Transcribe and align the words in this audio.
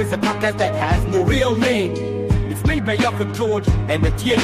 is 0.00 0.12
a 0.12 0.16
podcast 0.18 0.58
that 0.58 0.74
has 0.74 1.04
no 1.06 1.22
real 1.24 1.54
name. 1.56 1.92
It's 2.50 2.64
made 2.66 2.84
by 2.84 2.96
Jakob 2.96 3.32
George 3.34 3.68
and 3.88 4.04
Etienne. 4.06 4.40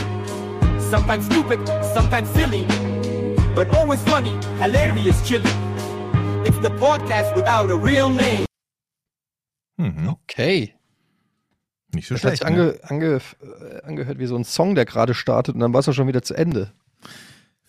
Sometimes 0.81 1.25
stupid, 1.27 1.59
sometimes 1.95 2.29
silly, 2.31 2.65
but 3.55 3.69
always 3.77 4.01
funny, 4.03 4.31
hilarious, 4.61 5.21
chilly. 5.27 5.51
It's 6.47 6.59
the 6.61 6.71
podcast 6.79 7.35
without 7.35 7.71
a 7.71 7.77
real 7.77 8.11
name. 8.11 8.45
Mhm. 9.79 10.09
Okay. 10.09 10.75
Nicht 11.95 12.09
so 12.09 12.15
Das 12.15 12.25
hat 12.25 12.39
schlecht. 12.39 12.43
sich 12.47 12.51
Ne? 12.57 12.79
ange, 12.89 13.07
ange, 13.07 13.21
äh, 13.41 13.83
angehört 13.83 14.19
wie 14.19 14.27
so 14.27 14.37
ein 14.37 14.45
Song, 14.45 14.75
der 14.75 14.85
gerade 14.85 15.15
startet 15.15 15.55
und 15.55 15.61
dann 15.61 15.73
war 15.73 15.81
es 15.81 15.89
auch 15.89 15.93
schon 15.95 16.07
wieder 16.09 16.23
zu 16.23 16.35
Ende. 16.35 16.73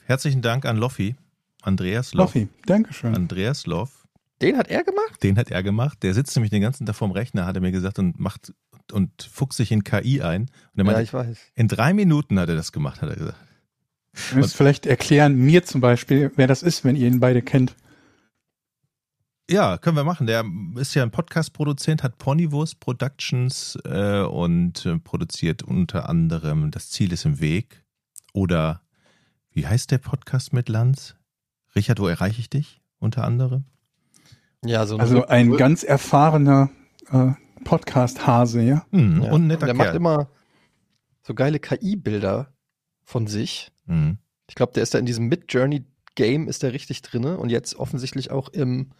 Herzlichen 0.05 0.41
Dank 0.41 0.65
an 0.65 0.77
Loffi, 0.77 1.15
Andreas 1.63 2.13
Loff. 2.13 2.33
Loffi, 2.35 2.49
Dankeschön. 2.65 3.15
Andreas 3.15 3.65
Loff, 3.65 4.06
Den 4.41 4.57
hat 4.57 4.67
er 4.67 4.83
gemacht? 4.83 5.23
den 5.23 5.37
hat 5.37 5.49
er 5.51 5.63
gemacht. 5.63 6.03
Der 6.03 6.13
sitzt 6.13 6.35
nämlich 6.35 6.51
den 6.51 6.61
ganzen 6.61 6.85
Tag 6.85 6.95
vorm 6.95 7.11
Rechner, 7.11 7.45
hat 7.45 7.55
er 7.55 7.61
mir 7.61 7.71
gesagt, 7.71 7.97
und 7.99 8.19
macht 8.19 8.53
und 8.91 9.23
fuchst 9.23 9.57
sich 9.57 9.71
in 9.71 9.83
KI 9.83 10.21
ein. 10.21 10.43
Und 10.43 10.49
er 10.75 10.77
Ja, 10.77 10.83
meinte, 10.83 11.01
ich 11.01 11.13
weiß. 11.13 11.37
in 11.55 11.67
drei 11.67 11.93
Minuten 11.93 12.39
hat 12.39 12.47
er 12.49 12.55
das 12.55 12.71
gemacht, 12.71 13.01
hat 13.01 13.09
er 13.09 13.15
gesagt. 13.15 13.37
Ihr 14.31 14.37
müsst 14.37 14.55
vielleicht 14.55 14.85
erklären, 14.85 15.35
mir 15.35 15.63
zum 15.63 15.81
Beispiel, 15.81 16.31
wer 16.35 16.47
das 16.47 16.63
ist, 16.63 16.83
wenn 16.83 16.95
ihr 16.95 17.07
ihn 17.07 17.19
beide 17.19 17.41
kennt. 17.41 17.75
Ja, 19.49 19.77
können 19.77 19.95
wir 19.95 20.03
machen. 20.03 20.27
Der 20.27 20.43
ist 20.75 20.93
ja 20.93 21.03
ein 21.03 21.11
Podcast-Produzent, 21.11 22.03
hat 22.03 22.17
Ponywurst 22.17 22.79
Productions 22.79 23.77
äh, 23.85 24.21
und 24.21 24.85
äh, 24.85 24.99
produziert 24.99 25.63
unter 25.63 26.09
anderem 26.09 26.69
Das 26.71 26.89
Ziel 26.89 27.13
ist 27.13 27.25
im 27.25 27.39
Weg. 27.39 27.83
Oder 28.33 28.81
wie 29.51 29.65
heißt 29.65 29.89
der 29.91 29.99
Podcast 29.99 30.51
mit 30.51 30.67
Lanz? 30.67 31.15
Richard, 31.75 31.99
wo 31.99 32.07
erreiche 32.07 32.41
ich 32.41 32.49
dich? 32.49 32.81
Unter 32.99 33.23
anderem. 33.23 33.65
Ja, 34.65 34.85
so 34.85 34.97
Also 34.97 35.27
ein 35.27 35.55
ganz 35.55 35.83
erfahrener 35.83 36.69
äh, 37.11 37.31
Podcast-Hase, 37.63 38.61
ja. 38.61 38.85
Hm, 38.91 39.23
ja. 39.23 39.31
Und 39.31 39.47
netter 39.47 39.65
Der 39.65 39.75
Kerl. 39.75 39.85
macht 39.87 39.95
immer 39.95 40.29
so 41.21 41.33
geile 41.33 41.59
KI-Bilder 41.59 42.53
von 43.03 43.27
sich. 43.27 43.71
Hm. 43.85 44.17
Ich 44.49 44.55
glaube, 44.55 44.73
der 44.73 44.83
ist 44.83 44.93
da 44.93 44.99
in 44.99 45.05
diesem 45.05 45.27
Mid-Journey-Game 45.27 46.47
ist 46.47 46.63
der 46.63 46.73
richtig 46.73 47.01
drinne 47.01 47.37
und 47.37 47.49
jetzt 47.49 47.75
offensichtlich 47.75 48.31
auch 48.31 48.49
im, 48.49 48.91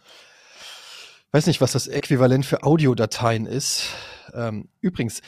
weiß 1.32 1.46
nicht, 1.46 1.60
was 1.60 1.72
das 1.72 1.88
Äquivalent 1.88 2.44
für 2.44 2.62
Audiodateien 2.62 3.46
ist. 3.46 3.88
Ähm, 4.34 4.68
übrigens, 4.80 5.22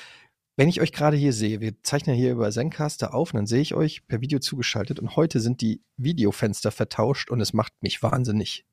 wenn 0.57 0.69
ich 0.69 0.81
euch 0.83 0.93
gerade 0.93 1.17
hier 1.17 1.33
sehe, 1.33 1.61
wir 1.61 1.83
zeichnen 1.83 2.15
hier 2.15 2.33
über 2.33 2.51
Zencaster 2.51 3.15
auf 3.15 3.33
und 3.33 3.39
dann 3.39 3.47
sehe 3.47 3.63
ich 3.63 3.75
euch 3.75 4.07
per 4.07 4.21
Video 4.21 4.39
zugeschaltet 4.41 5.01
und 5.01 5.17
heute 5.17 5.41
sind 5.41 5.63
die 5.63 5.81
Videofenster 5.97 6.71
vertauscht 6.71 7.31
und 7.31 7.41
es 7.41 7.55
macht 7.55 7.73
mich 7.83 8.03
wahnsinnig. 8.03 8.67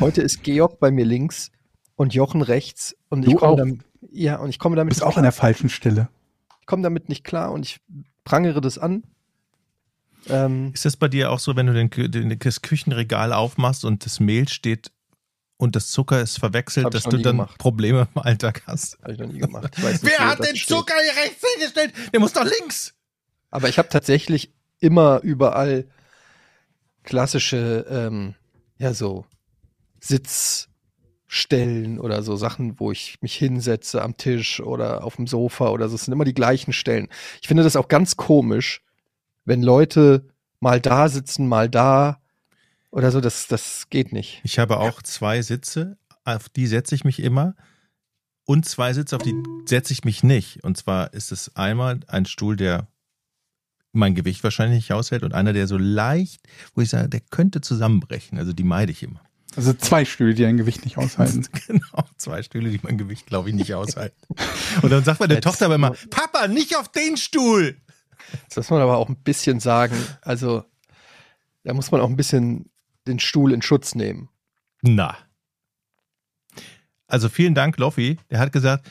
Heute 0.00 0.22
ist 0.22 0.42
Georg 0.42 0.78
bei 0.80 0.90
mir 0.90 1.04
links 1.04 1.50
und 1.96 2.14
Jochen 2.14 2.42
rechts 2.42 2.96
und 3.08 3.24
ich 3.24 3.32
Du 3.32 3.38
komme 3.38 3.52
auch. 3.52 3.56
damit, 3.56 3.80
ja, 4.10 4.36
und 4.36 4.50
ich 4.50 4.58
komme 4.58 4.74
Du 4.76 4.80
damit 4.80 4.90
bist 4.90 5.02
auch 5.02 5.16
an 5.16 5.22
der 5.22 5.32
falschen 5.32 5.68
Stelle. 5.68 6.08
ich 6.60 6.66
komme 6.66 6.82
damit 6.82 7.08
nicht 7.08 7.24
klar 7.24 7.52
und 7.52 7.64
ich 7.64 7.80
prangere 8.24 8.60
das 8.60 8.78
an. 8.78 9.04
Ähm, 10.28 10.72
Ist 10.74 10.84
das 10.84 10.96
bei 10.96 11.08
dir 11.08 11.30
auch 11.30 11.38
so, 11.38 11.56
wenn 11.56 11.66
du 11.66 11.72
den, 11.72 11.90
den, 12.10 12.38
das 12.38 12.60
Küchenregal 12.62 13.32
aufmachst 13.32 13.84
und 13.84 14.04
das 14.04 14.20
Mehl 14.20 14.48
steht 14.48 14.90
und 15.56 15.74
das 15.76 15.88
Zucker 15.88 16.20
ist 16.20 16.38
verwechselt, 16.38 16.86
ich 16.86 16.90
dass 16.92 17.04
du 17.04 17.16
dann 17.18 17.36
gemacht. 17.38 17.58
Probleme 17.58 18.06
im 18.14 18.20
Alltag 18.22 18.62
hast? 18.66 18.98
Habe 19.02 19.12
ich 19.12 19.18
noch 19.18 19.26
nie 19.28 19.38
gemacht. 19.38 19.72
Ich 19.76 19.82
nicht, 19.84 20.02
Wer 20.04 20.18
hat 20.28 20.40
den 20.40 20.56
steht. 20.56 20.76
Zucker 20.76 20.94
hier 21.02 21.22
rechts 21.22 21.44
hingestellt? 21.54 21.92
Der 22.12 22.20
muss 22.20 22.32
doch 22.32 22.44
links. 22.44 22.94
Aber 23.50 23.68
ich 23.68 23.78
habe 23.78 23.88
tatsächlich 23.88 24.52
immer 24.80 25.20
überall 25.22 25.86
klassische, 27.02 27.86
ähm, 27.88 28.34
ja, 28.78 28.92
so 28.92 29.24
Sitzstellen 30.00 31.98
oder 31.98 32.22
so 32.22 32.36
Sachen, 32.36 32.78
wo 32.80 32.92
ich 32.92 33.18
mich 33.20 33.34
hinsetze 33.34 34.02
am 34.02 34.16
Tisch 34.16 34.60
oder 34.60 35.04
auf 35.04 35.16
dem 35.16 35.26
Sofa 35.26 35.68
oder 35.68 35.88
so. 35.88 35.94
Es 35.94 36.04
sind 36.04 36.12
immer 36.12 36.24
die 36.24 36.34
gleichen 36.34 36.72
Stellen. 36.72 37.08
Ich 37.40 37.48
finde 37.48 37.62
das 37.62 37.76
auch 37.76 37.88
ganz 37.88 38.16
komisch, 38.16 38.82
wenn 39.44 39.62
Leute 39.62 40.24
mal 40.60 40.80
da 40.80 41.08
sitzen, 41.08 41.48
mal 41.48 41.68
da 41.68 42.20
oder 42.90 43.10
so. 43.10 43.20
Das, 43.20 43.46
das 43.46 43.88
geht 43.90 44.12
nicht. 44.12 44.40
Ich 44.44 44.58
habe 44.58 44.78
auch 44.78 45.02
zwei 45.02 45.42
Sitze, 45.42 45.96
auf 46.24 46.48
die 46.48 46.66
setze 46.66 46.94
ich 46.94 47.04
mich 47.04 47.20
immer. 47.20 47.54
Und 48.44 48.66
zwei 48.66 48.94
Sitze, 48.94 49.16
auf 49.16 49.22
die 49.22 49.34
setze 49.66 49.92
ich 49.92 50.04
mich 50.04 50.22
nicht. 50.22 50.64
Und 50.64 50.78
zwar 50.78 51.12
ist 51.12 51.32
es 51.32 51.54
einmal 51.56 52.00
ein 52.06 52.24
Stuhl, 52.24 52.56
der 52.56 52.88
mein 53.92 54.14
Gewicht 54.14 54.44
wahrscheinlich 54.44 54.76
nicht 54.78 54.92
aushält 54.92 55.22
und 55.22 55.34
einer, 55.34 55.52
der 55.52 55.66
so 55.66 55.76
leicht, 55.76 56.42
wo 56.74 56.80
ich 56.80 56.88
sage, 56.90 57.08
der 57.08 57.20
könnte 57.20 57.60
zusammenbrechen. 57.60 58.38
Also 58.38 58.52
die 58.52 58.64
meide 58.64 58.92
ich 58.92 59.02
immer. 59.02 59.22
Also 59.58 59.72
zwei 59.72 60.04
Stühle, 60.04 60.34
die 60.34 60.44
ein 60.46 60.56
Gewicht 60.56 60.84
nicht 60.84 60.98
aushalten. 60.98 61.44
Genau, 61.66 62.04
zwei 62.16 62.42
Stühle, 62.44 62.70
die 62.70 62.78
mein 62.82 62.96
Gewicht, 62.96 63.26
glaube 63.26 63.48
ich, 63.48 63.54
nicht 63.56 63.74
aushalten. 63.74 64.16
Und 64.82 64.90
dann 64.90 65.02
sagt 65.02 65.18
meine 65.18 65.34
Jetzt- 65.34 65.42
Tochter 65.44 65.64
aber 65.66 65.74
immer, 65.74 65.94
Papa, 66.10 66.46
nicht 66.46 66.76
auf 66.76 66.88
den 66.92 67.16
Stuhl. 67.16 67.76
Das 68.48 68.56
muss 68.56 68.70
man 68.70 68.80
aber 68.82 68.96
auch 68.98 69.08
ein 69.08 69.16
bisschen 69.16 69.58
sagen. 69.58 69.96
Also, 70.22 70.64
da 71.64 71.74
muss 71.74 71.90
man 71.90 72.00
auch 72.00 72.08
ein 72.08 72.16
bisschen 72.16 72.70
den 73.08 73.18
Stuhl 73.18 73.52
in 73.52 73.60
Schutz 73.62 73.96
nehmen. 73.96 74.28
Na. 74.82 75.16
Also 77.06 77.28
vielen 77.28 77.54
Dank, 77.54 77.78
Loffi. 77.78 78.18
Der 78.30 78.38
hat 78.38 78.52
gesagt, 78.52 78.86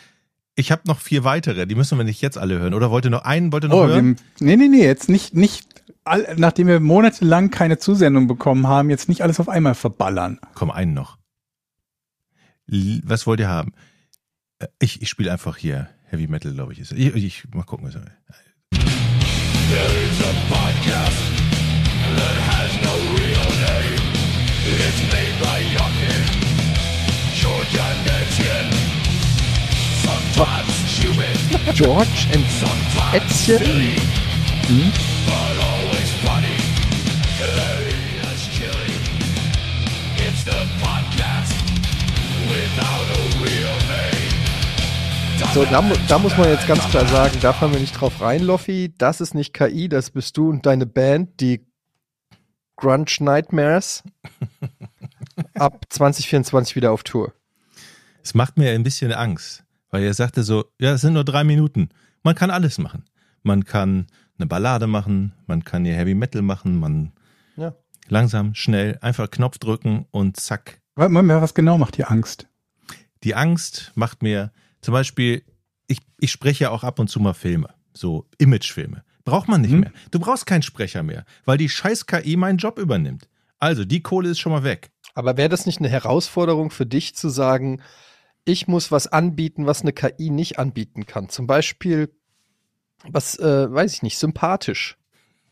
ich 0.56 0.72
habe 0.72 0.82
noch 0.86 1.00
vier 1.00 1.24
weitere, 1.24 1.68
die 1.68 1.76
müssen 1.76 1.98
wir 1.98 2.04
nicht 2.04 2.22
jetzt 2.22 2.38
alle 2.38 2.58
hören. 2.60 2.74
Oder 2.74 2.90
wollte 2.92 3.10
noch 3.10 3.22
einen, 3.24 3.52
wollte 3.54 3.68
noch 3.70 3.78
Oh, 3.78 3.88
wir, 3.88 3.94
hören? 3.94 4.18
nee, 4.40 4.56
nee, 4.58 4.68
nee, 4.68 4.84
jetzt 4.84 5.08
nicht, 5.08 5.34
nicht, 5.36 5.77
all, 6.08 6.36
nachdem 6.38 6.68
wir 6.68 6.80
monatelang 6.80 7.52
keine 7.52 7.78
Zusendung 7.78 8.28
bekommen 8.28 8.68
haben, 8.68 8.90
jetzt 8.90 9.10
nicht 9.10 9.22
alles 9.22 9.40
auf 9.40 9.50
einmal 9.50 9.76
verballern. 9.76 10.40
Komm, 10.54 10.72
einen 10.72 10.94
noch. 10.94 11.18
L 12.70 13.02
was 13.06 13.28
wollt 13.28 13.40
ihr 13.40 13.50
haben? 13.50 13.74
Äh, 14.60 14.68
Ich, 14.80 15.02
ich 15.02 15.10
spiele 15.10 15.32
einfach 15.32 15.58
hier 15.58 15.90
Heavy 16.10 16.28
Metal, 16.28 16.54
glaube 16.54 16.74
ich. 16.74 16.80
Ist 16.80 16.92
ich, 16.92 17.16
ich 17.16 17.44
mal 17.54 17.64
gucken. 17.64 17.88
Was 17.88 17.96
George 31.76 32.28
and 32.34 32.46
Ätzchen. 33.14 33.98
So, 45.58 45.66
da, 45.66 45.82
da 46.08 46.20
muss 46.20 46.38
man 46.38 46.50
jetzt 46.50 46.68
ganz 46.68 46.88
klar 46.88 47.08
sagen, 47.08 47.36
da 47.42 47.52
fallen 47.52 47.74
wir 47.74 47.80
nicht 47.80 48.00
drauf 48.00 48.22
rein, 48.22 48.44
Loffi. 48.44 48.94
Das 48.96 49.22
ist 49.22 49.34
nicht 49.34 49.56
KI, 49.56 49.90
das 49.90 50.12
bist 50.12 50.38
du 50.38 50.52
und 50.52 50.68
deine 50.68 50.86
Band, 50.86 51.40
die 51.40 51.66
Grunge 52.76 53.08
Nightmares. 53.22 54.04
Ab 55.56 55.84
2024 55.90 56.76
wieder 56.76 56.92
auf 56.92 57.02
Tour. 57.02 57.34
Es 58.22 58.36
macht 58.36 58.60
mir 58.60 58.70
ein 58.70 58.84
bisschen 58.84 59.12
Angst, 59.12 59.64
weil 59.90 60.04
er 60.04 60.14
sagte 60.14 60.44
so, 60.44 60.66
ja, 60.80 60.92
es 60.92 61.02
sind 61.02 61.14
nur 61.14 61.24
drei 61.26 61.44
Minuten. 61.44 61.90
Man 62.22 62.36
kann 62.36 62.52
alles 62.52 62.78
machen. 62.78 63.06
Man 63.42 63.66
kann 63.66 64.06
eine 64.38 64.46
Ballade 64.46 64.86
machen, 64.86 65.34
man 65.48 65.64
kann 65.64 65.86
hier 65.86 65.96
Heavy 65.96 66.14
Metal 66.14 66.44
machen, 66.44 66.80
man 66.80 67.14
Ja. 67.56 67.74
langsam, 68.10 68.54
schnell, 68.54 69.00
einfach 69.02 69.32
Knopf 69.32 69.58
drücken 69.58 70.06
und 70.12 70.38
zack. 70.38 70.82
Warte 70.94 71.12
mal, 71.12 71.42
Was 71.42 71.56
genau 71.56 71.80
macht 71.80 71.98
dir 71.98 72.12
Angst? 72.12 72.46
Die 73.24 73.34
Angst 73.34 73.92
macht 73.96 74.22
mir 74.22 74.52
zum 74.82 74.94
Beispiel, 74.94 75.44
ich, 75.88 76.00
ich 76.20 76.32
spreche 76.32 76.66
ja 76.66 76.70
auch 76.72 76.84
ab 76.84 77.00
und 77.00 77.10
zu 77.10 77.20
mal 77.20 77.34
Filme, 77.34 77.70
so 77.94 78.26
Imagefilme. 78.38 79.04
Braucht 79.26 79.48
man 79.50 79.62
nicht 79.62 79.72
Mhm. 79.74 79.80
mehr. 79.82 79.92
Du 80.12 80.20
brauchst 80.20 80.46
keinen 80.46 80.62
Sprecher 80.62 81.04
mehr, 81.04 81.26
weil 81.46 81.58
die 81.58 81.70
scheiß 81.70 82.06
KI 82.06 82.38
meinen 82.38 82.58
Job 82.58 82.80
übernimmt. 82.80 83.28
Also, 83.60 83.84
die 83.86 84.02
Kohle 84.02 84.30
ist 84.30 84.40
schon 84.40 84.52
mal 84.52 84.64
weg. 84.64 84.92
Aber 85.16 85.36
wäre 85.36 85.50
das 85.50 85.66
nicht 85.66 85.80
eine 85.80 85.90
Herausforderung 85.90 86.70
für 86.70 86.86
dich 86.86 87.16
zu 87.16 87.28
sagen, 87.30 87.82
ich 88.46 88.68
muss 88.68 88.92
was 88.92 89.08
anbieten, 89.08 89.66
was 89.66 89.82
eine 89.82 89.92
KI 89.94 90.30
nicht 90.30 90.60
anbieten 90.60 91.06
kann? 91.06 91.28
Zum 91.28 91.48
Beispiel, 91.48 92.10
was, 93.04 93.38
äh, 93.40 93.72
weiß 93.74 93.94
ich 93.96 94.04
nicht, 94.04 94.18
sympathisch, 94.18 94.98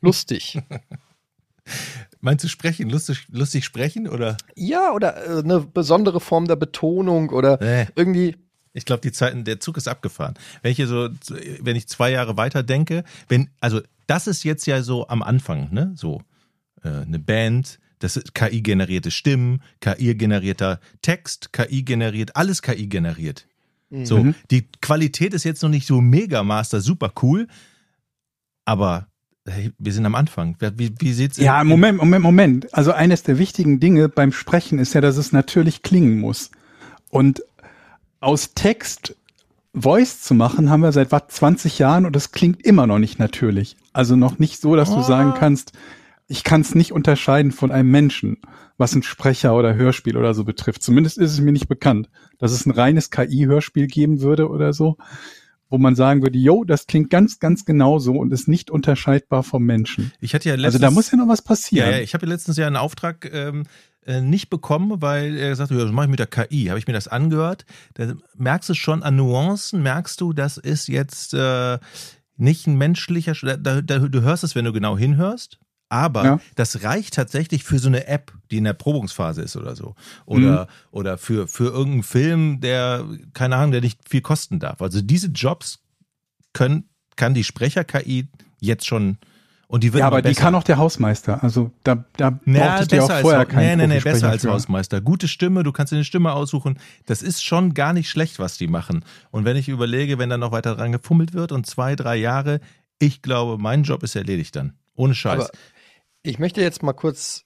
lustig. 0.02 0.60
Meinst 2.22 2.44
du 2.44 2.48
sprechen, 2.48 2.90
lustig, 2.90 3.26
lustig 3.30 3.66
sprechen 3.66 4.08
oder? 4.08 4.38
ja, 4.56 4.92
oder 4.94 5.26
äh, 5.26 5.40
eine 5.40 5.60
besondere 5.62 6.20
Form 6.20 6.48
der 6.48 6.56
Betonung 6.56 7.30
oder 7.30 7.58
Nee. 7.62 7.88
irgendwie, 7.96 8.36
Ich 8.76 8.86
glaube, 8.86 9.02
die 9.02 9.12
Zeiten, 9.12 9.44
der 9.46 9.60
Zug 9.60 9.78
ist 9.78 9.88
abgefahren. 9.88 10.36
Wenn 10.62 10.72
ich 10.72 10.78
so, 10.86 11.10
wenn 11.62 11.76
ich 11.76 11.88
zwei 11.88 12.12
Jahre 12.12 12.38
weiter 12.38 12.62
denke, 12.62 13.04
wenn, 13.28 13.50
also 13.60 13.82
das 14.06 14.28
ist 14.28 14.44
jetzt 14.44 14.68
ja 14.68 14.84
so 14.84 15.08
am 15.08 15.24
Anfang, 15.24 15.74
ne? 15.74 15.94
So 15.96 16.22
äh, 16.84 16.90
eine 16.90 17.18
Band, 17.18 17.80
das 18.00 18.18
ist 18.18 18.36
KI-generierte 18.36 19.10
Stimmen, 19.10 19.62
KI-generierter 19.80 20.80
Text, 21.02 21.54
KI 21.54 21.84
generiert, 21.84 22.36
alles 22.36 22.62
KI 22.62 22.88
generiert. 22.88 23.48
So, 24.04 24.24
Mhm. 24.24 24.36
die 24.52 24.68
Qualität 24.82 25.34
ist 25.34 25.44
jetzt 25.46 25.64
noch 25.64 25.70
nicht 25.70 25.88
so 25.88 26.02
mega 26.02 26.44
Master, 26.44 26.82
super 26.82 27.14
cool, 27.22 27.48
aber 28.66 29.08
hey, 29.48 29.72
wir 29.78 29.94
sind 29.94 30.06
am 30.06 30.16
Anfang. 30.16 30.58
Wie, 30.76 30.92
wie 31.00 31.14
sieht's 31.14 31.38
Ja, 31.38 31.62
in- 31.62 31.68
Moment, 31.68 31.98
Moment, 32.00 32.24
Moment. 32.24 32.74
Also 32.74 32.92
eines 32.92 33.24
der 33.24 33.38
wichtigen 33.38 33.80
Dinge 33.80 34.10
beim 34.10 34.32
Sprechen 34.32 34.80
ist 34.80 34.94
ja, 34.94 35.02
dass 35.02 35.18
es 35.18 35.32
natürlich 35.32 35.84
klingen 35.84 36.20
muss. 36.20 36.52
Und 37.10 37.42
aus 38.26 38.56
Text 38.56 39.16
Voice 39.74 40.22
zu 40.22 40.34
machen, 40.34 40.70
haben 40.70 40.82
wir 40.82 40.92
seit 40.92 41.12
was 41.12 41.28
20 41.28 41.78
Jahren 41.78 42.06
und 42.06 42.16
es 42.16 42.32
klingt 42.32 42.66
immer 42.66 42.88
noch 42.88 42.98
nicht 42.98 43.20
natürlich. 43.20 43.78
Also 43.94 44.16
noch 44.16 44.40
nicht 44.40 44.60
so, 44.60 44.76
dass 44.76 44.90
du 44.90 45.02
sagen 45.04 45.34
kannst, 45.38 45.74
ich 46.28 46.44
kann 46.44 46.62
es 46.62 46.74
nicht 46.74 46.92
unterscheiden 46.92 47.52
von 47.52 47.72
einem 47.72 47.92
Menschen, 47.92 48.38
was 48.78 48.96
ein 48.96 49.04
Sprecher 49.04 49.56
oder 49.56 49.76
Hörspiel 49.76 50.18
oder 50.18 50.34
so 50.34 50.44
betrifft. 50.44 50.82
Zumindest 50.82 51.20
ist 51.20 51.34
es 51.34 51.40
mir 51.40 51.52
nicht 51.52 51.68
bekannt, 51.68 52.10
dass 52.40 52.52
es 52.52 52.66
ein 52.66 52.72
reines 52.72 53.12
KI-Hörspiel 53.12 53.86
geben 53.86 54.22
würde 54.22 54.50
oder 54.50 54.74
so, 54.74 54.98
wo 55.70 55.78
man 55.78 55.96
sagen 55.96 56.24
würde, 56.24 56.40
yo, 56.40 56.64
das 56.64 56.88
klingt 56.88 57.12
ganz, 57.12 57.40
ganz 57.40 57.64
genauso 57.64 58.14
und 58.14 58.34
ist 58.34 58.48
nicht 58.48 58.72
unterscheidbar 58.72 59.44
vom 59.44 59.64
Menschen. 59.64 60.14
Ich 60.20 60.34
hatte 60.34 60.50
ja 60.50 60.56
Also 60.56 60.80
da 60.80 60.90
muss 60.90 61.12
ja 61.12 61.18
noch 61.18 61.28
was 61.28 61.44
passieren. 61.44 61.92
Ja, 61.92 61.98
ja, 61.98 62.02
ich 62.02 62.16
habe 62.16 62.26
ja 62.26 62.32
letztens 62.32 62.58
ja 62.58 62.66
einen 62.66 62.78
Auftrag 62.78 63.30
ähm, 63.32 63.64
äh, 63.64 63.66
nicht 64.22 64.50
bekommen, 64.50 65.02
weil 65.02 65.36
er 65.38 65.50
gesagt 65.50 65.72
hat, 65.72 65.78
das 65.80 65.92
mache 65.92 66.06
ich 66.06 66.12
mit 66.12 66.20
der 66.20 66.28
KI. 66.28 66.66
Habe 66.68 66.80
ich 66.80 66.88
mir 66.88 66.94
das 66.94 67.08
angehört. 67.08 67.66
Da 67.96 68.14
merkst 68.38 68.70
du 68.70 68.74
schon 68.74 69.02
an 69.04 69.16
Nuancen, 69.16 69.82
merkst 69.82 70.22
du, 70.22 70.34
das 70.34 70.58
ist 70.58 70.88
jetzt 70.88 71.34
äh, 71.34 71.80
nicht 72.38 72.68
ein 72.68 72.78
menschlicher, 72.78 73.32
Sch- 73.34 73.58
da, 73.58 73.82
da, 73.82 74.00
du 74.00 74.22
hörst 74.22 74.44
es, 74.44 74.56
wenn 74.56 74.66
du 74.66 74.74
genau 74.74 74.98
hinhörst. 74.98 75.60
Aber 75.90 76.26
Ja. 76.26 76.40
das 76.56 76.84
reicht 76.84 77.14
tatsächlich 77.14 77.64
für 77.64 77.78
so 77.80 77.88
eine 77.88 78.08
App, 78.08 78.34
die 78.52 78.58
in 78.58 78.64
der 78.64 78.74
Probungsphase 78.74 79.44
ist 79.44 79.56
oder 79.56 79.76
so. 79.76 79.96
Oder, 80.26 80.68
oder 80.92 81.18
für, 81.20 81.48
für 81.48 81.66
irgendeinen 81.66 82.04
Film, 82.04 82.60
der, 82.60 83.06
keine 83.34 83.56
Ahnung, 83.56 83.72
der 83.72 83.82
nicht 83.82 84.00
viel 84.10 84.22
kosten 84.22 84.60
darf. 84.60 84.82
Also 84.82 85.02
diese 85.02 85.28
Jobs 85.28 85.80
können, 86.54 86.90
kann 87.16 87.34
die 87.36 87.44
Sprecher-KI 87.44 88.28
jetzt 88.60 88.86
schon 88.88 89.18
und 89.68 89.84
die 89.84 89.94
wird 89.94 90.02
Ja, 90.02 90.08
aber 90.08 90.22
die 90.22 90.30
besser. 90.30 90.42
kann 90.42 90.56
auch 90.56 90.64
der 90.64 90.78
Hausmeister. 90.78 91.44
Also 91.44 91.72
da, 91.84 92.06
da 92.18 92.40
Ja, 92.46 92.70
brauchtest 92.70 92.92
du 92.92 92.96
ja 92.98 93.04
auch 93.04 93.08
besser 93.08 93.22
vorher 93.22 93.40
als, 93.42 93.50
keinen 93.50 93.78
nee, 93.80 93.88
nee, 93.88 93.94
nee, 93.96 94.00
besser 94.00 94.30
als 94.30 94.44
für. 94.44 94.52
Hausmeister. 94.52 95.02
Gute 95.02 95.28
Stimme, 95.28 95.64
du 95.64 95.72
kannst 95.72 95.92
dir 95.92 95.98
eine 95.98 96.06
Stimme 96.06 96.34
aussuchen. 96.34 96.80
Das 97.06 97.22
ist 97.22 97.44
schon 97.44 97.74
gar 97.74 97.94
nicht 97.94 98.10
schlecht, 98.10 98.40
was 98.40 98.58
die 98.58 98.68
machen. 98.68 99.04
Und 99.32 99.46
wenn 99.46 99.58
ich 99.58 99.68
überlege, 99.70 100.18
wenn 100.20 100.30
da 100.30 100.38
noch 100.38 100.52
weiter 100.52 100.76
dran 100.76 100.92
gefummelt 100.92 101.34
wird 101.34 101.52
und 101.52 101.66
zwei, 101.66 101.96
drei 101.96 102.16
Jahre, 102.16 102.62
ich 103.00 103.22
glaube, 103.22 103.62
mein 103.62 103.84
Job 103.84 104.04
ist 104.04 104.16
erledigt 104.16 104.56
dann. 104.56 104.74
Ohne 104.96 105.16
Scheiß. 105.16 105.50
Aber 105.50 105.58
ich 106.24 106.40
möchte 106.40 106.62
jetzt 106.62 106.82
mal 106.84 106.94
kurz, 106.94 107.44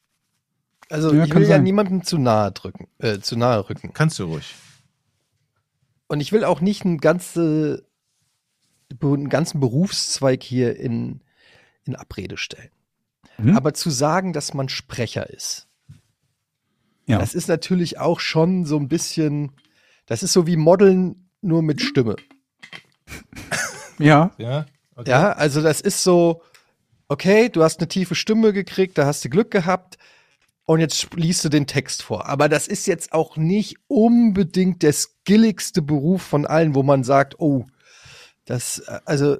also 0.89 1.13
Ja, 1.13 1.23
ich 1.23 1.33
will 1.33 1.43
ja 1.43 1.47
sein. 1.49 1.63
niemandem 1.63 2.03
zu 2.03 2.17
nahe 2.17 2.51
drücken, 2.51 2.87
äh, 2.99 3.19
zu 3.19 3.35
nahe 3.37 3.67
rücken. 3.69 3.91
Kannst 3.93 4.19
du 4.19 4.25
ruhig. 4.25 4.53
Und 6.07 6.19
ich 6.21 6.31
will 6.31 6.43
auch 6.43 6.59
nicht 6.61 6.85
einen, 6.85 6.97
ganze, 6.99 7.85
einen 9.01 9.29
ganzen 9.29 9.59
Berufszweig 9.59 10.43
hier 10.43 10.75
in, 10.77 11.21
in 11.89 11.95
Abrede 11.95 12.37
stellen. 12.37 12.69
Mhm. 13.37 13.55
Aber 13.55 13.73
zu 13.73 13.89
sagen, 13.89 14.33
dass 14.33 14.53
man 14.53 14.69
Sprecher 14.69 15.29
ist, 15.29 15.67
Ja. 17.05 17.17
das 17.19 17.33
ist 17.35 17.47
natürlich 17.47 17.97
auch 17.99 18.19
schon 18.19 18.65
so 18.65 18.77
ein 18.77 18.87
bisschen, 18.87 19.51
das 20.05 20.23
ist 20.23 20.33
so 20.33 20.47
wie 20.47 20.57
Modeln 20.57 21.29
nur 21.41 21.61
mit 21.61 21.81
Stimme. 21.81 22.15
ja, 23.99 24.31
Ja, 24.37 24.65
okay. 24.95 25.09
Ja, 25.09 25.31
also 25.33 25.61
das 25.61 25.81
ist 25.81 26.03
so, 26.03 26.41
okay, 27.07 27.49
du 27.49 27.63
hast 27.63 27.79
eine 27.79 27.87
tiefe 27.87 28.15
Stimme 28.15 28.53
gekriegt, 28.53 28.97
da 28.97 29.05
hast 29.05 29.23
du 29.25 29.29
Glück 29.29 29.51
gehabt 29.51 29.97
und 30.65 30.79
jetzt 30.79 31.13
liest 31.15 31.43
du 31.43 31.49
den 31.49 31.65
Text 31.67 32.03
vor. 32.03 32.27
Aber 32.27 32.47
das 32.49 32.67
ist 32.67 32.85
jetzt 32.85 33.11
auch 33.13 33.37
nicht 33.37 33.77
unbedingt 33.87 34.83
der 34.83 34.93
skilligste 34.93 35.81
Beruf 35.81 36.21
von 36.21 36.45
allen, 36.45 36.75
wo 36.75 36.83
man 36.83 37.03
sagt, 37.03 37.39
oh, 37.39 37.65
das, 38.45 38.79
äh, 38.79 38.99
also 39.05 39.37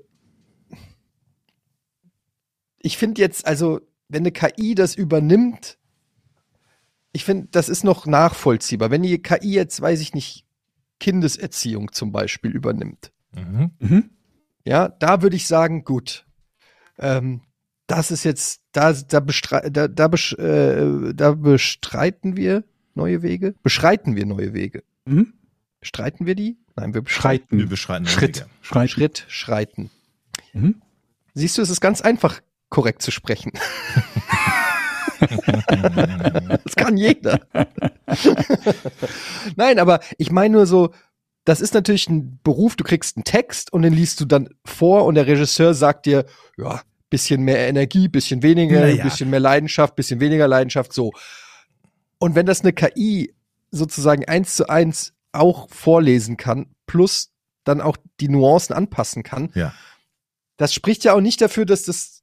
ich 2.79 2.97
finde 2.97 3.21
jetzt, 3.21 3.45
also 3.45 3.81
wenn 4.07 4.23
eine 4.23 4.31
KI 4.31 4.75
das 4.75 4.95
übernimmt, 4.95 5.77
ich 7.11 7.25
finde, 7.25 7.47
das 7.51 7.69
ist 7.69 7.83
noch 7.83 8.05
nachvollziehbar. 8.05 8.91
Wenn 8.91 9.03
die 9.03 9.21
KI 9.21 9.53
jetzt, 9.53 9.81
weiß 9.81 9.99
ich 10.01 10.13
nicht, 10.13 10.45
Kindeserziehung 10.99 11.91
zum 11.91 12.11
Beispiel 12.11 12.51
übernimmt, 12.51 13.11
Mhm. 13.35 13.71
mhm. 13.79 14.09
ja, 14.65 14.89
da 14.89 15.21
würde 15.21 15.35
ich 15.35 15.45
sagen, 15.47 15.83
gut. 15.83 16.25
Ähm, 16.97 17.41
das 17.85 18.09
ist 18.11 18.23
jetzt, 18.23 18.61
da, 18.71 18.93
da, 18.93 19.19
bestre 19.19 19.71
da, 19.71 19.87
da, 19.87 20.07
besch 20.07 20.33
äh, 20.33 21.13
da 21.13 21.31
bestreiten 21.33 22.35
wir 22.35 22.63
neue 22.95 23.21
Wege. 23.21 23.55
Beschreiten 23.63 24.15
wir 24.15 24.25
neue 24.25 24.53
Wege. 24.53 24.83
Mhm. 25.05 25.33
Bestreiten 25.79 26.25
wir 26.25 26.35
die? 26.35 26.57
Nein, 26.75 26.93
wir 26.93 27.01
beschreiten. 27.01 27.47
Wir 27.51 27.59
schreiten. 27.59 27.69
beschreiten 27.69 28.07
Schritt. 28.07 28.45
Schreiten. 28.61 28.89
Schritt, 28.89 29.25
schreiten. 29.27 29.91
Mhm. 30.53 30.81
Siehst 31.33 31.57
du, 31.57 31.61
es 31.61 31.69
ist 31.69 31.81
ganz 31.81 32.01
einfach, 32.01 32.41
korrekt 32.69 33.01
zu 33.01 33.11
sprechen. 33.11 33.51
das 36.63 36.75
kann 36.75 36.97
jeder. 36.97 37.39
Nein, 39.55 39.79
aber 39.79 39.99
ich 40.17 40.31
meine 40.31 40.53
nur 40.55 40.65
so, 40.65 40.93
das 41.45 41.61
ist 41.61 41.73
natürlich 41.73 42.07
ein 42.09 42.39
Beruf, 42.43 42.75
du 42.75 42.83
kriegst 42.83 43.17
einen 43.17 43.23
Text 43.23 43.73
und 43.73 43.81
den 43.81 43.93
liest 43.93 44.19
du 44.21 44.25
dann 44.25 44.49
vor 44.65 45.05
und 45.05 45.15
der 45.15 45.27
Regisseur 45.27 45.73
sagt 45.73 46.05
dir, 46.05 46.25
ja, 46.57 46.81
bisschen 47.09 47.41
mehr 47.41 47.67
Energie, 47.67 48.07
bisschen 48.07 48.43
weniger, 48.43 48.81
Naja. 48.81 49.03
bisschen 49.03 49.29
mehr 49.29 49.39
Leidenschaft, 49.39 49.95
bisschen 49.95 50.19
weniger 50.19 50.47
Leidenschaft, 50.47 50.93
so. 50.93 51.11
Und 52.19 52.35
wenn 52.35 52.45
das 52.45 52.61
eine 52.61 52.73
KI 52.73 53.33
sozusagen 53.71 54.25
eins 54.25 54.55
zu 54.55 54.69
eins 54.69 55.13
auch 55.31 55.69
vorlesen 55.69 56.37
kann, 56.37 56.67
plus 56.85 57.31
dann 57.63 57.81
auch 57.81 57.97
die 58.19 58.29
Nuancen 58.29 58.75
anpassen 58.75 59.23
kann, 59.23 59.51
Ja. 59.55 59.73
das 60.57 60.73
spricht 60.73 61.03
ja 61.03 61.13
auch 61.13 61.21
nicht 61.21 61.41
dafür, 61.41 61.65
dass 61.65 61.83
das 61.83 62.18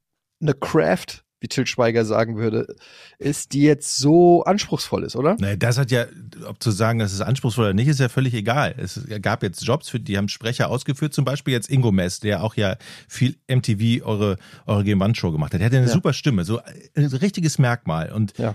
eine 0.48 0.54
Craft, 0.54 1.22
wie 1.40 1.48
Till 1.48 1.66
Schweiger 1.66 2.04
sagen 2.06 2.36
würde, 2.38 2.74
ist, 3.18 3.52
die 3.52 3.60
jetzt 3.62 3.98
so 3.98 4.42
anspruchsvoll 4.44 5.04
ist, 5.04 5.16
oder? 5.16 5.36
Nee, 5.38 5.56
das 5.58 5.76
hat 5.76 5.90
ja, 5.90 6.06
ob 6.46 6.62
zu 6.62 6.70
sagen, 6.70 6.98
das 6.98 7.12
ist 7.12 7.20
anspruchsvoll 7.20 7.66
oder 7.66 7.74
nicht, 7.74 7.88
ist 7.88 8.00
ja 8.00 8.08
völlig 8.08 8.32
egal. 8.32 8.74
Es 8.78 8.98
gab 9.20 9.42
jetzt 9.42 9.62
Jobs, 9.62 9.90
für 9.90 10.00
die 10.00 10.16
haben 10.16 10.28
Sprecher 10.30 10.70
ausgeführt, 10.70 11.12
zum 11.12 11.26
Beispiel 11.26 11.52
jetzt 11.52 11.68
Ingo 11.70 11.92
Mess, 11.92 12.20
der 12.20 12.42
auch 12.42 12.54
ja 12.54 12.76
viel 13.06 13.36
MTV 13.48 14.02
eure, 14.06 14.38
eure 14.64 14.82
Game-One-Show 14.84 15.30
gemacht 15.30 15.52
hat. 15.52 15.60
Der 15.60 15.66
hatte 15.66 15.76
eine 15.76 15.86
Ja. 15.88 15.92
super 15.92 16.14
Stimme, 16.14 16.44
so 16.44 16.58
ein 16.94 17.04
richtiges 17.04 17.58
Merkmal 17.58 18.12
und 18.12 18.36
Ja. 18.38 18.54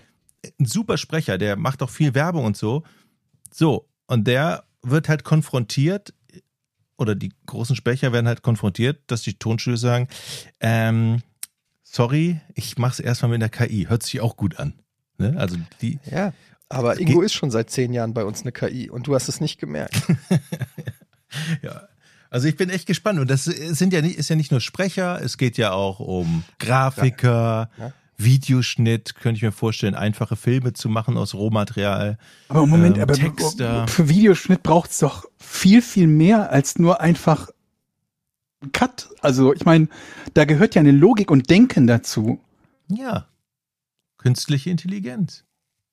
ein 0.59 0.65
super 0.65 0.97
Sprecher, 0.97 1.37
der 1.37 1.57
macht 1.57 1.83
auch 1.83 1.89
viel 1.91 2.15
Werbung 2.15 2.45
und 2.45 2.57
so. 2.57 2.83
So, 3.53 3.87
und 4.07 4.25
der 4.27 4.63
wird 4.81 5.07
halt 5.07 5.23
konfrontiert, 5.23 6.15
oder 6.97 7.13
die 7.13 7.31
großen 7.45 7.75
Sprecher 7.75 8.11
werden 8.11 8.27
halt 8.27 8.41
konfrontiert, 8.41 9.01
dass 9.07 9.21
die 9.21 9.35
Tonstudios 9.37 9.81
sagen, 9.81 10.07
ähm, 10.59 11.21
sorry, 11.91 12.39
ich 12.55 12.77
mach's 12.77 12.99
erstmal 12.99 13.31
mit 13.31 13.41
der 13.41 13.49
KI, 13.49 13.85
hört 13.89 14.03
sich 14.03 14.21
auch 14.21 14.37
gut 14.37 14.57
an. 14.59 14.73
Ne? 15.17 15.35
Also 15.37 15.57
die, 15.81 15.99
Ja. 16.09 16.33
Aber 16.69 16.97
Ingo 17.01 17.21
ist 17.21 17.33
schon 17.33 17.51
seit 17.51 17.69
zehn 17.69 17.91
Jahren 17.91 18.13
bei 18.13 18.23
uns 18.23 18.43
eine 18.43 18.53
KI 18.53 18.89
und 18.89 19.05
du 19.07 19.13
hast 19.13 19.27
es 19.27 19.41
nicht 19.41 19.59
gemerkt. 19.59 20.01
Ja. 21.61 21.87
Also 22.29 22.47
ich 22.47 22.55
bin 22.57 22.69
echt 22.69 22.87
gespannt. 22.87 23.19
Und 23.19 23.29
das 23.29 23.45
sind 23.45 23.93
ja 23.93 24.01
nicht, 24.01 24.17
ist 24.17 24.29
ja 24.29 24.35
nicht 24.35 24.51
nur 24.51 24.61
Sprecher, 24.61 25.21
es 25.23 25.37
geht 25.37 25.57
ja 25.57 25.71
auch 25.71 25.99
um 25.99 26.43
Grafiker, 26.59 27.69
Ja. 27.77 27.93
Videoschnitt, 28.17 29.15
könnte 29.15 29.37
ich 29.37 29.41
mir 29.43 29.51
vorstellen, 29.51 29.95
einfache 29.95 30.35
Filme 30.35 30.73
zu 30.73 30.89
machen 30.89 31.17
aus 31.17 31.33
Rohmaterial. 31.33 32.17
Aber 32.49 32.65
Moment, 32.67 32.97
Ähm, 32.97 33.03
aber 33.03 33.13
Texter. 33.15 33.87
für 33.87 34.09
Videoschnitt 34.09 34.61
braucht's 34.61 34.99
doch 34.99 35.25
viel, 35.39 35.81
viel 35.81 36.07
mehr 36.07 36.51
als 36.51 36.77
nur 36.77 37.01
einfach 37.01 37.49
Cut. 38.73 39.09
Also 39.21 39.53
ich 39.53 39.65
meine, 39.65 39.87
da 40.33 40.45
gehört 40.45 40.75
ja 40.75 40.81
eine 40.81 40.91
Logik 40.91 41.31
und 41.31 41.49
Denken 41.49 41.87
dazu. 41.87 42.39
Ja. 42.87 43.27
Künstliche 44.17 44.69
Intelligenz. 44.69 45.45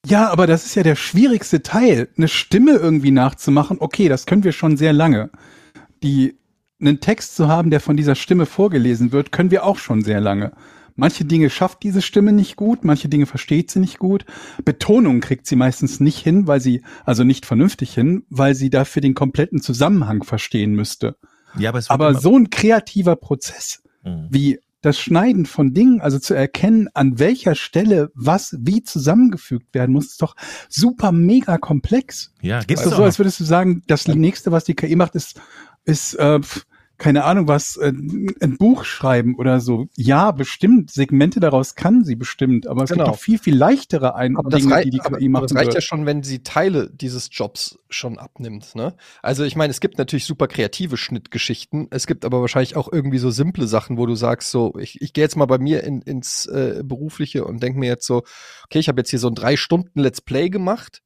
Ja, 0.06 0.30
aber 0.30 0.46
das 0.46 0.64
ist 0.64 0.74
ja 0.74 0.82
der 0.82 0.96
schwierigste 0.96 1.62
Teil, 1.62 2.08
eine 2.16 2.28
Stimme 2.28 2.72
irgendwie 2.72 3.10
nachzumachen. 3.10 3.78
Okay, 3.80 4.08
das 4.08 4.26
können 4.26 4.44
wir 4.44 4.52
schon 4.52 4.76
sehr 4.76 4.92
lange. 4.92 5.30
Die 6.02 6.38
einen 6.80 7.00
Text 7.00 7.34
zu 7.34 7.48
haben, 7.48 7.70
der 7.70 7.80
von 7.80 7.96
dieser 7.96 8.14
Stimme 8.14 8.46
vorgelesen 8.46 9.12
wird, 9.12 9.32
können 9.32 9.50
wir 9.50 9.64
auch 9.64 9.78
schon 9.78 10.02
sehr 10.02 10.20
lange. 10.20 10.52
Manche 10.94 11.24
Dinge 11.24 11.48
schafft 11.50 11.82
diese 11.82 12.02
Stimme 12.02 12.32
nicht 12.32 12.56
gut, 12.56 12.84
manche 12.84 13.08
Dinge 13.08 13.26
versteht 13.26 13.70
sie 13.70 13.78
nicht 13.78 13.98
gut. 13.98 14.24
Betonung 14.64 15.20
kriegt 15.20 15.46
sie 15.46 15.54
meistens 15.56 16.00
nicht 16.00 16.18
hin, 16.18 16.46
weil 16.46 16.60
sie, 16.60 16.82
also 17.04 17.22
nicht 17.22 17.46
vernünftig 17.46 17.94
hin, 17.94 18.24
weil 18.30 18.54
sie 18.54 18.70
dafür 18.70 19.00
den 19.00 19.14
kompletten 19.14 19.60
Zusammenhang 19.60 20.24
verstehen 20.24 20.74
müsste. 20.74 21.16
Ja, 21.58 21.70
aber 21.70 21.82
Aber 21.88 22.14
so 22.14 22.36
ein 22.36 22.50
kreativer 22.50 23.16
Prozess, 23.16 23.82
Mhm. 24.04 24.28
wie 24.30 24.60
das 24.80 24.98
Schneiden 24.98 25.44
von 25.44 25.74
Dingen, 25.74 26.00
also 26.00 26.20
zu 26.20 26.34
erkennen, 26.34 26.88
an 26.94 27.18
welcher 27.18 27.56
Stelle 27.56 28.10
was 28.14 28.56
wie 28.60 28.82
zusammengefügt 28.84 29.74
werden 29.74 29.92
muss, 29.92 30.06
ist 30.06 30.22
doch 30.22 30.36
super 30.68 31.10
mega 31.10 31.58
komplex. 31.58 32.32
Ja, 32.42 32.58
Ist 32.60 32.68
gibt's 32.68 32.84
doch 32.84 32.96
so, 32.96 33.02
als 33.02 33.18
würdest 33.18 33.40
du 33.40 33.44
sagen, 33.44 33.82
das 33.88 34.06
nächste, 34.06 34.52
was 34.52 34.64
die 34.64 34.74
KI 34.74 34.94
macht, 34.94 35.16
ist, 35.16 35.40
ist 35.84 36.14
äh, 36.14 36.40
pf, 36.40 36.64
keine 36.98 37.24
Ahnung 37.24 37.48
was, 37.48 37.76
äh, 37.76 37.92
ein 37.92 38.56
Buch 38.58 38.84
schreiben 38.84 39.36
oder 39.36 39.60
so. 39.60 39.86
Ja, 39.96 40.32
bestimmt, 40.32 40.90
Segmente 40.90 41.40
daraus 41.40 41.74
kann 41.76 42.04
sie 42.04 42.16
bestimmt, 42.16 42.66
aber 42.66 42.82
es 42.82 42.90
Genau. 42.90 43.04
gibt 43.04 43.14
auch 43.14 43.20
viel, 43.20 43.38
viel 43.38 43.56
leichtere 43.56 44.14
ein 44.16 44.36
Aber 44.36 44.50
das, 44.50 44.60
Dinge, 44.60 44.74
rei 44.74 44.82
die 44.82 44.90
die 44.90 45.00
aber, 45.00 45.18
KI 45.18 45.24
aber 45.26 45.30
machen 45.30 45.42
das 45.48 45.56
reicht 45.56 45.68
ja 45.68 45.74
wird. 45.74 45.84
schon, 45.84 46.06
wenn 46.06 46.22
sie 46.22 46.42
Teile 46.42 46.90
dieses 46.92 47.28
Jobs 47.32 47.78
schon 47.88 48.18
abnimmt. 48.18 48.74
Ne? 48.74 48.94
Also 49.22 49.44
ich 49.44 49.54
meine, 49.56 49.70
es 49.70 49.80
gibt 49.80 49.96
natürlich 49.98 50.24
super 50.24 50.48
kreative 50.48 50.96
Schnittgeschichten. 50.96 51.86
Es 51.90 52.06
gibt 52.06 52.24
aber 52.24 52.40
wahrscheinlich 52.40 52.76
auch 52.76 52.92
irgendwie 52.92 53.18
so 53.18 53.30
simple 53.30 53.66
Sachen, 53.66 53.96
wo 53.96 54.06
du 54.06 54.14
sagst, 54.16 54.50
so, 54.50 54.74
ich, 54.78 55.00
ich 55.00 55.12
gehe 55.12 55.22
jetzt 55.24 55.36
mal 55.36 55.46
bei 55.46 55.58
mir 55.58 55.84
in, 55.84 56.02
ins 56.02 56.46
äh, 56.46 56.82
Berufliche 56.84 57.44
und 57.44 57.62
denke 57.62 57.78
mir 57.78 57.86
jetzt 57.88 58.06
so, 58.06 58.24
okay, 58.64 58.80
ich 58.80 58.88
habe 58.88 59.00
jetzt 59.00 59.10
hier 59.10 59.18
so 59.20 59.28
ein 59.28 59.34
drei 59.34 59.56
Stunden 59.56 60.00
Let's 60.00 60.20
Play 60.20 60.50
gemacht 60.50 61.02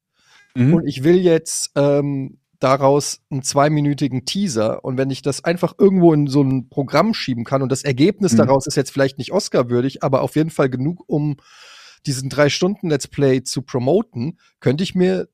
Mhm. 0.55 0.75
und 0.75 0.87
ich 0.87 1.03
will 1.03 1.17
jetzt 1.17 1.71
ähm, 1.75 2.37
daraus 2.63 3.21
einen 3.29 3.43
zweiminütigen 3.43 4.25
Teaser 4.25 4.83
und 4.83 4.97
wenn 4.97 5.09
ich 5.09 5.21
das 5.21 5.43
einfach 5.43 5.73
irgendwo 5.77 6.13
in 6.13 6.27
so 6.27 6.41
ein 6.41 6.69
Programm 6.69 7.13
schieben 7.13 7.43
kann 7.43 7.61
und 7.61 7.71
das 7.71 7.83
Ergebnis 7.83 8.33
Mhm. 8.33 8.37
daraus 8.37 8.67
ist 8.67 8.75
jetzt 8.75 8.91
vielleicht 8.91 9.17
nicht 9.17 9.31
Oscar-würdig, 9.31 10.03
aber 10.03 10.21
auf 10.21 10.35
jeden 10.35 10.49
Fall 10.49 10.69
genug, 10.69 11.03
um 11.07 11.37
diesen 12.05 12.29
drei 12.29 12.49
Stunden 12.49 12.89
Let's 12.89 13.07
Play 13.07 13.43
zu 13.43 13.61
promoten, 13.61 14.37
könnte 14.59 14.83
ich 14.83 14.95
mir 14.95 15.27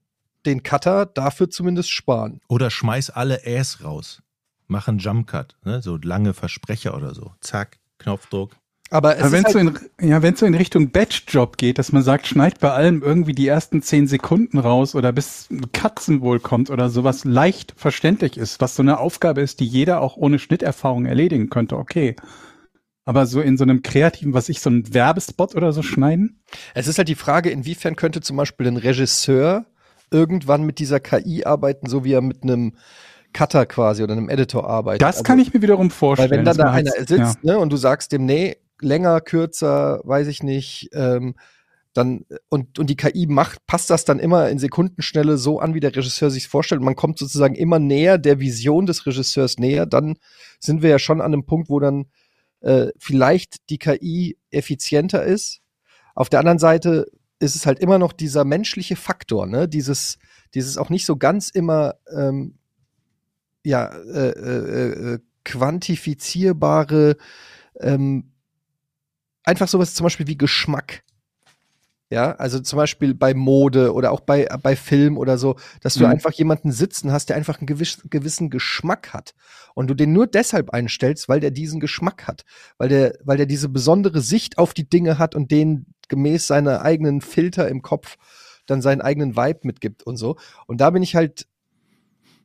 den 0.45 0.63
Cutter 0.63 1.05
dafür 1.05 1.49
zumindest 1.49 1.91
sparen. 1.91 2.41
Oder 2.47 2.69
schmeiß 2.69 3.09
alle 3.09 3.45
Äs 3.45 3.83
raus. 3.83 4.21
Mach 4.67 4.87
einen 4.87 4.99
Jump 4.99 5.27
Cut, 5.27 5.57
ne? 5.65 5.81
so 5.81 5.97
lange 5.97 6.33
Versprecher 6.33 6.95
oder 6.95 7.13
so. 7.15 7.31
Zack, 7.41 7.79
Knopfdruck. 7.97 8.55
Aber 8.91 9.17
es 9.17 9.23
Aber 9.23 9.31
wenn 9.31 9.43
ist 9.43 9.49
es 9.49 9.55
halt, 9.55 9.77
so, 9.77 9.85
in, 9.99 10.09
ja, 10.09 10.21
wenn's 10.23 10.39
so 10.39 10.45
in 10.45 10.55
Richtung 10.55 10.89
Batch-Job 10.89 11.57
geht, 11.57 11.77
dass 11.77 11.91
man 11.91 12.01
sagt, 12.01 12.25
schneid 12.25 12.59
bei 12.59 12.71
allem 12.71 13.03
irgendwie 13.03 13.33
die 13.33 13.47
ersten 13.47 13.81
zehn 13.81 14.07
Sekunden 14.07 14.57
raus 14.57 14.95
oder 14.95 15.11
bis 15.11 15.47
ein 15.51 15.71
Katzenwohl 15.71 16.39
kommt 16.39 16.71
oder 16.71 16.89
sowas 16.89 17.23
leicht 17.23 17.73
verständlich 17.77 18.37
ist, 18.37 18.61
was 18.61 18.75
so 18.75 18.81
eine 18.81 18.99
Aufgabe 18.99 19.41
ist, 19.41 19.59
die 19.59 19.67
jeder 19.67 20.01
auch 20.01 20.17
ohne 20.17 20.39
Schnitterfahrung 20.39 21.05
erledigen 21.05 21.49
könnte, 21.49 21.77
okay. 21.77 22.15
Aber 23.05 23.25
so 23.25 23.41
in 23.41 23.57
so 23.57 23.63
einem 23.63 23.83
kreativen, 23.83 24.33
was 24.33 24.49
ich, 24.49 24.59
so 24.59 24.69
einen 24.69 24.93
Werbespot 24.93 25.55
oder 25.55 25.71
so 25.71 25.83
schneiden? 25.83 26.41
es 26.73 26.87
ist 26.87 26.97
halt 26.97 27.07
die 27.09 27.15
Frage, 27.15 27.49
inwiefern 27.51 27.95
könnte 27.95 28.21
zum 28.21 28.37
Beispiel 28.37 28.67
ein 28.67 28.77
Regisseur 28.77 29.65
irgendwann 30.11 30.63
mit 30.63 30.79
dieser 30.79 30.99
KI 30.99 31.45
arbeiten, 31.45 31.87
so 31.87 32.03
wie 32.03 32.13
er 32.13 32.21
mit 32.21 32.41
einem 32.41 32.73
Cutter 33.33 33.67
quasi 33.67 34.01
oder 34.03 34.13
einem 34.13 34.29
Editor 34.29 34.67
arbeitet. 34.67 35.03
Das 35.03 35.17
Also- 35.17 35.23
kann 35.23 35.37
ich 35.37 35.53
mir 35.53 35.61
wiederum 35.61 35.91
vorstellen. 35.91 36.31
Weil 36.31 36.37
wenn 36.39 36.45
dann 36.45 36.57
da 36.57 36.71
einer 36.71 36.91
sitzt 36.91 37.43
ne, 37.43 37.59
und 37.59 37.71
du 37.71 37.77
sagst 37.77 38.11
dem, 38.11 38.25
nee, 38.25 38.57
länger, 38.81 39.21
kürzer, 39.21 40.01
weiß 40.03 40.27
ich 40.27 40.43
nicht, 40.43 40.89
ähm, 40.93 41.35
dann 41.93 42.25
und, 42.49 42.77
und 42.79 42.89
die 42.89 42.95
KI 42.95 43.25
macht, 43.27 43.65
passt 43.65 43.89
das 43.89 44.05
dann 44.05 44.19
immer 44.19 44.49
in 44.49 44.59
Sekundenschnelle 44.59 45.37
so 45.37 45.59
an, 45.59 45.73
wie 45.73 45.79
der 45.79 45.95
Regisseur 45.95 46.29
sich 46.29 46.47
vorstellt. 46.47 46.81
Man 46.81 46.95
kommt 46.95 47.17
sozusagen 47.17 47.55
immer 47.55 47.79
näher 47.79 48.17
der 48.17 48.39
Vision 48.39 48.85
des 48.85 49.05
Regisseurs 49.05 49.57
näher. 49.57 49.85
Dann 49.85 50.17
sind 50.59 50.81
wir 50.81 50.89
ja 50.89 50.99
schon 50.99 51.19
an 51.19 51.33
einem 51.33 51.45
Punkt, 51.45 51.69
wo 51.69 51.79
dann 51.79 52.05
äh, 52.61 52.87
vielleicht 52.97 53.69
die 53.69 53.79
KI 53.79 54.37
effizienter 54.51 55.23
ist. 55.23 55.61
Auf 56.15 56.29
der 56.29 56.39
anderen 56.39 56.59
Seite 56.59 57.07
ist 57.39 57.55
es 57.55 57.65
halt 57.65 57.79
immer 57.79 57.97
noch 57.97 58.13
dieser 58.13 58.43
menschliche 58.43 58.95
Faktor, 58.95 59.47
ne? 59.47 59.67
Dieses, 59.67 60.17
dieses 60.53 60.77
auch 60.77 60.89
nicht 60.89 61.05
so 61.05 61.17
ganz 61.17 61.49
immer 61.49 61.95
ähm, 62.15 62.59
ja, 63.63 63.87
äh, 63.87 64.29
äh, 64.29 65.13
äh, 65.13 65.19
quantifizierbare, 65.43 67.17
ähm, 67.79 68.28
einfach 69.43 69.67
sowas 69.67 69.93
zum 69.93 70.05
Beispiel 70.05 70.27
wie 70.27 70.37
Geschmack. 70.37 71.03
Ja, 72.11 72.31
also 72.37 72.59
zum 72.59 72.77
Beispiel 72.77 73.13
bei 73.13 73.35
Mode 73.35 73.93
oder 73.93 74.11
auch 74.11 74.21
bei, 74.21 74.45
bei 74.63 74.75
Film 74.75 75.15
oder 75.15 75.37
so, 75.37 75.57
dass 75.81 75.93
du 75.93 76.05
Mhm. 76.05 76.11
einfach 76.11 76.31
jemanden 76.31 76.71
sitzen 76.71 77.11
hast, 77.11 77.29
der 77.29 77.35
einfach 77.35 77.59
einen 77.59 77.67
gewiss, 77.67 78.01
gewissen 78.09 78.49
Geschmack 78.49 79.13
hat. 79.13 79.35
Und 79.75 79.87
du 79.87 79.93
den 79.93 80.11
nur 80.11 80.25
deshalb 80.25 80.71
einstellst, 80.71 81.29
weil 81.29 81.39
der 81.39 81.51
diesen 81.51 81.79
Geschmack 81.79 82.25
hat. 82.27 82.45
Weil 82.79 82.89
der, 82.89 83.13
weil 83.23 83.37
der 83.37 83.45
diese 83.45 83.69
besondere 83.69 84.21
Sicht 84.21 84.57
auf 84.57 84.73
die 84.73 84.89
Dinge 84.89 85.19
hat 85.19 85.35
und 85.35 85.51
denen 85.51 85.93
gemäß 86.07 86.47
seiner 86.47 86.81
eigenen 86.81 87.21
Filter 87.21 87.67
im 87.67 87.83
Kopf 87.83 88.17
dann 88.65 88.81
seinen 88.81 89.01
eigenen 89.01 89.35
Vibe 89.35 89.59
mitgibt 89.63 90.03
und 90.03 90.17
so. 90.17 90.35
Und 90.67 90.81
da 90.81 90.89
bin 90.89 91.03
ich 91.03 91.15
halt 91.15 91.47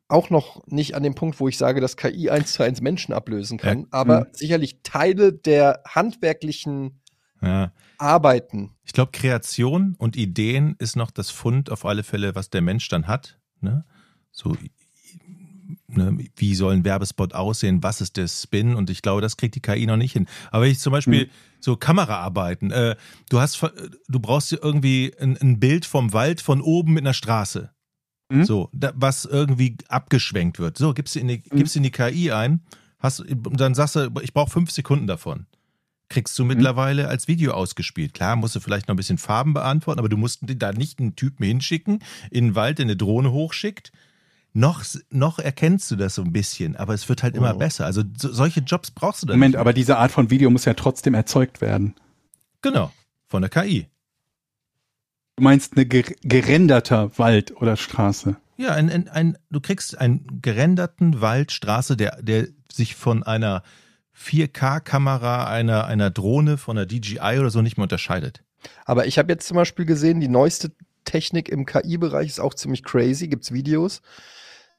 auch 0.09 0.31
noch 0.31 0.67
nicht 0.67 0.95
an 0.95 1.03
dem 1.03 1.15
Punkt, 1.15 1.41
wo 1.41 1.49
ich 1.49 1.57
sage, 1.59 1.81
dass 1.81 1.97
KI 1.97 2.31
eins 2.31 2.53
zu 2.53 2.63
eins 2.63 2.81
Menschen 2.81 3.13
ablösen 3.15 3.59
kann, 3.59 3.81
Ja. 3.81 3.87
aber 3.91 4.21
Mhm. 4.21 4.27
sicherlich 4.33 4.81
Teile 4.83 5.33
der 5.33 5.83
handwerklichen 5.89 7.01
Ja. 7.43 7.73
Arbeiten. 7.99 8.73
Ich 8.85 8.93
glaube, 8.93 9.13
Kreation 9.13 9.95
und 9.99 10.17
Ideen 10.17 10.77
ist 10.79 10.97
noch 10.97 11.11
das 11.11 11.31
Fund 11.31 11.71
auf 11.71 11.85
alle 11.85 12.03
Fälle, 12.03 12.35
was 12.35 12.51
der 12.51 12.61
Mensch 12.63 12.89
dann 12.89 13.07
hat. 13.07 13.39
Ne? 13.61 13.85
So, 14.31 14.57
ne, 15.89 16.19
wie 16.37 16.55
soll 16.55 16.75
ein 16.75 16.85
Werbespot 16.85 17.35
aussehen? 17.35 17.83
Was 17.83 18.01
ist 18.01 18.17
der 18.17 18.29
Spin? 18.29 18.75
Und 18.75 18.91
ich 18.91 19.03
glaube, 19.03 19.21
das 19.23 19.37
kriegt 19.37 19.55
die 19.55 19.61
KI 19.61 19.87
noch 19.87 19.97
nicht 19.97 20.13
hin. 20.13 20.27
Aber 20.51 20.65
wenn 20.65 20.71
ich 20.71 20.81
zum 20.81 20.93
Beispiel 20.93 21.27
Mhm. 21.27 21.31
so 21.61 21.77
Kameraarbeiten, 21.77 22.71
äh, 22.71 22.97
du 23.31 23.41
hast, 23.41 23.57
ver- 23.57 23.73
du 24.09 24.21
brauchst 24.21 24.53
irgendwie 24.53 25.15
ein, 25.19 25.37
ein 25.41 25.61
Bild 25.61 25.87
vom 25.87 26.13
Wald 26.13 26.41
von 26.41 26.61
oben 26.61 26.93
mit 26.95 27.05
einer 27.05 27.15
Straße. 27.15 27.71
Mhm. 28.29 28.45
So, 28.45 28.71
da, 28.73 28.93
was 28.95 29.25
irgendwie 29.25 29.77
abgeschwenkt 29.89 30.59
wird. 30.59 30.79
So, 30.79 30.95
gibst 30.95 31.15
du 31.15 31.21
in 31.21 31.29
die, 31.29 31.43
Mhm. 31.51 31.57
gibst 31.57 31.77
in 31.77 31.83
die 31.83 31.91
KI 31.91 32.33
ein, 32.33 32.61
hast, 32.99 33.25
dann 33.29 33.75
sagst 33.75 33.97
du, 33.97 34.11
ich 34.23 34.33
brauche 34.33 34.51
fünf 34.51 34.71
Sekunden 34.71 35.07
davon 35.07 35.47
kriegst 36.11 36.39
du 36.39 36.45
mittlerweile 36.45 37.09
als 37.09 37.27
Video 37.29 37.53
ausgespielt. 37.55 38.15
Klar, 38.15 38.37
musst 38.37 38.55
du 38.55 38.61
vielleicht 38.61 38.87
noch 38.87 38.95
ein 38.95 38.99
bisschen 38.99 39.19
Farben 39.19 39.53
beantworten, 39.55 39.99
aber 39.99 40.11
du 40.11 40.19
musst 40.19 40.41
da 40.43 40.71
nicht 40.71 41.01
einen 41.01 41.17
Typen 41.17 41.45
hinschicken, 41.45 42.01
in 42.31 42.49
den 42.49 42.55
Wald, 42.55 42.79
der 42.79 42.85
eine 42.85 42.95
Drohne 42.95 43.33
hochschickt. 43.33 43.91
Noch, 44.53 44.85
noch 45.11 45.41
erkennst 45.41 45.91
du 45.91 45.97
das 45.97 46.15
so 46.15 46.23
ein 46.23 46.31
bisschen, 46.33 46.77
aber 46.77 46.95
es 46.95 47.09
wird 47.09 47.25
halt 47.25 47.35
immer 47.35 47.55
Mhm. 47.55 47.59
besser. 47.59 47.87
Also 47.87 48.03
so, 48.17 48.31
solche 48.33 48.61
Jobs 48.61 48.93
brauchst 48.93 49.23
du 49.23 49.27
dann 49.27 49.39
Moment, 49.39 49.57
aber 49.57 49.73
diese 49.73 49.97
Art 49.99 50.13
von 50.13 50.31
Video 50.31 50.51
muss 50.51 50.67
ja 50.67 50.75
trotzdem 50.75 51.15
erzeugt 51.15 51.61
werden. 51.61 51.95
Genau, 52.63 52.93
von 53.27 53.43
der 53.43 53.51
KI. 53.51 53.87
Du 55.37 55.43
meinst 55.43 55.73
eine 55.73 55.87
ger 55.87 56.05
gerenderter 56.23 57.19
Wald 57.19 57.61
oder 57.61 57.77
Straße. 57.77 58.37
Ja, 58.57 58.73
ein, 58.73 58.89
ein, 58.89 59.09
ein, 59.09 59.37
du 59.51 59.61
kriegst 59.61 59.99
einen 59.99 60.41
gerenderten 60.41 61.21
Wald, 61.21 61.51
Straße, 61.51 61.97
der, 61.97 62.23
der 62.23 62.47
sich 62.71 62.95
von 62.95 63.25
einer 63.25 63.65
4K-Kamera, 64.17 65.49
einer, 65.49 65.87
einer 65.87 66.11
Drohne, 66.11 66.57
von 66.57 66.79
einer 66.79 66.87
DJI 66.87 67.41
oder 67.41 67.51
so 67.51 67.63
nicht 67.63 67.77
mehr 67.77 67.83
unterscheidet. 67.83 68.45
Aber 68.85 69.07
ich 69.07 69.19
habe 69.19 69.33
jetzt 69.33 69.49
zum 69.49 69.57
Beispiel 69.57 69.87
gesehen, 69.87 70.21
die 70.21 70.29
neueste 70.29 70.71
Technik 71.05 71.49
im 71.49 71.67
KI-Bereich 71.67 72.29
ist 72.29 72.39
auch 72.41 72.55
ziemlich 72.55 72.85
crazy, 72.85 73.27
gibt's 73.27 73.53
Videos. 73.53 74.03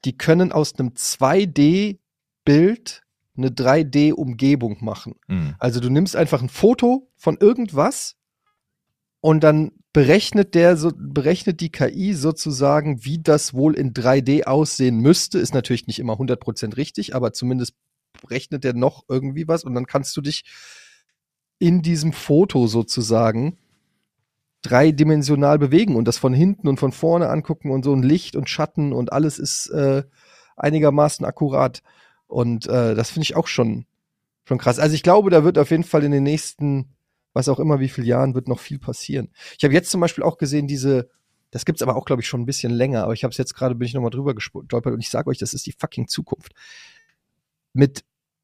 Die 0.06 0.18
können 0.18 0.54
aus 0.54 0.80
einem 0.80 0.90
2D-Bild 0.90 3.02
eine 3.38 3.50
3D-Umgebung 3.50 4.78
machen. 4.84 5.16
Mhm. 5.28 5.56
Also 5.60 5.82
du 5.82 5.90
nimmst 5.90 6.16
einfach 6.16 6.42
ein 6.42 6.48
Foto 6.48 7.10
von 7.18 7.36
irgendwas 7.38 8.16
und 9.20 9.44
dann 9.44 9.74
berechnet 9.96 10.56
der 10.56 10.76
so, 10.76 10.92
berechnet 10.94 11.62
die 11.62 11.72
KI 11.72 12.16
sozusagen, 12.16 13.06
wie 13.06 13.18
das 13.18 13.54
wohl 13.54 13.76
in 13.76 13.94
3D 13.94 14.44
aussehen 14.44 14.98
müsste. 15.00 15.40
Ist 15.40 15.54
natürlich 15.54 15.88
nicht 15.88 16.00
immer 16.00 16.16
100% 16.16 16.76
richtig, 16.76 17.16
aber 17.16 17.32
zumindest 17.32 17.76
berechnet 18.22 18.66
der 18.66 18.74
noch 18.74 19.06
irgendwie 19.08 19.48
was 19.48 19.64
und 19.64 19.74
dann 19.74 19.88
kannst 19.88 20.18
du 20.18 20.22
dich 20.22 20.44
in 21.60 21.82
diesem 21.82 22.12
Foto 22.12 22.68
sozusagen 22.68 23.58
dreidimensional 24.64 25.60
bewegen 25.60 25.96
und 25.96 26.10
das 26.10 26.18
von 26.18 26.34
hinten 26.34 26.68
und 26.68 26.78
von 26.78 26.92
vorne 26.92 27.30
angucken 27.30 27.72
und 27.72 27.86
so 27.86 27.94
ein 27.94 28.04
Licht 28.04 28.36
und 28.36 28.50
Schatten 28.50 28.92
und 28.92 29.14
alles 29.14 29.40
ist 29.40 29.68
äh, 29.70 30.04
einigermaßen 30.58 31.26
akkurat. 31.26 31.84
Und 32.28 32.68
äh, 32.68 32.96
das 32.96 33.12
finde 33.12 33.24
ich 33.24 33.38
auch 33.38 33.48
schon, 33.48 33.86
schon 34.44 34.58
krass. 34.58 34.78
Also 34.78 34.94
ich 34.94 35.04
glaube, 35.04 35.30
da 35.30 35.46
wird 35.46 35.58
auf 35.58 35.72
jeden 35.72 35.86
Fall 35.86 36.04
in 36.04 36.12
den 36.12 36.24
nächsten, 36.24 36.95
was 37.36 37.50
auch 37.50 37.60
immer 37.60 37.80
wie 37.80 37.90
viele 37.90 38.08
Jahren, 38.08 38.34
wird 38.34 38.48
noch 38.48 38.60
viel 38.60 38.80
passieren. 38.80 39.30
Ich 39.58 39.64
habe 39.64 39.74
jetzt 39.74 39.92
zum 39.92 40.02
Beispiel 40.02 40.24
auch 40.24 40.38
gesehen, 40.38 40.68
diese, 40.68 41.10
das 41.52 41.66
gibt's 41.66 41.82
aber 41.84 41.96
auch, 41.96 42.06
glaube 42.06 42.22
ich, 42.22 42.28
schon 42.28 42.42
ein 42.42 42.46
bisschen 42.46 42.72
länger, 42.72 43.04
aber 43.04 43.14
ich 43.14 43.24
habe 43.24 43.32
es 43.32 43.38
jetzt 43.38 43.54
gerade, 43.54 43.76
bin 43.76 43.86
ich 43.86 43.94
nochmal 43.94 44.10
drüber 44.10 44.34
gestolpert 44.34 44.94
und 44.94 45.00
ich 45.00 45.10
sage 45.10 45.30
euch, 45.30 45.38
das 45.38 45.54
ist 45.54 45.68
die 45.68 45.74
fucking 45.78 46.08
Zukunft. 46.08 46.54
Mit 47.74 48.04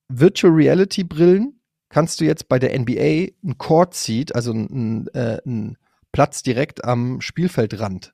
Virtual 0.10 0.54
Reality 0.54 1.04
Brillen 1.04 1.62
kannst 1.90 2.20
du 2.20 2.26
jetzt 2.26 2.48
bei 2.48 2.60
der 2.60 2.78
NBA 2.78 3.34
ein 3.44 3.58
Court 3.58 3.96
Seat, 3.96 4.36
also 4.36 4.52
ein, 4.52 5.08
äh, 5.14 5.40
ein 5.46 5.78
Platz 6.12 6.44
direkt 6.44 6.84
am 6.84 7.22
Spielfeldrand 7.22 8.14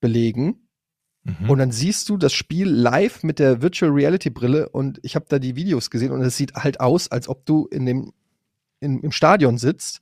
belegen 0.00 0.66
Mhm. 1.26 1.50
und 1.50 1.58
dann 1.58 1.72
siehst 1.72 2.08
du 2.08 2.16
das 2.16 2.32
Spiel 2.32 2.68
live 2.68 3.24
mit 3.24 3.40
der 3.40 3.60
Virtual 3.60 3.90
Reality 3.90 4.30
Brille 4.30 4.68
und 4.68 5.00
ich 5.02 5.16
habe 5.16 5.26
da 5.28 5.40
die 5.40 5.56
Videos 5.56 5.90
gesehen 5.90 6.12
und 6.12 6.22
es 6.22 6.36
sieht 6.36 6.54
halt 6.54 6.78
aus, 6.78 7.10
als 7.10 7.28
ob 7.28 7.44
du 7.46 7.66
in 7.66 7.84
dem 7.84 8.12
in, 8.86 9.00
im 9.02 9.12
Stadion 9.12 9.58
sitzt 9.58 10.00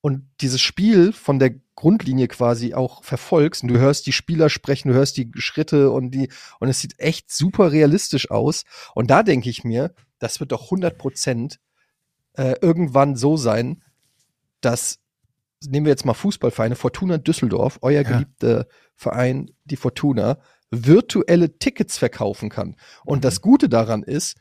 und 0.00 0.28
dieses 0.40 0.60
Spiel 0.60 1.12
von 1.12 1.38
der 1.38 1.54
Grundlinie 1.74 2.28
quasi 2.28 2.72
auch 2.74 3.02
verfolgst 3.02 3.62
und 3.62 3.68
du 3.70 3.78
hörst 3.78 4.06
die 4.06 4.12
Spieler 4.12 4.48
sprechen, 4.48 4.88
du 4.90 4.94
hörst 4.94 5.16
die 5.16 5.30
Schritte 5.34 5.90
und 5.90 6.12
die 6.12 6.28
und 6.60 6.68
es 6.68 6.80
sieht 6.80 6.98
echt 7.00 7.32
super 7.32 7.72
realistisch 7.72 8.30
aus 8.30 8.64
und 8.94 9.10
da 9.10 9.22
denke 9.22 9.50
ich 9.50 9.64
mir, 9.64 9.92
das 10.20 10.38
wird 10.40 10.52
doch 10.52 10.64
100 10.66 10.96
Prozent 10.96 11.58
äh, 12.34 12.54
irgendwann 12.60 13.16
so 13.16 13.36
sein, 13.36 13.82
dass 14.60 15.00
nehmen 15.66 15.86
wir 15.86 15.90
jetzt 15.90 16.04
mal 16.04 16.14
Fußballvereine, 16.14 16.76
Fortuna 16.76 17.18
Düsseldorf, 17.18 17.78
euer 17.82 18.02
Ja. 18.02 18.08
geliebter 18.10 18.66
Verein, 18.94 19.50
die 19.64 19.76
Fortuna, 19.76 20.38
virtuelle 20.70 21.58
Tickets 21.58 21.96
verkaufen 21.98 22.50
kann. 22.50 22.76
Und 23.04 23.18
Mhm. 23.18 23.22
das 23.22 23.40
Gute 23.40 23.68
daran 23.68 24.02
ist, 24.02 24.36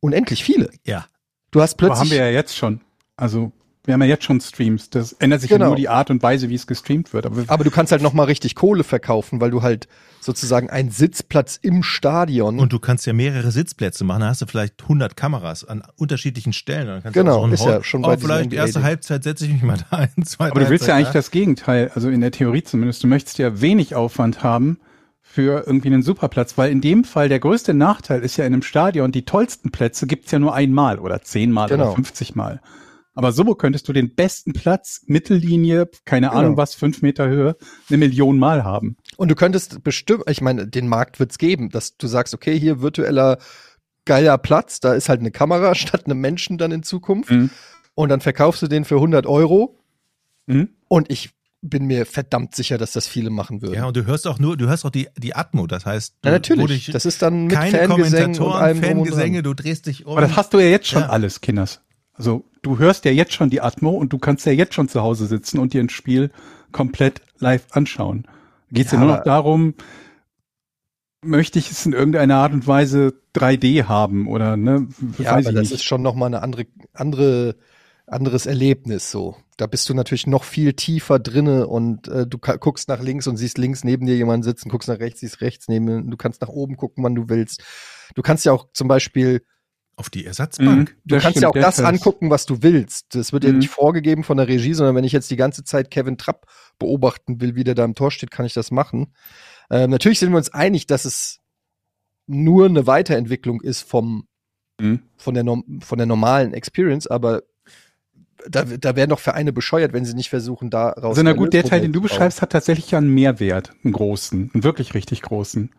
unendlich 0.00 0.44
viele. 0.44 0.70
Ja. 0.84 1.06
Du 1.52 1.60
hast 1.60 1.80
Aber 1.80 1.90
haben 1.90 1.98
plötzlich, 2.00 2.18
wir 2.18 2.26
ja 2.26 2.32
jetzt 2.32 2.56
schon. 2.56 2.80
Also 3.16 3.52
wir 3.84 3.94
haben 3.94 4.02
ja 4.02 4.08
jetzt 4.08 4.22
schon 4.24 4.40
Streams. 4.40 4.90
Das 4.90 5.12
ändert 5.14 5.40
sich 5.40 5.50
Genau. 5.50 5.64
ja 5.64 5.68
nur 5.70 5.76
die 5.76 5.88
Art 5.88 6.08
und 6.10 6.22
Weise, 6.22 6.48
wie 6.48 6.54
es 6.54 6.66
gestreamt 6.68 7.12
wird. 7.12 7.26
Aber 7.26 7.42
aber 7.48 7.64
du 7.64 7.70
kannst 7.70 7.90
halt 7.90 8.00
noch 8.00 8.12
mal 8.12 8.24
richtig 8.24 8.54
Kohle 8.54 8.84
verkaufen, 8.84 9.40
weil 9.40 9.50
du 9.50 9.62
halt 9.62 9.88
sozusagen 10.20 10.70
einen 10.70 10.90
Sitzplatz 10.92 11.58
im 11.60 11.82
Stadion. 11.82 12.60
Und 12.60 12.72
du 12.72 12.78
kannst 12.78 13.06
ja 13.06 13.12
mehrere 13.12 13.50
Sitzplätze 13.50 14.04
machen. 14.04 14.20
Da 14.20 14.28
hast 14.28 14.40
du 14.40 14.46
vielleicht 14.46 14.80
100 14.82 15.16
Kameras 15.16 15.64
an 15.64 15.82
unterschiedlichen 15.96 16.52
Stellen. 16.52 16.86
Dann 16.86 17.02
kannst 17.02 17.14
Genau, 17.14 17.44
ist 17.48 17.64
ja 17.64 17.72
Hall- 17.72 17.82
schon 17.84 18.04
oh, 18.04 18.06
bei 18.06 18.14
diesem 18.16 18.28
vielleicht 18.30 18.52
erste. 18.52 18.82
Halbzeit 18.84 19.24
setze 19.24 19.46
ich 19.46 19.52
mich 19.52 19.62
mal 19.62 19.78
da 19.90 19.96
ein. 19.96 20.10
Aber 20.38 20.60
du 20.60 20.70
willst 20.70 20.86
ja 20.86 20.94
Halbzeit 20.94 20.94
eigentlich 20.94 21.12
das 21.12 21.30
Gegenteil, 21.32 21.90
also 21.94 22.08
in 22.08 22.20
der 22.20 22.30
Theorie 22.30 22.62
zumindest. 22.62 23.02
Du 23.02 23.08
möchtest 23.08 23.38
ja 23.38 23.60
wenig 23.60 23.96
Aufwand 23.96 24.44
haben 24.44 24.78
für 25.32 25.64
irgendwie 25.66 25.88
einen 25.88 26.02
Superplatz, 26.02 26.58
weil 26.58 26.70
in 26.70 26.82
dem 26.82 27.04
Fall 27.04 27.30
der 27.30 27.40
größte 27.40 27.72
Nachteil 27.72 28.20
ist 28.20 28.36
ja 28.36 28.44
in 28.44 28.52
einem 28.52 28.60
Stadion, 28.60 29.12
die 29.12 29.24
tollsten 29.24 29.70
Plätze 29.70 30.06
gibt's 30.06 30.30
ja 30.30 30.38
nur 30.38 30.54
einmal 30.54 30.98
oder 30.98 31.22
zehnmal 31.22 31.70
Genau. 31.70 31.84
oder 31.86 31.94
50 31.94 32.34
Mal. 32.34 32.60
Aber 33.14 33.32
so 33.32 33.42
könntest 33.54 33.88
du 33.88 33.94
den 33.94 34.14
besten 34.14 34.52
Platz, 34.52 35.00
Mittellinie, 35.06 35.88
keine 36.04 36.26
Genau. 36.28 36.38
Ahnung 36.38 36.56
was, 36.58 36.74
fünf 36.74 37.00
Meter 37.00 37.28
Höhe, 37.28 37.56
eine 37.88 37.96
Million 37.96 38.38
Mal 38.38 38.62
haben. 38.62 38.98
Und 39.16 39.30
du 39.30 39.34
könntest 39.34 39.82
bestimmt, 39.82 40.24
ich 40.28 40.42
meine, 40.42 40.66
den 40.68 40.86
Markt 40.86 41.18
wird's 41.18 41.38
geben, 41.38 41.70
dass 41.70 41.96
du 41.96 42.08
sagst, 42.08 42.34
okay, 42.34 42.58
hier 42.60 42.82
virtueller 42.82 43.38
geiler 44.04 44.36
Platz, 44.36 44.80
da 44.80 44.92
ist 44.92 45.08
halt 45.08 45.20
eine 45.20 45.30
Kamera 45.30 45.74
statt 45.74 46.04
einem 46.04 46.20
Menschen 46.20 46.58
dann 46.58 46.72
in 46.72 46.82
Zukunft. 46.82 47.30
Mhm. 47.30 47.48
Und 47.94 48.10
dann 48.10 48.20
verkaufst 48.20 48.60
du 48.60 48.66
den 48.66 48.84
für 48.84 48.96
100 48.96 49.26
Euro. 49.26 49.78
Mhm. 50.46 50.68
Und 50.88 51.10
ich 51.10 51.30
bin 51.64 51.86
mir 51.86 52.06
verdammt 52.06 52.54
sicher, 52.56 52.76
dass 52.76 52.92
das 52.92 53.06
viele 53.06 53.30
machen 53.30 53.62
würden. 53.62 53.74
Ja, 53.74 53.86
und 53.86 53.96
du 53.96 54.04
hörst 54.04 54.26
auch 54.26 54.38
nur, 54.40 54.56
du 54.56 54.66
hörst 54.68 54.84
auch 54.84 54.90
die, 54.90 55.08
die 55.16 55.34
Atmo, 55.36 55.66
das 55.68 55.86
heißt, 55.86 56.16
du, 56.22 56.28
Ja, 56.28 56.32
wo 56.32 56.36
natürlich. 56.36 56.86
dich- 56.86 56.92
Das 56.92 57.06
ist 57.06 57.22
dann 57.22 57.44
mit 57.46 57.54
keine 57.54 57.78
Fangesängen 57.86 58.36
Kommentatoren, 58.36 58.82
Fangesänge, 58.82 59.42
du 59.44 59.54
drehst 59.54 59.86
dich 59.86 60.04
um. 60.04 60.12
Aber 60.12 60.22
das 60.22 60.36
hast 60.36 60.52
du 60.52 60.58
ja 60.58 60.66
jetzt 60.66 60.88
schon 60.88 61.02
Ja. 61.02 61.08
alles, 61.10 61.40
Kinders. 61.40 61.80
Also 62.14 62.44
du 62.62 62.78
hörst 62.78 63.04
ja 63.04 63.12
jetzt 63.12 63.32
schon 63.32 63.48
die 63.48 63.60
Atmo 63.60 63.90
und 63.90 64.12
du 64.12 64.18
kannst 64.18 64.44
ja 64.44 64.52
jetzt 64.52 64.74
schon 64.74 64.88
zu 64.88 65.00
Hause 65.02 65.26
sitzen 65.26 65.58
und 65.58 65.72
dir 65.72 65.80
ein 65.82 65.88
Spiel 65.88 66.30
komplett 66.72 67.22
live 67.38 67.66
anschauen. 67.70 68.26
Geht 68.70 68.86
es 68.86 68.92
ja, 68.92 68.98
Ja, 68.98 69.04
nur 69.04 69.16
noch 69.16 69.22
darum, 69.24 69.74
möchte 71.24 71.58
ich 71.58 71.70
es 71.70 71.86
in 71.86 71.92
irgendeiner 71.92 72.36
Art 72.36 72.52
und 72.52 72.66
Weise 72.66 73.14
3D 73.34 73.84
haben 73.84 74.26
oder 74.26 74.56
ne? 74.56 74.88
Ja, 75.18 75.24
weiß 75.24 75.28
aber 75.28 75.38
ich 75.40 75.44
das 75.46 75.54
nicht. 75.62 75.72
ist 75.72 75.84
schon 75.84 76.02
nochmal 76.02 76.26
eine 76.26 76.42
andere, 76.42 76.66
andere, 76.92 77.54
anderes 78.06 78.46
Erlebnis 78.46 79.10
so. 79.10 79.36
Da 79.62 79.68
bist 79.68 79.88
du 79.88 79.94
natürlich 79.94 80.26
noch 80.26 80.42
viel 80.42 80.72
tiefer 80.72 81.20
drinne 81.20 81.68
und 81.68 82.08
äh, 82.08 82.26
du 82.26 82.36
guckst 82.38 82.88
nach 82.88 83.00
links 83.00 83.28
und 83.28 83.36
siehst 83.36 83.58
links 83.58 83.84
neben 83.84 84.06
dir 84.06 84.16
jemanden 84.16 84.42
sitzen, 84.42 84.68
guckst 84.68 84.88
nach 84.88 84.98
rechts, 84.98 85.20
siehst 85.20 85.40
rechts 85.40 85.68
neben 85.68 85.86
dir. 85.86 86.02
Du 86.02 86.16
kannst 86.16 86.40
nach 86.42 86.48
oben 86.48 86.76
gucken, 86.76 87.04
wann 87.04 87.14
du 87.14 87.28
willst. 87.28 87.62
Du 88.16 88.22
kannst 88.22 88.44
ja 88.44 88.50
auch 88.50 88.66
zum 88.72 88.88
Beispiel, 88.88 89.44
auf 89.94 90.10
die 90.10 90.26
Ersatzbank. 90.26 90.96
du 91.04 91.16
kannst 91.18 91.40
ja 91.40 91.48
auch 91.48 91.52
das 91.54 91.78
angucken, 91.78 92.28
was 92.28 92.44
du 92.44 92.60
willst. 92.64 93.14
Das 93.14 93.32
wird 93.32 93.44
ja 93.44 93.52
Mhm. 93.52 93.58
nicht 93.58 93.68
vorgegeben 93.68 94.24
von 94.24 94.36
der 94.36 94.48
Regie, 94.48 94.74
sondern 94.74 94.96
wenn 94.96 95.04
ich 95.04 95.12
jetzt 95.12 95.30
die 95.30 95.36
ganze 95.36 95.62
Zeit 95.62 95.92
Kevin 95.92 96.18
Trapp 96.18 96.46
beobachten 96.80 97.40
will, 97.40 97.54
wie 97.54 97.62
der 97.62 97.76
da 97.76 97.84
im 97.84 97.94
Tor 97.94 98.10
steht, 98.10 98.32
kann 98.32 98.44
ich 98.44 98.54
das 98.54 98.72
machen. 98.72 99.14
Ähm, 99.70 99.90
natürlich 99.90 100.18
sind 100.18 100.32
wir 100.32 100.38
uns 100.38 100.52
einig, 100.52 100.88
dass 100.88 101.04
es 101.04 101.38
nur 102.26 102.66
eine 102.66 102.88
Weiterentwicklung 102.88 103.60
ist 103.60 103.82
vom 103.82 104.26
Mhm. 104.80 105.02
von 105.18 105.34
der, 105.34 105.44
von 105.82 105.98
der 105.98 106.06
normalen 106.06 106.52
Experience, 106.52 107.06
aber 107.06 107.42
da, 108.48 108.64
da 108.64 108.96
wären 108.96 109.10
doch 109.10 109.18
Vereine 109.20 109.52
bescheuert, 109.52 109.92
wenn 109.92 110.04
sie 110.04 110.14
nicht 110.14 110.30
versuchen, 110.30 110.70
da 110.70 110.90
raus. 110.90 111.16
Also 111.18 111.22
na 111.22 111.32
gut, 111.32 111.52
der 111.52 111.64
Teil, 111.64 111.80
den 111.80 111.92
du 111.92 112.00
beschreibst, 112.00 112.42
hat 112.42 112.50
tatsächlich 112.50 112.90
ja 112.90 112.98
einen 112.98 113.12
Mehrwert, 113.14 113.72
einen 113.84 113.92
großen, 113.92 114.50
einen 114.52 114.64
wirklich 114.64 114.94
richtig 114.94 115.22
großen. 115.22 115.70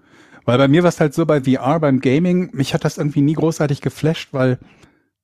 Weil 0.46 0.58
bei 0.58 0.68
mir 0.68 0.84
war 0.84 0.90
es 0.90 1.00
halt 1.00 1.14
so 1.14 1.26
bei 1.26 1.42
VR, 1.42 1.80
beim 1.80 2.00
Gaming, 2.00 2.50
mich 2.54 2.74
hat 2.74 2.84
das 2.86 2.98
irgendwie 2.98 3.22
nie 3.22 3.34
großartig 3.34 3.82
geflasht, 3.82 4.30
weil 4.34 4.60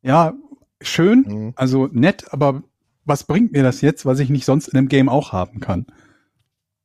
ja, 0.02 0.34
schön, 0.82 1.26
Mhm. 1.28 1.54
also 1.56 1.90
nett, 1.92 2.32
aber 2.32 2.64
was 3.06 3.24
bringt 3.26 3.52
mir 3.52 3.64
das 3.64 3.82
jetzt, 3.82 4.06
was 4.06 4.20
ich 4.20 4.30
nicht 4.30 4.46
sonst 4.46 4.68
in 4.70 4.78
einem 4.78 4.88
Game 4.88 5.10
auch 5.10 5.34
haben 5.34 5.60
kann? 5.60 5.86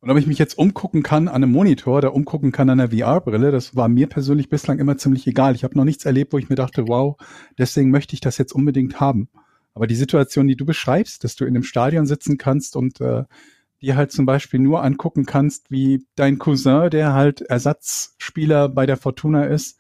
Und 0.01 0.11
ob 0.11 0.19
ich 0.19 0.27
mich 0.27 0.39
jetzt 0.39 0.59
umgucken 0.59 1.03
kann 1.03 1.29
an 1.29 1.37
einem 1.43 1.53
Monitor 1.53 1.97
oder 1.99 2.13
umgucken 2.13 2.53
kann 2.53 2.69
an 2.69 2.79
einer 2.79 2.91
VR-Brille, 2.91 3.51
das 3.51 3.75
war 3.75 3.89
mir 3.89 4.07
persönlich 4.07 4.51
bislang 4.51 4.79
immer 4.79 4.99
ziemlich 4.99 5.27
egal. 5.27 5.55
Ich 5.55 5.65
habe 5.65 5.77
noch 5.79 5.85
nichts 5.85 6.05
erlebt, 6.05 6.33
wo 6.33 6.39
ich 6.39 6.51
mir 6.51 6.57
dachte, 6.57 6.89
wow, 6.89 7.17
deswegen 7.57 7.91
möchte 7.91 8.15
ich 8.15 8.21
das 8.21 8.37
jetzt 8.37 8.53
unbedingt 8.53 9.01
haben. 9.01 9.29
Aber 9.75 9.87
die 9.87 9.97
Situation, 9.97 10.47
die 10.47 10.57
du 10.57 10.65
beschreibst, 10.65 11.25
dass 11.25 11.37
du 11.37 11.45
in 11.45 11.55
einem 11.55 11.65
Stadion 11.65 12.07
sitzen 12.07 12.39
kannst 12.39 12.77
und 12.77 13.01
äh, 13.01 13.25
dir 13.81 13.97
halt 13.97 14.13
zum 14.13 14.25
Beispiel 14.25 14.61
nur 14.61 14.83
angucken 14.83 15.27
kannst, 15.27 15.71
wie 15.71 16.07
dein 16.15 16.39
Cousin, 16.39 16.91
der 16.91 17.13
halt 17.13 17.41
Ersatzspieler 17.43 18.69
bei 18.69 18.87
der 18.87 18.97
Fortuna 18.97 19.45
ist, 19.45 19.79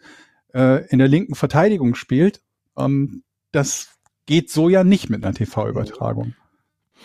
äh, 0.52 0.86
in 0.88 0.98
der 0.98 1.08
linken 1.08 1.34
Verteidigung 1.34 1.94
spielt, 1.94 2.42
ähm, 2.76 3.22
das 3.52 3.88
geht 4.26 4.50
so 4.50 4.68
ja 4.68 4.84
nicht 4.84 5.10
mit 5.10 5.24
einer 5.24 5.34
TV-Übertragung. 5.34 6.34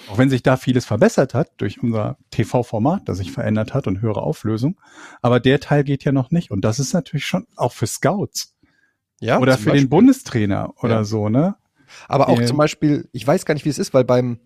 Auch 0.10 0.18
wenn 0.18 0.30
sich 0.30 0.44
da 0.44 0.56
vieles 0.56 0.86
verbessert 0.86 1.34
hat 1.34 1.52
durch 1.58 1.84
unser 1.84 2.18
TV-Format, 2.32 3.08
das 3.10 3.18
sich 3.18 3.32
verändert 3.32 3.74
hat 3.74 3.86
und 3.86 4.02
höhere 4.02 4.22
Auflösung. 4.22 4.80
Aber 5.22 5.40
der 5.40 5.60
Teil 5.60 5.84
geht 5.84 6.06
ja 6.06 6.12
noch 6.14 6.32
nicht. 6.32 6.52
Und 6.52 6.62
das 6.62 6.80
ist 6.80 6.94
natürlich 6.94 7.26
schon 7.26 7.46
auch 7.58 7.74
für 7.74 7.86
Scouts 7.88 8.56
ja, 9.20 9.40
oder 9.40 9.58
für 9.58 9.66
Beispiel. 9.66 9.82
den 9.82 9.90
Bundestrainer 9.90 10.74
oder 10.82 10.98
Ja. 10.98 11.04
so, 11.04 11.28
ne? 11.28 11.56
Aber 12.08 12.30
auch 12.30 12.42
äh, 12.42 12.46
zum 12.46 12.58
Beispiel, 12.58 13.08
ich 13.12 13.26
weiß 13.26 13.46
gar 13.46 13.54
nicht, 13.54 13.66
wie 13.66 13.70
es 13.70 13.80
ist, 13.80 13.94
weil 13.94 14.04
beim 14.04 14.40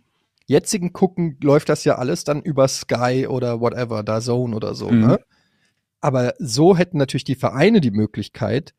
jetzigen 0.45 0.93
Gucken 0.93 1.37
läuft 1.41 1.69
das 1.69 1.83
ja 1.83 1.95
alles 1.95 2.23
dann 2.23 2.41
über 2.41 2.67
Sky 2.67 3.27
oder 3.27 3.61
whatever, 3.61 4.03
da 4.03 4.19
Zone 4.21 4.55
oder 4.55 4.75
so. 4.75 4.91
Mhm. 4.91 4.99
Ne? 5.07 5.19
Aber 6.01 6.33
so 6.37 6.75
hätten 6.75 6.97
natürlich 6.97 7.23
die 7.23 7.35
Vereine 7.35 7.79
die 7.79 7.91
Möglichkeit, 7.91 8.73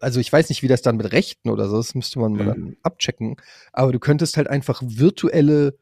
also 0.00 0.18
ich 0.18 0.32
weiß 0.32 0.48
nicht, 0.48 0.62
wie 0.62 0.68
das 0.68 0.82
dann 0.82 0.96
mit 0.96 1.12
Rechten 1.12 1.48
oder 1.48 1.68
so, 1.68 1.76
das 1.76 1.94
müsste 1.94 2.18
man 2.18 2.32
mal 2.32 2.44
Mhm. 2.44 2.48
dann 2.48 2.76
abchecken, 2.82 3.36
aber 3.72 3.92
du 3.92 4.00
könntest 4.00 4.36
halt 4.36 4.48
einfach 4.48 4.82
virtuelle 4.84 5.78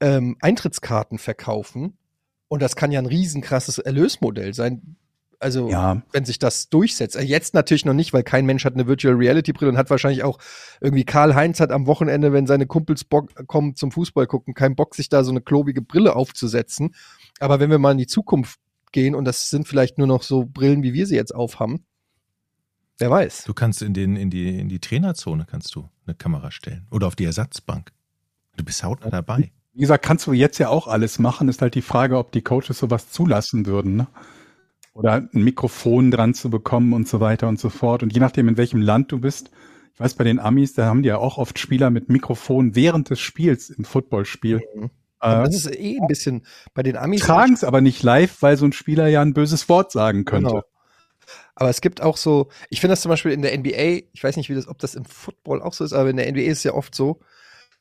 ähm, 0.00 0.36
Eintrittskarten 0.40 1.18
verkaufen 1.18 1.98
und 2.48 2.62
das 2.62 2.74
kann 2.74 2.90
ja 2.90 3.00
ein 3.00 3.06
riesenkrasses 3.06 3.78
Erlösmodell 3.78 4.54
sein. 4.54 4.96
Also 5.42 5.68
Ja, 5.68 6.02
wenn 6.12 6.24
sich 6.24 6.38
das 6.38 6.68
durchsetzt. 6.68 7.16
Äh, 7.16 7.22
Jetzt 7.22 7.54
natürlich 7.54 7.84
noch 7.84 7.94
nicht, 7.94 8.12
weil 8.12 8.22
kein 8.22 8.46
Mensch 8.46 8.64
hat 8.64 8.74
eine 8.74 8.86
Virtual 8.86 9.14
Reality 9.14 9.52
Brille 9.52 9.70
und 9.70 9.76
hat 9.76 9.90
wahrscheinlich 9.90 10.22
auch 10.22 10.38
irgendwie 10.80 11.04
Karl 11.04 11.34
Heinz 11.34 11.60
hat 11.60 11.72
am 11.72 11.86
Wochenende, 11.86 12.32
wenn 12.32 12.46
seine 12.46 12.66
Kumpels 12.66 13.04
Bock 13.04 13.46
kommen 13.48 13.74
zum 13.74 13.90
Fußball 13.90 14.26
gucken, 14.26 14.54
keinen 14.54 14.76
Bock, 14.76 14.94
sich 14.94 15.08
da 15.08 15.24
so 15.24 15.30
eine 15.30 15.40
klobige 15.40 15.82
Brille 15.82 16.14
aufzusetzen. 16.16 16.94
Aber 17.40 17.60
wenn 17.60 17.70
wir 17.70 17.78
mal 17.78 17.92
in 17.92 17.98
die 17.98 18.06
Zukunft 18.06 18.60
gehen 18.92 19.14
und 19.14 19.24
das 19.24 19.50
sind 19.50 19.66
vielleicht 19.66 19.98
nur 19.98 20.06
noch 20.06 20.22
so 20.22 20.44
Brillen, 20.46 20.82
wie 20.82 20.92
wir 20.92 21.06
sie 21.06 21.16
jetzt 21.16 21.34
aufhaben, 21.34 21.84
wer 22.98 23.10
weiß. 23.10 23.44
Du 23.44 23.54
kannst 23.54 23.82
in, 23.82 23.94
den, 23.94 24.16
in, 24.16 24.30
die, 24.30 24.58
in 24.58 24.68
die 24.68 24.78
Trainerzone 24.78 25.46
kannst 25.50 25.74
du 25.74 25.88
eine 26.06 26.14
Kamera 26.14 26.50
stellen. 26.50 26.86
Oder 26.90 27.06
auf 27.08 27.16
die 27.16 27.24
Ersatzbank. 27.24 27.90
Du 28.56 28.64
bist 28.64 28.84
hautnah 28.84 29.10
dabei. 29.10 29.50
wie 29.72 29.80
gesagt, 29.80 30.04
kannst 30.04 30.26
du 30.26 30.32
jetzt 30.32 30.58
ja 30.58 30.68
auch 30.68 30.86
alles 30.86 31.18
machen. 31.18 31.48
Ist 31.48 31.62
halt 31.62 31.74
die 31.74 31.82
Frage, 31.82 32.18
ob 32.18 32.32
die 32.32 32.42
Coaches 32.42 32.78
sowas 32.78 33.10
zulassen 33.10 33.66
würden, 33.66 33.96
ne? 33.96 34.06
Oder 34.94 35.12
ein 35.32 35.42
Mikrofon 35.42 36.10
dran 36.10 36.34
zu 36.34 36.50
bekommen 36.50 36.92
und 36.92 37.08
so 37.08 37.20
weiter 37.20 37.48
und 37.48 37.58
so 37.58 37.70
fort. 37.70 38.02
Und 38.02 38.12
je 38.12 38.20
nachdem, 38.20 38.48
in 38.48 38.56
welchem 38.58 38.82
Land 38.82 39.10
du 39.10 39.18
bist, 39.18 39.50
ich 39.94 40.00
weiß, 40.00 40.14
bei 40.14 40.24
den 40.24 40.38
Amis, 40.38 40.74
da 40.74 40.86
haben 40.86 41.02
die 41.02 41.08
ja 41.08 41.18
auch 41.18 41.38
oft 41.38 41.58
Spieler 41.58 41.90
mit 41.90 42.08
Mikrofon 42.08 42.74
während 42.74 43.10
des 43.10 43.20
Spiels 43.20 43.70
im 43.70 43.84
Footballspiel. 43.84 44.60
Mhm. 44.74 44.84
Äh, 45.20 45.44
Das 45.44 45.54
ist 45.54 45.74
eh 45.74 45.98
ein 46.00 46.06
bisschen 46.08 46.44
bei 46.74 46.82
den 46.82 46.96
Amis. 46.96 47.20
tragen 47.22 47.54
es 47.54 47.64
aber 47.64 47.80
nicht 47.80 48.02
live, 48.02 48.42
weil 48.42 48.56
so 48.56 48.66
ein 48.66 48.72
Spieler 48.72 49.08
ja 49.08 49.22
ein 49.22 49.32
böses 49.34 49.68
Wort 49.68 49.92
sagen 49.92 50.24
könnte. 50.24 50.48
Genau. 50.50 50.62
Aber 51.54 51.68
es 51.70 51.80
gibt 51.82 52.00
auch 52.02 52.16
so, 52.16 52.48
ich 52.70 52.80
finde 52.80 52.92
das 52.92 53.02
zum 53.02 53.10
Beispiel 53.10 53.32
in 53.32 53.42
der 53.42 53.56
NBA, 53.56 54.06
ich 54.12 54.24
weiß 54.24 54.36
nicht, 54.36 54.48
wie 54.48 54.54
das, 54.54 54.66
ob 54.68 54.78
das 54.78 54.94
im 54.94 55.04
Football 55.04 55.62
auch 55.62 55.74
so 55.74 55.84
ist, 55.84 55.92
aber 55.92 56.10
in 56.10 56.16
der 56.16 56.30
NBA 56.30 56.40
ist 56.42 56.58
es 56.58 56.64
ja 56.64 56.72
oft 56.74 56.94
so, 56.94 57.20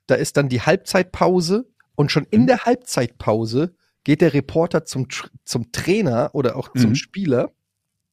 da 0.08 0.16
ist 0.16 0.36
dann 0.38 0.50
die 0.50 0.62
Halbzeitpause 0.62 1.70
und 1.96 2.12
schon 2.12 2.28
in 2.30 2.42
Mhm. 2.44 2.48
der 2.48 2.66
Halbzeitpause 2.66 3.76
geht 4.04 4.22
der 4.22 4.34
Reporter 4.34 4.86
zum, 4.86 5.08
zum 5.46 5.72
Trainer 5.72 6.32
oder 6.34 6.56
auch 6.56 6.72
zum 6.74 6.92
Mhm. 6.92 6.96
Spieler 6.96 7.52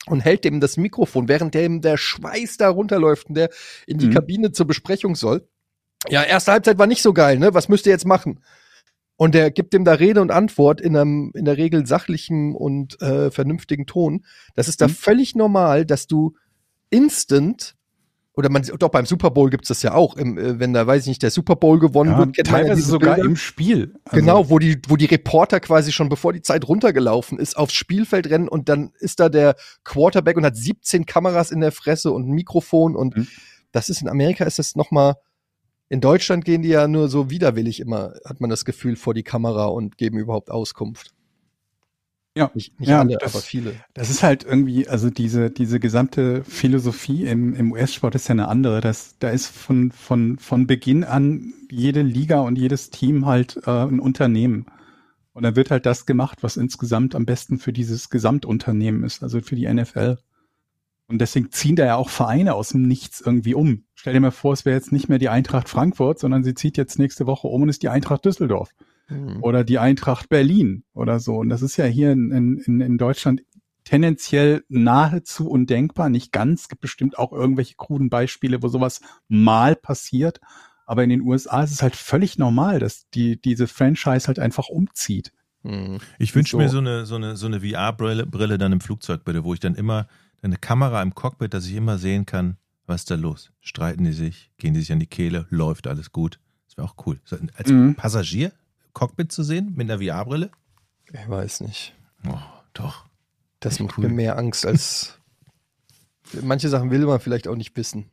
und 0.07 0.21
hält 0.21 0.45
dem 0.45 0.61
das 0.61 0.77
Mikrofon, 0.77 1.29
während 1.29 1.55
dem 1.55 1.81
der 1.81 1.97
Schweiß 1.97 2.57
da 2.59 2.69
runterläuft 2.69 3.29
und 3.29 3.35
der 3.35 3.51
in 3.87 3.99
die 3.99 4.07
Mhm. 4.07 4.13
Kabine 4.15 4.53
zur 4.53 4.67
Besprechung 4.67 5.15
soll. 5.15 5.49
Ja, 6.09 6.23
erste 6.23 6.53
Halbzeit 6.53 6.79
war 6.79 6.87
nicht 6.87 7.03
so 7.03 7.13
geil, 7.13 7.39
ne? 7.39 7.55
Was 7.55 7.69
müsst 7.69 7.87
ihr 7.87 7.93
jetzt 7.93 8.07
machen? 8.07 8.41
Und 9.17 9.35
der 9.35 9.51
gibt 9.51 9.73
dem 9.73 9.85
da 9.85 9.95
Rede 9.95 10.21
und 10.21 10.31
Antwort 10.31 10.81
in 10.81 10.97
einem 10.97 11.33
in 11.35 11.45
der 11.45 11.57
Regel 11.57 11.87
sachlichen 11.87 12.55
und 12.55 13.01
äh, 13.03 13.33
vernünftigen 13.33 13.85
Ton. 13.87 14.25
Das 14.55 14.69
ist 14.69 14.81
da 14.81 14.87
Mhm. 14.87 14.93
völlig 14.93 15.35
normal, 15.35 15.85
dass 15.85 16.07
du 16.07 16.37
instant 16.91 17.75
oder 18.39 18.51
man 18.51 18.63
doch 18.63 18.91
beim 18.91 19.05
Super 19.05 19.33
Bowl 19.33 19.51
gibt's 19.51 19.67
das 19.67 19.83
ja 19.83 19.95
auch, 19.95 20.17
im, 20.17 20.39
äh, 20.39 20.61
wenn 20.61 20.73
da 20.73 20.87
weiß 20.87 21.03
ich 21.03 21.09
nicht 21.09 21.23
der 21.25 21.33
Super 21.33 21.57
Bowl 21.57 21.81
gewonnen 21.81 22.13
Ja, 22.13 22.19
wird, 22.19 22.37
kennt 22.37 22.51
man 22.53 22.55
ja 22.61 22.63
teilweise 22.67 22.77
diese 22.83 22.91
sogar 22.93 23.15
Bilder. 23.17 23.29
im 23.29 23.35
Spiel. 23.37 23.95
Also, 24.05 24.21
Genau, 24.21 24.49
wo 24.49 24.61
die, 24.61 24.81
wo 24.87 24.95
die 24.95 25.07
Reporter 25.07 25.59
quasi 25.59 25.91
schon 25.91 26.09
bevor 26.09 26.33
die 26.33 26.41
Zeit 26.43 26.69
runtergelaufen 26.69 27.41
ist, 27.41 27.57
aufs 27.57 27.75
Spielfeld 27.75 28.31
rennen 28.31 28.47
und 28.49 28.69
dann 28.69 28.93
ist 29.01 29.19
da 29.19 29.29
der 29.29 29.57
Quarterback 29.83 30.37
und 30.37 30.45
hat 30.45 30.57
17 30.57 31.05
Kameras 31.05 31.51
in 31.51 31.61
der 31.61 31.73
Fresse 31.73 32.13
und 32.13 32.29
ein 32.29 32.33
Mikrofon 32.33 32.95
und 32.95 33.17
Mhm. 33.17 33.27
das 33.73 33.89
ist 33.89 34.03
in 34.03 34.09
Amerika 34.09 34.45
ist 34.45 34.61
das 34.61 34.77
noch 34.77 34.93
mal 34.93 35.17
in 35.89 36.01
Deutschland 36.01 36.45
gehen 36.45 36.63
die 36.63 36.69
ja 36.69 36.87
nur 36.87 37.09
so 37.09 37.31
widerwillig 37.31 37.81
immer, 37.81 38.13
hat 38.25 38.41
man 38.41 38.51
das 38.51 38.65
Gefühl, 38.65 38.95
vor 38.95 39.15
die 39.15 39.23
Kamera 39.25 39.65
und 39.65 39.97
geben 39.99 40.19
überhaupt 40.19 40.51
Auskunft. 40.51 41.13
Ja, 42.39 42.51
Nicht, 42.55 42.79
nicht 42.79 42.89
ja, 42.89 43.01
alle, 43.01 43.17
das- 43.19 43.35
aber 43.35 43.43
viele. 43.43 43.75
Das 43.95 44.11
ist 44.11 44.23
halt 44.23 44.45
irgendwie, 44.45 44.87
also 44.89 45.11
diese, 45.11 45.51
diese 45.51 45.81
gesamte 45.81 46.45
Philosophie 46.45 47.25
im, 47.27 47.55
im 47.55 47.73
US-Sport 47.73 48.15
ist 48.15 48.29
ja 48.29 48.33
eine 48.33 48.49
andere. 48.49 48.81
Das, 48.81 49.17
da 49.19 49.31
ist 49.31 49.47
von, 49.49 49.91
von, 49.91 50.39
von 50.39 50.67
Beginn 50.67 51.05
an 51.05 51.53
jede 51.71 52.03
Liga 52.03 52.41
und 52.41 52.57
jedes 52.57 52.91
Team 52.91 53.27
halt 53.27 53.59
äh, 53.67 53.71
ein 53.71 54.01
Unternehmen. 54.01 54.67
Und 55.33 55.43
dann 55.43 55.57
wird 55.57 55.71
halt 55.71 55.87
das 55.87 56.07
gemacht, 56.07 56.39
was 56.43 56.57
insgesamt 56.57 57.15
am 57.15 57.27
besten 57.27 57.59
für 57.59 57.73
dieses 57.73 58.11
Gesamtunternehmen 58.11 59.05
ist, 59.05 59.23
also 59.23 59.41
für 59.41 59.57
die 59.57 59.73
NFL. 59.73 60.19
Und 61.09 61.21
deswegen 61.21 61.51
ziehen 61.53 61.77
da 61.77 61.87
ja 61.87 61.97
auch 61.97 62.11
Vereine 62.11 62.55
aus 62.55 62.71
dem 62.71 62.83
Nichts 62.87 63.21
irgendwie 63.21 63.55
um. 63.55 63.85
Stell 63.95 64.13
dir 64.15 64.21
mal 64.21 64.31
vor, 64.31 64.53
es 64.53 64.65
wäre 64.65 64.77
jetzt 64.77 64.93
nicht 64.93 65.09
mehr 65.09 65.19
die 65.19 65.29
Eintracht 65.29 65.69
Frankfurt, 65.69 66.19
sondern 66.19 66.45
sie 66.45 66.55
zieht 66.55 66.77
jetzt 66.77 66.99
nächste 66.99 67.27
Woche 67.27 67.49
um 67.49 67.63
und 67.63 67.69
ist 67.69 67.83
die 67.83 67.89
Eintracht 67.89 68.25
Düsseldorf 68.25 68.71
Mhm. 69.09 69.43
oder 69.43 69.65
die 69.65 69.79
Eintracht 69.79 70.29
Berlin 70.29 70.85
oder 70.93 71.19
so. 71.21 71.37
Und 71.37 71.49
das 71.49 71.63
ist 71.63 71.77
ja 71.77 71.85
hier 71.87 72.13
in, 72.13 72.31
in, 72.65 72.81
in 72.81 72.99
Deutschland 72.99 73.43
tendenziell 73.85 74.65
nahezu 74.69 75.49
undenkbar, 75.49 76.11
nicht 76.11 76.33
ganz. 76.33 76.69
Gibt 76.69 76.83
bestimmt 76.83 77.19
auch 77.19 77.33
irgendwelche 77.33 77.75
kruden 77.77 78.11
Beispiele, 78.11 78.63
wo 78.63 78.69
sowas 78.69 79.01
mal 79.29 79.75
passiert. 79.77 80.41
Aber 80.85 81.05
in 81.05 81.11
den 81.11 81.23
USA 81.23 81.63
ist 81.63 81.73
es 81.73 81.83
halt 81.83 81.97
völlig 81.97 82.39
normal, 82.39 82.79
dass 82.81 83.09
die, 83.11 83.41
diese 83.41 83.67
Franchise 83.67 84.27
halt 84.27 84.39
einfach 84.39 84.69
umzieht. 84.69 85.33
Mhm. 85.63 85.99
Ich 86.19 86.35
wünsche 86.35 86.53
So. 86.53 86.59
mir 86.59 86.69
so 86.69 86.79
eine, 86.79 87.07
so 87.07 87.17
eine, 87.17 87.37
so 87.37 87.47
eine 87.47 87.61
VR-Brille 87.61 88.27
Brille 88.27 88.59
dann 88.59 88.73
im 88.73 88.81
Flugzeug 88.81 89.25
bitte, 89.25 89.45
wo 89.45 89.55
ich 89.55 89.61
dann 89.61 89.75
immer 89.75 90.07
eine 90.43 90.57
Kamera 90.57 91.03
im 91.03 91.15
Cockpit, 91.15 91.53
dass 91.53 91.67
ich 91.67 91.75
immer 91.75 91.99
sehen 91.99 92.27
kann, 92.27 92.57
was 92.87 93.03
ist 93.03 93.11
da 93.11 93.17
los? 93.17 93.51
Streiten 93.61 94.05
die 94.05 94.13
sich? 94.13 94.51
Gehen 94.57 94.73
die 94.75 94.81
sich 94.81 94.93
an 94.93 95.01
die 95.01 95.07
Kehle? 95.07 95.47
Läuft 95.51 95.87
alles 95.87 96.13
gut? 96.13 96.39
Das 96.69 96.77
wäre 96.79 96.87
auch 96.89 96.95
cool. 97.07 97.21
So, 97.25 97.37
Als 97.57 97.71
Mhm. 97.71 97.95
Passagier 97.97 98.53
Cockpit 98.93 99.33
zu 99.33 99.43
sehen 99.43 99.73
mit 99.77 99.91
einer 99.91 100.03
VR-Brille? 100.03 100.51
Ich 101.13 101.29
weiß 101.29 101.61
nicht. 101.63 101.95
Oh, 102.27 102.37
doch. 102.75 103.07
Das 103.61 103.75
Echt 103.75 103.83
macht 103.83 103.99
cool. 103.99 104.09
mir 104.09 104.15
mehr 104.15 104.39
Angst 104.39 104.67
als. 104.67 105.19
Manche 106.43 106.69
Sachen 106.69 106.91
will 106.91 107.07
man 107.07 107.21
vielleicht 107.21 107.49
auch 107.49 107.57
nicht 107.57 107.77
wissen. 107.77 108.11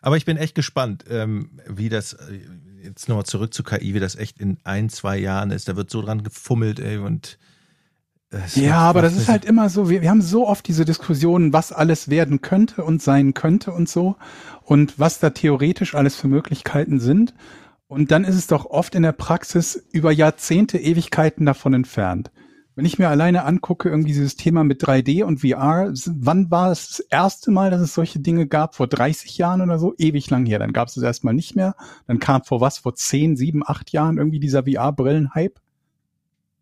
Aber 0.00 0.16
ich 0.16 0.24
bin 0.24 0.36
echt 0.36 0.54
gespannt, 0.54 1.04
ähm, 1.10 1.60
wie 1.66 1.88
das, 1.88 2.12
äh, 2.12 2.40
jetzt 2.84 3.08
nochmal 3.08 3.24
zurück 3.26 3.52
zu 3.52 3.64
KI, 3.64 3.94
wie 3.94 4.00
das 4.00 4.14
echt 4.14 4.38
in 4.38 4.58
ein, 4.62 4.88
zwei 4.88 5.18
Jahren 5.18 5.50
ist. 5.50 5.68
Da 5.68 5.74
wird 5.76 5.90
so 5.90 6.00
dran 6.02 6.22
gefummelt, 6.22 6.78
ey, 6.78 6.98
und. 6.98 7.38
äh, 8.30 8.38
Ja, 8.54 8.78
aber 8.78 9.02
das 9.02 9.16
ist 9.16 9.28
halt 9.28 9.44
immer 9.44 9.68
so, 9.68 9.90
wir, 9.90 10.02
wir 10.02 10.10
haben 10.10 10.22
so 10.22 10.46
oft 10.46 10.68
diese 10.68 10.84
Diskussionen, 10.84 11.52
was 11.52 11.72
alles 11.72 12.08
werden 12.08 12.40
könnte 12.40 12.84
und 12.84 13.02
sein 13.02 13.34
könnte 13.34 13.72
und 13.72 13.88
so 13.88 14.14
und 14.62 14.96
was 15.00 15.18
da 15.18 15.30
theoretisch 15.30 15.96
alles 15.96 16.14
für 16.14 16.28
Möglichkeiten 16.28 17.00
sind. 17.00 17.34
Und 17.88 18.10
dann 18.10 18.24
ist 18.24 18.34
es 18.34 18.46
doch 18.46 18.66
oft 18.66 18.94
in 18.94 19.02
der 19.02 19.12
Praxis 19.12 19.86
über 19.92 20.10
Jahrzehnte, 20.10 20.78
Ewigkeiten 20.78 21.46
davon 21.46 21.74
entfernt. 21.74 22.30
Wenn 22.74 22.84
ich 22.84 22.98
mir 22.98 23.08
alleine 23.08 23.44
angucke, 23.44 23.88
irgendwie 23.88 24.12
dieses 24.12 24.36
Thema 24.36 24.62
mit 24.62 24.82
3D 24.84 25.24
und 25.24 25.40
VR, 25.40 25.92
wann 26.08 26.50
war 26.50 26.70
es 26.70 26.88
das 26.88 27.00
erste 27.00 27.50
Mal, 27.50 27.70
dass 27.70 27.80
es 27.80 27.94
solche 27.94 28.18
Dinge 28.18 28.46
gab? 28.46 28.74
Vor 28.74 28.86
30 28.86 29.38
Jahren 29.38 29.62
oder 29.62 29.78
so? 29.78 29.94
Ewig 29.96 30.28
lang 30.28 30.44
her. 30.44 30.58
Dann 30.58 30.74
gab 30.74 30.88
es 30.88 30.96
es 30.96 31.02
erstmal 31.02 31.32
nicht 31.32 31.56
mehr. 31.56 31.74
Dann 32.06 32.18
kam 32.18 32.44
vor 32.44 32.60
was? 32.60 32.76
Vor 32.76 32.94
10, 32.94 33.36
7, 33.36 33.62
8 33.66 33.92
Jahren 33.92 34.18
irgendwie 34.18 34.40
dieser 34.40 34.64
VR-Brillen-Hype. 34.64 35.58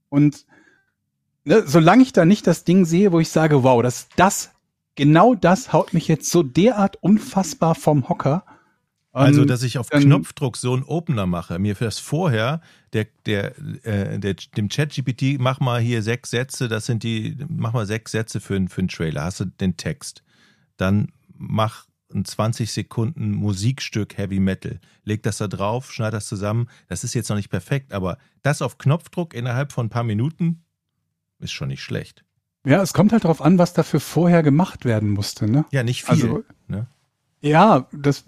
Und 0.08 0.46
ne, 1.44 1.64
solange 1.66 2.04
ich 2.04 2.12
da 2.12 2.24
nicht 2.24 2.46
das 2.46 2.62
Ding 2.62 2.84
sehe, 2.84 3.10
wo 3.10 3.18
ich 3.18 3.30
sage, 3.30 3.64
wow, 3.64 3.82
das, 3.82 4.06
das, 4.14 4.52
genau 4.94 5.34
das 5.34 5.72
haut 5.72 5.94
mich 5.94 6.06
jetzt 6.06 6.30
so 6.30 6.44
derart 6.44 6.96
unfassbar 7.02 7.74
vom 7.74 8.08
Hocker. 8.08 8.44
Also, 9.14 9.42
Ähm, 9.42 9.46
dass 9.46 9.62
ich 9.62 9.78
auf 9.78 9.88
dann- 9.90 10.02
Knopfdruck 10.02 10.56
so 10.56 10.72
einen 10.74 10.82
Opener 10.82 11.24
mache, 11.26 11.58
mir 11.60 11.74
das 11.76 12.00
vorher, 12.00 12.60
der, 12.92 13.06
der, 13.26 13.56
äh, 13.86 14.18
der, 14.18 14.34
dem 14.56 14.68
Chat-GPT, 14.68 15.38
mach 15.38 15.60
mal 15.60 15.80
hier 15.80 16.02
sechs 16.02 16.30
Sätze, 16.30 16.66
das 16.68 16.86
sind 16.86 17.04
die, 17.04 17.36
mach 17.48 17.72
mal 17.72 17.86
sechs 17.86 18.10
Sätze 18.10 18.40
für, 18.40 18.56
einen- 18.56 18.68
für 18.68 18.80
einen 18.80 18.88
Trailer, 18.88 19.22
hast 19.24 19.38
du 19.38 19.44
den 19.44 19.76
Text. 19.76 20.24
Dann 20.76 21.12
mach 21.32 21.86
ein 22.12 22.24
20 22.24 22.72
Sekunden 22.72 23.30
Musikstück 23.32 24.18
Heavy 24.18 24.40
Metal, 24.40 24.80
leg 25.04 25.22
das 25.22 25.38
da 25.38 25.46
drauf, 25.46 25.92
schneid 25.92 26.12
das 26.12 26.26
zusammen. 26.26 26.68
Das 26.88 27.04
ist 27.04 27.14
jetzt 27.14 27.28
noch 27.28 27.36
nicht 27.36 27.50
perfekt, 27.50 27.92
aber 27.92 28.18
das 28.42 28.62
auf 28.62 28.78
Knopfdruck 28.78 29.32
innerhalb 29.32 29.70
von 29.70 29.86
ein 29.86 29.90
paar 29.90 30.04
Minuten 30.04 30.62
ist 31.38 31.52
schon 31.52 31.68
nicht 31.68 31.82
schlecht. 31.82 32.24
Ja, 32.66 32.82
es 32.82 32.92
kommt 32.92 33.12
halt 33.12 33.22
darauf 33.24 33.42
an, 33.42 33.58
was 33.58 33.74
dafür 33.74 34.00
vorher 34.00 34.42
gemacht 34.42 34.84
werden 34.84 35.10
musste, 35.10 35.48
ne? 35.48 35.64
Ja, 35.70 35.84
nicht 35.84 36.02
viel. 36.04 36.14
Also, 36.14 36.44
ne? 36.66 36.86
ja, 37.42 37.86
das 37.92 38.24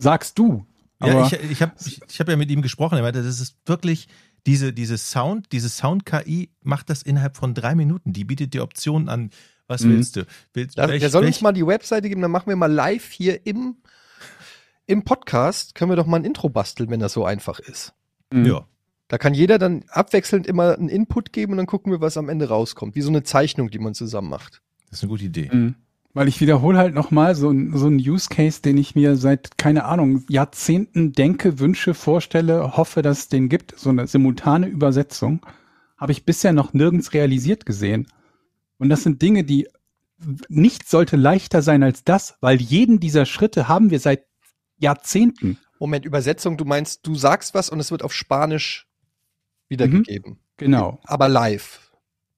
sagst 0.00 0.38
du. 0.38 0.66
Ja, 1.02 1.12
Aber 1.12 1.26
ich, 1.26 1.32
ich 1.50 1.62
habe 1.62 1.72
ich, 1.84 2.00
ich 2.10 2.20
hab 2.20 2.28
ja 2.28 2.36
mit 2.36 2.50
ihm 2.50 2.60
gesprochen. 2.62 2.96
Er 2.96 3.02
meinte, 3.02 3.22
das 3.22 3.40
ist 3.40 3.56
wirklich 3.66 4.08
diese, 4.46 4.72
diese 4.72 4.98
Sound, 4.98 5.52
diese 5.52 5.68
Sound-KI 5.68 6.50
macht 6.62 6.90
das 6.90 7.02
innerhalb 7.02 7.36
von 7.36 7.54
drei 7.54 7.74
Minuten. 7.74 8.12
Die 8.12 8.24
bietet 8.24 8.52
dir 8.54 8.62
Optionen 8.62 9.08
an. 9.08 9.30
Was 9.66 9.82
Mhm. 9.84 9.90
willst 9.92 10.16
du? 10.16 10.26
Willst, 10.52 10.76
Das, 10.78 10.88
welch- 10.90 11.00
der 11.00 11.10
soll 11.10 11.24
uns 11.24 11.36
welch- 11.36 11.42
mal 11.42 11.52
die 11.52 11.66
Webseite 11.66 12.08
geben, 12.08 12.20
dann 12.22 12.30
machen 12.30 12.48
wir 12.48 12.56
mal 12.56 12.70
live 12.70 13.10
hier 13.12 13.46
im, 13.46 13.76
im 14.86 15.02
Podcast. 15.04 15.74
Können 15.74 15.90
wir 15.90 15.96
doch 15.96 16.06
mal 16.06 16.16
ein 16.18 16.24
Intro 16.24 16.48
basteln, 16.48 16.90
wenn 16.90 17.00
das 17.00 17.12
so 17.12 17.24
einfach 17.24 17.60
ist. 17.60 17.92
Mhm. 18.32 18.46
Ja. 18.46 18.66
Da 19.08 19.18
kann 19.18 19.34
jeder 19.34 19.58
dann 19.58 19.84
abwechselnd 19.88 20.46
immer 20.46 20.76
einen 20.76 20.88
Input 20.88 21.32
geben 21.32 21.52
und 21.52 21.58
dann 21.58 21.66
gucken 21.66 21.92
wir, 21.92 22.00
was 22.00 22.16
am 22.16 22.28
Ende 22.28 22.48
rauskommt. 22.48 22.94
Wie 22.94 23.00
so 23.02 23.08
eine 23.10 23.22
Zeichnung, 23.22 23.70
die 23.70 23.78
man 23.78 23.94
zusammen 23.94 24.28
macht. 24.28 24.60
Das 24.90 24.98
ist 24.98 25.02
eine 25.04 25.10
gute 25.10 25.24
Idee. 25.24 25.48
Mhm. 25.52 25.74
Weil 26.12 26.26
ich 26.26 26.40
wiederhole 26.40 26.76
halt 26.76 26.94
nochmal 26.94 27.36
so, 27.36 27.52
so 27.74 27.86
ein 27.86 27.98
Use 27.98 28.28
Case, 28.28 28.60
den 28.62 28.76
ich 28.78 28.96
mir 28.96 29.16
seit, 29.16 29.58
keine 29.58 29.84
Ahnung, 29.84 30.24
Jahrzehnten 30.28 31.12
denke, 31.12 31.60
wünsche, 31.60 31.94
vorstelle, 31.94 32.76
hoffe, 32.76 33.02
dass 33.02 33.18
es 33.18 33.28
den 33.28 33.48
gibt. 33.48 33.78
So 33.78 33.90
eine 33.90 34.06
simultane 34.06 34.66
Übersetzung. 34.66 35.46
Habe 35.96 36.12
ich 36.12 36.24
bisher 36.24 36.52
noch 36.52 36.72
nirgends 36.72 37.12
realisiert 37.12 37.64
gesehen. 37.64 38.08
Und 38.78 38.88
das 38.88 39.04
sind 39.04 39.22
Dinge, 39.22 39.44
die 39.44 39.68
nichts 40.48 40.90
sollte 40.90 41.16
leichter 41.16 41.62
sein 41.62 41.82
als 41.82 42.04
das, 42.04 42.36
weil 42.40 42.60
jeden 42.60 43.00
dieser 43.00 43.26
Schritte 43.26 43.68
haben 43.68 43.90
wir 43.90 44.00
seit 44.00 44.26
Jahrzehnten. 44.78 45.58
Moment, 45.78 46.04
Übersetzung, 46.04 46.56
du 46.56 46.64
meinst, 46.64 47.06
du 47.06 47.14
sagst 47.14 47.54
was 47.54 47.70
und 47.70 47.80
es 47.80 47.90
wird 47.90 48.02
auf 48.02 48.12
Spanisch 48.12 48.88
wiedergegeben. 49.68 50.40
Genau. 50.56 50.98
Aber 51.04 51.28
live. 51.28 51.92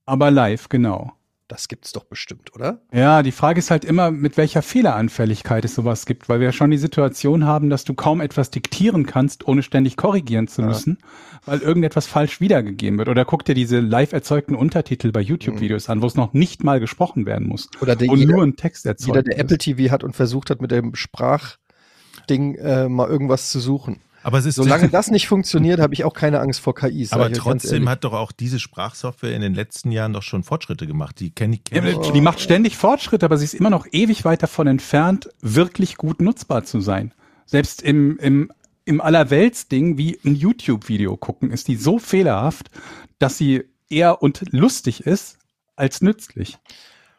Aber 0.04 0.30
live, 0.30 0.68
genau. 0.68 1.12
Das 1.52 1.68
gibt's 1.68 1.92
doch 1.92 2.04
bestimmt, 2.04 2.54
oder? 2.54 2.80
Ja, 2.94 3.22
die 3.22 3.30
Frage 3.30 3.58
ist 3.58 3.70
halt 3.70 3.84
immer, 3.84 4.10
mit 4.10 4.38
welcher 4.38 4.62
Fehleranfälligkeit 4.62 5.66
es 5.66 5.74
sowas 5.74 6.06
gibt, 6.06 6.30
weil 6.30 6.40
wir 6.40 6.46
ja 6.46 6.52
schon 6.52 6.70
die 6.70 6.78
Situation 6.78 7.44
haben, 7.44 7.68
dass 7.68 7.84
du 7.84 7.92
kaum 7.92 8.22
etwas 8.22 8.48
diktieren 8.50 9.04
kannst, 9.04 9.46
ohne 9.46 9.62
ständig 9.62 9.98
korrigieren 9.98 10.48
zu 10.48 10.62
Ja. 10.62 10.68
müssen, 10.68 10.96
weil 11.44 11.58
irgendetwas 11.58 12.06
falsch 12.06 12.40
wiedergegeben 12.40 12.96
wird. 12.96 13.10
Oder 13.10 13.26
guck 13.26 13.44
dir 13.44 13.54
diese 13.54 13.80
live 13.80 14.14
erzeugten 14.14 14.54
Untertitel 14.54 15.12
bei 15.12 15.20
YouTube-Videos 15.20 15.90
an, 15.90 16.00
wo 16.00 16.06
es 16.06 16.14
noch 16.14 16.32
nicht 16.32 16.64
mal 16.64 16.80
gesprochen 16.80 17.26
werden 17.26 17.46
muss 17.48 17.68
Oder 17.82 17.96
der 17.96 18.08
und 18.08 18.20
jeder, 18.20 18.32
nur 18.32 18.42
ein 18.44 18.56
Text 18.56 18.86
erzeugt 18.86 19.08
jeder, 19.08 19.22
der 19.22 19.34
ist. 19.36 19.40
Apple 19.42 19.58
TV 19.58 19.92
hat 19.92 20.04
und 20.04 20.16
versucht 20.16 20.48
hat, 20.48 20.62
mit 20.62 20.70
dem 20.70 20.94
Sprachding 20.94 22.54
äh, 22.54 22.88
mal 22.88 23.08
irgendwas 23.10 23.50
zu 23.50 23.60
suchen. 23.60 24.00
Aber 24.22 24.38
es 24.38 24.46
ist 24.46 24.56
Solange 24.56 24.88
das 24.90 25.10
nicht 25.10 25.28
funktioniert, 25.28 25.80
habe 25.80 25.94
ich 25.94 26.04
auch 26.04 26.14
keine 26.14 26.40
Angst 26.40 26.60
vor 26.60 26.74
KIs. 26.74 27.12
aber 27.12 27.32
trotzdem 27.32 27.88
hat 27.88 28.04
doch 28.04 28.12
auch 28.12 28.32
diese 28.32 28.58
Sprachsoftware 28.58 29.34
in 29.34 29.40
den 29.42 29.54
letzten 29.54 29.90
Jahren 29.90 30.12
doch 30.12 30.22
schon 30.22 30.42
Fortschritte 30.44 30.86
gemacht. 30.86 31.18
Die 31.20 31.30
kenne 31.30 31.56
ich. 31.56 31.62
Ja, 31.72 31.80
Kenn 31.80 31.90
ich. 31.90 31.96
aber 31.96 32.12
die 32.12 32.20
macht 32.20 32.40
ständig 32.40 32.76
Fortschritte, 32.76 33.26
aber 33.26 33.38
sie 33.38 33.44
ist 33.44 33.54
immer 33.54 33.70
noch 33.70 33.86
ewig 33.92 34.24
weit 34.24 34.42
davon 34.42 34.66
entfernt, 34.66 35.28
wirklich 35.40 35.96
gut 35.96 36.20
nutzbar 36.20 36.64
zu 36.64 36.80
sein. 36.80 37.12
Selbst 37.46 37.82
im, 37.82 38.16
im, 38.18 38.52
im 38.84 39.00
Allerweltsding 39.00 39.98
wie 39.98 40.18
ein 40.24 40.34
YouTube-Video 40.34 41.16
gucken, 41.16 41.50
ist 41.50 41.68
die 41.68 41.76
so 41.76 41.98
fehlerhaft, 41.98 42.70
dass 43.18 43.36
sie 43.38 43.64
eher 43.90 44.22
und 44.22 44.42
lustig 44.52 45.06
ist 45.06 45.38
als 45.76 46.00
nützlich. 46.00 46.58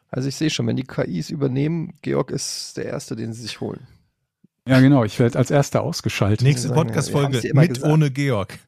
Also 0.09 0.29
ich 0.29 0.35
sehe 0.35 0.49
schon, 0.49 0.67
wenn 0.67 0.75
die 0.75 0.83
KIs 0.83 1.29
übernehmen, 1.29 1.95
Georg 2.01 2.31
ist 2.31 2.77
der 2.77 2.85
Erste, 2.85 3.15
den 3.15 3.33
sie 3.33 3.41
sich 3.41 3.59
holen. 3.61 3.87
Ja, 4.67 4.79
genau. 4.79 5.03
Ich 5.03 5.19
werde 5.19 5.37
als 5.37 5.51
erster 5.51 5.81
ausgeschaltet. 5.83 6.41
Nächste 6.41 6.69
Podcast-Folge 6.69 7.41
mit 7.53 7.69
gesagt. 7.75 7.91
ohne 7.91 8.11
Georg. 8.11 8.57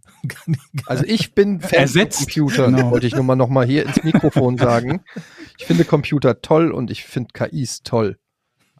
Also 0.87 1.03
ich 1.05 1.35
bin 1.35 1.61
Fan 1.61 1.81
Ersetzt. 1.81 2.31
von 2.31 2.47
Computern, 2.47 2.75
Genau. 2.75 2.89
wollte 2.89 3.05
ich 3.05 3.13
nur 3.13 3.23
mal 3.23 3.35
noch 3.35 3.47
mal 3.47 3.63
hier 3.63 3.85
ins 3.85 4.03
Mikrofon 4.03 4.57
sagen. 4.57 5.03
Ich 5.59 5.65
finde 5.67 5.85
Computer 5.85 6.41
toll 6.41 6.71
und 6.71 6.89
ich 6.91 7.05
finde 7.05 7.29
KIs 7.31 7.83
toll. 7.83 8.17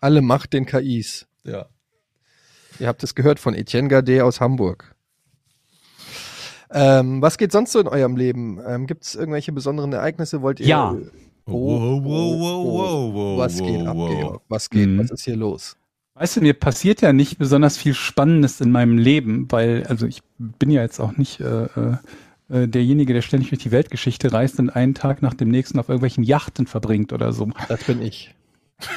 Alle 0.02 0.22
Macht 0.22 0.54
den 0.54 0.66
KIs. 0.66 1.28
ja. 1.44 1.68
Ihr 2.80 2.88
habt 2.88 3.02
es 3.04 3.14
gehört 3.16 3.40
von 3.40 3.54
Etienne 3.54 3.88
Gardet 3.88 4.22
aus 4.22 4.42
Hamburg. 4.42 4.94
Ähm, 6.72 7.22
was 7.22 7.38
geht 7.38 7.52
sonst 7.54 7.72
so 7.72 7.80
in 7.80 7.88
eurem 7.88 8.18
Leben? 8.18 8.60
Ähm, 8.68 8.88
Gibt 8.88 9.04
es 9.06 9.14
irgendwelche 9.16 9.52
besonderen 9.54 9.94
Ereignisse? 9.94 10.42
Wollt 10.42 10.60
ihr? 10.60 10.66
Ja. 10.66 10.96
Oh, 11.46 11.52
oh, 11.54 12.04
wow, 12.04 13.14
wow, 13.14 13.38
Was 13.38 13.60
geht 13.60 13.86
ab. 13.88 13.96
Georg? 13.96 14.42
Was 14.50 14.70
geht? 14.70 14.90
Mhm. 14.90 15.00
Was 15.00 15.12
ist 15.12 15.24
hier 15.24 15.38
los? 15.38 15.78
Weißt 16.18 16.38
du, 16.38 16.42
mir 16.42 16.54
passiert 16.54 17.02
ja 17.02 17.12
nicht 17.12 17.38
besonders 17.38 17.78
viel 17.78 17.94
Spannendes 17.94 18.62
in 18.62 18.72
meinem 18.72 18.98
Leben, 18.98 19.52
weil, 19.52 19.86
also 19.88 20.08
ich 20.08 20.22
bin 20.38 20.72
ja 20.72 20.82
jetzt 20.82 21.02
auch 21.02 21.18
nicht 21.18 21.42
äh, 21.42 21.66
äh, 22.48 22.68
derjenige, 22.70 23.14
der 23.14 23.22
ständig 23.22 23.50
durch 23.50 23.62
die 23.62 23.72
Weltgeschichte 23.72 24.32
reist 24.32 24.58
und 24.60 24.70
einen 24.70 24.94
Tag 24.94 25.22
nach 25.22 25.34
dem 25.34 25.50
nächsten 25.50 25.78
auf 25.78 25.90
irgendwelchen 25.90 26.24
Yachten 26.24 26.68
verbringt 26.68 27.12
oder 27.12 27.34
so. 27.34 27.50
Das 27.68 27.84
bin 27.84 28.02
ich. 28.02 28.34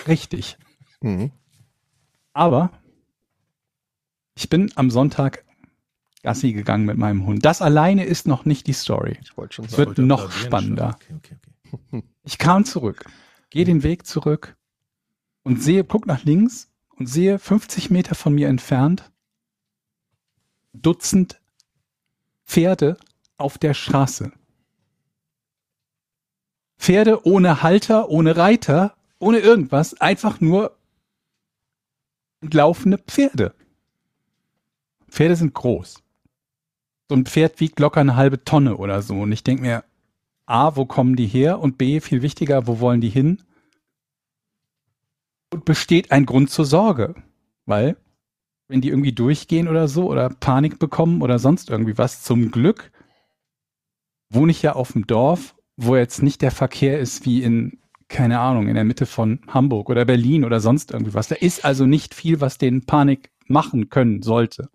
Richtig. 0.07 0.59
Mhm. 1.01 1.33
Aber 2.35 2.71
ich 4.37 4.49
bin 4.49 4.71
am 4.77 4.89
Sonntag 4.91 5.45
Gassi 6.23 6.53
gegangen 6.53 6.85
mit 6.85 6.99
meinem 6.99 7.27
Hund. 7.27 7.45
Das 7.45 7.63
alleine 7.63 8.05
ist 8.05 8.29
noch 8.29 8.45
nicht 8.45 8.69
die 8.69 8.73
Story. 8.73 9.19
Ich 9.23 9.37
wollte 9.37 9.55
schon 9.55 9.65
Es 9.65 9.73
sagen. 9.73 9.79
wird 9.79 9.89
Wollte 9.89 10.03
noch 10.03 10.31
spannender. 10.31 10.97
Okay, 11.03 11.15
okay, 11.17 11.37
okay. 11.73 12.05
Ich 12.23 12.39
kam 12.39 12.65
zurück, 12.65 13.07
gehe 13.51 13.65
den 13.65 13.83
Weg 13.83 14.07
zurück 14.07 14.57
und 15.43 15.61
sehe, 15.61 15.83
guck 15.83 16.07
nach 16.07 16.23
links 16.25 16.71
und 16.99 17.07
sehe 17.07 17.39
50 17.39 17.91
Meter 17.91 18.15
von 18.15 18.35
mir 18.35 18.49
entfernt 18.49 19.11
Dutzend 20.73 21.41
Pferde 22.45 22.99
auf 23.37 23.59
der 23.59 23.75
Straße. 23.75 24.33
Pferde 26.79 27.27
ohne 27.27 27.63
Halter, 27.63 28.09
ohne 28.09 28.37
Reiter, 28.37 28.97
ohne 29.19 29.39
irgendwas, 29.39 30.01
einfach 30.01 30.41
nur 30.41 30.77
laufende 32.41 32.99
Pferde. 32.99 33.55
Pferde 35.09 35.37
sind 35.37 35.55
groß. 35.55 36.03
So 37.09 37.17
ein 37.17 37.27
Pferd 37.27 37.61
wiegt 37.61 37.81
locker 37.81 38.01
eine 38.01 38.17
halbe 38.17 38.45
Tonne 38.45 38.77
oder 38.77 39.03
so. 39.03 39.21
Und 39.21 39.33
ich 39.33 39.43
denke 39.43 39.63
mir, 39.63 39.85
A, 40.47 40.77
wo 40.77 40.85
kommen 40.85 41.17
die 41.17 41.27
her? 41.27 41.59
Und 41.61 41.79
B, 41.79 42.01
viel 42.01 42.23
wichtiger, 42.23 42.67
wo 42.67 42.81
wollen 42.81 43.01
die 43.01 43.09
hin? 43.09 43.43
Und 45.51 45.65
besteht 45.65 46.13
ein 46.13 46.27
Grund 46.27 46.51
zur 46.51 46.65
Sorge. 46.65 47.15
Weil, 47.67 47.97
wenn 48.69 48.81
die 48.81 48.89
irgendwie 48.89 49.13
durchgehen 49.13 49.69
oder 49.69 49.89
so 49.89 50.09
oder 50.11 50.29
Panik 50.31 50.79
bekommen 50.79 51.23
oder 51.23 51.39
sonst 51.39 51.71
irgendwie 51.71 51.99
was, 51.99 52.23
zum 52.23 52.51
Glück 52.51 52.91
wohne 54.31 54.51
ich 54.51 54.63
ja 54.63 54.75
auf 54.75 54.93
dem 54.93 55.07
Dorf, 55.07 55.57
wo 55.77 55.97
jetzt 55.97 56.23
nicht 56.23 56.43
der 56.43 56.51
Verkehr 56.51 56.99
ist 56.99 57.25
wie 57.25 57.43
in, 57.43 57.79
keine 58.09 58.41
Ahnung, 58.41 58.69
in 58.69 58.75
der 58.75 58.85
Mitte 58.85 59.07
von 59.07 59.41
Hamburg 59.49 59.89
oder 59.91 60.05
Berlin 60.05 60.45
oder 60.45 60.61
sonst 60.61 60.91
irgendwie 60.91 61.15
was. 61.15 61.29
Da 61.29 61.37
ist 61.37 61.65
also 61.65 61.87
nicht 61.87 62.15
viel, 62.15 62.41
was 62.41 62.59
den 62.59 62.85
Panik 62.85 63.31
machen 63.47 63.89
können 63.89 64.23
sollte. 64.23 64.69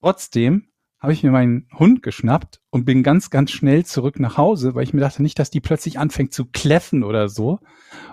Trotzdem 0.00 0.66
habe 1.04 1.12
ich 1.12 1.22
mir 1.22 1.32
meinen 1.32 1.68
Hund 1.78 2.02
geschnappt 2.02 2.62
und 2.70 2.86
bin 2.86 3.02
ganz, 3.02 3.28
ganz 3.28 3.50
schnell 3.50 3.84
zurück 3.84 4.18
nach 4.18 4.38
Hause, 4.38 4.74
weil 4.74 4.84
ich 4.84 4.94
mir 4.94 5.02
dachte 5.02 5.22
nicht, 5.22 5.38
dass 5.38 5.50
die 5.50 5.60
plötzlich 5.60 5.98
anfängt 5.98 6.32
zu 6.32 6.46
kläffen 6.46 7.04
oder 7.04 7.28
so 7.28 7.60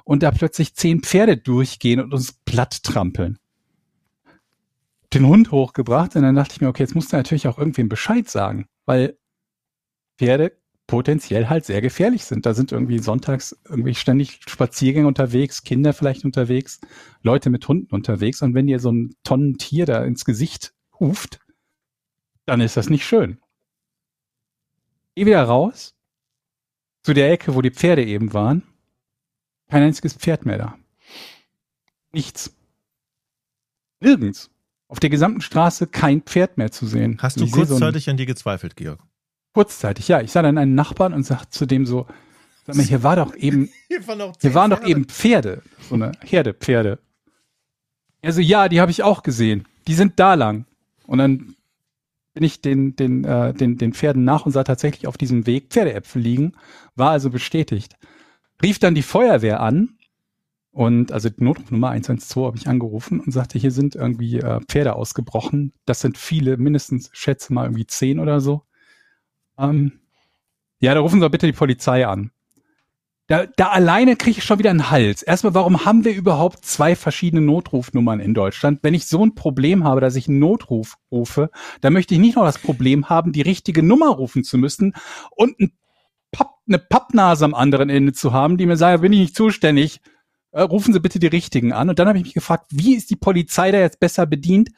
und 0.03 0.23
da 0.23 0.31
plötzlich 0.31 0.75
zehn 0.75 1.01
Pferde 1.01 1.37
durchgehen 1.37 2.01
und 2.01 2.13
uns 2.13 2.33
platt 2.33 2.83
trampeln. 2.83 3.39
Den 5.13 5.25
Hund 5.25 5.51
hochgebracht 5.51 6.17
und 6.17 6.23
dann 6.23 6.35
dachte 6.35 6.55
ich 6.55 6.59
mir, 6.59 6.67
okay, 6.67 6.83
jetzt 6.83 6.93
musst 6.93 7.13
du 7.13 7.15
natürlich 7.15 7.47
auch 7.47 7.57
irgendwem 7.57 7.87
Bescheid 7.87 8.29
sagen, 8.29 8.67
weil 8.85 9.17
Pferde 10.17 10.51
potenziell 10.85 11.47
halt 11.47 11.63
sehr 11.63 11.79
gefährlich 11.79 12.25
sind. 12.25 12.45
Da 12.45 12.53
sind 12.53 12.73
irgendwie 12.73 12.99
sonntags 12.99 13.57
irgendwie 13.69 13.95
ständig 13.95 14.41
Spaziergänge 14.45 15.07
unterwegs, 15.07 15.63
Kinder 15.63 15.93
vielleicht 15.93 16.25
unterwegs, 16.25 16.81
Leute 17.21 17.49
mit 17.51 17.65
Hunden 17.69 17.95
unterwegs 17.95 18.41
und 18.41 18.53
wenn 18.53 18.67
ihr 18.67 18.79
so 18.79 18.91
ein 18.91 19.15
Tonnentier 19.23 19.85
da 19.85 20.03
ins 20.03 20.25
Gesicht 20.25 20.73
ruft, 20.99 21.39
dann 22.45 22.61
ist 22.61 22.77
das 22.77 22.89
nicht 22.89 23.05
schön. 23.05 23.39
Geh 25.15 25.25
wieder 25.25 25.43
raus 25.43 25.95
zu 27.03 27.13
der 27.13 27.31
Ecke, 27.31 27.55
wo 27.55 27.61
die 27.61 27.71
Pferde 27.71 28.05
eben 28.05 28.33
waren. 28.33 28.63
Kein 29.69 29.83
einziges 29.83 30.13
Pferd 30.13 30.45
mehr 30.45 30.57
da. 30.57 30.77
Nichts. 32.11 32.53
Nirgends. 33.99 34.49
Auf 34.87 34.99
der 34.99 35.09
gesamten 35.09 35.41
Straße 35.41 35.87
kein 35.87 36.21
Pferd 36.21 36.57
mehr 36.57 36.71
zu 36.71 36.85
sehen. 36.85 37.17
Hast 37.21 37.37
du 37.37 37.45
sehe 37.45 37.65
so 37.65 37.75
kurzzeitig 37.75 38.09
an 38.09 38.17
dir 38.17 38.25
gezweifelt, 38.25 38.75
Georg? 38.75 38.99
kurzzeitig, 39.53 40.07
ja. 40.07 40.21
Ich 40.21 40.31
sah 40.31 40.41
dann 40.41 40.57
einen 40.57 40.75
Nachbarn 40.75 41.13
und 41.13 41.23
sagte 41.23 41.49
zu 41.49 41.65
dem 41.65 41.85
so, 41.85 42.07
sag 42.65 42.75
mal, 42.75 42.85
hier 42.85 43.03
war 43.03 43.15
doch 43.15 43.35
eben, 43.35 43.69
Hier 43.87 44.07
waren, 44.07 44.33
hier 44.39 44.53
waren 44.53 44.71
doch 44.71 44.83
eben 44.85 45.05
Pferde. 45.05 45.61
So 45.89 45.95
eine 45.95 46.11
Herde 46.21 46.53
Pferde. 46.53 46.99
Er 48.21 48.33
so, 48.33 48.41
ja, 48.41 48.69
die 48.69 48.79
habe 48.79 48.91
ich 48.91 49.03
auch 49.03 49.23
gesehen. 49.23 49.67
Die 49.87 49.93
sind 49.93 50.19
da 50.19 50.35
lang. 50.35 50.65
Und 51.07 51.17
dann 51.17 51.55
bin 52.33 52.43
ich 52.43 52.61
den, 52.61 52.95
den, 52.95 53.23
äh, 53.23 53.53
den, 53.53 53.77
den 53.77 53.93
Pferden 53.93 54.23
nach 54.23 54.45
und 54.45 54.51
sah 54.51 54.63
tatsächlich 54.63 55.07
auf 55.07 55.17
diesem 55.17 55.45
Weg 55.45 55.69
Pferdeäpfel 55.69 56.21
liegen. 56.21 56.53
War 56.95 57.11
also 57.11 57.29
bestätigt. 57.29 57.97
Rief 58.63 58.79
dann 58.79 58.95
die 58.95 59.01
Feuerwehr 59.01 59.59
an 59.59 59.97
und 60.71 61.11
also 61.11 61.29
die 61.29 61.43
Notrufnummer 61.43 61.89
112 61.89 62.45
habe 62.47 62.57
ich 62.57 62.67
angerufen 62.67 63.19
und 63.19 63.31
sagte, 63.31 63.59
hier 63.59 63.71
sind 63.71 63.95
irgendwie 63.95 64.37
äh, 64.39 64.61
Pferde 64.61 64.95
ausgebrochen. 64.95 65.73
Das 65.85 65.99
sind 65.99 66.17
viele, 66.17 66.57
mindestens, 66.57 67.09
schätze 67.13 67.53
mal 67.53 67.65
irgendwie 67.65 67.87
zehn 67.87 68.19
oder 68.19 68.39
so. 68.39 68.63
Ähm, 69.57 69.99
ja, 70.79 70.93
da 70.93 71.01
rufen 71.01 71.19
Sie 71.19 71.29
bitte 71.29 71.45
die 71.45 71.51
Polizei 71.51 72.07
an. 72.07 72.31
Da, 73.31 73.45
da 73.45 73.69
alleine 73.69 74.17
kriege 74.17 74.39
ich 74.39 74.43
schon 74.43 74.59
wieder 74.59 74.71
einen 74.71 74.91
Hals. 74.91 75.23
Erstmal, 75.23 75.53
warum 75.53 75.85
haben 75.85 76.03
wir 76.03 76.13
überhaupt 76.13 76.65
zwei 76.65 76.97
verschiedene 76.97 77.41
Notrufnummern 77.41 78.19
in 78.19 78.33
Deutschland? 78.33 78.79
Wenn 78.81 78.93
ich 78.93 79.07
so 79.07 79.25
ein 79.25 79.35
Problem 79.35 79.85
habe, 79.85 80.01
dass 80.01 80.17
ich 80.17 80.27
einen 80.27 80.39
Notruf 80.39 80.97
rufe, 81.09 81.49
dann 81.79 81.93
möchte 81.93 82.13
ich 82.13 82.19
nicht 82.19 82.35
noch 82.35 82.43
das 82.43 82.59
Problem 82.59 83.07
haben, 83.07 83.31
die 83.31 83.41
richtige 83.41 83.83
Nummer 83.83 84.09
rufen 84.09 84.43
zu 84.43 84.57
müssen 84.57 84.95
und 85.33 85.57
ein 85.61 85.71
Papp, 86.33 86.55
eine 86.67 86.77
Pappnase 86.77 87.45
am 87.45 87.53
anderen 87.53 87.89
Ende 87.89 88.11
zu 88.11 88.33
haben, 88.33 88.57
die 88.57 88.65
mir 88.65 88.75
sagt, 88.75 89.01
bin 89.01 89.13
ich 89.13 89.19
nicht 89.21 89.35
zuständig. 89.37 90.01
Äh, 90.51 90.63
rufen 90.63 90.91
Sie 90.91 90.99
bitte 90.99 91.19
die 91.19 91.27
richtigen 91.27 91.71
an. 91.71 91.87
Und 91.87 91.99
dann 91.99 92.09
habe 92.09 92.17
ich 92.17 92.25
mich 92.25 92.33
gefragt, 92.33 92.65
wie 92.71 92.95
ist 92.95 93.11
die 93.11 93.15
Polizei 93.15 93.71
da 93.71 93.79
jetzt 93.79 94.01
besser 94.01 94.25
bedient? 94.25 94.71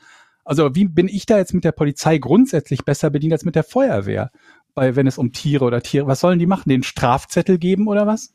Also 0.46 0.76
wie 0.76 0.86
bin 0.86 1.08
ich 1.08 1.26
da 1.26 1.40
jetzt 1.40 1.56
mit 1.56 1.64
der 1.64 1.72
Polizei 1.72 2.20
grundsätzlich 2.20 2.86
besser 2.86 3.10
bedient 3.10 3.34
als 3.34 3.46
mit 3.46 3.56
der 3.56 3.64
Feuerwehr? 3.64 4.30
Weil 4.76 4.96
wenn 4.96 5.08
es 5.08 5.18
um 5.18 5.32
Tiere 5.32 5.66
oder 5.66 5.82
Tiere, 5.82 6.06
was 6.06 6.20
sollen 6.20 6.38
die 6.38 6.46
machen? 6.46 6.70
Den 6.70 6.84
Strafzettel 6.84 7.58
geben 7.58 7.88
oder 7.88 8.06
was? 8.06 8.32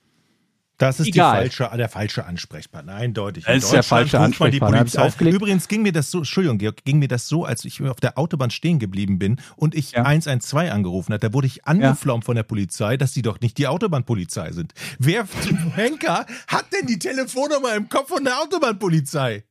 Das 0.78 1.00
ist 1.00 1.12
die 1.12 1.18
falsche, 1.18 1.68
der 1.76 1.88
falsche 1.88 2.24
Ansprechpartner, 2.24 2.94
eindeutig. 2.94 3.44
Das 3.44 3.64
ist 3.64 3.72
der 3.72 3.82
falsche 3.82 4.20
Ansprechpartner, 4.20 4.86
ich. 4.86 5.20
Übrigens 5.20 5.66
ging 5.66 5.82
mir 5.82 5.92
das 5.92 6.12
so, 6.12 6.18
Entschuldigung, 6.18 6.58
Georg, 6.58 6.84
ging 6.84 7.00
mir 7.00 7.08
das 7.08 7.26
so, 7.26 7.44
als 7.44 7.64
ich 7.64 7.82
auf 7.82 7.98
der 7.98 8.16
Autobahn 8.16 8.50
stehen 8.50 8.78
geblieben 8.78 9.18
bin 9.18 9.40
und 9.56 9.74
ich 9.74 9.90
Ja. 9.90 10.04
112 10.04 10.70
angerufen 10.70 11.12
hat, 11.14 11.24
da 11.24 11.32
wurde 11.32 11.48
ich 11.48 11.66
angeflaumt 11.66 12.24
von 12.24 12.36
der 12.36 12.44
Polizei, 12.44 12.96
dass 12.96 13.12
sie 13.12 13.22
doch 13.22 13.40
nicht 13.40 13.58
die 13.58 13.66
Autobahnpolizei 13.66 14.52
sind. 14.52 14.72
Wer 15.00 15.26
zum 15.42 15.56
Henker 15.74 16.26
hat 16.46 16.66
denn 16.72 16.86
die 16.86 17.00
Telefonnummer 17.00 17.74
im 17.74 17.88
Kopf 17.88 18.08
von 18.10 18.22
der 18.22 18.38
Autobahnpolizei? 18.40 19.42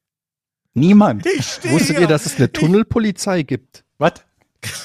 Niemand. 0.76 1.26
Ich 1.26 1.60
Wusstet 1.72 1.98
hier. 1.98 2.02
ihr, 2.02 2.08
dass 2.08 2.26
es 2.26 2.38
eine 2.38 2.54
Tunnelpolizei 2.54 3.42
gibt? 3.44 3.84
Was? 3.98 4.14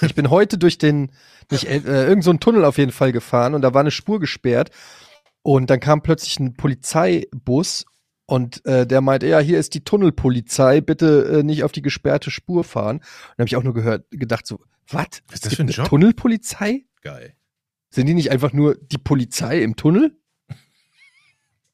Ich 0.00 0.14
bin 0.16 0.28
heute 0.28 0.58
durch 0.58 0.78
den, 0.78 1.12
nicht, 1.50 1.66
äh, 1.66 1.78
irgend 2.06 2.24
so 2.24 2.30
einen 2.30 2.40
Tunnel 2.40 2.64
auf 2.64 2.78
jeden 2.78 2.92
Fall 2.92 3.12
gefahren 3.12 3.54
und 3.54 3.62
da 3.62 3.74
war 3.74 3.80
eine 3.82 3.90
Spur 3.92 4.18
gesperrt 4.18 4.70
und 5.42 5.70
dann 5.70 5.80
kam 5.80 6.02
plötzlich 6.02 6.38
ein 6.40 6.54
Polizeibus 6.54 7.84
und 8.26 8.64
äh, 8.64 8.86
der 8.86 9.00
meinte, 9.00 9.26
ja, 9.26 9.40
hier 9.40 9.58
ist 9.58 9.74
die 9.74 9.84
Tunnelpolizei, 9.84 10.80
bitte 10.80 11.40
äh, 11.40 11.42
nicht 11.42 11.64
auf 11.64 11.72
die 11.72 11.82
gesperrte 11.82 12.30
Spur 12.30 12.64
fahren. 12.64 12.96
Und 12.96 13.04
da 13.36 13.42
habe 13.42 13.48
ich 13.48 13.56
auch 13.56 13.64
nur 13.64 13.74
gehört, 13.74 14.10
gedacht 14.10 14.46
so, 14.46 14.60
was? 14.88 15.06
Was 15.26 15.34
ist 15.34 15.46
das 15.46 15.54
für 15.54 15.62
ein 15.62 15.68
Job? 15.68 15.88
Tunnelpolizei? 15.88 16.84
Geil. 17.02 17.34
Sind 17.90 18.06
die 18.06 18.14
nicht 18.14 18.30
einfach 18.30 18.52
nur 18.52 18.76
die 18.76 18.98
Polizei 18.98 19.62
im 19.62 19.76
Tunnel? 19.76 20.16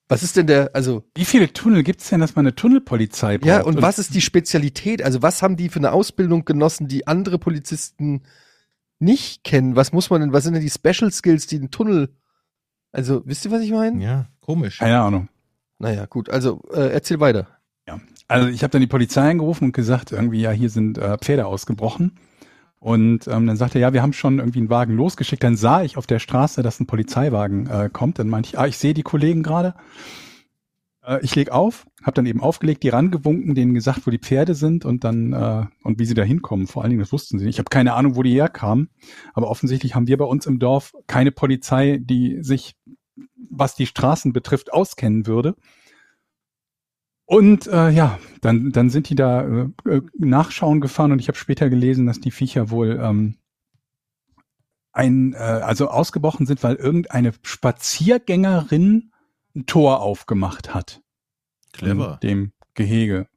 Was 0.08 0.22
ist 0.22 0.36
denn 0.36 0.46
der, 0.46 0.74
also, 0.74 1.04
Wie 1.14 1.26
viele 1.26 1.52
Tunnel 1.52 1.82
gibt 1.82 2.00
es 2.00 2.08
denn, 2.08 2.20
dass 2.20 2.34
man 2.34 2.46
eine 2.46 2.54
Tunnelpolizei 2.54 3.36
braucht? 3.36 3.46
ja, 3.46 3.62
und 3.62 3.82
was 3.82 3.98
ist 3.98 4.14
die 4.14 4.22
Spezialität? 4.22 5.02
Also, 5.02 5.20
was 5.20 5.42
haben 5.42 5.56
die 5.56 5.68
für 5.68 5.80
eine 5.80 5.92
Ausbildung 5.92 6.46
genossen, 6.46 6.88
die 6.88 7.06
andere 7.06 7.38
Polizisten 7.38 8.22
nicht 8.98 9.44
kennen? 9.44 9.76
Was 9.76 9.92
muss 9.92 10.08
man 10.08 10.22
denn, 10.22 10.32
was 10.32 10.44
sind 10.44 10.54
denn 10.54 10.62
die 10.62 10.70
Special 10.70 11.12
Skills, 11.12 11.46
die 11.46 11.58
den 11.58 11.70
Tunnel, 11.70 12.14
also, 12.92 13.22
wisst 13.24 13.44
ihr, 13.44 13.50
was 13.50 13.62
ich 13.62 13.70
meine? 13.70 14.02
Ja, 14.02 14.26
komisch. 14.40 14.78
Keine 14.78 15.00
Ahnung. 15.00 15.28
Naja, 15.78 16.06
gut, 16.06 16.30
also, 16.30 16.62
äh, 16.72 16.92
erzähl 16.92 17.20
weiter. 17.20 17.46
Also 18.28 18.48
ich 18.48 18.62
habe 18.62 18.70
dann 18.70 18.82
die 18.82 18.86
Polizei 18.86 19.30
angerufen 19.30 19.64
und 19.64 19.72
gesagt, 19.72 20.12
irgendwie, 20.12 20.42
ja, 20.42 20.50
hier 20.50 20.68
sind 20.68 20.98
äh, 20.98 21.16
Pferde 21.16 21.46
ausgebrochen. 21.46 22.12
Und 22.78 23.26
ähm, 23.26 23.46
dann 23.46 23.56
sagte 23.56 23.78
er, 23.78 23.88
ja, 23.88 23.92
wir 23.92 24.02
haben 24.02 24.12
schon 24.12 24.38
irgendwie 24.38 24.60
einen 24.60 24.70
Wagen 24.70 24.94
losgeschickt. 24.94 25.42
Dann 25.42 25.56
sah 25.56 25.82
ich 25.82 25.96
auf 25.96 26.06
der 26.06 26.20
Straße, 26.20 26.62
dass 26.62 26.78
ein 26.78 26.86
Polizeiwagen 26.86 27.66
äh, 27.66 27.90
kommt. 27.92 28.18
Dann 28.18 28.28
meinte 28.28 28.50
ich, 28.50 28.58
ah, 28.58 28.66
ich 28.66 28.78
sehe 28.78 28.94
die 28.94 29.02
Kollegen 29.02 29.42
gerade. 29.42 29.74
Äh, 31.02 31.18
ich 31.22 31.34
leg 31.34 31.50
auf, 31.50 31.86
habe 32.02 32.12
dann 32.12 32.26
eben 32.26 32.40
aufgelegt, 32.40 32.84
die 32.84 32.90
rangewunken, 32.90 33.56
denen 33.56 33.74
gesagt, 33.74 34.06
wo 34.06 34.12
die 34.12 34.18
Pferde 34.18 34.54
sind 34.54 34.84
und 34.84 35.02
dann 35.02 35.32
äh, 35.32 35.64
und 35.82 35.98
wie 35.98 36.04
sie 36.04 36.14
da 36.14 36.22
hinkommen. 36.22 36.68
Vor 36.68 36.82
allen 36.82 36.90
Dingen, 36.90 37.00
das 37.00 37.12
wussten 37.12 37.38
sie 37.38 37.46
nicht. 37.46 37.56
Ich 37.56 37.58
habe 37.58 37.70
keine 37.70 37.94
Ahnung, 37.94 38.14
wo 38.14 38.22
die 38.22 38.34
herkamen. 38.34 38.90
Aber 39.32 39.48
offensichtlich 39.48 39.96
haben 39.96 40.06
wir 40.06 40.18
bei 40.18 40.26
uns 40.26 40.46
im 40.46 40.60
Dorf 40.60 40.92
keine 41.06 41.32
Polizei, 41.32 41.98
die 42.00 42.42
sich, 42.42 42.76
was 43.50 43.74
die 43.74 43.86
Straßen 43.86 44.32
betrifft, 44.32 44.72
auskennen 44.72 45.26
würde. 45.26 45.56
Und 47.24 47.66
äh, 47.66 47.90
ja, 47.90 48.18
dann, 48.40 48.72
dann 48.72 48.88
sind 48.88 49.10
die 49.10 49.14
da 49.14 49.42
äh, 49.42 49.68
äh, 49.84 50.02
nachschauen 50.18 50.80
gefahren 50.80 51.12
und 51.12 51.18
ich 51.18 51.28
habe 51.28 51.36
später 51.36 51.68
gelesen, 51.68 52.06
dass 52.06 52.20
die 52.20 52.30
Viecher 52.30 52.70
wohl 52.70 52.98
ähm, 53.02 53.36
ein, 54.92 55.34
äh, 55.34 55.36
also 55.36 55.88
ausgebrochen 55.88 56.46
sind, 56.46 56.62
weil 56.62 56.76
irgendeine 56.76 57.32
Spaziergängerin 57.42 59.12
ein 59.54 59.66
Tor 59.66 60.00
aufgemacht 60.00 60.74
hat. 60.74 61.02
Clever. 61.72 62.18
Dem 62.22 62.52
Gehege. 62.72 63.28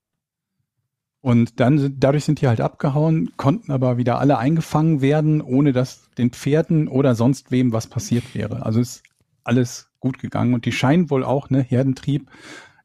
Und 1.20 1.60
dann 1.60 2.00
dadurch 2.00 2.24
sind 2.24 2.42
die 2.42 2.48
halt 2.48 2.62
abgehauen, 2.62 3.34
konnten 3.38 3.72
aber 3.72 3.98
wieder 3.98 4.20
alle 4.20 4.38
eingefangen 4.38 5.02
werden, 5.02 5.42
ohne 5.42 5.72
dass 5.72 6.10
den 6.18 6.32
Pferden 6.32 6.88
oder 6.88 7.14
sonst 7.14 7.52
wem 7.52 7.74
was 7.74 7.88
passiert 7.88 8.34
wäre. 8.34 8.66
Also 8.66 8.80
ist 8.80 9.04
alles 9.44 9.92
gut 10.00 10.20
gegangen 10.20 10.54
und 10.54 10.66
die 10.66 10.72
scheinen 10.72 11.10
wohl 11.10 11.24
auch, 11.24 11.50
ne, 11.50 11.62
Herdentrieb, 11.62 12.30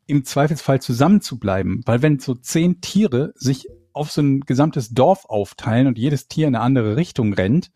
im 0.06 0.24
Zweifelsfall 0.24 0.80
zusammenzubleiben, 0.80 1.82
weil 1.84 2.02
wenn 2.02 2.18
so 2.18 2.34
zehn 2.34 2.80
Tiere 2.80 3.32
sich 3.34 3.68
auf 3.92 4.12
so 4.12 4.20
ein 4.20 4.40
gesamtes 4.40 4.90
Dorf 4.90 5.24
aufteilen 5.24 5.86
und 5.86 5.98
jedes 5.98 6.28
Tier 6.28 6.46
in 6.46 6.54
eine 6.54 6.62
andere 6.62 6.96
Richtung 6.96 7.32
rennt, 7.32 7.72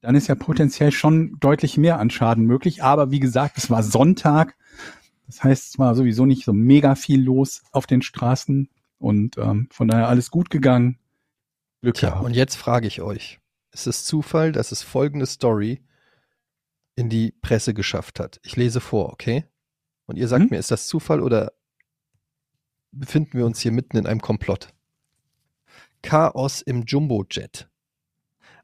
dann 0.00 0.14
ist 0.14 0.26
ja 0.26 0.34
potenziell 0.34 0.92
schon 0.92 1.36
deutlich 1.40 1.76
mehr 1.76 1.98
an 1.98 2.10
Schaden 2.10 2.44
möglich. 2.44 2.82
Aber 2.82 3.10
wie 3.10 3.20
gesagt, 3.20 3.58
es 3.58 3.70
war 3.70 3.82
Sonntag. 3.82 4.56
Das 5.26 5.44
heißt, 5.44 5.68
es 5.68 5.78
war 5.78 5.94
sowieso 5.94 6.24
nicht 6.24 6.44
so 6.44 6.52
mega 6.52 6.94
viel 6.94 7.22
los 7.22 7.62
auf 7.72 7.86
den 7.86 8.02
Straßen 8.02 8.70
und 8.98 9.36
ähm, 9.36 9.68
von 9.70 9.88
daher 9.88 10.08
alles 10.08 10.30
gut 10.30 10.50
gegangen. 10.50 10.98
Glück 11.82 11.96
Tja, 11.96 12.10
gehabt. 12.10 12.24
und 12.24 12.34
jetzt 12.34 12.56
frage 12.56 12.86
ich 12.86 13.02
euch, 13.02 13.38
ist 13.72 13.86
es 13.86 14.04
Zufall, 14.04 14.52
dass 14.52 14.72
es 14.72 14.82
folgende 14.82 15.26
Story 15.26 15.82
in 17.00 17.08
die 17.08 17.32
Presse 17.40 17.72
geschafft 17.72 18.20
hat? 18.20 18.40
Ich 18.44 18.56
lese 18.56 18.80
vor, 18.80 19.10
okay? 19.10 19.46
Und 20.04 20.16
ihr 20.16 20.28
sagt 20.28 20.44
Mhm. 20.44 20.48
mir, 20.50 20.58
ist 20.58 20.70
das 20.70 20.86
Zufall 20.86 21.22
oder 21.22 21.52
befinden 22.92 23.38
wir 23.38 23.46
uns 23.46 23.58
hier 23.60 23.72
mitten 23.72 23.96
in 23.96 24.06
einem 24.06 24.20
Komplott? 24.20 24.68
Chaos 26.02 26.60
im 26.60 26.84
Jumbo-Jet. 26.84 27.70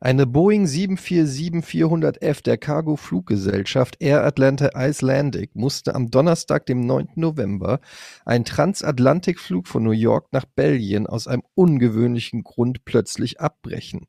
Eine 0.01 0.27
Boeing 0.27 0.67
747-400F 0.67 2.43
der 2.43 2.59
Cargo-Fluggesellschaft 2.59 3.97
Air 4.01 4.25
Atlanta 4.25 4.69
Icelandic 4.75 5.55
musste 5.55 5.95
am 5.95 6.11
Donnerstag, 6.11 6.67
dem 6.67 6.81
9. 6.85 7.13
November, 7.15 7.81
einen 8.27 8.45
Transatlantikflug 8.45 9.67
von 9.67 9.83
New 9.83 9.93
York 9.93 10.31
nach 10.33 10.45
Belgien 10.45 11.07
aus 11.07 11.27
einem 11.27 11.43
ungewöhnlichen 11.55 12.45
Grund 12.45 12.85
plötzlich 12.85 13.41
abbrechen. 13.41 14.07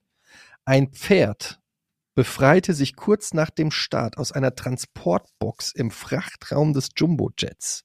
Ein 0.65 0.89
Pferd 0.91 1.61
befreite 2.17 2.73
sich 2.73 2.95
kurz 2.95 3.35
nach 3.35 3.51
dem 3.51 3.69
Start 3.69 4.17
aus 4.17 4.31
einer 4.31 4.55
Transportbox 4.55 5.71
im 5.75 5.91
Frachtraum 5.91 6.73
des 6.73 6.89
Jumbojets. 6.97 7.83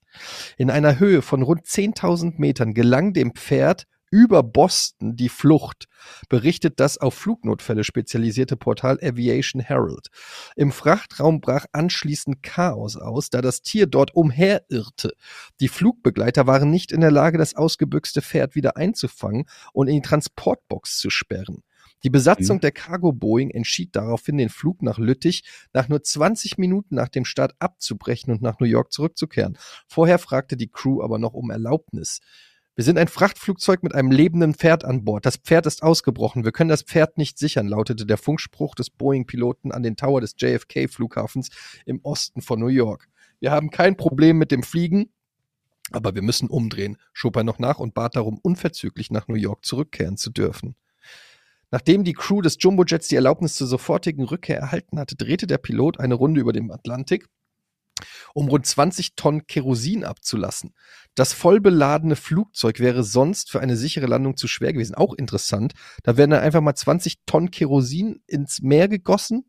In 0.57 0.71
einer 0.71 0.99
Höhe 0.99 1.21
von 1.21 1.43
rund 1.43 1.67
10.000 1.67 2.39
Metern 2.39 2.73
gelang 2.73 3.13
dem 3.13 3.35
Pferd 3.35 3.85
über 4.11 4.43
Boston 4.43 5.17
die 5.17 5.29
Flucht, 5.29 5.87
berichtet 6.31 6.81
das 6.81 6.97
auf 6.97 7.13
Flugnotfälle 7.13 7.85
spezialisierte 7.85 8.57
Portal 8.57 8.99
Aviation 9.03 9.61
Herald. 9.61 10.09
Im 10.57 10.73
Frachtraum 10.73 11.43
brach 11.43 11.67
anschließend 11.73 12.43
Chaos 12.43 12.97
aus, 12.97 13.29
da 13.29 13.43
das 13.43 13.61
Tier 13.61 13.87
dort 13.87 14.15
umherirrte. 14.15 15.13
Die 15.61 15.69
Flugbegleiter 15.69 16.47
waren 16.47 16.71
nicht 16.71 16.91
in 16.91 17.03
der 17.03 17.11
Lage, 17.11 17.37
das 17.37 17.55
ausgebüxte 17.55 18.23
Pferd 18.23 18.55
wieder 18.55 18.79
einzufangen 18.79 19.45
und 19.75 19.89
in 19.89 19.97
die 19.97 20.09
Transportbox 20.09 20.99
zu 20.99 21.11
sperren. 21.11 21.63
Die 22.05 22.11
Besatzung 22.11 22.57
Mhm. 22.57 22.61
der 22.63 22.73
Cargo 22.73 23.13
Boeing 23.13 23.51
entschied 23.51 23.95
daraufhin, 23.95 24.37
den 24.37 24.49
Flug 24.49 24.83
nach 24.83 24.99
Lüttich 24.99 25.45
nach 25.73 25.89
nur 25.89 26.03
20 26.03 26.59
Minuten 26.59 26.97
nach 26.97 27.09
dem 27.09 27.25
Start 27.25 27.55
abzubrechen 27.59 28.33
und 28.33 28.43
nach 28.43 28.59
New 28.59 28.67
York 28.67 28.93
zurückzukehren. 28.93 29.57
Vorher 29.87 30.19
fragte 30.19 30.57
die 30.57 30.69
Crew 30.69 31.03
aber 31.03 31.19
noch 31.19 31.35
um 31.35 31.51
Erlaubnis. 31.51 32.21
Wir 32.75 32.85
sind 32.85 32.99
ein 32.99 33.09
Frachtflugzeug 33.09 33.83
mit 33.83 33.95
einem 33.95 34.11
lebenden 34.11 34.55
Pferd 34.55 34.85
an 34.85 35.05
Bord. 35.05 35.27
Das 35.27 35.37
Pferd 35.37 35.67
ist 35.67 35.83
ausgebrochen. 35.83 36.45
Wir 36.45 36.53
können 36.53 36.71
das 36.71 36.83
Pferd 36.83 37.19
nicht 37.19 37.39
sichern, 37.39 37.69
lautete 37.69 38.07
der 38.07 38.17
Funkspruch 38.17 38.75
des 38.75 38.89
Boeing-Piloten 38.89 39.73
an 39.73 39.83
den 39.83 39.97
Tower 39.97 40.23
des 40.23 40.35
JFK-Flughafens 40.39 41.51
im 41.85 42.01
Osten 42.03 42.41
von 42.41 42.59
New 42.59 42.69
York. 42.69 43.09
Wir 43.41 43.51
haben 43.51 43.71
kein 43.71 43.97
Problem 43.99 44.39
mit 44.39 44.51
dem 44.51 44.63
Fliegen, 44.63 45.11
aber 45.91 46.15
wir 46.15 46.23
müssen 46.23 46.49
umdrehen, 46.49 46.97
schob 47.13 47.37
er 47.37 47.45
noch 47.45 47.59
nach 47.59 47.79
und 47.79 47.93
bat 47.93 48.17
darum, 48.17 48.39
unverzüglich 48.43 49.11
nach 49.11 49.29
New 49.29 49.35
York 49.35 49.67
zurückkehren 49.67 50.17
zu 50.17 50.31
dürfen. 50.31 50.75
Nachdem 51.73 52.05
die 52.05 52.13
Crew 52.13 52.43
des 52.43 52.59
Jumbojets 52.61 53.09
die 53.09 53.17
Erlaubnis 53.17 53.55
zur 53.55 53.67
sofortigen 53.67 54.25
Rückkehr 54.25 54.59
erhalten 54.59 54.99
hatte, 54.99 55.17
drehte 55.17 55.47
der 55.47 55.57
Pilot 55.57 55.99
eine 55.99 56.15
Runde 56.15 56.41
über 56.41 56.53
dem 56.53 56.71
Atlantik, 56.71 57.27
um 58.35 58.49
rund 58.49 58.67
20 58.67 59.15
Tonnen 59.17 59.47
Kerosin 59.47 60.05
abzulassen. 60.05 60.75
Das 61.15 61.33
vollbeladene 61.33 62.15
Flugzeug 62.15 62.79
wäre 62.79 63.03
sonst 63.03 63.51
für 63.51 63.61
eine 63.61 63.77
sichere 63.77 64.07
Landung 64.07 64.37
zu 64.37 64.49
schwer 64.49 64.75
gewesen. 64.75 64.95
Auch 64.95 65.15
interessant. 65.15 65.73
Da 66.03 66.19
werden 66.19 66.33
dann 66.33 66.43
einfach 66.43 66.61
mal 66.61 66.75
20 66.75 67.25
Tonnen 67.25 67.51
Kerosin 67.51 68.23
ins 68.27 68.61
Meer 68.61 68.89
gegossen. 68.89 69.47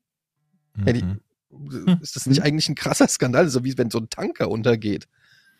Mhm. 0.75 1.99
Ist 2.01 2.15
das 2.15 2.25
nicht 2.25 2.41
eigentlich 2.41 2.69
ein 2.69 2.75
krasser 2.75 3.09
Skandal? 3.09 3.49
So 3.49 3.65
wie 3.65 3.77
wenn 3.77 3.91
so 3.91 3.99
ein 3.99 4.09
Tanker 4.09 4.49
untergeht 4.49 5.07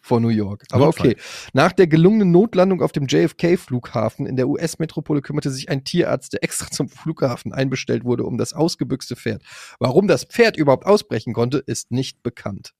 vor 0.04 0.20
New 0.20 0.28
York. 0.28 0.66
Aber 0.72 0.86
Notfall. 0.86 1.12
okay. 1.13 1.22
Nach 1.54 1.72
der 1.72 1.88
gelungenen 1.88 2.30
Notlandung 2.32 2.82
auf 2.82 2.92
dem 2.92 3.08
JFK-Flughafen 3.08 4.26
in 4.28 4.36
der 4.36 4.50
US-Metropole 4.50 5.22
kümmerte 5.22 5.50
sich 5.50 5.70
ein 5.70 5.86
Tierarzt, 5.86 6.34
der 6.34 6.44
extra 6.44 6.70
zum 6.70 6.89
Flughafen 6.89 7.54
einbestellt 7.54 8.04
wurde, 8.04 8.26
um 8.26 8.38
das 8.38 8.54
ausgebüxte 8.54 9.16
Pferd. 9.16 9.42
Warum 9.80 10.08
das 10.08 10.26
Pferd 10.26 10.58
überhaupt 10.58 10.86
ausbrechen 10.86 11.34
konnte, 11.34 11.58
ist 11.60 11.92
nicht 11.92 12.22
bekannt. 12.22 12.74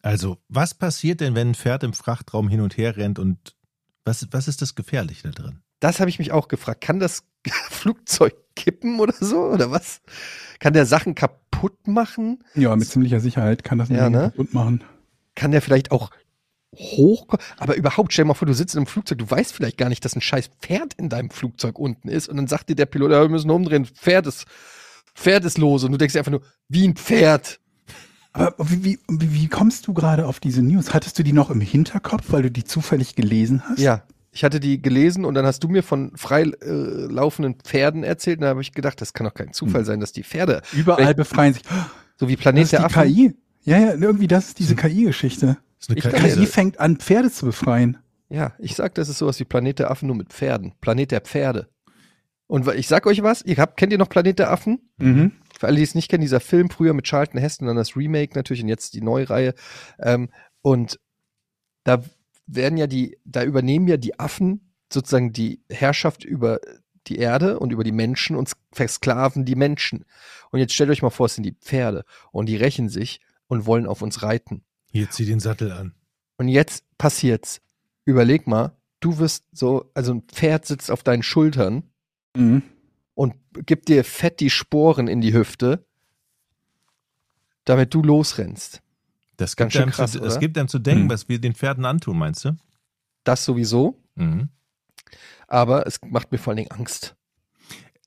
Also, 0.00 0.38
was 0.48 0.74
passiert 0.74 1.20
denn, 1.20 1.34
wenn 1.34 1.48
ein 1.50 1.54
Pferd 1.56 1.82
im 1.82 1.92
Frachtraum 1.92 2.48
hin 2.48 2.60
und 2.60 2.76
her 2.76 2.96
rennt 2.96 3.18
und 3.18 3.56
was, 4.04 4.28
was 4.30 4.46
ist 4.46 4.62
das 4.62 4.76
Gefährliche 4.76 5.30
da 5.30 5.42
drin? 5.42 5.58
Das 5.80 5.98
habe 5.98 6.08
ich 6.08 6.20
mich 6.20 6.30
auch 6.30 6.46
gefragt. 6.46 6.80
Kann 6.80 7.00
das 7.00 7.24
Flugzeug 7.70 8.34
kippen 8.54 9.00
oder 9.00 9.14
so? 9.20 9.40
Oder 9.46 9.72
was? 9.72 10.00
Kann 10.60 10.72
der 10.72 10.86
Sachen 10.86 11.16
kaputt 11.16 11.88
machen? 11.88 12.44
Ja, 12.54 12.74
mit 12.76 12.88
ziemlicher 12.88 13.18
Sicherheit 13.18 13.64
kann 13.64 13.78
das 13.78 13.88
Ja, 13.88 14.08
nicht 14.08 14.18
ne? 14.18 14.30
kaputt 14.30 14.54
machen. 14.54 14.84
Kann 15.34 15.50
der 15.50 15.62
vielleicht 15.62 15.90
auch 15.90 16.10
hochkommen? 16.74 17.44
Aber 17.58 17.76
überhaupt, 17.76 18.12
stell 18.12 18.24
dir 18.24 18.28
mal 18.28 18.34
vor, 18.34 18.46
du 18.46 18.54
sitzt 18.54 18.74
in 18.74 18.78
einem 18.78 18.86
Flugzeug, 18.86 19.18
du 19.18 19.30
weißt 19.30 19.52
vielleicht 19.52 19.78
gar 19.78 19.88
nicht, 19.88 20.04
dass 20.04 20.16
ein 20.16 20.20
scheiß 20.20 20.50
Pferd 20.60 20.94
in 20.94 21.08
deinem 21.08 21.30
Flugzeug 21.30 21.78
unten 21.78 22.08
ist 22.08 22.28
und 22.28 22.36
dann 22.36 22.46
sagt 22.46 22.68
dir 22.68 22.76
der 22.76 22.86
Pilot, 22.86 23.10
ja, 23.12 23.22
wir 23.22 23.28
müssen 23.28 23.50
umdrehen, 23.50 23.86
Pferd 23.86 24.26
ist, 24.26 24.46
Pferd 25.14 25.44
ist 25.44 25.58
los 25.58 25.84
und 25.84 25.92
du 25.92 25.98
denkst 25.98 26.12
dir 26.12 26.20
einfach 26.20 26.32
nur, 26.32 26.42
wie 26.68 26.86
ein 26.86 26.94
Pferd. 26.94 27.60
Aber 28.32 28.54
wie, 28.58 28.98
wie, 29.08 29.34
wie 29.34 29.48
kommst 29.48 29.86
du 29.86 29.94
gerade 29.94 30.26
auf 30.26 30.38
diese 30.38 30.62
News? 30.62 30.94
Hattest 30.94 31.18
du 31.18 31.22
die 31.22 31.32
noch 31.32 31.50
im 31.50 31.60
Hinterkopf, 31.60 32.24
weil 32.28 32.42
du 32.42 32.50
die 32.50 32.64
zufällig 32.64 33.16
gelesen 33.16 33.62
hast? 33.66 33.80
Ja, 33.80 34.04
ich 34.30 34.44
hatte 34.44 34.60
die 34.60 34.80
gelesen 34.80 35.24
und 35.24 35.34
dann 35.34 35.46
hast 35.46 35.64
du 35.64 35.68
mir 35.68 35.82
von 35.82 36.12
frei 36.14 36.42
äh, 36.42 37.06
laufenden 37.10 37.56
Pferden 37.56 38.04
erzählt 38.04 38.38
und 38.38 38.42
da 38.42 38.48
habe 38.48 38.60
ich 38.60 38.72
gedacht, 38.72 39.00
das 39.00 39.12
kann 39.12 39.26
doch 39.26 39.34
kein 39.34 39.52
Zufall 39.52 39.84
sein, 39.84 40.00
dass 40.00 40.12
die 40.12 40.22
Pferde, 40.22 40.62
Überall 40.72 41.14
befreien 41.14 41.54
sich. 41.54 41.62
so 42.16 42.28
wie 42.28 42.36
Das 42.36 42.42
Planet 42.42 42.64
ist 42.64 42.72
der 42.72 42.80
die 42.80 42.84
Affen, 42.84 43.02
KI. 43.02 43.34
Ja, 43.64 43.78
ja, 43.78 43.94
irgendwie, 43.94 44.28
das 44.28 44.48
ist 44.48 44.58
diese 44.58 44.76
KI-Geschichte. 44.76 45.58
Das 45.78 45.88
ist 45.96 46.06
eine 46.14 46.28
Ich 46.28 46.34
KI. 46.34 46.46
fängt 46.46 46.80
an, 46.80 46.96
Pferde 46.96 47.30
zu 47.30 47.46
befreien. 47.46 47.98
Ja, 48.30 48.52
ich 48.58 48.74
sag, 48.74 48.94
das 48.94 49.08
ist 49.08 49.18
sowas 49.18 49.40
wie 49.40 49.44
Planet 49.44 49.78
der 49.78 49.90
Affen 49.90 50.06
nur 50.06 50.16
mit 50.16 50.32
Pferden. 50.32 50.74
Planet 50.80 51.10
der 51.12 51.20
Pferde. 51.20 51.68
Und 52.46 52.66
ich 52.74 52.88
sag 52.88 53.06
euch 53.06 53.22
was, 53.22 53.42
ihr 53.42 53.56
habt, 53.56 53.76
kennt 53.76 53.92
ihr 53.92 53.98
noch 53.98 54.08
Planet 54.08 54.38
der 54.38 54.50
Affen? 54.50 54.90
Mhm. 54.96 55.32
Für 55.58 55.66
alle, 55.66 55.76
die 55.76 55.82
es 55.82 55.94
nicht 55.94 56.08
kennen, 56.10 56.22
dieser 56.22 56.40
Film 56.40 56.70
früher 56.70 56.94
mit 56.94 57.06
Charlton 57.06 57.40
Heston, 57.40 57.66
dann 57.66 57.76
das 57.76 57.96
Remake 57.96 58.34
natürlich 58.34 58.62
und 58.62 58.68
jetzt 58.68 58.94
die 58.94 59.02
Neureihe. 59.02 59.54
Ähm, 59.98 60.30
und 60.62 60.98
da 61.84 62.02
werden 62.46 62.78
ja 62.78 62.86
die, 62.86 63.18
da 63.24 63.44
übernehmen 63.44 63.86
ja 63.88 63.96
die 63.96 64.18
Affen 64.18 64.72
sozusagen 64.92 65.32
die 65.32 65.60
Herrschaft 65.68 66.24
über 66.24 66.60
die 67.06 67.18
Erde 67.18 67.58
und 67.58 67.72
über 67.72 67.84
die 67.84 67.92
Menschen 67.92 68.36
und 68.36 68.52
versklaven 68.72 69.44
die 69.44 69.54
Menschen. 69.56 70.04
Und 70.50 70.58
jetzt 70.60 70.74
stellt 70.74 70.90
euch 70.90 71.02
mal 71.02 71.10
vor, 71.10 71.26
es 71.26 71.34
sind 71.34 71.44
die 71.44 71.56
Pferde 71.60 72.04
und 72.32 72.46
die 72.46 72.56
rächen 72.56 72.88
sich 72.88 73.20
und 73.46 73.66
wollen 73.66 73.86
auf 73.86 74.02
uns 74.02 74.22
reiten. 74.22 74.62
Hier, 74.90 75.10
zieh 75.10 75.26
den 75.26 75.40
Sattel 75.40 75.70
an. 75.72 75.94
Und 76.38 76.48
jetzt 76.48 76.84
passiert's. 76.98 77.60
Überleg 78.04 78.46
mal, 78.46 78.72
du 79.00 79.18
wirst 79.18 79.44
so, 79.52 79.90
also 79.94 80.14
ein 80.14 80.22
Pferd 80.22 80.66
sitzt 80.66 80.90
auf 80.90 81.02
deinen 81.02 81.22
Schultern 81.22 81.82
Mhm. 82.36 82.62
und 83.14 83.34
gibt 83.66 83.88
dir 83.88 84.04
fett 84.04 84.40
die 84.40 84.50
Sporen 84.50 85.08
in 85.08 85.20
die 85.20 85.32
Hüfte, 85.34 85.84
damit 87.64 87.92
du 87.94 88.02
losrennst. 88.02 88.80
Das 89.36 89.56
Ganz 89.56 89.72
gibt, 89.72 89.72
schön 89.74 89.82
einem 89.84 89.92
krass, 89.92 90.12
zu, 90.12 90.20
das 90.20 90.38
gibt 90.40 90.56
einem 90.58 90.68
zu 90.68 90.78
denken, 90.78 91.02
Hm. 91.02 91.10
was 91.10 91.28
wir 91.28 91.40
den 91.40 91.54
Pferden 91.54 91.84
antun, 91.84 92.18
meinst 92.18 92.44
du? 92.44 92.56
Das 93.24 93.44
sowieso, 93.44 94.02
Mhm. 94.14 94.48
aber 95.46 95.86
es 95.86 96.00
macht 96.04 96.32
mir 96.32 96.38
vor 96.38 96.52
allen 96.52 96.56
Dingen 96.58 96.70
Angst. 96.70 97.14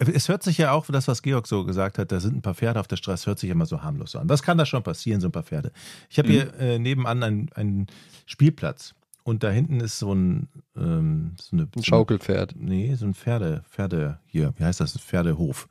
Es 0.07 0.29
hört 0.29 0.41
sich 0.41 0.57
ja 0.57 0.71
auch, 0.71 0.87
das, 0.87 1.07
was 1.07 1.21
Georg 1.21 1.47
so 1.47 1.63
gesagt 1.63 1.99
hat, 1.99 2.11
da 2.11 2.19
sind 2.19 2.35
ein 2.35 2.41
paar 2.41 2.55
Pferde 2.55 2.79
auf 2.79 2.87
der 2.87 2.95
Straße, 2.95 3.27
hört 3.27 3.37
sich 3.37 3.51
immer 3.51 3.67
so 3.67 3.83
harmlos 3.83 4.15
an. 4.15 4.27
Was 4.27 4.41
kann 4.41 4.57
da 4.57 4.65
schon 4.65 4.81
passieren, 4.81 5.21
so 5.21 5.27
ein 5.27 5.31
paar 5.31 5.43
Pferde? 5.43 5.71
Ich 6.09 6.17
habe 6.17 6.29
hier 6.29 6.53
äh, 6.55 6.79
nebenan 6.79 7.23
einen, 7.53 7.87
Spielplatz 8.25 8.95
und 9.23 9.43
da 9.43 9.51
hinten 9.51 9.79
ist 9.79 9.99
so 9.99 10.13
ein, 10.13 10.47
ähm, 10.75 11.35
so 11.39 11.55
eine, 11.55 11.63
Ein 11.63 11.71
so 11.75 11.83
Schaukelpferd. 11.83 12.55
Nee, 12.57 12.95
so 12.95 13.05
ein 13.05 13.13
Pferde, 13.13 13.63
Pferde 13.69 14.19
hier, 14.25 14.53
wie 14.57 14.63
heißt 14.63 14.79
das? 14.79 14.97
Pferdehof. 14.97 15.67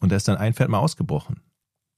Und 0.00 0.12
da 0.12 0.16
ist 0.16 0.28
dann 0.28 0.36
ein 0.36 0.54
Pferd 0.54 0.70
mal 0.70 0.78
ausgebrochen. 0.78 1.40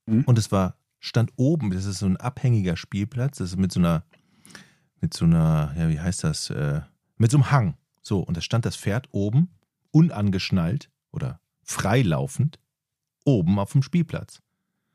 Mhm. 0.06 0.24
Und 0.24 0.38
es 0.38 0.50
war, 0.50 0.76
stand 0.98 1.32
oben, 1.36 1.70
das 1.70 1.84
ist 1.84 2.00
so 2.00 2.06
ein 2.06 2.16
abhängiger 2.16 2.76
Spielplatz, 2.76 3.38
das 3.38 3.50
ist 3.50 3.58
mit 3.58 3.70
so 3.70 3.80
einer, 3.80 4.02
mit 5.00 5.14
so 5.14 5.26
einer, 5.26 5.74
ja, 5.78 5.88
wie 5.88 6.00
heißt 6.00 6.24
das? 6.24 6.50
Äh, 6.50 6.80
mit 7.18 7.30
so 7.30 7.36
einem 7.36 7.50
Hang. 7.50 7.76
So, 8.02 8.20
und 8.20 8.36
da 8.36 8.40
stand 8.40 8.64
das 8.64 8.76
Pferd 8.76 9.08
oben, 9.12 9.50
unangeschnallt 9.90 10.90
oder 11.12 11.40
freilaufend, 11.68 12.58
oben 13.24 13.58
auf 13.58 13.72
dem 13.72 13.82
Spielplatz. 13.82 14.40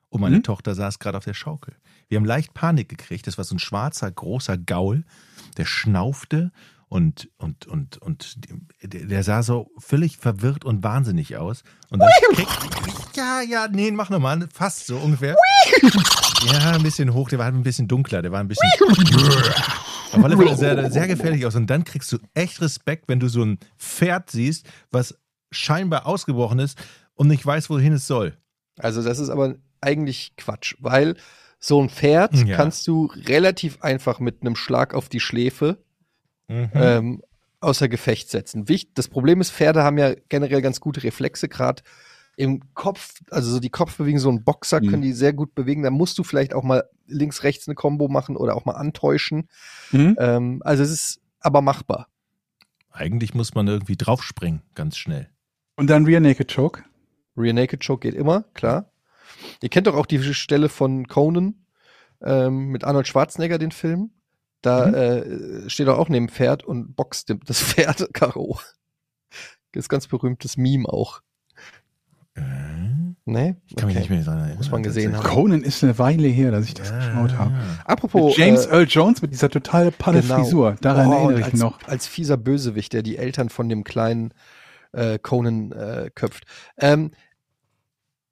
Und 0.10 0.22
meine 0.22 0.38
Mhm. 0.38 0.44
Tochter 0.44 0.76
saß 0.76 1.00
gerade 1.00 1.18
auf 1.18 1.24
der 1.26 1.34
Schaukel. 1.34 1.76
Wir 2.08 2.18
haben 2.18 2.26
leicht 2.26 2.54
Panik 2.54 2.90
gekriegt. 2.90 3.26
Das 3.28 3.38
war 3.38 3.46
so 3.46 3.56
ein 3.56 3.60
schwarzer, 3.60 4.12
großer 4.12 4.58
Gaul, 4.58 5.06
der 5.58 5.66
schnaufte 5.66 6.52
und, 6.88 7.30
und, 7.38 7.66
und, 7.66 7.98
und 7.98 8.36
der, 8.84 9.24
sah 9.24 9.42
so 9.42 9.72
völlig 9.80 10.18
verwirrt 10.18 10.66
und 10.66 10.84
wahnsinnig 10.84 11.38
aus. 11.38 11.64
Und 11.90 12.00
dann 12.00 12.10
krieg, 12.34 12.48
ja, 13.16 13.42
ja, 13.42 13.68
nee, 13.72 13.90
mach 13.92 14.10
nochmal, 14.10 14.48
fast 14.54 14.86
so 14.88 14.98
ungefähr. 14.98 15.36
Ja, 16.46 16.72
ein 16.72 16.84
bisschen 16.84 17.14
hoch, 17.14 17.30
der 17.30 17.40
war 17.40 17.46
halt 17.46 17.56
ein 17.56 17.64
bisschen 17.64 17.88
dunkler, 17.88 18.22
der 18.22 18.32
war 18.32 18.40
ein 18.40 18.48
bisschen. 18.48 18.70
Auf 20.12 20.24
alle 20.24 20.38
Fälle 20.38 20.56
sehr, 20.56 20.92
sehr 20.92 21.08
gefährlich 21.08 21.46
aus. 21.46 21.56
Und 21.56 21.68
dann 21.68 21.84
kriegst 21.84 22.12
du 22.12 22.20
echt 22.36 22.62
Respekt, 22.62 23.06
wenn 23.08 23.20
du 23.20 23.28
so 23.30 23.44
ein 23.44 23.58
Pferd 23.80 24.30
siehst, 24.30 24.68
was 24.92 25.18
scheinbar 25.54 26.06
ausgebrochen 26.06 26.60
ist 26.60 26.78
und 27.16 27.28
nicht 27.28 27.46
weiß, 27.46 27.70
wohin 27.70 27.94
es 27.94 28.08
soll. 28.08 28.38
Also 28.78 29.04
das 29.04 29.20
ist 29.20 29.30
aber 29.30 29.56
eigentlich 29.82 30.34
Quatsch, 30.38 30.76
weil 30.80 31.16
so 31.60 31.82
ein 31.82 31.90
Pferd 31.90 32.34
Ja. 32.46 32.58
kannst 32.58 32.88
du 32.88 33.06
relativ 33.28 33.82
einfach 33.82 34.20
mit 34.20 34.42
einem 34.42 34.56
Schlag 34.56 34.94
auf 34.94 35.10
die 35.10 35.20
Schläfe 35.20 35.78
Mhm. 36.50 36.70
ähm, 36.74 37.22
außer 37.62 37.88
Gefecht 37.88 38.30
setzen. 38.30 38.68
Wicht, 38.68 38.90
das 38.96 39.08
Problem 39.08 39.40
ist, 39.40 39.52
Pferde 39.52 39.84
haben 39.84 39.98
ja 39.98 40.14
generell 40.28 40.62
ganz 40.62 40.82
gute 40.82 41.02
Reflexe, 41.04 41.48
gerade 41.48 41.82
im 42.36 42.74
Kopf, 42.74 43.22
also 43.30 43.50
so 43.52 43.60
die 43.60 43.70
Kopfbewegung, 43.70 44.20
so 44.20 44.30
ein 44.30 44.44
Boxer 44.44 44.82
Mhm. 44.82 44.88
können 44.90 45.02
die 45.04 45.14
sehr 45.14 45.32
gut 45.34 45.56
bewegen. 45.56 45.84
Da 45.84 45.90
musst 45.92 46.18
du 46.18 46.24
vielleicht 46.24 46.54
auch 46.54 46.64
mal 46.64 46.84
links, 47.08 47.44
rechts 47.44 47.68
eine 47.68 47.76
Combo 47.76 48.08
machen 48.10 48.36
oder 48.36 48.56
auch 48.56 48.66
mal 48.66 48.74
antäuschen. 48.74 49.48
Mhm. 49.92 50.16
Ähm, 50.20 50.62
also 50.66 50.84
es 50.84 50.92
ist 50.92 51.22
aber 51.40 51.62
machbar. 51.62 52.08
Eigentlich 52.92 53.34
muss 53.34 53.54
man 53.56 53.68
irgendwie 53.68 53.96
draufspringen, 53.96 54.62
ganz 54.76 54.98
schnell. 54.98 55.30
Und 55.76 55.90
dann 55.90 56.06
Rear 56.06 56.20
Naked 56.20 56.54
Choke. 56.54 56.84
Rear 57.36 57.54
Naked 57.54 57.84
Show 57.84 57.98
geht 57.98 58.14
immer, 58.16 58.44
klar. 58.54 58.92
Ihr 59.62 59.70
kennt 59.70 59.88
doch 59.88 59.96
auch 59.96 60.06
die 60.06 60.22
Stelle 60.34 60.70
von 60.70 61.08
Conan 61.08 61.56
ähm, 62.22 62.68
mit 62.68 62.84
Arnold 62.84 63.08
Schwarzenegger, 63.08 63.58
den 63.58 63.72
Film. 63.72 64.12
Da 64.62 64.88
Mhm. 64.88 64.94
äh, 64.94 65.70
steht 65.70 65.88
er 65.88 65.98
auch 65.98 66.10
neben 66.10 66.28
dem 66.28 66.34
Pferd 66.34 66.64
und 66.64 66.96
boxt 66.96 67.34
das 67.46 67.62
Pferd 67.62 68.14
Karo. 68.14 68.60
Das 69.72 69.86
ist 69.86 69.90
ganz 69.90 70.08
berühmtes 70.08 70.56
Meme 70.58 70.88
auch. 70.88 71.22
Äh, 72.36 72.42
Ne? 73.26 73.56
ich 73.68 73.78
kann 73.78 73.88
mich 73.88 73.96
nicht 73.98 74.10
mehr 74.10 74.22
daran 74.22 74.40
erinnern. 74.40 74.58
Muss 74.58 74.70
man 74.70 74.84
gesehen 74.84 75.16
haben. 75.16 75.24
Conan 75.24 75.64
ist 75.64 75.82
eine 75.82 75.98
Weile 75.98 76.28
her, 76.28 76.52
dass 76.52 76.66
ich 76.66 76.74
das 76.74 76.90
Ja, 76.90 76.98
geschaut 76.98 77.38
habe. 77.38 77.52
ja. 77.52 77.60
Apropos 77.86 78.38
Mit 78.38 78.46
James 78.46 78.66
äh, 78.66 78.72
Earl 78.72 78.86
Jones 78.90 79.22
mit 79.22 79.32
dieser 79.32 79.50
total 79.50 79.92
palle 79.92 80.22
genau. 80.22 80.36
Frisur. 80.44 80.76
Daran 80.82 81.08
Oh, 81.08 81.14
erinnere 81.14 81.40
ich 81.40 81.46
als, 81.46 81.54
mich 81.54 81.62
noch. 81.62 81.80
Als 81.88 82.06
fieser 82.06 82.36
Bösewicht, 82.36 82.92
der 82.92 83.02
die 83.02 83.16
Eltern 83.18 83.48
von 83.48 83.70
dem 83.70 83.86
kleinen 83.86 84.34
äh, 84.94 85.20
Conan 85.20 85.72
äh, 85.72 86.10
köpft. 86.14 86.46
Ähm, 86.78 87.12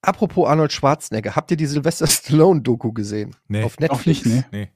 apropos 0.01 0.47
Arnold 0.47 0.71
Schwarzenegger, 0.71 1.35
habt 1.35 1.51
ihr 1.51 1.57
die 1.57 1.65
Sylvester 1.65 2.07
Stallone-Doku 2.07 2.93
gesehen? 2.93 3.35
Nee. 3.47 3.63
Auf 3.63 3.79
Netflix? 3.79 4.01
Auch 4.01 4.05
nicht, 4.05 4.25
ne? 4.25 4.45
Nee. 4.51 4.69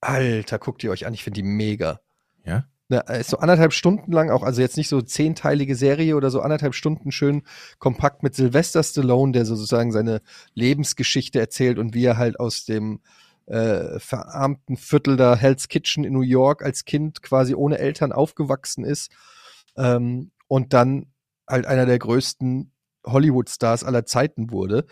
Alter, 0.00 0.58
guckt 0.58 0.84
ihr 0.84 0.90
euch 0.90 1.06
an, 1.06 1.14
ich 1.14 1.24
finde 1.24 1.40
die 1.40 1.46
mega. 1.48 2.00
Ja? 2.44 2.66
Ne, 2.88 3.02
ist 3.18 3.30
so 3.30 3.38
anderthalb 3.38 3.72
Stunden 3.72 4.12
lang, 4.12 4.30
auch 4.30 4.44
also 4.44 4.60
jetzt 4.60 4.76
nicht 4.76 4.88
so 4.88 5.02
zehnteilige 5.02 5.74
Serie 5.74 6.14
oder 6.14 6.30
so 6.30 6.40
anderthalb 6.40 6.72
Stunden 6.72 7.10
schön 7.10 7.42
kompakt 7.80 8.22
mit 8.22 8.36
Sylvester 8.36 8.82
Stallone, 8.84 9.32
der 9.32 9.44
so 9.44 9.56
sozusagen 9.56 9.90
seine 9.90 10.22
Lebensgeschichte 10.54 11.40
erzählt 11.40 11.78
und 11.78 11.94
wie 11.94 12.04
er 12.04 12.16
halt 12.16 12.38
aus 12.38 12.64
dem 12.64 13.00
äh, 13.46 13.98
verarmten 13.98 14.76
Viertel 14.76 15.16
da 15.16 15.34
Hell's 15.34 15.66
Kitchen 15.66 16.04
in 16.04 16.12
New 16.12 16.20
York 16.20 16.64
als 16.64 16.84
Kind 16.84 17.22
quasi 17.22 17.56
ohne 17.56 17.78
Eltern 17.78 18.12
aufgewachsen 18.12 18.84
ist 18.84 19.10
ähm, 19.76 20.30
und 20.46 20.72
dann 20.72 21.06
halt 21.48 21.66
einer 21.66 21.86
der 21.86 21.98
größten 21.98 22.72
Hollywood-Stars 23.04 23.84
aller 23.84 24.04
Zeiten 24.04 24.50
wurde. 24.50 24.86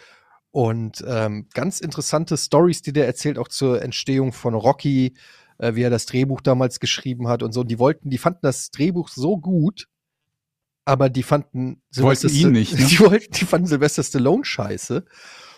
Und 0.51 1.05
ähm, 1.07 1.49
ganz 1.53 1.81
interessante 1.81 2.37
Stories, 2.37 2.83
die 2.83 2.93
der 2.93 3.07
erzählt, 3.07 3.39
auch 3.39 3.49
zur 3.49 3.83
Entstehung 3.83 4.33
von 4.33 4.55
Rocky, 4.55 5.15
äh, 5.59 5.75
wie 5.75 5.83
er 5.83 5.91
das 5.91 6.07
Drehbuch 6.07 6.41
damals 6.41 6.79
geschrieben 6.79 7.27
hat 7.29 7.43
und 7.43 7.53
so. 7.53 7.63
Und 7.63 7.69
die 7.69 7.79
wollten, 7.79 8.09
die 8.11 8.19
fanden 8.19 8.41
das 8.43 8.71
Drehbuch 8.71 9.09
so 9.09 9.37
gut, 9.37 9.89
aber 10.85 11.09
die 11.09 11.23
fanden 11.23 11.83
Wollten 11.97 12.29
ihn 12.29 12.53
nicht, 12.53 12.79
ne? 12.79 12.85
Die 12.89 13.01
wollten, 13.01 13.33
die 13.33 13.45
fanden 13.47 13.67
Sylvester 13.67 14.03
Stallone 14.03 14.45
scheiße. 14.45 15.05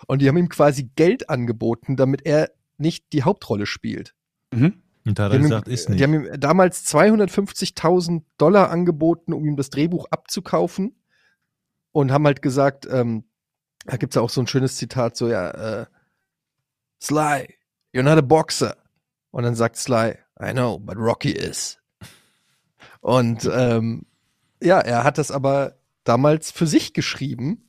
Und 0.06 0.22
die 0.22 0.28
haben 0.28 0.36
ihm 0.36 0.48
quasi 0.48 0.84
Geld 0.94 1.28
angeboten, 1.28 1.96
damit 1.96 2.24
er 2.24 2.52
nicht 2.78 3.12
die 3.12 3.24
Hauptrolle 3.24 3.66
spielt. 3.66 4.14
Mhm. 4.54 4.82
Und 5.06 5.18
da 5.18 5.28
er 5.28 5.34
haben, 5.34 5.42
gesagt, 5.42 5.68
ihm, 5.68 5.74
ist 5.74 5.88
nicht. 5.88 6.00
die 6.00 6.04
haben 6.04 6.14
ihm 6.14 6.40
damals 6.40 6.84
250.000 6.86 8.24
Dollar 8.38 8.70
angeboten, 8.70 9.32
um 9.32 9.44
ihm 9.44 9.56
das 9.56 9.70
Drehbuch 9.70 10.06
abzukaufen. 10.10 11.00
Und 11.92 12.12
haben 12.12 12.26
halt 12.26 12.42
gesagt, 12.42 12.86
ähm, 12.90 13.24
da 13.86 13.96
gibt's 13.96 14.16
ja 14.16 14.22
auch 14.22 14.30
so 14.30 14.40
ein 14.40 14.46
schönes 14.46 14.76
Zitat, 14.76 15.16
so 15.16 15.28
ja, 15.28 15.50
äh, 15.50 15.86
Sly, 17.00 17.54
you're 17.94 18.02
not 18.02 18.18
a 18.18 18.22
boxer. 18.22 18.76
Und 19.30 19.44
dann 19.44 19.54
sagt 19.54 19.76
Sly, 19.76 20.16
I 20.42 20.52
know, 20.52 20.78
but 20.78 20.96
Rocky 20.96 21.30
is. 21.30 21.78
Und 23.00 23.48
ähm, 23.52 24.06
ja, 24.60 24.80
er 24.80 25.04
hat 25.04 25.18
das 25.18 25.30
aber 25.30 25.76
damals 26.04 26.50
für 26.50 26.66
sich 26.66 26.92
geschrieben. 26.92 27.68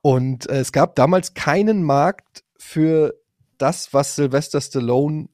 Und 0.00 0.48
äh, 0.48 0.60
es 0.60 0.72
gab 0.72 0.94
damals 0.94 1.34
keinen 1.34 1.82
Markt 1.82 2.44
für 2.56 3.14
das, 3.58 3.92
was 3.92 4.14
Sylvester 4.14 4.60
Stallone 4.60 5.28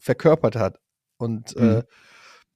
verkörpert 0.00 0.56
hat. 0.56 0.80
Und 1.18 1.56
äh, 1.56 1.60
Mhm. 1.60 1.82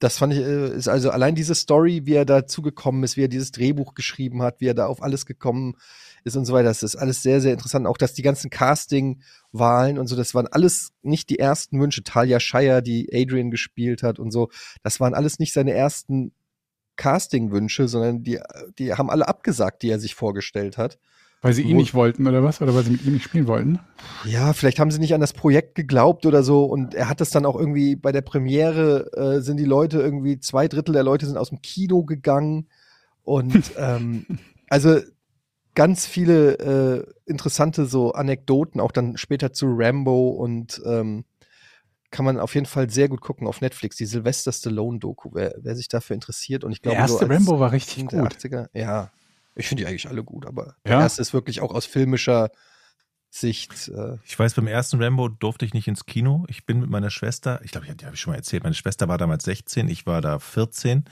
das 0.01 0.19
fand 0.19 0.33
ich, 0.35 0.41
äh, 0.41 0.75
ist 0.75 0.89
also 0.89 1.11
allein 1.11 1.35
diese 1.35 1.55
Story, 1.55 2.03
wie 2.05 2.15
er 2.15 2.25
dazu 2.25 2.63
gekommen 2.63 3.03
ist, 3.05 3.17
wie 3.17 3.25
er 3.25 3.29
dieses 3.29 3.53
Drehbuch 3.53 3.95
geschrieben 3.95 4.43
hat, 4.43 4.61
wie 4.61 4.67
er 4.67 4.75
da 4.75 4.87
auf 4.87 5.03
alles 5.03 5.25
gekommen 5.27 5.77
ist 6.25 6.37
und 6.37 6.45
so 6.47 6.53
weiter. 6.55 6.69
Das 6.69 6.83
ist 6.83 6.97
alles 6.97 7.23
sehr, 7.23 7.41
sehr 7.41 7.53
interessant. 7.53 7.87
Auch 7.87 7.99
dass 7.99 8.15
die 8.15 8.23
ganzen 8.23 8.51
Casting-Wahlen 8.51 9.99
und 9.99 10.07
so, 10.09 10.17
das 10.17 10.35
waren 10.35 10.47
alles 10.47 10.93
nicht 11.03 11.31
die 11.31 11.39
ersten 11.39 11.81
Wünsche. 11.81 12.03
Talia 12.03 12.41
Shire, 12.41 12.83
die 12.83 13.11
Adrian 13.13 13.51
gespielt 13.51 14.03
hat 14.03 14.19
und 14.19 14.31
so, 14.31 14.51
das 14.83 15.01
waren 15.01 15.15
alles 15.15 15.39
nicht 15.39 15.53
seine 15.53 15.73
ersten 15.73 16.33
Casting-Wünsche, 16.97 17.89
sondern 17.89 18.23
die, 18.23 18.41
die 18.79 18.95
haben 18.95 19.11
alle 19.11 19.29
abgesagt, 19.29 19.83
die 19.83 19.91
er 19.91 19.99
sich 19.99 20.15
vorgestellt 20.15 20.79
hat. 20.79 20.99
Weil 21.45 21.53
sie 21.53 21.61
ihn 21.61 21.77
nicht 21.77 21.93
wollten 21.93 22.27
oder 22.27 22.43
was? 22.43 22.63
Oder 22.63 22.75
weil 22.75 22.85
sie 22.85 22.93
mit 22.93 23.05
ihm 23.05 23.13
nicht 23.13 23.25
spielen 23.25 23.47
wollten? 23.47 23.79
Ja, 24.25 24.55
vielleicht 24.55 24.81
haben 24.81 24.91
sie 24.91 24.99
nicht 24.99 25.13
an 25.13 25.21
das 25.21 25.35
Projekt 25.35 25.75
geglaubt 25.75 26.25
oder 26.25 26.43
so 26.43 26.65
und 26.65 26.95
er 26.95 27.11
hat 27.11 27.21
das 27.21 27.29
dann 27.29 27.45
auch 27.45 27.55
irgendwie 27.55 27.97
bei 27.97 28.13
der 28.13 28.23
Premiere 28.23 29.13
äh, 29.13 29.43
sind 29.43 29.59
die 29.59 29.67
Leute 29.67 30.01
irgendwie 30.01 30.41
zwei 30.41 30.69
Drittel 30.69 30.95
der 30.95 31.03
Leute 31.03 31.27
sind 31.27 31.37
aus 31.37 31.51
dem 31.51 31.61
Kino 31.61 32.05
gegangen 32.05 32.69
und 33.25 33.73
ähm, 33.77 34.25
also 34.71 35.01
ganz 35.75 36.07
viele 36.07 36.55
äh, 36.55 37.13
interessante 37.27 37.85
so 37.85 38.13
Anekdoten 38.13 38.81
auch 38.81 38.93
dann 38.93 39.19
später 39.19 39.53
zu 39.53 39.67
Rambo 39.69 40.31
und 40.31 40.81
ähm, 40.87 41.27
kann 42.11 42.25
man 42.25 42.41
auf 42.41 42.55
jeden 42.55 42.67
Fall 42.67 42.89
sehr 42.89 43.11
gut 43.11 43.21
gucken 43.21 43.47
auf 43.47 43.61
Netflix 43.61 43.97
die 43.97 44.07
Sylvester 44.07 44.51
Stallone 44.51 44.99
Doku 44.99 45.29
wer, 45.35 45.55
wer 45.61 45.77
sich 45.77 45.89
dafür 45.89 46.15
interessiert 46.15 46.65
und 46.65 46.73
ich 46.73 46.81
glaube 46.81 46.97
Der 46.97 47.03
erste 47.03 47.29
Rambo 47.29 47.61
war 47.61 47.73
richtig 47.73 48.07
gut. 48.07 48.35
80er, 48.35 48.69
ja 48.73 49.11
ich 49.55 49.67
finde 49.69 49.83
die 49.83 49.89
eigentlich 49.89 50.09
alle 50.09 50.25
gut 50.25 50.47
aber 50.47 50.77
der 50.85 50.93
Ja? 50.95 51.01
erste 51.01 51.23
ist 51.23 51.33
wirklich 51.33 51.61
auch 51.61 51.73
aus 51.75 51.87
filmischer 51.87 52.51
Sicht 53.31 53.89
äh, 53.89 54.19
Ich 54.25 54.39
weiß, 54.39 54.55
beim 54.55 54.69
ersten 54.69 55.03
Rambo 55.03 55.29
durfte 55.29 55.65
ich 55.65 55.75
nicht 55.75 55.89
ins 55.89 56.07
Kino. 56.07 56.45
Ich 56.49 56.67
bin 56.67 56.79
mit 56.81 56.89
meiner 56.91 57.11
Schwester, 57.11 57.61
ich 57.65 57.73
glaube, 57.73 57.93
die 57.93 58.05
habe 58.05 58.15
ich 58.15 58.21
schon 58.21 58.31
mal 58.33 58.37
erzählt, 58.37 58.63
meine 58.63 58.77
Schwester 58.77 59.09
war 59.09 59.19
damals 59.19 59.43
16, 59.45 59.89
ich 59.89 60.07
war 60.07 60.21
da 60.21 60.39
14 60.39 61.05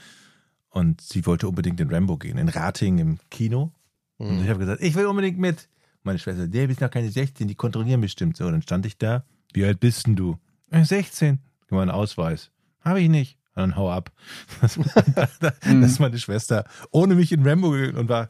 und 0.69 1.01
sie 1.01 1.25
wollte 1.25 1.47
unbedingt 1.49 1.79
in 1.81 1.89
Rambo 1.91 2.17
gehen, 2.17 2.37
in 2.37 2.47
Rating 2.49 2.97
im 2.99 3.19
Kino. 3.29 3.73
Und 4.17 4.37
Mhm. 4.37 4.43
ich 4.43 4.49
habe 4.49 4.59
gesagt, 4.59 4.81
ich 4.81 4.95
will 4.95 5.05
unbedingt 5.07 5.37
mit. 5.37 5.67
Meine 6.03 6.17
Schwester, 6.19 6.47
der 6.47 6.67
bist 6.67 6.79
noch 6.81 6.89
keine 6.91 7.09
16, 7.11 7.47
die 7.47 7.55
kontrollieren 7.55 7.99
bestimmt. 8.01 8.37
So, 8.37 8.49
dann 8.49 8.61
stand 8.61 8.85
ich 8.85 8.97
da. 8.97 9.25
Wie 9.53 9.65
alt 9.65 9.79
bist 9.81 10.07
denn 10.07 10.15
du? 10.15 10.37
"Äh, 10.71 10.83
16. 10.85 11.39
Gib 11.61 11.71
mal 11.71 11.81
einen 11.81 11.91
Ausweis. 11.91 12.51
Habe 12.81 13.01
ich 13.01 13.09
nicht. 13.09 13.37
Und 13.55 13.61
dann 13.61 13.75
hau 13.75 13.91
ab. 13.91 14.11
Das, 14.61 14.77
ist 14.77 15.99
meine 15.99 16.17
Schwester 16.17 16.65
ohne 16.91 17.15
mich 17.15 17.31
in 17.31 17.47
Rambo 17.47 17.71
gegangen 17.71 17.97
und 17.97 18.09
war, 18.09 18.29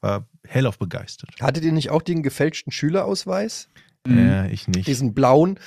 war 0.00 0.26
hellauf 0.46 0.78
begeistert. 0.78 1.30
Hattet 1.40 1.64
ihr 1.64 1.72
nicht 1.72 1.90
auch 1.90 2.02
den 2.02 2.22
gefälschten 2.22 2.72
Schülerausweis? 2.72 3.68
Mhm. 4.06 4.18
Ja, 4.18 4.44
ich 4.46 4.68
nicht. 4.68 4.86
Diesen 4.86 5.14
blauen? 5.14 5.58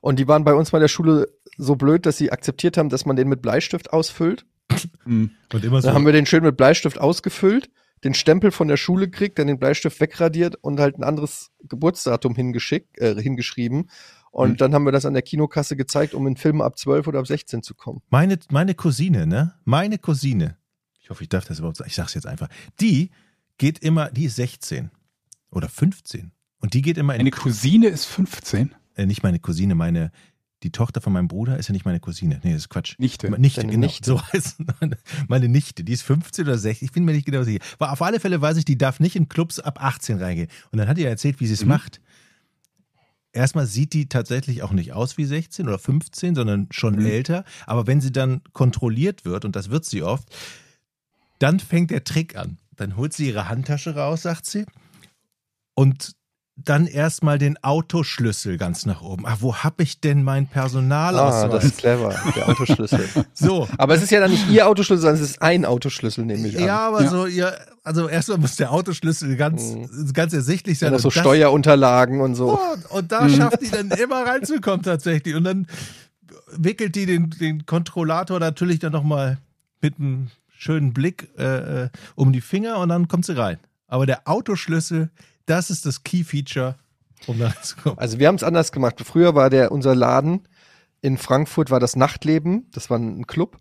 Und 0.00 0.18
die 0.18 0.28
waren 0.28 0.44
bei 0.44 0.54
uns 0.54 0.70
bei 0.70 0.78
der 0.78 0.88
Schule 0.88 1.28
so 1.56 1.76
blöd, 1.76 2.06
dass 2.06 2.16
sie 2.16 2.30
akzeptiert 2.30 2.76
haben, 2.76 2.88
dass 2.88 3.06
man 3.06 3.16
den 3.16 3.28
mit 3.28 3.42
Bleistift 3.42 3.92
ausfüllt. 3.92 4.46
Mhm. 5.04 5.30
Und 5.52 5.64
immer 5.64 5.80
so. 5.80 5.88
Dann 5.88 5.94
haben 5.94 6.06
wir 6.06 6.12
den 6.12 6.26
schön 6.26 6.44
mit 6.44 6.56
Bleistift 6.56 6.98
ausgefüllt, 6.98 7.70
den 8.04 8.14
Stempel 8.14 8.50
von 8.50 8.68
der 8.68 8.76
Schule 8.76 9.08
gekriegt, 9.08 9.38
dann 9.38 9.46
den 9.46 9.58
Bleistift 9.58 10.00
wegradiert 10.00 10.56
und 10.60 10.80
halt 10.80 10.98
ein 10.98 11.04
anderes 11.04 11.50
Geburtsdatum 11.68 12.34
hingeschickt, 12.34 12.98
äh, 12.98 13.20
hingeschrieben. 13.20 13.90
Und 14.36 14.50
Mhm. 14.50 14.56
dann 14.58 14.74
haben 14.74 14.84
wir 14.84 14.92
das 14.92 15.06
an 15.06 15.14
der 15.14 15.22
Kinokasse 15.22 15.76
gezeigt, 15.76 16.12
um 16.12 16.26
in 16.26 16.36
Filme 16.36 16.62
ab 16.62 16.78
12 16.78 17.06
oder 17.06 17.20
ab 17.20 17.26
16 17.26 17.62
zu 17.62 17.74
kommen. 17.74 18.02
Meine, 18.10 18.38
meine 18.50 18.74
Cousine, 18.74 19.26
ne? 19.26 19.54
Meine 19.64 19.96
Cousine, 19.96 20.58
ich 21.00 21.08
hoffe, 21.08 21.22
ich 21.22 21.30
darf 21.30 21.46
das 21.46 21.58
überhaupt 21.58 21.78
sagen, 21.78 21.88
ich 21.88 21.94
sag's 21.96 22.12
jetzt 22.12 22.26
einfach, 22.26 22.48
die 22.78 23.10
geht 23.56 23.78
immer, 23.78 24.10
die 24.10 24.26
ist 24.26 24.36
16 24.36 24.90
oder 25.50 25.70
15 25.70 26.32
und 26.60 26.74
die 26.74 26.82
geht 26.82 26.98
immer 26.98 27.14
in, 27.14 27.20
Eine 27.20 27.30
Cousine 27.30 27.86
ist 27.86 28.04
15. 28.04 28.74
äh, 28.96 29.06
nicht 29.06 29.22
meine 29.22 29.38
Cousine, 29.38 29.74
meine, 29.74 30.12
die 30.62 30.70
Tochter 30.70 31.00
von 31.00 31.14
meinem 31.14 31.28
Bruder 31.28 31.56
ist 31.56 31.68
ja 31.68 31.72
nicht 31.72 31.86
meine 31.86 32.00
Cousine. 32.00 32.38
Nee, 32.42 32.52
das 32.52 32.62
ist 32.62 32.68
Quatsch. 32.68 32.94
Nichte. 32.98 33.30
Nichte, 33.40 33.60
Deine 33.62 33.72
genau. 33.72 33.86
Nichte. 33.86 34.04
So 34.10 34.20
heißt 34.34 34.56
meine, 34.80 34.98
meine 35.28 35.48
Nichte, 35.48 35.82
die 35.82 35.92
ist 35.94 36.02
15 36.02 36.44
oder 36.44 36.58
16, 36.58 36.84
ich 36.84 36.92
bin 36.92 37.06
mir 37.06 37.12
nicht 37.12 37.24
genau 37.24 37.42
sicher. 37.42 37.64
Aber 37.78 37.90
auf 37.92 38.02
alle 38.02 38.20
Fälle 38.20 38.38
weiß 38.42 38.58
ich, 38.58 38.66
die 38.66 38.76
darf 38.76 39.00
nicht 39.00 39.16
in 39.16 39.30
Clubs 39.30 39.60
ab 39.60 39.82
18 39.82 40.18
reingehen. 40.18 40.48
Und 40.72 40.78
dann 40.78 40.88
hat 40.88 40.98
die 40.98 41.02
ja 41.04 41.08
erzählt, 41.08 41.40
wie 41.40 41.46
sie 41.46 41.54
es 41.54 41.62
Mhm. 41.62 41.68
macht. 41.68 42.00
Erstmal 43.36 43.66
sieht 43.66 43.92
die 43.92 44.08
tatsächlich 44.08 44.62
auch 44.62 44.72
nicht 44.72 44.92
aus 44.94 45.18
wie 45.18 45.26
16 45.26 45.68
oder 45.68 45.78
15, 45.78 46.34
sondern 46.34 46.68
schon 46.70 46.94
Mhm. 46.96 47.06
älter. 47.06 47.44
Aber 47.66 47.86
wenn 47.86 48.00
sie 48.00 48.10
dann 48.10 48.40
kontrolliert 48.52 49.24
wird, 49.26 49.44
und 49.44 49.54
das 49.54 49.68
wird 49.70 49.84
sie 49.84 50.02
oft, 50.02 50.28
dann 51.38 51.60
fängt 51.60 51.90
der 51.90 52.02
Trick 52.04 52.34
an. 52.36 52.58
Dann 52.76 52.96
holt 52.96 53.12
sie 53.12 53.26
ihre 53.28 53.48
Handtasche 53.48 53.94
raus, 53.94 54.22
sagt 54.22 54.46
sie, 54.46 54.64
und 55.74 56.15
dann 56.56 56.86
erstmal 56.86 57.38
den 57.38 57.62
Autoschlüssel 57.62 58.56
ganz 58.56 58.86
nach 58.86 59.02
oben. 59.02 59.24
Ach, 59.26 59.36
wo 59.40 59.54
hab 59.56 59.78
ich 59.80 60.00
denn 60.00 60.22
mein 60.22 60.44
Ah, 60.50 60.54
Personalausweis? 60.54 61.50
das 61.50 61.64
ist 61.64 61.78
clever, 61.78 62.14
der 62.34 62.48
Autoschlüssel. 62.48 63.06
so, 63.34 63.68
Aber 63.76 63.94
es 63.94 64.02
ist 64.02 64.10
ja 64.10 64.20
dann 64.20 64.30
nicht 64.30 64.48
ihr 64.50 64.66
Autoschlüssel, 64.66 65.02
sondern 65.02 65.22
es 65.22 65.30
ist 65.30 65.42
ein 65.42 65.66
Autoschlüssel, 65.66 66.24
nehme 66.24 66.48
ich 66.48 66.56
an. 66.58 66.64
Ja, 66.64 66.78
aber 66.88 67.02
Ja. 67.02 67.10
so, 67.10 67.26
ihr, 67.26 67.52
also 67.84 68.08
erstmal 68.08 68.38
muss 68.38 68.56
der 68.56 68.72
Autoschlüssel 68.72 69.36
ganz, 69.36 69.62
ganz 70.14 70.32
ersichtlich 70.32 70.78
sein. 70.78 70.92
Noch 70.92 70.98
so 70.98 71.10
das- 71.10 71.18
Steuerunterlagen 71.20 72.20
und 72.22 72.34
so. 72.36 72.58
Oh, 72.58 72.96
und 72.96 73.12
da 73.12 73.28
schafft 73.28 73.60
die 73.60 73.70
dann 73.70 73.90
immer 73.90 74.26
reinzukommen 74.26 74.82
tatsächlich. 74.82 75.34
Und 75.34 75.44
dann 75.44 75.66
wickelt 76.52 76.94
die 76.94 77.04
den, 77.04 77.30
den 77.38 77.66
Kontrollator 77.66 78.40
natürlich 78.40 78.78
dann 78.78 78.92
nochmal 78.92 79.36
mit 79.82 79.98
einem 79.98 80.30
schönen 80.48 80.94
Blick 80.94 81.28
äh, 81.38 81.82
äh, 81.84 81.88
um 82.14 82.32
die 82.32 82.40
Finger 82.40 82.78
und 82.78 82.88
dann 82.88 83.08
kommt 83.08 83.26
sie 83.26 83.36
rein. 83.36 83.58
Aber 83.88 84.06
der 84.06 84.26
Autoschlüssel, 84.26 85.10
das 85.46 85.70
ist 85.70 85.86
das 85.86 86.02
Key-Feature, 86.02 86.76
um 87.26 87.38
da 87.38 87.48
reinzukommen. 87.48 87.98
Also 87.98 88.18
wir 88.18 88.28
haben 88.28 88.36
es 88.36 88.42
anders 88.42 88.72
gemacht. 88.72 89.00
Früher 89.04 89.34
war 89.34 89.50
der 89.50 89.72
unser 89.72 89.94
Laden 89.94 90.46
in 91.00 91.18
Frankfurt 91.18 91.70
war 91.70 91.80
das 91.80 91.96
Nachtleben, 91.96 92.68
das 92.72 92.90
war 92.90 92.98
ein 92.98 93.26
Club 93.26 93.58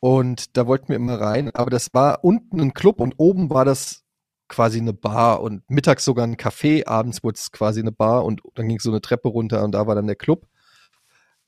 und 0.00 0.56
da 0.56 0.66
wollten 0.66 0.88
wir 0.88 0.96
immer 0.96 1.20
rein, 1.20 1.50
aber 1.54 1.70
das 1.70 1.88
war 1.94 2.24
unten 2.24 2.60
ein 2.60 2.74
Club 2.74 3.00
und 3.00 3.14
oben 3.16 3.48
war 3.50 3.64
das 3.64 4.02
quasi 4.48 4.80
eine 4.80 4.92
Bar 4.92 5.40
und 5.40 5.62
mittags 5.70 6.04
sogar 6.04 6.26
ein 6.26 6.36
Café, 6.36 6.86
abends 6.86 7.24
wurde 7.24 7.36
es 7.36 7.52
quasi 7.52 7.80
eine 7.80 7.92
Bar 7.92 8.24
und 8.24 8.42
dann 8.54 8.68
ging 8.68 8.78
so 8.80 8.90
eine 8.90 9.00
Treppe 9.00 9.28
runter 9.28 9.64
und 9.64 9.72
da 9.72 9.86
war 9.86 9.94
dann 9.94 10.06
der 10.06 10.16
Club. 10.16 10.46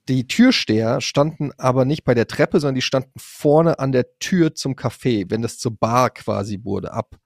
Die 0.09 0.27
Türsteher 0.27 1.01
standen 1.01 1.51
aber 1.59 1.85
nicht 1.85 2.05
bei 2.05 2.15
der 2.15 2.29
Treppe, 2.29 2.61
sondern 2.61 2.77
die 2.77 2.83
standen 2.83 3.19
vorne 3.19 3.81
an 3.81 3.91
der 3.93 4.19
Tür 4.21 4.55
zum 4.55 4.75
Café, 4.75 5.27
wenn 5.29 5.43
das 5.43 5.59
zur 5.59 5.77
Bar 5.77 6.11
quasi 6.11 6.61
wurde. 6.63 6.93
Ab, 6.93 7.17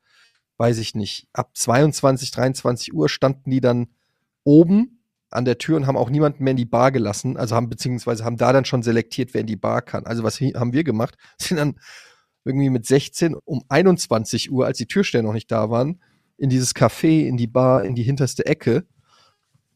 weiß 0.61 0.77
ich 0.77 0.95
nicht, 0.95 1.27
ab 1.33 1.53
22, 1.55 2.31
23 2.33 2.93
Uhr 2.93 3.09
standen 3.09 3.51
die 3.51 3.63
dann 3.63 3.89
oben 4.45 5.03
an 5.31 5.47
der 5.47 5.57
Tür 5.57 5.79
und 5.79 5.87
haben 5.87 5.97
auch 5.97 6.11
niemanden 6.11 6.45
mehr 6.45 6.51
in 6.51 6.59
die 6.59 6.67
Bar 6.67 6.93
gelassen. 6.93 7.39
Also 7.39 7.57
haben 7.57 7.71
beziehungsweise 7.71 8.25
haben 8.27 8.37
da 8.37 8.53
dann 8.53 8.67
schon 8.67 8.83
selektiert, 8.83 9.33
wer 9.33 9.41
in 9.41 9.47
die 9.47 9.57
Bar 9.57 9.81
kann. 9.81 10.05
Also 10.05 10.23
was 10.23 10.39
haben 10.39 10.75
wir 10.75 10.85
gemacht? 10.85 11.17
Sind 11.39 11.57
dann 11.57 11.81
irgendwie 12.45 12.69
mit 12.69 12.85
16 12.85 13.35
um 13.35 13.63
21 13.71 14.53
Uhr, 14.53 14.67
als 14.67 14.77
die 14.77 14.87
Türsteher 14.87 15.23
noch 15.23 15.33
nicht 15.33 15.51
da 15.51 15.71
waren, 15.71 16.03
in 16.37 16.51
dieses 16.51 16.75
Café, 16.75 17.27
in 17.27 17.39
die 17.39 17.47
Bar, 17.47 17.85
in 17.85 17.95
die 17.95 18.03
hinterste 18.03 18.45
Ecke. 18.45 18.85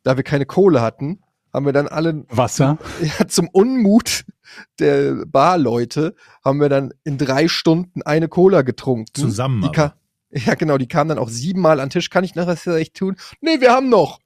Da 0.02 0.18
wir 0.18 0.24
keine 0.24 0.44
Kohle 0.44 0.82
hatten, 0.82 1.22
haben 1.50 1.64
wir 1.64 1.72
dann 1.72 1.88
alle 1.88 2.26
Wasser. 2.28 2.76
ja, 3.18 3.26
zum 3.26 3.48
Unmut 3.48 4.26
der 4.78 5.24
Barleute 5.26 6.14
haben 6.44 6.60
wir 6.60 6.68
dann 6.68 6.92
in 7.04 7.16
drei 7.16 7.48
Stunden 7.48 8.02
eine 8.02 8.28
Cola 8.28 8.60
getrunken. 8.60 9.14
Zusammen 9.14 9.62
Die 9.62 9.68
aber. 9.68 9.72
Ja, 10.34 10.54
genau, 10.54 10.78
die 10.78 10.88
kamen 10.88 11.08
dann 11.08 11.18
auch 11.18 11.28
siebenmal 11.28 11.80
an 11.80 11.86
den 11.86 11.92
Tisch. 11.92 12.10
Kann 12.10 12.24
ich 12.24 12.34
noch 12.34 12.46
was 12.46 12.62
für 12.62 12.72
euch 12.72 12.92
tun? 12.92 13.16
Nee, 13.40 13.60
wir 13.60 13.72
haben 13.72 13.88
noch. 13.88 14.20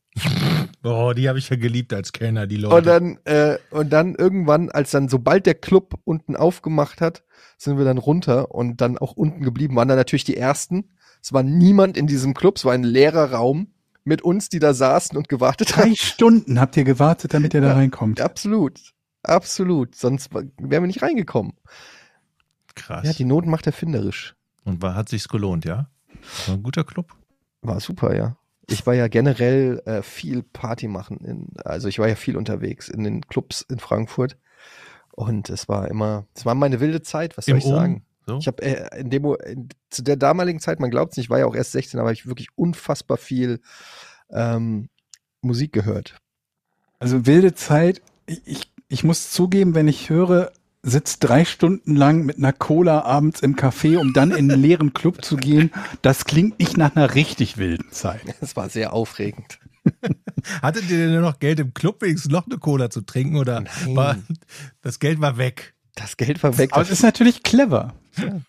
Oh, 0.85 1.13
die 1.15 1.29
habe 1.29 1.39
ich 1.39 1.49
ja 1.49 1.57
geliebt 1.57 1.93
als 1.93 2.13
Kellner, 2.13 2.47
die 2.47 2.57
Und 2.57 2.63
Leute. 2.63 2.87
dann, 2.87 3.19
äh, 3.25 3.59
und 3.71 3.91
dann 3.91 4.15
irgendwann, 4.15 4.71
als 4.71 4.91
dann, 4.91 5.09
sobald 5.09 5.47
der 5.47 5.55
Club 5.55 5.99
unten 6.05 6.35
aufgemacht 6.37 7.01
hat, 7.01 7.25
sind 7.57 7.79
wir 7.79 7.85
dann 7.85 7.99
runter 7.99 8.53
und 8.53 8.81
dann 8.81 8.97
auch 8.99 9.13
unten 9.13 9.43
geblieben. 9.43 9.77
Waren 9.77 9.89
dann 9.89 9.97
natürlich 9.99 10.25
die 10.25 10.37
ersten. 10.37 10.91
Es 11.23 11.33
war 11.33 11.43
niemand 11.43 11.97
in 11.97 12.07
diesem 12.07 12.33
Club, 12.35 12.57
es 12.57 12.65
war 12.65 12.73
ein 12.73 12.85
leerer 12.85 13.33
Raum 13.33 13.73
mit 14.05 14.23
uns, 14.23 14.49
die 14.49 14.61
da 14.61 14.73
saßen 14.73 15.17
und 15.17 15.29
gewartet 15.29 15.77
Drei 15.77 15.83
haben. 15.83 15.97
Stunden 15.97 16.61
habt 16.61 16.77
ihr 16.77 16.85
gewartet, 16.85 17.35
damit 17.35 17.55
ihr 17.55 17.61
da 17.61 17.69
Ja. 17.69 17.75
reinkommt. 17.75 18.21
Absolut. 18.21 18.81
Absolut. 19.25 19.95
Sonst 19.95 20.33
wären 20.33 20.53
wir 20.59 20.81
nicht 20.81 21.03
reingekommen. 21.03 21.53
Krass. 22.75 23.05
Ja, 23.05 23.13
die 23.13 23.25
Not 23.25 23.47
macht 23.47 23.67
erfinderisch. 23.67 24.35
Und 24.65 24.81
war, 24.81 24.95
hat 24.95 25.09
sich's 25.09 25.29
gelohnt, 25.29 25.65
ja? 25.65 25.91
War 26.47 26.55
ein 26.55 26.63
guter 26.63 26.85
Club. 26.85 27.15
War 27.63 27.81
super, 27.81 28.15
ja. 28.17 28.37
Ich 28.71 28.87
war 28.87 28.95
ja 28.95 29.09
generell 29.09 29.83
äh, 29.87 30.03
viel 30.03 30.43
Party 30.43 30.89
machen. 30.89 31.19
In, 31.25 31.49
also 31.65 31.89
ich 31.89 31.99
war 31.99 32.09
ja 32.09 32.17
viel 32.17 32.37
unterwegs 32.37 32.89
in 32.89 33.03
den 33.03 33.23
Clubs 33.23 33.63
in 33.63 33.79
Frankfurt. 33.79 34.37
Und 35.13 35.51
es 35.51 35.69
war 35.69 35.89
immer, 35.89 36.27
es 36.35 36.45
war 36.47 36.55
meine 36.55 36.81
wilde 36.81 37.03
Zeit, 37.03 37.37
was 37.37 37.47
soll 37.47 37.53
Im 37.53 37.59
ich 37.59 37.65
sagen? 37.65 37.95
Ohm. 37.95 38.03
So? 38.27 38.39
Ich 38.39 38.47
habe 38.47 38.63
äh, 38.63 39.01
in 39.01 39.11
dem, 39.11 39.25
in, 39.47 39.69
zu 39.91 40.03
der 40.03 40.17
damaligen 40.17 40.61
Zeit, 40.61 40.81
man 40.81 40.91
glaubt 40.91 41.13
es 41.13 41.17
nicht, 41.17 41.27
ich 41.27 41.31
war 41.31 41.39
ja 41.39 41.47
auch 41.47 41.57
erst 41.57 41.73
16, 41.73 41.99
aber 41.99 42.13
ich 42.13 42.27
wirklich 42.27 42.49
unfassbar 42.57 43.17
viel 43.17 43.61
ähm, 44.31 44.91
Musik 45.41 45.73
gehört. 45.73 46.21
Also 46.99 47.27
wilde 47.27 47.55
Zeit. 47.55 48.03
Ich, 48.27 48.47
ich, 48.47 48.73
ich 48.89 49.03
muss 49.03 49.31
zugeben, 49.31 49.75
wenn 49.75 49.89
ich 49.89 50.11
höre, 50.11 50.53
sitzt 50.89 51.25
drei 51.25 51.45
Stunden 51.45 51.97
lang 51.97 52.25
mit 52.25 52.39
einer 52.39 52.53
Cola 52.53 53.03
abends 53.03 53.41
im 53.41 53.57
Café, 53.57 53.99
um 53.99 54.13
dann 54.13 54.31
in 54.31 54.51
einen 54.51 54.61
leeren 54.61 54.93
Club 54.93 55.25
zu 55.25 55.37
gehen, 55.37 55.71
das 56.03 56.25
klingt 56.25 56.59
nicht 56.59 56.77
nach 56.77 56.95
einer 56.97 57.15
richtig 57.15 57.59
wilden 57.59 57.91
Zeit. 57.91 58.23
Es 58.41 58.57
war 58.57 58.69
sehr 58.69 58.93
aufregend. 58.93 59.59
Hattet 60.63 60.91
ihr 60.91 60.99
denn 60.99 61.13
nur 61.13 61.23
noch 61.23 61.39
Geld 61.39 61.61
im 61.61 61.75
Club, 61.75 62.03
wenigstens 62.03 62.31
noch 62.31 62.47
eine 62.47 62.59
Cola 62.59 62.91
zu 62.91 63.01
trinken? 63.01 63.37
Oder 63.37 63.61
Nein. 63.61 63.97
war, 63.97 64.17
das 64.83 64.99
Geld 64.99 65.21
war 65.21 65.39
weg? 65.39 65.75
Das 65.95 66.17
Geld 66.17 66.43
war 66.43 66.59
weg. 66.59 66.71
Aber 66.73 66.83
es 66.83 66.91
ist 66.91 67.03
natürlich 67.03 67.43
clever. 67.43 67.95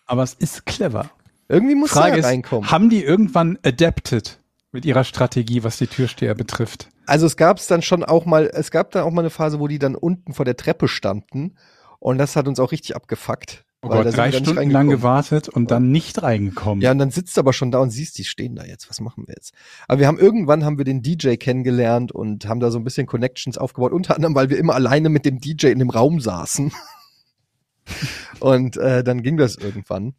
Aber 0.06 0.22
es 0.22 0.34
ist 0.34 0.66
clever. 0.66 1.10
Irgendwie 1.48 1.74
muss 1.74 1.90
Frage 1.90 2.18
ist, 2.18 2.24
reinkommen. 2.24 2.70
haben 2.70 2.90
die 2.90 3.02
irgendwann 3.02 3.58
adapted 3.64 4.40
mit 4.72 4.84
ihrer 4.84 5.02
Strategie, 5.02 5.64
was 5.64 5.78
die 5.78 5.88
Türsteher 5.88 6.34
betrifft? 6.34 6.88
Also 7.06 7.26
es 7.26 7.36
gab 7.36 7.58
es 7.58 7.66
dann 7.66 7.82
schon 7.82 8.04
auch 8.04 8.24
mal, 8.24 8.48
es 8.52 8.70
gab 8.70 8.92
dann 8.92 9.02
auch 9.02 9.10
mal 9.10 9.22
eine 9.22 9.30
Phase, 9.30 9.58
wo 9.58 9.66
die 9.66 9.80
dann 9.80 9.96
unten 9.96 10.32
vor 10.32 10.44
der 10.44 10.56
Treppe 10.56 10.86
standen 10.86 11.56
und 12.00 12.18
das 12.18 12.34
hat 12.34 12.48
uns 12.48 12.58
auch 12.58 12.72
richtig 12.72 12.96
abgefuckt. 12.96 13.64
Oh 13.82 13.88
Gott, 13.88 14.14
drei 14.14 14.30
Stunden 14.30 14.70
lang 14.70 14.88
gewartet 14.90 15.48
und 15.48 15.70
dann 15.70 15.90
nicht 15.90 16.22
reingekommen. 16.22 16.82
Ja, 16.82 16.90
und 16.90 16.98
dann 16.98 17.10
sitzt 17.10 17.36
du 17.36 17.40
aber 17.40 17.54
schon 17.54 17.70
da 17.70 17.78
und 17.78 17.90
siehst, 17.90 18.18
die 18.18 18.24
stehen 18.24 18.54
da 18.54 18.64
jetzt. 18.64 18.90
Was 18.90 19.00
machen 19.00 19.26
wir 19.26 19.34
jetzt? 19.34 19.54
Aber 19.88 20.00
wir 20.00 20.06
haben 20.06 20.18
irgendwann 20.18 20.66
haben 20.66 20.76
wir 20.76 20.84
den 20.84 21.00
DJ 21.00 21.36
kennengelernt 21.36 22.12
und 22.12 22.46
haben 22.46 22.60
da 22.60 22.70
so 22.70 22.78
ein 22.78 22.84
bisschen 22.84 23.06
Connections 23.06 23.56
aufgebaut, 23.56 23.92
unter 23.92 24.16
anderem, 24.16 24.34
weil 24.34 24.50
wir 24.50 24.58
immer 24.58 24.74
alleine 24.74 25.08
mit 25.08 25.24
dem 25.24 25.40
DJ 25.40 25.68
in 25.68 25.78
dem 25.78 25.88
Raum 25.88 26.20
saßen. 26.20 26.72
und 28.40 28.76
äh, 28.76 29.02
dann 29.02 29.22
ging 29.22 29.38
das 29.38 29.56
irgendwann. 29.56 30.14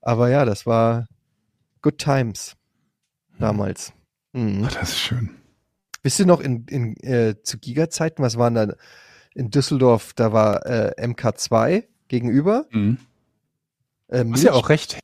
Aber 0.00 0.30
ja, 0.30 0.46
das 0.46 0.64
war 0.64 1.06
good 1.82 1.98
times 1.98 2.56
damals. 3.38 3.92
Mhm. 4.32 4.64
Ach, 4.66 4.72
das 4.72 4.90
ist 4.90 4.98
schön. 4.98 5.30
Wisst 6.02 6.20
ihr 6.20 6.26
noch 6.26 6.40
in, 6.40 6.64
in 6.68 6.96
äh, 7.02 7.34
zu 7.42 7.58
Giga-Zeiten, 7.58 8.22
was 8.22 8.38
waren 8.38 8.54
da 8.54 8.74
in 9.34 9.50
Düsseldorf? 9.50 10.12
Da 10.14 10.32
war 10.32 10.64
äh, 10.66 10.94
MK2 10.98 11.84
gegenüber. 12.08 12.66
Mhm. 12.70 12.98
Äh, 14.08 14.24
Was 14.28 14.42
ja 14.42 14.52
auch 14.52 14.68
recht 14.68 14.98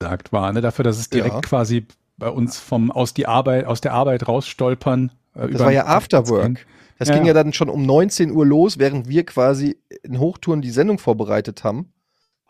gesagt 0.00 0.32
war, 0.32 0.52
ne? 0.52 0.60
dafür, 0.60 0.84
dass 0.84 0.98
es 0.98 1.10
direkt 1.10 1.34
Ja. 1.34 1.40
quasi 1.40 1.86
bei 2.16 2.28
uns 2.28 2.58
vom 2.58 2.90
aus 2.90 3.14
die 3.14 3.26
Arbeit, 3.26 3.64
aus 3.66 3.80
der 3.80 3.92
Arbeit 3.92 4.26
rausstolpern. 4.28 5.12
Äh, 5.34 5.48
Das 5.48 5.60
war 5.60 5.72
ja. 5.72 5.86
Afterwork. 5.86 6.66
Das 6.98 7.08
Ja, 7.08 7.14
ging 7.16 7.24
ja. 7.24 7.32
dann 7.32 7.52
schon 7.54 7.68
um 7.70 7.84
19 7.86 8.30
Uhr 8.30 8.44
los, 8.44 8.78
während 8.78 9.08
wir 9.08 9.24
quasi 9.24 9.78
in 10.02 10.18
Hochtouren 10.18 10.60
die 10.60 10.70
Sendung 10.70 10.98
vorbereitet 10.98 11.64
haben. 11.64 11.92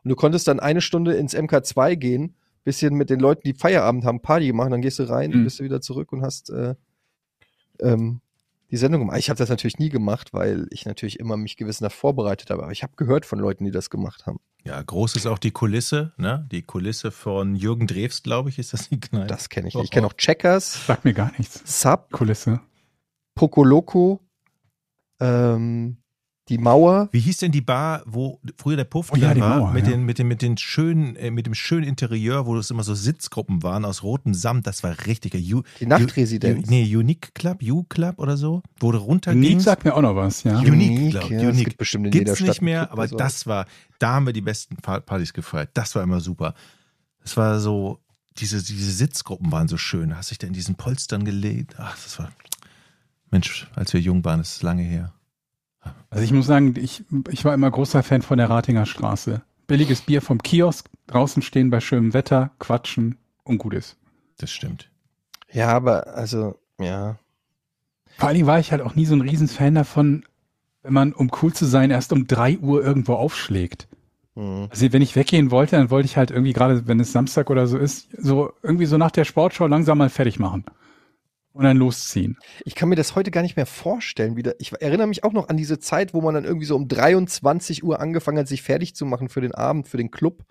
Und 0.02 0.08
du 0.08 0.16
konntest 0.16 0.48
dann 0.48 0.58
eine 0.58 0.80
Stunde 0.80 1.14
ins 1.14 1.36
MK2 1.36 1.94
gehen, 1.96 2.34
bisschen 2.64 2.94
mit 2.94 3.10
den 3.10 3.20
Leuten, 3.20 3.42
die 3.44 3.54
Feierabend 3.54 4.04
haben, 4.04 4.20
Party 4.22 4.46
gemacht, 4.48 4.72
dann 4.72 4.82
gehst 4.82 4.98
du 4.98 5.08
rein, 5.08 5.30
Mhm. 5.30 5.44
bist 5.44 5.60
du 5.60 5.64
wieder 5.64 5.80
zurück 5.80 6.12
und 6.12 6.22
hast 6.22 6.50
äh, 6.50 6.74
ähm, 7.80 8.20
die 8.70 8.76
Sendung 8.76 9.00
gemacht. 9.00 9.18
Ich 9.18 9.28
habe 9.30 9.38
das 9.38 9.48
natürlich 9.48 9.78
nie 9.78 9.88
gemacht, 9.88 10.32
weil 10.32 10.66
ich 10.70 10.86
natürlich 10.86 11.18
immer 11.18 11.36
mich 11.36 11.56
gewissenhaft 11.56 11.96
vorbereitet 11.96 12.50
habe. 12.50 12.62
Aber 12.62 12.72
ich 12.72 12.82
habe 12.82 12.92
gehört 12.96 13.26
von 13.26 13.38
Leuten, 13.38 13.64
die 13.64 13.70
das 13.70 13.90
gemacht 13.90 14.26
haben. 14.26 14.38
Ja, 14.64 14.80
groß 14.80 15.16
ist 15.16 15.26
auch 15.26 15.38
die 15.38 15.50
Kulisse, 15.50 16.12
ne? 16.18 16.46
Die 16.52 16.62
Kulisse 16.62 17.10
von 17.10 17.54
Jürgen 17.56 17.86
Drews, 17.86 18.22
glaube 18.22 18.50
ich, 18.50 18.58
ist 18.58 18.72
das 18.72 18.88
die 18.88 19.00
Kneipe. 19.00 19.26
Das 19.26 19.48
kenne 19.48 19.68
ich 19.68 19.74
Oh, 19.74 19.78
nicht. 19.78 19.86
Ich 19.86 19.90
kenne 19.90 20.06
oh. 20.06 20.10
auch 20.10 20.14
Checkers, 20.14 20.86
Sagt 20.86 21.04
mir 21.04 21.14
gar 21.14 21.32
nichts. 21.38 21.62
Sub, 21.64 22.10
Kulisse. 22.12 22.60
Pokoloko, 23.34 24.20
ähm, 25.18 25.96
die 26.50 26.58
Mauer. 26.58 27.08
Wie 27.12 27.20
hieß 27.20 27.38
denn 27.38 27.52
die 27.52 27.60
Bar, 27.62 28.02
wo 28.04 28.38
früher 28.58 28.76
der 28.76 28.84
Puff 28.84 29.10
Oh 29.12 29.16
ja, 29.16 29.34
war, 29.40 29.58
Mauer, 29.60 29.72
mit 29.72 29.84
ja. 29.86 29.92
den 29.92 30.04
mit 30.04 30.18
den 30.18 30.28
mit 30.28 30.42
den 30.42 30.58
schönen 30.58 31.16
äh, 31.16 31.30
mit 31.30 31.46
dem 31.46 31.54
schönen 31.54 31.84
Interieur, 31.84 32.44
wo 32.44 32.56
es 32.58 32.70
immer 32.70 32.82
so 32.82 32.94
Sitzgruppen 32.94 33.62
waren 33.62 33.84
aus 33.84 34.02
rotem 34.02 34.34
Samt, 34.34 34.66
das 34.66 34.82
war 34.82 34.94
richtig. 35.06 35.34
U, 35.54 35.62
Die 35.80 35.86
Nachtresidenz. 35.86 36.66
U, 36.66 36.70
nee, 36.70 36.84
Unique 36.96 37.32
Club, 37.34 37.62
U 37.62 37.84
Club 37.84 38.18
oder 38.18 38.36
so, 38.36 38.62
wo 38.78 38.92
du 38.92 38.98
Nick 38.98 39.06
runtergingst. 39.08 39.64
sagt 39.64 39.84
mir 39.84 39.94
auch 39.94 40.02
noch 40.02 40.16
was, 40.16 40.42
ja. 40.42 40.58
Unique, 40.58 40.72
Unique, 40.72 41.10
glaub, 41.12 41.30
ja, 41.30 41.38
es 41.40 41.44
Unique. 41.46 41.64
gibt 41.66 41.78
bestimmt 41.78 42.06
in 42.06 42.12
jeder 42.12 42.24
Gibt's 42.24 42.38
Stadt 42.40 42.48
nicht 42.48 42.62
mehr, 42.62 42.80
Club 42.86 42.92
aber 42.92 43.08
so. 43.08 43.16
das 43.16 43.46
war, 43.46 43.66
da 43.98 44.14
haben 44.14 44.26
wir 44.26 44.32
die 44.32 44.40
besten 44.42 44.76
Pa- 44.76 45.00
Partys 45.00 45.32
gefeiert. 45.32 45.70
Das 45.74 45.94
war 45.94 46.02
immer 46.02 46.20
super. 46.20 46.54
Das 47.22 47.36
war 47.36 47.60
so, 47.60 48.00
diese, 48.38 48.62
diese 48.62 48.90
Sitzgruppen 48.90 49.52
waren 49.52 49.68
so 49.68 49.76
schön. 49.76 50.16
Hast 50.16 50.30
dich 50.30 50.38
da 50.38 50.46
in 50.46 50.52
diesen 50.52 50.74
Polstern 50.74 51.24
gelegt. 51.24 51.74
Ach, 51.78 51.94
das 52.02 52.18
war, 52.18 52.32
Mensch, 53.30 53.68
als 53.76 53.92
wir 53.92 54.00
jung 54.00 54.24
waren, 54.24 54.38
das 54.40 54.56
ist 54.56 54.62
lange 54.62 54.82
her. 54.82 55.12
Also 56.10 56.24
ich 56.24 56.32
muss 56.32 56.46
sagen, 56.46 56.74
ich, 56.76 57.04
ich 57.30 57.44
war 57.44 57.54
immer 57.54 57.70
großer 57.70 58.02
Fan 58.02 58.22
von 58.22 58.38
der 58.38 58.50
Ratinger 58.50 58.86
Straße. 58.86 59.42
Billiges 59.66 60.02
Bier 60.02 60.20
vom 60.20 60.42
Kiosk, 60.42 60.88
draußen 61.06 61.42
stehen 61.42 61.70
bei 61.70 61.80
schönem 61.80 62.12
Wetter, 62.12 62.50
quatschen 62.58 63.16
und 63.44 63.58
gut 63.58 63.74
ist. 63.74 63.96
Das 64.38 64.50
stimmt. 64.50 64.90
Ja, 65.52 65.68
aber 65.68 66.08
also, 66.08 66.56
ja. 66.78 67.16
Vor 68.18 68.28
allen 68.28 68.34
Dingen 68.34 68.46
war 68.46 68.58
ich 68.58 68.72
halt 68.72 68.82
auch 68.82 68.94
nie 68.94 69.06
so 69.06 69.14
ein 69.14 69.20
Riesenfan 69.20 69.74
davon, 69.74 70.24
wenn 70.82 70.92
man, 70.92 71.12
um 71.12 71.30
cool 71.42 71.52
zu 71.52 71.66
sein, 71.66 71.90
erst 71.90 72.12
um 72.12 72.26
drei 72.26 72.58
Uhr 72.58 72.84
irgendwo 72.84 73.14
aufschlägt. 73.14 73.86
Hm. 74.34 74.68
Also 74.70 74.92
wenn 74.92 75.02
ich 75.02 75.16
weggehen 75.16 75.50
wollte, 75.50 75.76
dann 75.76 75.90
wollte 75.90 76.06
ich 76.06 76.16
halt 76.16 76.30
irgendwie 76.30 76.52
gerade, 76.52 76.86
wenn 76.86 77.00
es 77.00 77.12
Samstag 77.12 77.50
oder 77.50 77.66
so 77.66 77.78
ist, 77.78 78.08
so 78.16 78.52
irgendwie 78.62 78.86
so 78.86 78.98
nach 78.98 79.10
der 79.10 79.24
Sportschau 79.24 79.66
langsam 79.66 79.98
mal 79.98 80.10
fertig 80.10 80.38
machen. 80.38 80.64
Und 81.52 81.64
dann 81.64 81.76
losziehen. 81.76 82.38
Ich 82.64 82.76
kann 82.76 82.88
mir 82.88 82.94
das 82.94 83.16
heute 83.16 83.32
gar 83.32 83.42
nicht 83.42 83.56
mehr 83.56 83.66
vorstellen. 83.66 84.36
Wieder. 84.36 84.54
Ich 84.60 84.72
erinnere 84.80 85.08
mich 85.08 85.24
auch 85.24 85.32
noch 85.32 85.48
an 85.48 85.56
diese 85.56 85.80
Zeit, 85.80 86.14
wo 86.14 86.20
man 86.20 86.34
dann 86.34 86.44
irgendwie 86.44 86.66
so 86.66 86.76
um 86.76 86.86
23 86.86 87.82
Uhr 87.82 88.00
angefangen 88.00 88.38
hat, 88.38 88.46
sich 88.46 88.62
fertig 88.62 88.94
zu 88.94 89.04
machen 89.04 89.28
für 89.28 89.40
den 89.40 89.52
Abend, 89.52 89.88
für 89.88 89.96
den 89.96 90.12
Club. 90.12 90.44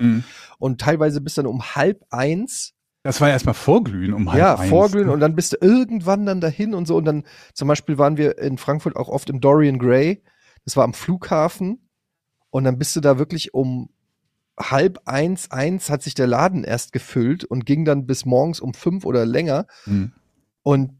Und 0.57 0.81
teilweise 0.81 1.21
bis 1.21 1.35
dann 1.35 1.45
um 1.45 1.75
halb 1.75 2.05
eins. 2.09 2.73
Das 3.03 3.21
war 3.21 3.29
ja 3.29 3.33
erstmal 3.33 3.55
Vorglühen 3.55 4.13
um 4.13 4.29
halb 4.29 4.39
ja, 4.39 4.55
eins. 4.55 4.69
vorglühen 4.69 5.07
und 5.07 5.21
dann 5.21 5.33
bist 5.33 5.53
du 5.53 5.57
irgendwann 5.61 6.25
dann 6.25 6.41
dahin 6.41 6.73
und 6.73 6.85
so. 6.85 6.97
Und 6.97 7.05
dann 7.05 7.23
zum 7.53 7.69
Beispiel 7.69 7.97
waren 7.97 8.17
wir 8.17 8.37
in 8.37 8.57
Frankfurt 8.57 8.97
auch 8.97 9.07
oft 9.07 9.29
im 9.29 9.39
Dorian 9.39 9.79
Gray. 9.79 10.21
Das 10.65 10.75
war 10.75 10.83
am 10.83 10.93
Flughafen. 10.93 11.89
Und 12.49 12.65
dann 12.65 12.77
bist 12.77 12.95
du 12.95 12.99
da 12.99 13.17
wirklich 13.17 13.53
um 13.53 13.89
halb 14.59 14.99
eins, 15.05 15.51
eins 15.51 15.89
hat 15.89 16.03
sich 16.03 16.15
der 16.15 16.27
Laden 16.27 16.63
erst 16.63 16.91
gefüllt 16.91 17.45
und 17.45 17.65
ging 17.65 17.85
dann 17.85 18.05
bis 18.05 18.25
morgens 18.25 18.59
um 18.59 18.73
fünf 18.73 19.05
oder 19.05 19.25
länger. 19.25 19.65
Hm. 19.85 20.11
Und 20.69 20.91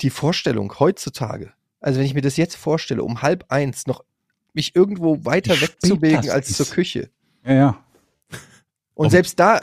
die 0.00 0.10
Vorstellung 0.10 0.72
heutzutage, 0.78 1.52
also 1.80 1.98
wenn 1.98 2.06
ich 2.06 2.14
mir 2.14 2.20
das 2.20 2.36
jetzt 2.36 2.54
vorstelle, 2.54 3.02
um 3.02 3.20
halb 3.20 3.46
eins 3.48 3.88
noch 3.88 4.04
mich 4.52 4.76
irgendwo 4.76 5.24
weiter 5.24 5.56
Wie 5.56 5.62
wegzubewegen 5.62 6.30
als 6.30 6.50
ist. 6.50 6.56
zur 6.56 6.66
Küche. 6.66 7.10
Ja, 7.44 7.52
ja. 7.52 7.84
Und 8.94 9.06
Um- 9.06 9.10
selbst 9.10 9.40
da 9.40 9.60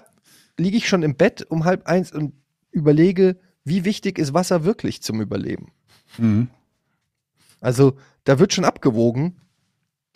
liege 0.58 0.76
ich 0.76 0.90
schon 0.90 1.04
im 1.04 1.16
Bett 1.16 1.42
um 1.50 1.64
halb 1.64 1.88
eins 1.88 2.12
und 2.12 2.34
überlege, 2.72 3.38
wie 3.64 3.86
wichtig 3.86 4.20
ist 4.20 4.34
Wasser 4.34 4.66
wirklich 4.66 5.02
zum 5.02 5.22
Überleben. 5.22 5.72
Mhm. 6.18 6.50
Also 7.62 7.98
da 8.26 8.40
wird 8.40 8.54
schon 8.54 8.66
abgewogen, 8.66 9.38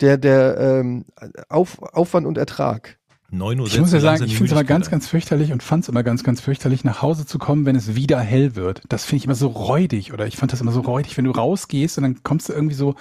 der, 0.00 0.18
der 0.18 0.58
ähm, 0.58 1.06
Auf, 1.48 1.80
Aufwand 1.82 2.26
und 2.26 2.36
Ertrag. 2.36 2.98
9 3.32 3.60
Uhr 3.60 3.66
Ich 3.66 3.78
muss 3.78 3.92
ja 3.92 4.00
sagen, 4.00 4.24
ich 4.24 4.32
finde 4.32 4.46
es 4.46 4.52
immer 4.52 4.64
ganz, 4.64 4.90
ganz 4.90 5.08
fürchterlich 5.08 5.52
und 5.52 5.62
fand 5.62 5.84
es 5.84 5.88
immer 5.88 6.02
ganz, 6.02 6.24
ganz 6.24 6.40
fürchterlich, 6.40 6.84
nach 6.84 7.02
Hause 7.02 7.26
zu 7.26 7.38
kommen, 7.38 7.64
wenn 7.66 7.76
es 7.76 7.94
wieder 7.94 8.18
hell 8.20 8.56
wird. 8.56 8.82
Das 8.88 9.04
finde 9.04 9.18
ich 9.18 9.24
immer 9.26 9.34
so 9.34 9.48
räudig 9.48 10.12
oder 10.12 10.26
ich 10.26 10.36
fand 10.36 10.52
das 10.52 10.60
immer 10.60 10.72
so 10.72 10.80
räudig, 10.80 11.16
wenn 11.16 11.24
du 11.24 11.30
rausgehst 11.30 11.98
und 11.98 12.02
dann 12.02 12.22
kommst 12.22 12.48
du 12.48 12.52
irgendwie 12.52 12.74
so 12.74 12.94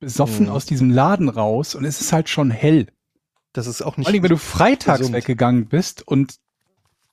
besoffen 0.00 0.46
Mhm. 0.46 0.52
aus 0.52 0.66
diesem 0.66 0.90
Laden 0.90 1.28
raus 1.28 1.74
und 1.74 1.84
es 1.84 2.00
ist 2.00 2.12
halt 2.12 2.28
schon 2.28 2.50
hell. 2.50 2.86
Das 3.52 3.66
ist 3.66 3.82
auch 3.82 3.94
Vor 3.94 4.02
nicht. 4.02 4.08
allem, 4.08 4.22
wenn 4.22 4.30
du 4.30 4.36
freitags 4.38 4.98
gesund. 4.98 5.16
weggegangen 5.16 5.66
bist 5.66 6.06
und 6.06 6.36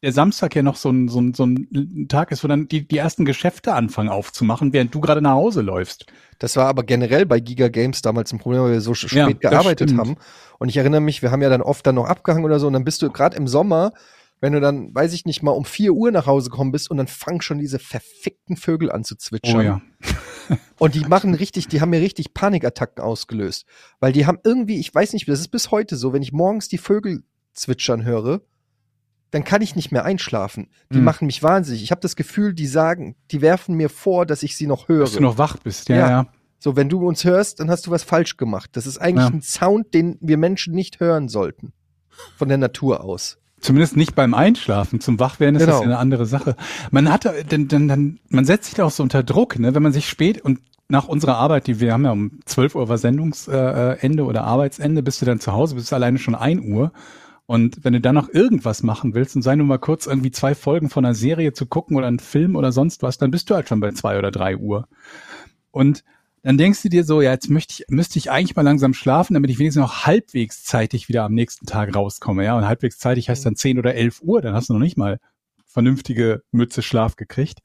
der 0.03 0.11
Samstag 0.11 0.53
ja 0.53 0.63
noch 0.63 0.75
so 0.75 0.89
ein, 0.89 1.07
so 1.07 1.21
ein, 1.21 1.33
so 1.33 1.45
ein 1.45 2.07
Tag 2.09 2.31
ist, 2.31 2.43
wo 2.43 2.49
dann 2.49 2.67
die, 2.67 2.85
die 2.85 2.97
ersten 2.97 3.23
Geschäfte 3.23 3.73
anfangen 3.73 4.09
aufzumachen, 4.09 4.73
während 4.73 4.93
du 4.93 4.99
gerade 4.99 5.21
nach 5.21 5.31
Hause 5.31 5.61
läufst. 5.61 6.07
Das 6.39 6.57
war 6.57 6.67
aber 6.67 6.83
generell 6.83 7.25
bei 7.25 7.39
Giga 7.39 7.69
Games 7.69 8.01
damals 8.01 8.33
ein 8.33 8.39
Problem, 8.39 8.63
weil 8.63 8.73
wir 8.73 8.81
so 8.81 8.91
Ja, 8.91 9.07
spät 9.07 9.37
das 9.41 9.51
gearbeitet 9.51 9.95
haben. 9.95 10.17
Und 10.59 10.67
ich 10.67 10.75
erinnere 10.75 10.99
mich, 10.99 11.21
wir 11.21 11.31
haben 11.31 11.41
ja 11.41 11.47
dann 11.49 11.61
oft 11.61 11.87
dann 11.87 11.95
noch 11.95 12.05
abgehangen 12.05 12.43
oder 12.43 12.59
so. 12.59 12.67
Und 12.67 12.73
dann 12.73 12.83
bist 12.83 13.01
du 13.01 13.09
gerade 13.11 13.37
im 13.37 13.47
Sommer, 13.47 13.93
wenn 14.41 14.51
du 14.51 14.59
dann, 14.59 14.93
weiß 14.93 15.13
ich 15.13 15.23
nicht, 15.23 15.41
mal 15.41 15.51
um 15.51 15.63
4 15.63 15.93
Uhr 15.93 16.11
nach 16.11 16.25
Hause 16.25 16.49
gekommen 16.49 16.73
bist 16.73 16.91
und 16.91 16.97
dann 16.97 17.07
fangen 17.07 17.39
schon 17.39 17.59
diese 17.59 17.79
verfickten 17.79 18.57
Vögel 18.57 18.91
an 18.91 19.05
zu 19.05 19.15
zwitschern. 19.15 19.55
Oh 19.55 19.61
ja. 19.61 19.81
Und 20.77 20.95
die 20.95 21.05
machen 21.05 21.33
richtig, 21.33 21.69
die 21.69 21.79
haben 21.79 21.91
mir 21.91 22.01
richtig 22.01 22.33
Panikattacken 22.33 23.01
ausgelöst. 23.01 23.65
Weil 24.01 24.11
die 24.11 24.25
haben 24.25 24.39
irgendwie, 24.43 24.81
ich 24.81 24.93
weiß 24.93 25.13
nicht, 25.13 25.29
das 25.29 25.39
ist 25.39 25.47
bis 25.47 25.71
heute 25.71 25.95
so, 25.95 26.11
wenn 26.11 26.21
ich 26.21 26.33
morgens 26.33 26.67
die 26.67 26.77
Vögel 26.77 27.23
zwitschern 27.53 28.03
höre, 28.03 28.41
dann 29.33 29.43
kann 29.43 29.61
ich 29.63 29.75
nicht 29.75 29.91
mehr 29.91 30.05
einschlafen. 30.05 30.67
Die 30.91 30.97
Hm. 30.97 31.03
machen 31.03 31.25
mich 31.25 31.41
wahnsinnig. 31.41 31.81
Ich 31.83 31.89
habe 31.91 32.01
das 32.01 32.15
Gefühl, 32.15 32.53
die 32.53 32.67
sagen, 32.67 33.15
die 33.31 33.41
werfen 33.41 33.75
mir 33.75 33.89
vor, 33.89 34.25
dass 34.27 34.43
ich 34.43 34.55
sie 34.55 34.67
noch 34.67 34.87
höre. 34.87 35.01
Dass 35.05 35.13
du 35.13 35.21
noch 35.21 35.37
wach 35.39 35.57
bist. 35.57 35.89
Ja, 35.89 35.95
Ja. 35.95 36.09
ja. 36.09 36.27
So, 36.59 36.75
wenn 36.77 36.87
du 36.87 37.05
uns 37.05 37.23
hörst, 37.25 37.59
dann 37.59 37.69
hast 37.69 37.87
du 37.87 37.91
was 37.91 38.03
falsch 38.03 38.37
gemacht. 38.37 38.69
Das 38.73 38.85
ist 38.87 38.97
eigentlich 38.99 39.27
Ja. 39.27 39.33
ein 39.33 39.41
Sound, 39.41 39.93
den 39.93 40.17
wir 40.21 40.37
Menschen 40.37 40.73
nicht 40.75 40.99
hören 40.99 41.27
sollten. 41.27 41.73
Von 42.37 42.47
der 42.47 42.57
Natur 42.59 43.03
aus. 43.03 43.37
Zumindest 43.59 43.97
nicht 43.97 44.13
beim 44.13 44.33
Einschlafen. 44.33 44.99
Zum 45.01 45.19
Wachwerden 45.19 45.55
ist 45.55 45.63
das 45.67 45.79
Genau. 45.79 45.81
ja 45.81 45.85
eine 45.87 45.97
andere 45.97 46.25
Sache. 46.25 46.55
Man 46.91 47.11
hat, 47.11 47.25
da- 47.25 47.31
denn, 47.33 47.67
denn, 47.69 47.87
dann, 47.87 48.19
man 48.29 48.45
setzt 48.45 48.65
sich 48.65 48.75
da 48.75 48.85
auch 48.85 48.91
so 48.91 49.01
unter 49.03 49.23
Druck, 49.23 49.57
ne? 49.57 49.73
wenn 49.73 49.81
man 49.83 49.93
sich 49.93 50.07
spät 50.07 50.39
und 50.41 50.59
nach 50.89 51.07
unserer 51.07 51.37
Arbeit, 51.37 51.65
die 51.67 51.79
wir 51.79 51.91
haben 51.91 52.05
ja 52.05 52.11
um 52.11 52.39
12 52.45 52.75
Uhr 52.75 52.87
war 52.87 52.97
Sendungsende 52.97 53.97
äh, 54.01 54.25
oder 54.25 54.43
Arbeitsende, 54.43 55.01
bist 55.01 55.21
du 55.21 55.25
dann 55.25 55.39
zu 55.39 55.53
Hause, 55.53 55.75
bist 55.75 55.91
du 55.91 55.95
alleine 55.95 56.19
schon 56.19 56.35
1 56.35 56.61
Uhr. 56.65 56.91
Und 57.45 57.83
wenn 57.83 57.93
du 57.93 58.01
dann 58.01 58.15
noch 58.15 58.29
irgendwas 58.29 58.83
machen 58.83 59.13
willst 59.13 59.35
und 59.35 59.41
sei 59.41 59.55
nur 59.55 59.67
mal 59.67 59.77
kurz 59.77 60.05
irgendwie 60.05 60.31
zwei 60.31 60.55
Folgen 60.55 60.89
von 60.89 61.03
einer 61.03 61.15
Serie 61.15 61.53
zu 61.53 61.65
gucken 61.65 61.97
oder 61.97 62.07
einen 62.07 62.19
Film 62.19 62.55
oder 62.55 62.71
sonst 62.71 63.03
was, 63.03 63.17
dann 63.17 63.31
bist 63.31 63.49
du 63.49 63.55
halt 63.55 63.67
schon 63.67 63.81
bei 63.81 63.91
zwei 63.91 64.17
oder 64.17 64.31
drei 64.31 64.55
Uhr. 64.57 64.87
Und 65.71 66.03
dann 66.43 66.57
denkst 66.57 66.81
du 66.83 66.89
dir 66.89 67.03
so, 67.03 67.21
ja, 67.21 67.31
jetzt 67.31 67.49
möchte 67.49 67.73
ich, 67.73 67.85
müsste 67.89 68.19
ich 68.19 68.29
eigentlich 68.29 68.55
mal 68.55 68.63
langsam 68.63 68.93
schlafen, 68.93 69.33
damit 69.33 69.49
ich 69.49 69.59
wenigstens 69.59 69.81
noch 69.81 70.05
halbwegs 70.05 70.63
zeitig 70.63 71.07
wieder 71.07 71.23
am 71.23 71.33
nächsten 71.33 71.65
Tag 71.65 71.95
rauskomme. 71.95 72.43
Ja, 72.43 72.57
und 72.57 72.67
halbwegs 72.67 72.97
zeitig 72.97 73.29
heißt 73.29 73.45
dann 73.45 73.55
10 73.55 73.79
oder 73.79 73.95
11 73.95 74.21
Uhr, 74.21 74.41
dann 74.41 74.53
hast 74.53 74.69
du 74.69 74.73
noch 74.73 74.79
nicht 74.79 74.97
mal 74.97 75.19
vernünftige 75.65 76.43
Mütze 76.51 76.81
Schlaf 76.81 77.15
gekriegt. 77.15 77.59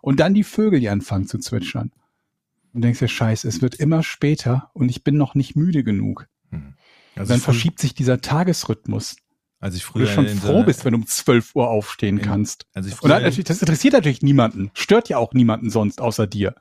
Und 0.00 0.18
dann 0.18 0.34
die 0.34 0.44
Vögel, 0.44 0.80
die 0.80 0.88
anfangen 0.88 1.26
zu 1.26 1.38
zwitschern. 1.38 1.92
Und 2.72 2.82
denkst 2.82 3.00
dir, 3.00 3.08
scheiße, 3.08 3.46
es 3.46 3.60
wird 3.60 3.74
immer 3.74 4.02
später 4.02 4.70
und 4.72 4.88
ich 4.88 5.04
bin 5.04 5.16
noch 5.16 5.34
nicht 5.34 5.54
müde 5.54 5.84
genug. 5.84 6.26
Also 7.22 7.32
dann 7.34 7.40
verschiebt 7.40 7.78
sich 7.80 7.94
dieser 7.94 8.20
Tagesrhythmus. 8.20 9.16
als 9.60 9.74
ich 9.76 9.84
früher 9.84 10.06
du 10.06 10.12
schon 10.12 10.28
froh 10.28 10.62
bist, 10.64 10.84
wenn 10.84 10.92
du 10.92 10.98
um 10.98 11.06
12 11.06 11.54
Uhr 11.54 11.68
aufstehen 11.70 12.18
in- 12.18 12.24
kannst. 12.24 12.66
als 12.74 12.86
ich 12.86 12.92
Und 12.94 12.98
früher, 12.98 13.08
dann 13.10 13.22
natürlich, 13.22 13.44
das 13.44 13.60
interessiert 13.62 13.94
natürlich 13.94 14.22
niemanden. 14.22 14.70
Stört 14.74 15.08
ja 15.08 15.18
auch 15.18 15.32
niemanden 15.34 15.70
sonst 15.70 16.00
außer 16.00 16.26
dir. 16.26 16.54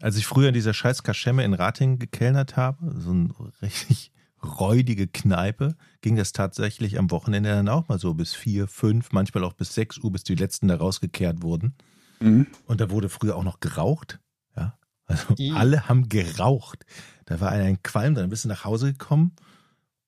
als 0.00 0.16
ich 0.16 0.26
früher 0.26 0.48
in 0.48 0.54
dieser 0.54 0.72
scheiß 0.72 1.02
Kaschemme 1.02 1.44
in 1.44 1.52
Ratingen 1.54 1.98
gekellnert 1.98 2.56
habe, 2.56 2.92
so 3.00 3.10
eine 3.10 3.28
richtig 3.60 4.12
räudige 4.42 5.06
Kneipe, 5.08 5.76
ging 6.00 6.16
das 6.16 6.32
tatsächlich 6.32 6.98
am 6.98 7.10
Wochenende 7.10 7.50
dann 7.50 7.68
auch 7.68 7.88
mal 7.88 7.98
so 7.98 8.14
bis 8.14 8.32
vier, 8.32 8.66
fünf, 8.68 9.12
manchmal 9.12 9.44
auch 9.44 9.52
bis 9.52 9.74
sechs 9.74 9.98
Uhr, 9.98 10.10
bis 10.12 10.24
die 10.24 10.34
letzten 10.36 10.68
da 10.68 10.76
rausgekehrt 10.76 11.42
wurden. 11.42 11.74
Mhm. 12.20 12.46
Und 12.64 12.80
da 12.80 12.90
wurde 12.90 13.08
früher 13.10 13.36
auch 13.36 13.44
noch 13.44 13.60
geraucht. 13.60 14.18
Ja. 14.56 14.78
Also 15.06 15.34
I. 15.38 15.52
alle 15.54 15.88
haben 15.88 16.08
geraucht. 16.08 16.86
Da 17.26 17.40
war 17.40 17.50
ein 17.50 17.82
Qualm, 17.82 18.14
dann 18.14 18.30
bist 18.30 18.44
du 18.44 18.48
nach 18.48 18.64
Hause 18.64 18.92
gekommen 18.92 19.32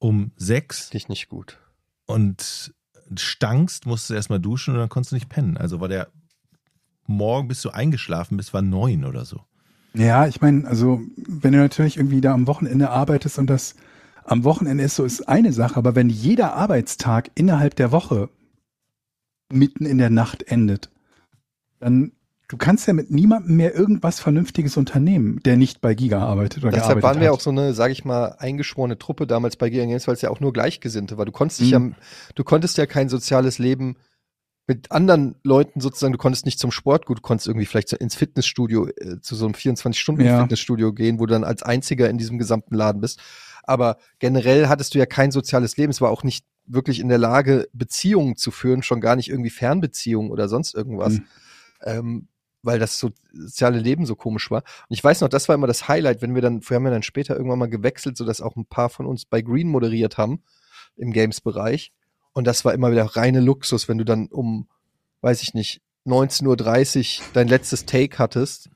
um 0.02 0.32
sechs 0.36 0.90
Dich 0.90 1.08
nicht 1.08 1.28
gut. 1.28 1.58
und 2.06 2.74
stankst, 3.16 3.86
musst 3.86 4.10
du 4.10 4.14
erstmal 4.14 4.40
duschen 4.40 4.74
und 4.74 4.80
dann 4.80 4.88
konntest 4.88 5.12
du 5.12 5.16
nicht 5.16 5.28
pennen. 5.28 5.56
Also 5.56 5.80
war 5.80 5.88
der 5.88 6.08
Morgen, 7.06 7.46
bis 7.46 7.62
du 7.62 7.70
eingeschlafen 7.70 8.36
bist, 8.36 8.52
war 8.52 8.62
neun 8.62 9.04
oder 9.04 9.24
so. 9.24 9.44
Ja, 9.94 10.26
ich 10.26 10.40
meine, 10.40 10.66
also 10.66 11.00
wenn 11.16 11.52
du 11.52 11.58
natürlich 11.58 11.98
irgendwie 11.98 12.20
da 12.20 12.32
am 12.32 12.46
Wochenende 12.46 12.90
arbeitest 12.90 13.38
und 13.38 13.48
das 13.48 13.76
am 14.24 14.42
Wochenende 14.44 14.82
ist, 14.82 14.96
so 14.96 15.04
ist 15.04 15.28
eine 15.28 15.52
Sache, 15.52 15.76
aber 15.76 15.94
wenn 15.94 16.08
jeder 16.08 16.54
Arbeitstag 16.54 17.30
innerhalb 17.34 17.76
der 17.76 17.92
Woche 17.92 18.28
mitten 19.52 19.84
in 19.84 19.98
der 19.98 20.10
Nacht 20.10 20.42
endet, 20.44 20.90
dann 21.78 22.12
du 22.52 22.58
kannst 22.58 22.86
ja 22.86 22.92
mit 22.92 23.10
niemandem 23.10 23.56
mehr 23.56 23.74
irgendwas 23.74 24.20
Vernünftiges 24.20 24.76
unternehmen, 24.76 25.40
der 25.42 25.56
nicht 25.56 25.80
bei 25.80 25.94
Giga 25.94 26.18
arbeitet 26.18 26.62
oder 26.62 26.70
Deshalb 26.72 26.96
gearbeitet 27.00 27.02
waren 27.04 27.20
wir 27.22 27.28
hat. 27.28 27.34
auch 27.34 27.40
so 27.40 27.48
eine, 27.48 27.72
sage 27.72 27.94
ich 27.94 28.04
mal, 28.04 28.36
eingeschworene 28.38 28.98
Truppe 28.98 29.26
damals 29.26 29.56
bei 29.56 29.70
Giga 29.70 29.86
Games, 29.86 30.06
weil 30.06 30.14
es 30.14 30.20
ja 30.20 30.28
auch 30.28 30.38
nur 30.38 30.52
Gleichgesinnte 30.52 31.16
war. 31.16 31.24
Du 31.24 31.32
konntest 31.32 31.60
dich 31.62 31.72
Mhm. 31.72 31.94
ja, 31.96 32.04
du 32.34 32.44
konntest 32.44 32.76
ja 32.76 32.84
kein 32.84 33.08
soziales 33.08 33.58
Leben 33.58 33.96
mit 34.66 34.92
anderen 34.92 35.36
Leuten 35.42 35.80
sozusagen, 35.80 36.12
du 36.12 36.18
konntest 36.18 36.44
nicht 36.44 36.58
zum 36.58 36.70
Sport 36.72 37.06
gut, 37.06 37.18
du 37.18 37.22
konntest 37.22 37.48
irgendwie 37.48 37.64
vielleicht 37.64 37.94
ins 37.94 38.16
Fitnessstudio, 38.16 38.86
äh, 38.86 39.18
zu 39.22 39.34
so 39.34 39.46
einem 39.46 39.54
24-Stunden-Fitnessstudio 39.54 40.92
gehen, 40.92 41.18
wo 41.20 41.24
du 41.24 41.32
dann 41.32 41.44
als 41.44 41.62
einziger 41.62 42.10
in 42.10 42.18
diesem 42.18 42.38
gesamten 42.38 42.74
Laden 42.74 43.00
bist. 43.00 43.18
Aber 43.62 43.96
generell 44.18 44.68
hattest 44.68 44.94
du 44.94 44.98
ja 44.98 45.06
kein 45.06 45.30
soziales 45.32 45.78
Leben. 45.78 45.90
Es 45.90 46.02
war 46.02 46.10
auch 46.10 46.22
nicht 46.22 46.44
wirklich 46.66 47.00
in 47.00 47.08
der 47.08 47.16
Lage, 47.18 47.66
Beziehungen 47.72 48.36
zu 48.36 48.50
führen, 48.50 48.82
schon 48.82 49.00
gar 49.00 49.16
nicht 49.16 49.30
irgendwie 49.30 49.50
Fernbeziehungen 49.50 50.30
oder 50.30 50.48
sonst 50.48 50.74
irgendwas. 50.74 51.14
Mhm. 51.14 51.24
Ähm, 51.84 52.28
weil 52.62 52.78
das 52.78 52.98
so- 52.98 53.10
soziale 53.32 53.78
Leben 53.78 54.06
so 54.06 54.14
komisch 54.14 54.50
war. 54.50 54.62
Und 54.88 54.94
ich 54.94 55.02
weiß 55.02 55.20
noch, 55.20 55.28
das 55.28 55.48
war 55.48 55.54
immer 55.54 55.66
das 55.66 55.88
Highlight, 55.88 56.22
wenn 56.22 56.34
wir 56.34 56.42
dann, 56.42 56.60
wir 56.68 56.74
haben 56.76 56.84
ja 56.84 56.90
dann 56.90 57.02
später 57.02 57.36
irgendwann 57.36 57.58
mal 57.58 57.68
gewechselt, 57.68 58.16
sodass 58.16 58.40
auch 58.40 58.56
ein 58.56 58.66
paar 58.66 58.88
von 58.88 59.06
uns 59.06 59.24
bei 59.24 59.42
Green 59.42 59.68
moderiert 59.68 60.16
haben 60.18 60.42
im 60.96 61.12
Games-Bereich. 61.12 61.92
Und 62.32 62.46
das 62.46 62.64
war 62.64 62.72
immer 62.72 62.90
wieder 62.90 63.04
reine 63.16 63.40
Luxus, 63.40 63.88
wenn 63.88 63.98
du 63.98 64.04
dann 64.04 64.26
um, 64.28 64.68
weiß 65.20 65.42
ich 65.42 65.54
nicht, 65.54 65.80
19.30 66.06 67.18
Uhr 67.20 67.24
dein 67.32 67.48
letztes 67.48 67.84
Take 67.86 68.18
hattest 68.18 68.70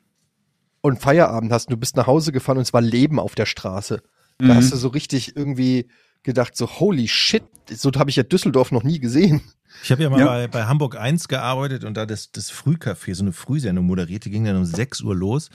und 0.80 1.00
Feierabend 1.00 1.52
hast 1.52 1.66
und 1.68 1.72
du 1.72 1.76
bist 1.76 1.96
nach 1.96 2.06
Hause 2.06 2.32
gefahren 2.32 2.58
und 2.58 2.62
es 2.62 2.72
war 2.72 2.80
Leben 2.82 3.18
auf 3.18 3.34
der 3.34 3.46
Straße. 3.46 4.02
Da 4.38 4.44
Mhm. 4.44 4.54
hast 4.54 4.72
du 4.72 4.76
so 4.76 4.88
richtig 4.88 5.34
irgendwie 5.36 5.88
gedacht, 6.22 6.56
so 6.56 6.68
holy 6.68 7.08
shit, 7.08 7.44
so 7.70 7.90
habe 7.96 8.10
ich 8.10 8.16
ja 8.16 8.22
Düsseldorf 8.22 8.70
noch 8.72 8.82
nie 8.82 8.98
gesehen. 9.00 9.40
Ich 9.82 9.90
habe 9.92 10.02
ja 10.02 10.10
mal 10.10 10.18
Ja. 10.20 10.26
Bei, 10.26 10.48
bei 10.48 10.64
Hamburg 10.66 10.96
1 10.96 11.28
gearbeitet 11.28 11.84
und 11.84 11.94
da 11.96 12.06
das, 12.06 12.32
das 12.32 12.50
Frühcafé, 12.50 13.14
so 13.14 13.22
eine 13.22 13.32
Frühsendung 13.32 13.86
moderiert, 13.86 14.24
die 14.24 14.30
ging 14.30 14.44
dann 14.44 14.56
um 14.56 14.64
6 14.64 15.00
Uhr 15.02 15.14
los. 15.14 15.50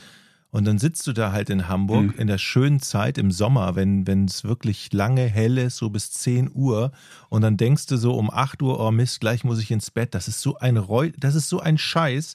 Und 0.53 0.65
dann 0.65 0.79
sitzt 0.79 1.07
du 1.07 1.13
da 1.13 1.31
halt 1.31 1.49
in 1.49 1.69
Hamburg 1.69 2.07
Mhm. 2.07 2.13
in 2.19 2.27
der 2.27 2.37
schönen 2.37 2.81
Zeit 2.81 3.17
im 3.17 3.31
Sommer, 3.31 3.75
wenn 3.77 4.05
wenn 4.05 4.25
es 4.25 4.43
wirklich 4.43 4.91
lange 4.91 5.25
hell 5.25 5.57
ist, 5.57 5.77
so 5.77 5.89
bis 5.89 6.11
10 6.11 6.51
Uhr. 6.53 6.91
Und 7.29 7.41
dann 7.41 7.55
denkst 7.55 7.85
du 7.85 7.95
so 7.95 8.13
um 8.15 8.29
8 8.29 8.61
Uhr, 8.61 8.77
oh 8.79 8.91
Mist, 8.91 9.21
gleich 9.21 9.45
muss 9.45 9.59
ich 9.61 9.71
ins 9.71 9.91
Bett. 9.91 10.13
Das 10.13 10.27
ist 10.27 10.41
so 10.41 10.57
ein 10.57 10.75
Reu 10.75 11.11
das 11.17 11.35
ist 11.35 11.47
so 11.47 11.61
ein 11.61 11.77
Scheiß. 11.77 12.33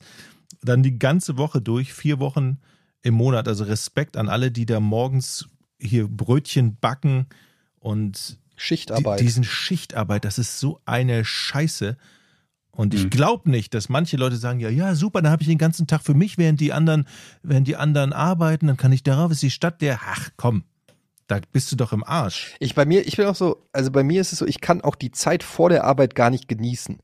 Dann 0.62 0.82
die 0.82 0.98
ganze 0.98 1.36
Woche 1.36 1.60
durch, 1.60 1.92
vier 1.92 2.18
Wochen 2.18 2.58
im 3.02 3.14
Monat. 3.14 3.48
Also 3.48 3.64
Respekt 3.64 4.16
an 4.16 4.30
alle, 4.30 4.50
die 4.50 4.64
da 4.64 4.80
morgens 4.80 5.46
hier 5.78 6.08
Brötchen 6.08 6.78
backen 6.80 7.26
und 7.80 8.38
Schichtarbeit. 8.56 9.20
die, 9.20 9.24
diesen 9.24 9.44
Schichtarbeit, 9.44 10.24
das 10.24 10.38
ist 10.38 10.58
so 10.58 10.80
eine 10.84 11.24
Scheiße. 11.24 11.96
Und 12.70 12.92
ich 12.92 13.04
Mhm. 13.04 13.10
glaube 13.10 13.50
nicht, 13.50 13.72
dass 13.72 13.88
manche 13.88 14.16
Leute 14.16 14.36
sagen, 14.36 14.60
ja, 14.60 14.68
ja, 14.68 14.94
super, 14.94 15.22
dann 15.22 15.32
habe 15.32 15.42
ich 15.42 15.48
den 15.48 15.56
ganzen 15.58 15.86
Tag 15.86 16.02
für 16.02 16.12
mich, 16.14 16.36
während 16.36 16.60
die 16.60 16.72
anderen, 16.72 17.06
während 17.42 17.66
die 17.68 17.76
anderen 17.76 18.12
arbeiten, 18.12 18.66
dann 18.66 18.76
kann 18.76 18.92
ich 18.92 19.02
darauf, 19.02 19.32
ist 19.32 19.42
die 19.42 19.50
Stadt 19.50 19.80
der, 19.80 20.00
ach 20.04 20.30
komm, 20.36 20.64
da 21.26 21.40
bist 21.52 21.72
du 21.72 21.76
doch 21.76 21.92
im 21.92 22.04
Arsch. 22.04 22.54
Ich 22.60 22.74
bei 22.74 22.84
mir, 22.84 23.06
ich 23.06 23.16
bin 23.16 23.26
auch 23.26 23.34
so, 23.34 23.66
also 23.72 23.90
bei 23.90 24.04
mir 24.04 24.20
ist 24.20 24.32
es 24.32 24.40
so, 24.40 24.46
ich 24.46 24.60
kann 24.60 24.82
auch 24.82 24.94
die 24.94 25.10
Zeit 25.10 25.42
vor 25.42 25.70
der 25.70 25.84
Arbeit 25.84 26.14
gar 26.14 26.28
nicht 26.30 26.48
genießen. 26.48 26.98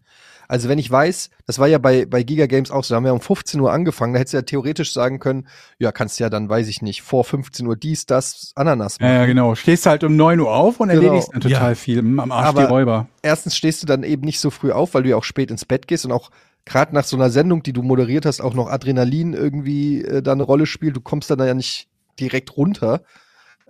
Also 0.52 0.68
wenn 0.68 0.78
ich 0.78 0.90
weiß, 0.90 1.30
das 1.46 1.58
war 1.58 1.66
ja 1.66 1.78
bei, 1.78 2.04
bei 2.04 2.22
Giga 2.22 2.44
Games 2.44 2.70
auch 2.70 2.84
so, 2.84 2.92
da 2.92 2.96
haben 2.96 3.04
wir 3.06 3.14
um 3.14 3.22
15 3.22 3.58
Uhr 3.58 3.72
angefangen, 3.72 4.12
da 4.12 4.18
hättest 4.20 4.34
du 4.34 4.36
ja 4.36 4.42
theoretisch 4.42 4.92
sagen 4.92 5.18
können, 5.18 5.48
ja, 5.78 5.92
kannst 5.92 6.20
ja 6.20 6.28
dann, 6.28 6.46
weiß 6.50 6.68
ich 6.68 6.82
nicht, 6.82 7.00
vor 7.00 7.24
15 7.24 7.66
Uhr 7.66 7.74
dies, 7.74 8.04
das, 8.04 8.52
Ananas 8.54 9.00
machen. 9.00 9.10
Ja, 9.10 9.20
ja, 9.20 9.24
genau. 9.26 9.54
Stehst 9.54 9.86
halt 9.86 10.04
um 10.04 10.14
9 10.14 10.38
Uhr 10.40 10.54
auf 10.54 10.78
und 10.78 10.90
Genau. 10.90 11.00
erledigst 11.04 11.30
dann 11.32 11.40
total 11.40 11.70
Ja. 11.70 11.74
viel. 11.74 12.00
Am 12.00 12.30
Arsch 12.30 12.48
Aber- 12.48 12.60
die 12.64 12.68
Räuber. 12.68 13.08
Erstens 13.22 13.56
stehst 13.56 13.82
du 13.82 13.86
dann 13.86 14.02
eben 14.02 14.24
nicht 14.26 14.40
so 14.40 14.50
früh 14.50 14.72
auf, 14.72 14.92
weil 14.92 15.04
du 15.04 15.08
ja 15.08 15.16
auch 15.16 15.24
spät 15.24 15.50
ins 15.50 15.64
Bett 15.64 15.88
gehst 15.88 16.04
und 16.04 16.12
auch 16.12 16.30
gerade 16.66 16.94
nach 16.94 17.04
so 17.04 17.16
einer 17.16 17.30
Sendung, 17.30 17.62
die 17.62 17.72
du 17.72 17.82
moderiert 17.82 18.26
hast, 18.26 18.42
auch 18.42 18.52
noch 18.52 18.68
Adrenalin 18.68 19.32
irgendwie 19.32 20.04
äh, 20.04 20.20
da 20.22 20.32
eine 20.32 20.42
Rolle 20.42 20.66
spielt. 20.66 20.94
Du 20.94 21.00
kommst 21.00 21.30
dann 21.30 21.38
ja 21.38 21.54
nicht 21.54 21.88
direkt 22.20 22.58
runter. 22.58 23.00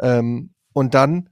Ähm, 0.01 0.51
und 0.73 0.95
dann, 0.95 1.31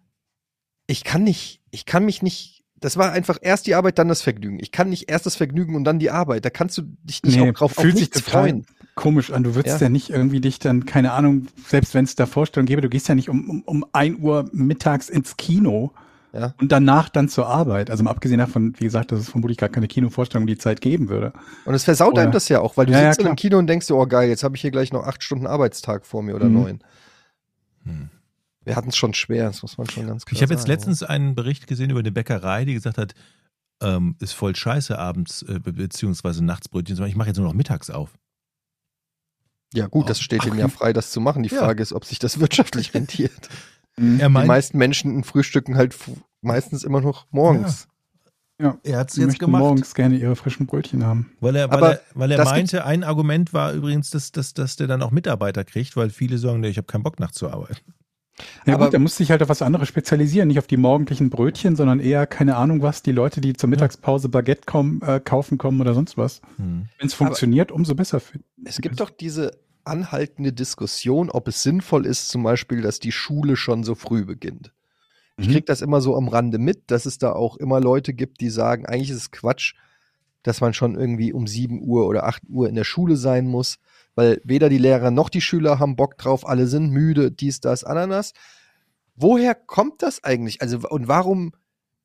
ich 0.87 1.03
kann 1.03 1.25
nicht, 1.25 1.61
ich 1.73 1.87
kann 1.87 2.05
mich 2.05 2.23
nicht 2.23 2.60
das 2.81 2.97
war 2.97 3.13
einfach 3.13 3.39
erst 3.43 3.67
die 3.67 3.75
Arbeit, 3.75 3.99
dann 3.99 4.09
das 4.09 4.23
Vergnügen. 4.23 4.59
Ich 4.61 4.73
kann 4.73 4.89
nicht 4.89 5.11
erst 5.11 5.27
das 5.27 5.37
Vergnügen 5.37 5.75
und 5.77 5.85
dann 5.85 5.99
die 5.99 6.11
Arbeit. 6.11 6.45
Da 6.45 6.51
kannst 6.51 6.79
du 6.79 6.83
dich 7.05 7.23
nicht 7.23 7.39
auch 7.41 7.53
drauf 7.53 7.77
auf 7.79 7.83
fühlt 7.83 7.99
sich 7.99 8.11
freuen. 8.23 8.65
komisch 8.95 9.31
an. 9.33 9.43
Du 9.45 9.55
würdest 9.55 9.81
Ja. 9.81 9.87
ja, 9.87 9.91
nicht 9.91 10.11
irgendwie 10.11 10.41
dich 10.41 10.59
dann, 10.59 10.87
keine 10.87 11.13
Ahnung, 11.13 11.47
selbst 11.67 11.95
wenn 11.95 12.05
es 12.05 12.15
da 12.17 12.27
Vorstellungen 12.27 12.67
gäbe, 12.67 12.81
du 12.81 12.89
gehst 12.89 13.09
ja 13.09 13.15
nicht 13.15 13.29
um, 13.29 13.49
um, 13.49 13.63
um 13.63 13.87
1 13.93 14.19
Uhr 14.21 14.49
mittags 14.53 15.09
ins 15.11 15.37
Kino 15.37 15.93
Ja. 16.33 16.55
und 16.61 16.73
danach 16.73 17.09
dann 17.11 17.29
zur 17.29 17.47
Arbeit. 17.49 17.91
Also 17.91 18.03
mal 18.05 18.11
abgesehen 18.11 18.39
davon, 18.39 18.75
wie 18.79 18.85
gesagt, 18.85 19.13
dass 19.13 19.21
es 19.21 19.29
vermutlich 19.29 19.59
gar 19.59 19.69
keine 19.69 19.87
Kinovorstellung 19.89 20.47
die 20.47 20.57
Zeit 20.59 20.81
geben 20.81 21.09
würde. 21.09 21.33
Und 21.67 21.75
es 21.75 21.85
versaut 21.85 22.13
Oder- 22.15 22.23
einem 22.23 22.33
das 22.33 22.49
ja 22.49 22.61
auch, 22.61 22.77
weil 22.77 22.87
du 22.87 22.93
Ja, 22.93 23.01
ja, 23.03 23.07
sitzt 23.13 23.21
in 23.21 23.27
einem 23.27 23.37
klar. 23.37 23.49
Kino 23.51 23.59
und 23.59 23.67
denkst 23.67 23.87
dir, 23.89 23.95
oh 23.97 24.07
geil, 24.07 24.29
jetzt 24.29 24.43
habe 24.43 24.57
ich 24.57 24.63
hier 24.63 24.71
gleich 24.71 24.93
noch 24.93 25.07
acht 25.07 25.23
Stunden 25.23 25.47
Arbeitstag 25.47 26.07
vor 26.07 26.23
mir 26.23 26.35
oder 26.35 26.47
Mhm. 26.47 26.55
neun. 26.55 26.81
Hm. 27.85 28.09
Wir 28.65 28.77
hatten 28.77 28.91
es 28.91 28.97
schon 28.97 29.15
schwer, 29.15 29.47
das 29.47 29.63
muss 29.63 29.79
man 29.79 29.89
schon 29.89 30.07
ganz 30.07 30.27
klar 30.27 30.37
Ich 30.37 30.43
habe 30.43 30.53
jetzt 30.53 30.69
letztens 30.69 31.03
einen 31.03 31.35
Bericht 31.35 31.67
gesehen 31.67 31.91
über 31.91 32.01
eine 32.01 32.13
Bäckerei, 32.13 32.65
die 32.65 32.75
gesagt 32.75 32.99
hat, 32.99 33.15
ähm, 33.83 34.17
ist 34.21 34.33
voll 34.33 34.55
scheiße 34.55 34.99
abends 34.99 35.43
äh, 35.43 35.59
be- 35.59 35.73
beziehungsweise 35.73 36.45
nachts 36.45 36.69
Brötchen 36.69 36.97
zu 36.97 37.01
machen. 37.03 37.11
Ich 37.11 37.17
mache 37.17 37.29
jetzt 37.29 37.39
nur 37.39 37.47
noch 37.47 37.55
mittags 37.55 37.89
auf. 37.89 38.11
Ja 39.73 39.87
gut, 39.87 40.11
das 40.11 40.21
steht 40.21 40.45
ihm 40.45 40.59
ja 40.59 40.69
frei, 40.69 40.93
das 40.93 41.11
zu 41.13 41.21
machen. 41.21 41.43
Die 41.43 41.49
Ja. 41.49 41.61
Frage 41.61 41.83
ist, 41.83 41.93
ob 41.93 42.05
sich 42.05 42.19
das 42.19 42.39
wirtschaftlich 42.41 42.93
rentiert. 42.95 43.49
Er 43.97 44.29
Die 44.29 44.29
meisten 44.29 44.79
Menschen 44.79 45.25
frühstücken 45.25 45.77
halt 45.77 45.97
meistens 46.43 46.85
immer 46.85 47.01
noch 47.01 47.27
morgens. 47.31 47.87
Ja. 48.61 48.79
er 48.83 48.99
hat 48.99 49.09
es 49.09 49.15
Sie 49.15 49.23
jetzt 49.23 49.29
möchten 49.29 49.47
gemacht. 49.47 49.61
morgens 49.61 49.95
gerne 49.95 50.17
ihre 50.17 50.37
frischen 50.37 50.67
Brötchen 50.67 51.05
haben. 51.05 51.33
Weil 51.41 51.57
er, 51.57 51.71
weil 51.71 51.77
Aber 51.79 51.93
er, 51.95 52.01
weil 52.15 52.31
er 52.31 52.37
das 52.39 52.51
meinte, 52.51 52.85
ein 52.85 53.05
Argument 53.05 53.55
war 53.55 53.73
übrigens, 53.73 54.11
dass, 54.11 54.33
dass, 54.33 54.53
dass 54.53 54.77
der 54.77 54.87
dann 54.87 55.01
auch 55.03 55.11
Mitarbeiter 55.13 55.65
kriegt, 55.65 55.97
weil 55.97 56.11
viele 56.11 56.37
sagen, 56.37 56.61
nee, 56.61 56.69
ich 56.69 56.77
habe 56.77 56.87
keinen 56.87 57.03
Bock 57.03 57.19
nachzuarbeiten. 57.21 57.95
Ja 58.67 58.75
Aber- 58.75 58.85
gut, 58.87 58.93
der 58.93 59.01
muss 59.01 59.17
sich 59.17 59.31
halt 59.31 59.43
auf 59.43 59.49
was 59.49 59.63
anderes 59.63 59.89
spezialisieren, 59.89 60.49
nicht 60.49 60.59
auf 60.59 60.67
die 60.67 60.77
morgendlichen 60.77 61.31
Brötchen, 61.31 61.77
sondern 61.77 62.01
eher, 62.01 62.27
keine 62.27 62.57
Ahnung 62.57 62.83
was, 62.83 63.03
die 63.03 63.13
Leute, 63.13 63.41
die 63.41 63.53
zur 63.55 63.69
Mittagspause 63.69 64.29
Baguette 64.29 64.63
kommen, 64.67 65.01
äh, 65.03 65.21
kaufen 65.21 65.59
kommen 65.59 65.81
oder 65.81 65.95
sonst 65.95 66.17
was. 66.17 66.41
Hm. 66.57 66.89
Wenn 66.99 67.07
es 67.07 67.15
funktioniert, 67.15 67.73
umso 67.73 67.95
besser. 67.95 68.21
Für, 68.21 68.39
Es 68.65 68.81
gibt 68.81 69.01
doch 69.01 69.11
diese 69.11 69.53
anhaltende 69.85 70.53
Diskussion, 70.53 71.31
ob 71.31 71.49
es 71.49 71.63
sinnvoll 71.63 72.07
ist, 72.07 72.29
zum 72.29 72.43
Beispiel, 72.43 72.83
dass 72.83 73.01
die 73.01 73.13
Schule 73.13 73.57
schon 73.57 73.83
so 73.83 73.95
früh 73.95 74.25
beginnt. 74.25 74.73
Ich 75.39 75.49
Mhm. 75.49 75.53
krieg 75.53 75.67
das 75.67 75.81
immer 75.81 76.01
so 76.03 76.17
am 76.17 76.29
Rande 76.29 76.59
mit, 76.59 76.91
dass 76.91 77.07
es 77.07 77.17
da 77.17 77.33
auch 77.33 77.57
immer 77.57 77.81
Leute 77.81 78.13
gibt, 78.13 78.41
die 78.43 78.51
sagen, 78.51 78.85
eigentlich 78.85 79.11
ist 79.11 79.17
es 79.17 79.31
Quatsch, 79.31 79.75
dass 80.43 80.61
man 80.61 80.75
schon 80.75 80.97
irgendwie 80.97 81.33
um 81.33 81.47
7 81.47 81.83
Uhr 81.83 82.07
oder 82.07 82.25
8 82.27 82.43
Uhr 82.51 82.69
in 82.69 82.75
der 82.75 82.85
Schule 82.85 83.17
sein 83.17 83.47
muss, 83.47 83.79
weil 84.21 84.39
weder 84.45 84.69
die 84.69 84.77
Lehrer 84.77 85.11
noch 85.11 85.31
die 85.31 85.41
Schüler 85.41 85.79
haben 85.79 85.97
Bock 85.97 86.19
drauf, 86.19 86.47
alle 86.47 86.67
sind 86.67 86.91
müde, 86.91 87.33
dies, 87.33 87.63
das, 87.63 87.85
Ananas. 87.85 88.35
Woher 89.17 89.55
kommt 89.55 90.03
das 90.03 90.23
eigentlich? 90.23 90.61
Also, 90.61 90.81
und 90.91 91.09
warum? 91.09 91.53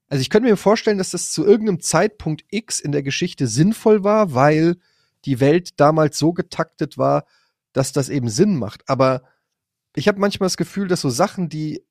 Also, 0.07 0.22
ich 0.22 0.30
könnte 0.30 0.47
mir 0.47 0.55
vorstellen, 0.55 0.97
dass 0.97 1.11
das 1.11 1.30
zu 1.30 1.45
irgendeinem 1.45 1.82
Zeitpunkt 1.82 2.45
X 2.51 2.80
in 2.80 2.93
der 2.93 3.03
Geschichte 3.03 3.47
sinnvoll 3.47 4.05
war, 4.05 4.34
weil 4.34 4.78
die 5.26 5.41
Welt 5.41 5.78
damals 5.82 6.18
so 6.18 6.32
getaktet 6.32 6.97
war, 6.97 7.26
dass 7.74 7.91
das 7.91 8.07
eben 8.07 8.30
Sinn 8.30 8.55
macht. 8.55 8.88
Aber 8.88 9.24
ich 9.93 10.07
habe 10.07 10.22
manchmal 10.22 10.47
das 10.47 10.55
Gefühl, 10.55 10.88
dass 10.88 11.01
so 11.01 11.09
Sachen, 11.09 11.49
die 11.49 11.84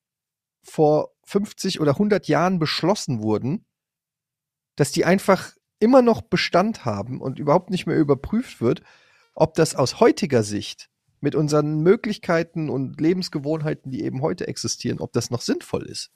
vor 0.62 1.10
50 1.24 1.80
oder 1.80 1.90
100 1.92 2.28
Jahren 2.28 2.58
beschlossen 2.58 3.20
wurden, 3.22 3.66
dass 4.76 4.90
die 4.90 5.04
einfach 5.04 5.52
immer 5.80 6.00
noch 6.00 6.22
Bestand 6.22 6.86
haben 6.86 7.20
und 7.20 7.38
überhaupt 7.38 7.68
nicht 7.68 7.84
mehr 7.84 7.98
überprüft 7.98 8.62
wird, 8.62 8.80
ob 9.34 9.54
das 9.54 9.74
aus 9.74 10.00
heutiger 10.00 10.42
Sicht 10.42 10.88
mit 11.20 11.34
unseren 11.34 11.80
Möglichkeiten 11.82 12.68
und 12.68 13.00
Lebensgewohnheiten, 13.00 13.90
die 13.90 14.04
eben 14.04 14.20
heute 14.22 14.46
existieren, 14.46 15.00
ob 15.00 15.12
das 15.12 15.30
noch 15.30 15.40
sinnvoll 15.40 15.84
ist. 15.84 16.10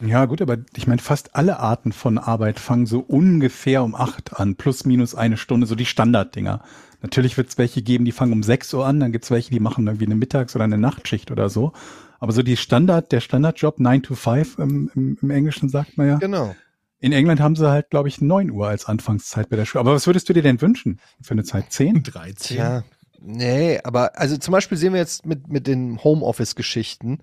ja 0.00 0.24
gut, 0.26 0.42
aber 0.42 0.58
ich 0.76 0.86
meine, 0.86 1.00
fast 1.00 1.34
alle 1.36 1.60
Arten 1.60 1.92
von 1.92 2.18
Arbeit 2.18 2.58
fangen 2.58 2.86
so 2.86 3.00
ungefähr 3.00 3.82
um 3.82 3.94
acht 3.94 4.38
an, 4.38 4.56
plus 4.56 4.84
minus 4.84 5.14
eine 5.14 5.36
Stunde, 5.36 5.66
so 5.66 5.74
die 5.74 5.86
Standarddinger. 5.86 6.62
Natürlich 7.00 7.36
wird 7.36 7.48
es 7.48 7.58
welche 7.58 7.82
geben, 7.82 8.04
die 8.04 8.12
fangen 8.12 8.32
um 8.32 8.42
sechs 8.42 8.74
Uhr 8.74 8.84
an, 8.84 9.00
dann 9.00 9.12
gibt 9.12 9.24
es 9.24 9.30
welche, 9.30 9.50
die 9.50 9.60
machen 9.60 9.86
irgendwie 9.86 10.06
eine 10.06 10.16
Mittags- 10.16 10.56
oder 10.56 10.64
eine 10.64 10.78
Nachtschicht 10.78 11.30
oder 11.30 11.48
so. 11.48 11.72
Aber 12.18 12.32
so 12.32 12.42
die 12.42 12.56
Standard, 12.56 13.12
der 13.12 13.20
Standardjob 13.20 13.78
9 13.78 14.02
to 14.02 14.14
5 14.16 14.58
im, 14.58 14.90
im, 14.94 15.18
im 15.22 15.30
Englischen 15.30 15.68
sagt 15.68 15.96
man 15.96 16.08
ja. 16.08 16.16
Genau. 16.16 16.56
In 17.00 17.12
England 17.12 17.40
haben 17.40 17.54
sie 17.56 17.68
halt, 17.70 17.90
glaube 17.90 18.08
ich, 18.08 18.20
9 18.20 18.50
Uhr 18.50 18.66
als 18.68 18.86
Anfangszeit 18.86 19.48
bei 19.50 19.56
der 19.56 19.64
Schule. 19.64 19.80
Aber 19.80 19.94
was 19.94 20.06
würdest 20.06 20.28
du 20.28 20.32
dir 20.32 20.42
denn 20.42 20.60
wünschen 20.60 21.00
für 21.22 21.32
eine 21.32 21.44
Zeit? 21.44 21.72
10? 21.72 22.02
13. 22.02 22.34
Tja, 22.56 22.84
nee, 23.20 23.78
aber 23.84 24.18
also 24.18 24.36
zum 24.36 24.52
Beispiel 24.52 24.76
sehen 24.78 24.92
wir 24.92 25.00
jetzt 25.00 25.24
mit, 25.24 25.48
mit 25.48 25.66
den 25.66 26.02
Homeoffice-Geschichten, 26.02 27.18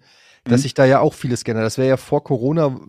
dass 0.45 0.59
Mhm. 0.59 0.63
sich 0.63 0.73
da 0.76 0.86
ja 0.86 0.99
auch 0.99 1.13
vieles 1.13 1.43
geändert. 1.43 1.65
Das 1.65 1.78
wäre 1.78 1.89
ja 1.89 1.97
vor 1.97 2.23
Corona 2.23 2.80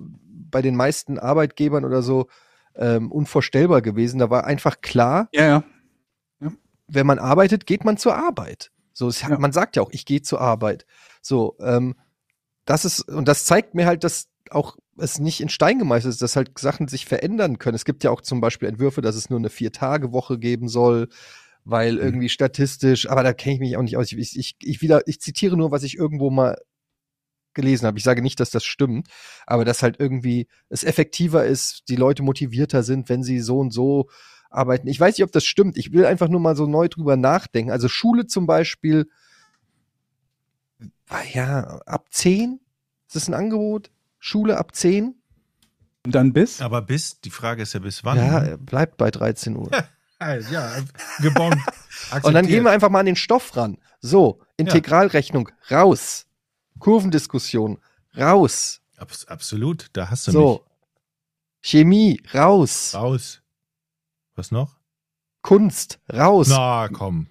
bei 0.51 0.63
den 0.63 0.77
meisten 0.77 1.19
Arbeitgebern 1.19 1.85
oder 1.85 2.03
so 2.03 2.29
ähm, 2.77 3.11
unvorstellbar 3.11 3.83
gewesen. 3.83 4.19
Da 4.21 4.31
war 4.31 4.45
einfach 4.45 4.81
klar, 4.81 5.29
Ja, 5.33 5.65
ja. 6.41 6.53
wenn 6.89 7.07
man 7.07 7.19
arbeitet, 7.19 7.67
geht 7.67 7.85
man 7.85 7.97
zur 7.97 8.15
Arbeit. 8.17 8.71
So, 8.93 9.09
es, 9.09 9.23
Ja. 9.23 9.39
man 9.39 9.53
sagt 9.53 9.77
ja 9.77 9.83
auch, 9.83 9.91
ich 9.91 10.05
gehe 10.07 10.23
zur 10.23 10.41
Arbeit. 10.41 10.87
So, 11.21 11.57
ähm, 11.61 11.97
das 12.65 12.85
ist, 12.85 13.01
und 13.09 13.27
das 13.29 13.45
zeigt 13.45 13.75
mir 13.75 13.87
halt, 13.87 14.05
dass 14.05 14.29
auch 14.51 14.77
es 14.99 15.19
nicht 15.19 15.41
in 15.41 15.49
Stein 15.49 15.79
gemeißelt 15.79 16.13
ist, 16.15 16.23
dass 16.23 16.37
halt 16.37 16.59
Sachen 16.59 16.89
sich 16.89 17.07
verändern 17.07 17.59
können. 17.59 17.75
Es 17.75 17.85
gibt 17.85 18.05
ja 18.05 18.11
auch 18.11 18.21
zum 18.21 18.41
Beispiel 18.41 18.69
Entwürfe, 18.69 19.03
dass 19.03 19.17
es 19.17 19.31
nur 19.31 19.39
eine 19.39 19.51
Vier-Tage-Woche 19.51 20.39
geben 20.39 20.69
soll, 20.69 21.09
weil 21.65 21.95
Mhm. 21.95 22.01
irgendwie 22.01 22.29
statistisch, 22.29 23.09
aber 23.09 23.23
da 23.23 23.33
kenne 23.33 23.55
ich 23.57 23.61
mich 23.61 23.77
auch 23.77 23.83
nicht 23.83 23.97
aus. 23.97 24.13
Ich, 24.13 24.39
ich, 24.39 24.57
ich 24.63 24.83
wieder, 24.83 25.07
ich 25.07 25.21
zitiere 25.21 25.57
nur, 25.57 25.71
was 25.71 25.83
ich 25.83 25.97
irgendwo 25.97 26.31
mal 26.31 26.57
gelesen 27.55 27.87
habe. 27.87 27.99
Ich 27.99 28.05
sage 28.05 28.23
nicht, 28.23 28.39
dass 28.41 28.51
das 28.51 28.65
stimmt, 28.65 29.09
aber 29.47 29.65
dass 29.65 29.83
halt 29.83 29.97
irgendwie 29.99 30.47
es 30.69 30.85
effektiver 30.85 31.45
ist, 31.47 31.85
die 31.89 31.97
Leute 31.97 32.23
motivierter 32.23 32.83
sind, 32.83 33.09
wenn 33.09 33.23
sie 33.23 33.41
so 33.41 33.59
und 33.59 33.73
so 33.73 34.09
arbeiten. 34.51 34.89
Ich 34.89 35.01
weiß 35.01 35.17
nicht, 35.17 35.25
ob 35.25 35.33
das 35.33 35.45
stimmt. 35.45 35.77
Ich 35.77 35.93
will 35.93 36.07
einfach 36.07 36.29
nur 36.29 36.41
mal 36.41 36.57
so 36.57 36.67
neu 36.67 36.89
drüber 36.89 37.17
nachdenken. 37.17 37.71
Also 37.71 37.89
Schule 37.89 38.27
zum 38.27 38.47
Beispiel, 38.47 39.09
ja, 41.33 41.81
ab 41.87 42.07
10? 42.11 42.61
Ist 43.07 43.17
das 43.17 43.29
ein 43.29 43.35
Angebot? 43.35 43.91
Schule 44.19 44.59
ab 44.59 44.75
10? 44.75 45.15
Und 46.05 46.15
dann 46.15 46.33
bis? 46.33 46.61
Aber 46.61 46.83
bis, 46.83 47.21
die 47.21 47.31
Frage 47.31 47.63
ist 47.63 47.73
ja 47.73 47.81
bis 47.81 48.05
wann. 48.05 48.19
Ja, 48.19 48.45
äh, 48.45 48.57
bleibt 48.57 48.97
bei 48.97 49.11
13 49.11 49.57
Uhr. 49.57 49.71
Also, 50.19 50.53
ja 50.53 50.71
gebombt. 51.21 51.59
Und 52.23 52.35
dann 52.35 52.47
gehen 52.47 52.65
wir 52.65 52.71
einfach 52.71 52.91
mal 52.91 53.01
an 53.01 53.07
den 53.07 53.17
Stoff 53.17 53.57
ran. 53.57 53.79
So, 54.01 54.41
Integralrechnung, 54.57 55.51
raus. 55.71 56.27
Kurvendiskussion, 56.79 57.79
raus. 58.17 58.81
Abs 58.97 59.27
absolut, 59.27 59.89
da 59.95 60.11
hast 60.11 60.29
du 60.29 60.33
So, 60.33 60.65
Chemie, 61.63 62.21
raus. 62.33 62.93
mich. 62.93 63.03
Raus. 63.03 63.43
Was 64.37 64.51
noch? 64.53 64.77
Kunst, 65.43 65.99
raus. 66.13 66.49
Na, 66.51 66.89
komm. 66.93 67.29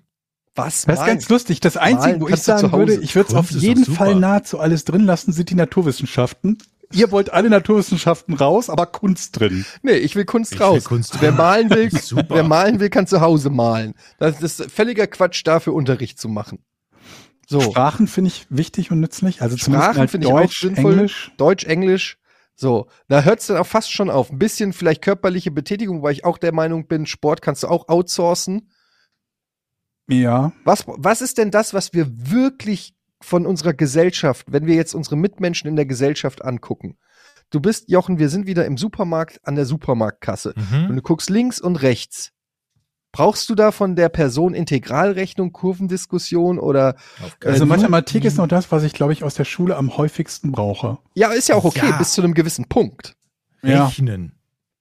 Was? 0.55 0.85
Das 0.85 0.95
ist 0.95 0.99
Nein. 0.99 1.07
ganz 1.07 1.29
lustig. 1.29 1.59
Das 1.59 1.77
Einzige, 1.77 2.17
Malen 2.17 2.21
wo 2.21 2.27
ich 2.29 2.41
sagen 2.41 2.71
würde, 2.71 2.95
ich 2.95 3.15
würde 3.15 3.29
es 3.29 3.35
auf 3.35 3.51
jeden. 3.51 3.85
Fall 3.85 4.15
nahezu 4.15 4.59
alles 4.59 4.85
drin 4.85 5.05
lassen, 5.05 5.31
sind 5.31 5.49
die 5.49 5.55
Naturwissenschaften. 5.55 6.57
Ihr 6.95 7.11
wollt 7.11 7.31
alle 7.31 7.49
Naturwissenschaften 7.49 8.33
raus, 8.33 8.69
aber 8.69 8.85
Kunst 8.85 9.39
drin. 9.39 9.65
Nee, 9.81 9.93
ich 9.93 10.15
will 10.15 10.25
Kunst 10.25 10.53
Ich 10.53 10.59
will 10.59 10.65
raus. 10.65 10.83
Kunst 10.85 11.21
wer 11.21 11.31
malen 11.31 11.69
will, 11.69 11.91
Super. 12.01 12.35
wer 12.35 12.43
malen 12.43 12.79
will, 12.79 12.89
kann 12.89 13.05
zu 13.07 13.21
Hause 13.21 13.49
malen. 13.49 13.93
Das 14.17 14.41
ist 14.41 14.71
völliger 14.71 15.07
Quatsch, 15.07 15.41
dafür 15.45 15.73
Unterricht 15.73 16.19
zu 16.19 16.29
machen. 16.29 16.59
So, 17.47 17.61
Sprachen 17.61 18.07
finde 18.07 18.29
ich 18.29 18.47
wichtig 18.49 18.91
und 18.91 18.99
nützlich. 18.99 19.41
Also 19.41 19.57
Sprachen 19.57 19.97
halt 19.99 20.09
finde 20.09 20.27
ich 20.27 20.33
auch 20.33 20.39
Deutsch, 20.41 20.61
sinnvoll. 20.61 20.93
Englisch. 20.93 21.31
Deutsch, 21.37 21.65
Englisch. 21.65 22.17
So, 22.55 22.87
da 23.07 23.21
hört 23.21 23.41
es 23.41 23.47
dann 23.47 23.57
auch 23.57 23.67
fast 23.67 23.91
schon 23.91 24.09
auf. 24.09 24.31
Ein 24.31 24.39
bisschen 24.39 24.73
vielleicht 24.73 25.01
körperliche 25.01 25.51
Betätigung, 25.51 26.01
weil 26.01 26.13
ich 26.13 26.23
auch 26.23 26.37
der 26.37 26.53
Meinung 26.53 26.87
bin, 26.87 27.05
Sport 27.05 27.41
kannst 27.41 27.63
du 27.63 27.67
auch 27.67 27.89
outsourcen. 27.89 28.71
Ja. 30.07 30.53
Was, 30.63 30.85
was 30.87 31.21
ist 31.21 31.37
denn 31.37 31.51
das, 31.51 31.73
was 31.73 31.93
wir 31.93 32.07
wirklich 32.09 32.94
von 33.25 33.45
unserer 33.45 33.73
Gesellschaft, 33.73 34.45
wenn 34.51 34.65
wir 34.65 34.75
jetzt 34.75 34.93
unsere 34.93 35.15
Mitmenschen 35.17 35.67
in 35.69 35.75
der 35.75 35.85
Gesellschaft 35.85 36.43
angucken? 36.45 36.97
Du 37.51 37.59
bist, 37.59 37.89
Jochen, 37.89 38.17
wir 38.19 38.29
sind 38.29 38.47
wieder 38.47 38.65
im 38.65 38.77
Supermarkt 38.77 39.39
an 39.43 39.55
der 39.55 39.65
Supermarktkasse. 39.65 40.53
Und 40.55 40.89
Mhm. 40.89 40.95
du 40.95 41.01
guckst 41.01 41.29
links 41.29 41.59
und 41.61 41.75
rechts. 41.77 42.31
Brauchst 43.11 43.47
du 43.49 43.55
da 43.55 43.71
von 43.71 43.95
der 43.95 44.09
Person 44.09 44.53
Integralrechnung, 44.53 45.53
Kurvendiskussion 45.53 46.59
oder 46.59 46.95
keinen 47.39 47.53
Also 47.53 47.65
Mathematik 47.65 48.25
ist 48.25 48.37
noch 48.37 48.47
das, 48.47 48.71
was 48.73 48.83
ich, 48.83 48.91
glaube 48.93 49.13
ich, 49.13 49.23
aus 49.23 49.35
der 49.35 49.45
Schule 49.45 49.77
am 49.77 49.95
häufigsten 49.95 50.51
brauche. 50.51 50.97
ja, 51.13 51.31
ist 51.31 51.47
ja 51.47 51.55
auch 51.55 51.63
okay, 51.65 51.87
Ja. 51.89 51.97
bis 51.97 52.13
zu 52.13 52.21
einem 52.21 52.33
gewissen 52.33 52.65
Punkt. 52.67 53.15
Ja. 53.63 53.85
Rechnen. 53.85 54.33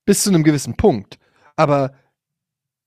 Bis 0.05 0.23
zu 0.25 0.31
einem 0.31 0.43
gewissen 0.43 0.75
Punkt. 0.77 1.19
Aber 1.55 1.93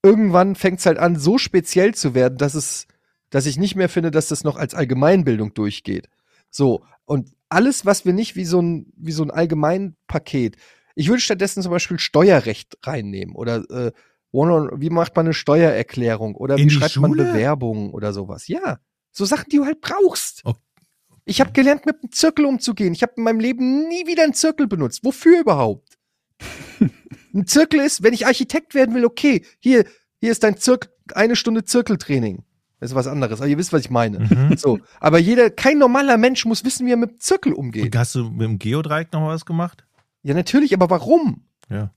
irgendwann 0.03 0.55
fängt 0.55 0.79
es 0.79 0.85
halt 0.85 0.97
an, 0.99 1.15
so 1.15 1.37
speziell 1.37 1.93
zu 1.93 2.13
werden, 2.13 2.37
dass 2.37 2.53
es, 2.53 2.87
dass 3.29 3.45
ich 3.45 3.57
nicht 3.57 3.75
mehr 3.75 3.89
finde, 3.89 4.11
dass 4.11 4.27
das 4.27 4.43
noch 4.43 4.57
als 4.57 4.73
Allgemeinbildung 4.73 5.53
durchgeht. 5.53 6.09
So, 6.49 6.83
und 7.05 7.31
alles, 7.49 7.85
was 7.85 8.05
wir 8.05 8.13
nicht 8.13 8.35
wie 8.35 8.45
so 8.45 8.61
ein, 8.61 8.91
wie 8.95 9.11
so 9.11 9.23
ein 9.23 9.31
Allgemeinpaket, 9.31 10.57
ich 10.95 11.09
würde 11.09 11.21
stattdessen 11.21 11.61
zum 11.61 11.71
Beispiel 11.71 11.99
Steuerrecht 11.99 12.77
reinnehmen 12.83 13.35
oder 13.35 13.69
äh, 13.69 13.91
wie 14.31 14.89
macht 14.89 15.15
man 15.15 15.27
eine 15.27 15.33
Steuererklärung 15.33 16.35
oder 16.35 16.57
wie 16.57 16.69
schreibt 16.69 16.97
man 16.97 17.11
Schule? 17.11 17.25
Bewerbungen 17.25 17.91
oder 17.91 18.13
sowas. 18.13 18.47
Ja, 18.47 18.79
so 19.11 19.25
Sachen, 19.25 19.49
die 19.49 19.57
du 19.57 19.65
halt 19.65 19.81
brauchst. 19.81 20.41
Okay. 20.43 20.59
Ich 21.25 21.41
habe 21.41 21.51
gelernt, 21.51 21.85
mit 21.85 21.97
einem 22.01 22.11
Zirkel 22.11 22.45
umzugehen. 22.45 22.93
Ich 22.93 23.01
habe 23.03 23.13
in 23.17 23.23
meinem 23.23 23.39
Leben 23.39 23.87
nie 23.87 24.07
wieder 24.07 24.23
einen 24.23 24.33
Zirkel 24.33 24.65
benutzt. 24.65 25.03
Wofür 25.03 25.41
überhaupt? 25.41 25.97
Ein 27.33 27.45
Zirkel 27.45 27.81
ist, 27.81 28.01
wenn 28.01 28.13
ich 28.13 28.25
Architekt 28.25 28.73
werden 28.73 28.95
will, 28.95 29.05
okay, 29.05 29.45
hier, 29.59 29.85
hier 30.19 30.31
ist 30.31 30.43
dein 30.43 30.57
Zirkel, 30.57 30.89
eine 31.13 31.35
Stunde 31.35 31.65
Zirkeltraining. 31.65 32.43
Das 32.79 32.91
ist 32.91 32.95
was 32.95 33.07
anderes, 33.07 33.41
aber 33.41 33.49
ihr 33.49 33.57
wisst, 33.57 33.73
was 33.73 33.81
ich 33.81 33.89
meine. 33.89 34.19
Mhm. 34.19 34.57
So, 34.57 34.79
aber 34.99 35.17
jeder, 35.17 35.49
kein 35.49 35.77
normaler 35.79 36.17
Mensch 36.17 36.45
muss 36.45 36.63
wissen, 36.63 36.85
wie 36.85 36.91
er 36.91 36.97
mit 36.97 37.21
Zirkel 37.23 37.53
umgeht. 37.53 37.85
Und 37.85 37.97
hast 37.97 38.13
du 38.15 38.29
mit 38.29 38.41
dem 38.41 38.59
Geodreieck 38.59 39.11
noch 39.13 39.21
mal 39.21 39.33
was 39.33 39.45
gemacht? 39.45 39.85
Ja, 40.21 40.33
natürlich, 40.33 40.73
aber 40.73 40.89
warum? 40.89 41.45
Ja. 41.69 41.91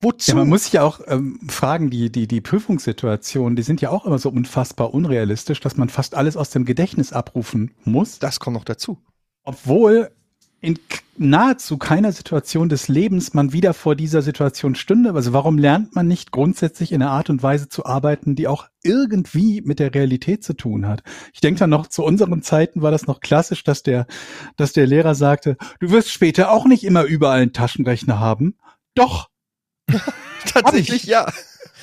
Wozu? 0.00 0.30
Ja, 0.30 0.36
man 0.36 0.48
muss 0.48 0.64
sich 0.64 0.74
ja 0.74 0.82
auch 0.82 1.00
ähm, 1.06 1.40
fragen, 1.48 1.90
die, 1.90 2.12
die, 2.12 2.28
die 2.28 2.40
Prüfungssituationen, 2.40 3.56
die 3.56 3.62
sind 3.62 3.80
ja 3.80 3.90
auch 3.90 4.06
immer 4.06 4.18
so 4.18 4.28
unfassbar 4.28 4.94
unrealistisch, 4.94 5.60
dass 5.60 5.76
man 5.76 5.88
fast 5.88 6.14
alles 6.14 6.36
aus 6.36 6.50
dem 6.50 6.64
Gedächtnis 6.64 7.12
abrufen 7.12 7.72
muss, 7.84 8.18
das 8.18 8.38
kommt 8.38 8.54
noch 8.54 8.64
dazu. 8.64 8.98
obwohl 9.44 10.10
in 10.60 10.78
nahezu 11.16 11.78
keiner 11.78 12.12
Situation 12.12 12.68
des 12.68 12.88
Lebens 12.88 13.34
man 13.34 13.52
wieder 13.52 13.74
vor 13.74 13.94
dieser 13.94 14.22
Situation 14.22 14.74
stünde. 14.74 15.12
Also 15.14 15.32
warum 15.32 15.58
lernt 15.58 15.94
man 15.94 16.06
nicht 16.06 16.30
grundsätzlich 16.30 16.92
in 16.92 17.02
einer 17.02 17.10
Art 17.10 17.30
und 17.30 17.42
Weise 17.42 17.68
zu 17.68 17.86
arbeiten, 17.86 18.34
die 18.34 18.48
auch 18.48 18.66
irgendwie 18.82 19.60
mit 19.62 19.78
der 19.78 19.94
Realität 19.94 20.44
zu 20.44 20.54
tun 20.54 20.86
hat? 20.86 21.02
Ich 21.32 21.40
denke 21.40 21.60
dann 21.60 21.70
noch, 21.70 21.86
zu 21.86 22.04
unseren 22.04 22.42
Zeiten 22.42 22.82
war 22.82 22.90
das 22.90 23.06
noch 23.06 23.20
klassisch, 23.20 23.64
dass 23.64 23.82
der, 23.82 24.06
dass 24.56 24.72
der 24.72 24.86
Lehrer 24.86 25.14
sagte, 25.14 25.56
du 25.80 25.90
wirst 25.90 26.10
später 26.10 26.50
auch 26.50 26.66
nicht 26.66 26.84
immer 26.84 27.04
überall 27.04 27.40
einen 27.40 27.52
Taschenrechner 27.52 28.20
haben. 28.20 28.56
Doch, 28.94 29.28
Tatsächlich, 30.52 31.04
ja. 31.04 31.30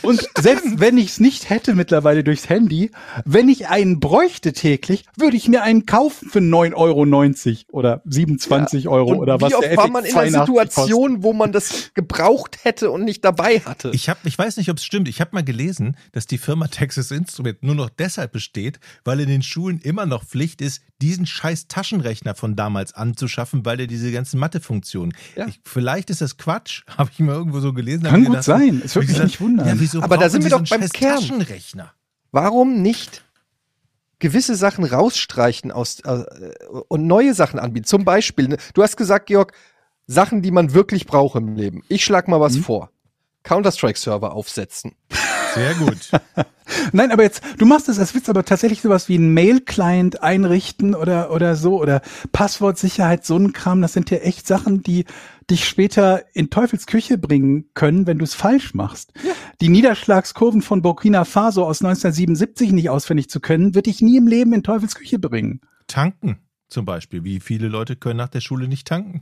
Und 0.02 0.28
selbst 0.40 0.66
wenn 0.80 0.98
ich 0.98 1.10
es 1.10 1.20
nicht 1.20 1.50
hätte 1.50 1.76
mittlerweile 1.76 2.24
durchs 2.24 2.50
Handy, 2.50 2.92
wenn 3.26 3.50
ich 3.50 3.68
einen 3.68 4.00
bräuchte 4.00 4.54
täglich, 4.54 5.06
würde 5.18 5.38
ich 5.38 5.48
mir 5.48 5.64
einen 5.64 5.86
kaufen 5.86 6.30
für 6.30 6.40
9,90 6.40 6.76
Euro 6.76 7.78
oder 7.78 8.02
27 8.06 8.88
Euro 8.88 9.12
Und 9.12 9.20
oder 9.20 9.40
wie 9.40 9.44
was 9.44 9.54
oft 9.54 9.64
der 9.64 9.78
war 9.78 9.88
man 9.88 10.06
in 10.06 10.16
einer 10.16 10.46
82 10.46 10.76
Situation, 10.76 11.24
wo 11.24 11.34
man 11.34 11.52
das 11.52 11.92
gebraucht 11.94 12.60
hätte 12.64 12.92
und 12.92 13.04
nicht 13.04 13.24
dabei 13.24 13.60
hatte? 13.60 13.92
Ich, 13.94 14.10
hab, 14.10 14.26
ich 14.26 14.38
weiß 14.38 14.58
nicht, 14.58 14.70
ob 14.70 14.78
es 14.78 14.86
stimmt. 14.86 15.08
Ich 15.08 15.22
habe 15.22 15.32
mal 15.34 15.44
gelesen, 15.44 15.98
dass 16.12 16.26
die 16.26 16.38
Firma 16.38 16.68
Texas 16.68 17.12
Instrument 17.12 17.64
nur 17.64 17.76
noch 17.76 17.90
deshalb 17.90 18.32
besteht, 18.32 18.80
weil 19.04 19.20
in 19.20 19.30
den 19.30 19.44
Schulen 19.44 19.80
immer 19.80 20.06
noch 20.06 20.24
Pflicht 20.24 20.62
ist, 20.62 20.82
diesen 21.02 21.26
scheiß 21.26 21.68
Taschenrechner 21.68 22.36
von 22.36 22.56
damals 22.56 22.94
anzuschaffen, 22.94 23.66
weil 23.66 23.80
er 23.80 23.88
diese 23.88 24.12
ganzen 24.12 24.40
Mathefunktionen. 24.40 25.16
Ja. 25.36 25.48
Ich, 25.48 25.60
vielleicht 25.64 26.10
ist 26.10 26.22
das 26.22 26.38
Quatsch, 26.38 26.84
habe 26.98 27.10
ich 27.12 27.20
mal 27.20 27.34
irgendwo 27.34 27.60
so 27.60 27.74
gelesen. 27.74 28.04
Kann 28.04 28.26
gut 28.26 28.44
sein. 28.44 28.82
Es 28.84 28.96
würde 28.96 29.10
mich 29.10 29.22
nicht 29.22 29.42
wundern. 29.42 29.68
Ja, 29.68 29.80
wieso 29.80 30.02
Aber 30.02 30.18
da 30.18 30.30
sind 30.30 30.44
wir 30.44 30.52
doch 30.52 30.68
beim 30.68 30.88
Kern. 30.90 31.20
Taschenrechner. 31.20 31.94
Warum 32.32 32.82
nicht 32.82 33.24
gewisse 34.20 34.56
Sachen 34.56 34.86
rausstreichen 34.86 35.72
aus 35.72 36.00
äh, 36.02 36.24
und 36.88 37.06
neue 37.08 37.34
Sachen 37.34 37.60
anbieten? 37.60 37.86
Zum 37.86 38.06
Beispiel, 38.06 38.48
ne, 38.48 38.58
du 38.74 38.84
hast 38.84 38.98
gesagt, 38.98 39.28
Georg, 39.28 39.54
Sachen, 40.08 40.42
die 40.42 40.52
man 40.52 40.74
wirklich 40.74 41.06
braucht 41.06 41.36
im 41.36 41.56
Leben. 41.56 41.84
Ich 41.88 42.06
schlag 42.06 42.28
mal 42.28 42.40
was 42.40 42.58
vor. 42.58 42.92
Counter-Strike-Server 43.44 44.34
aufsetzen. 44.34 44.96
Sehr 45.56 45.74
gut. 45.76 46.12
Nein, 46.92 47.12
aber 47.12 47.24
jetzt, 47.24 47.42
du 47.58 47.66
machst 47.66 47.90
es 47.90 48.00
als 48.00 48.14
Witz, 48.14 48.30
aber 48.30 48.44
tatsächlich 48.44 48.82
sowas 48.82 49.08
wie 49.08 49.18
ein 49.18 49.34
Mail-Client 49.34 50.22
einrichten 50.24 50.96
oder, 50.96 51.32
oder 51.32 51.56
so 51.56 51.80
oder 51.80 52.02
Passwortsicherheit, 52.32 53.26
so 53.26 53.38
ein 53.38 53.54
Kram, 53.54 53.82
das 53.82 53.94
sind 53.94 54.10
ja 54.12 54.18
echt 54.18 54.48
Sachen, 54.48 54.82
die 54.82 55.06
dich 55.50 55.68
später 55.68 56.24
in 56.34 56.50
Teufels 56.50 56.88
Küche 56.88 57.18
bringen 57.18 57.70
können, 57.74 58.08
wenn 58.08 58.18
du 58.18 58.24
es 58.24 58.34
falsch 58.34 58.74
machst. 58.74 59.14
Die 59.62 59.70
Niederschlagskurven 59.70 60.62
von 60.62 60.82
Burkina 60.82 61.24
Faso 61.24 61.64
aus 61.64 61.82
1977 61.82 62.72
nicht 62.72 62.90
auswendig 62.90 63.30
zu 63.30 63.40
können, 63.40 63.76
wird 63.76 63.86
dich 63.86 64.02
nie 64.02 64.18
im 64.18 64.28
Leben 64.28 64.54
in 64.54 64.64
Teufels 64.64 64.96
Küche 64.96 65.20
bringen. 65.20 65.62
tanken 65.88 66.40
zum 66.68 66.86
Beispiel. 66.86 67.24
Wie 67.24 67.40
viele 67.40 67.68
Leute 67.68 67.96
können 67.96 68.18
nach 68.18 68.30
der 68.30 68.42
Schule 68.42 68.68
nicht 68.68 68.88
tanken? 68.88 69.22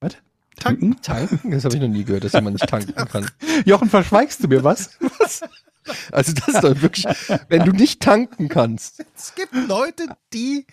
Was? 0.00 0.16
Tanken? 0.56 1.00
Tanken? 1.02 1.50
Das 1.50 1.64
habe 1.64 1.74
ich 1.74 1.80
noch 1.80 1.88
nie 1.88 2.04
gehört, 2.04 2.24
dass 2.24 2.32
jemand 2.32 2.54
nicht 2.54 2.68
tanken 2.68 2.94
kann. 3.08 3.30
Jochen, 3.64 3.88
verschweigst 3.88 4.42
du 4.44 4.48
mir 4.48 4.62
was? 4.64 4.90
Also 6.12 6.32
das 6.32 6.48
ist 6.48 6.62
doch 6.62 6.80
wirklich, 6.80 7.06
wenn 7.48 7.64
du 7.64 7.72
nicht 7.72 8.00
tanken 8.00 8.48
kannst. 8.48 9.04
Es 9.16 9.34
gibt 9.34 9.52
Leute, 9.54 10.06
die 10.32 10.66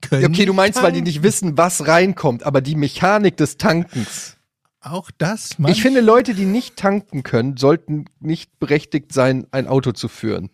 können 0.00 0.24
okay, 0.26 0.46
du 0.46 0.54
meinst, 0.54 0.82
weil 0.82 0.92
die 0.92 0.98
tanken. 0.98 1.08
nicht 1.08 1.22
wissen, 1.22 1.58
was 1.58 1.86
reinkommt, 1.86 2.44
aber 2.44 2.60
die 2.60 2.76
Mechanik 2.76 3.36
des 3.36 3.58
Tankens. 3.58 4.36
Auch 4.80 5.10
das, 5.18 5.56
Ich 5.66 5.82
finde, 5.82 6.00
Leute, 6.00 6.32
die 6.32 6.44
nicht 6.44 6.76
tanken 6.76 7.24
können, 7.24 7.56
sollten 7.56 8.04
nicht 8.20 8.56
berechtigt 8.60 9.12
sein, 9.12 9.46
ein 9.50 9.66
Auto 9.66 9.90
zu 9.92 10.06
führen. 10.08 10.50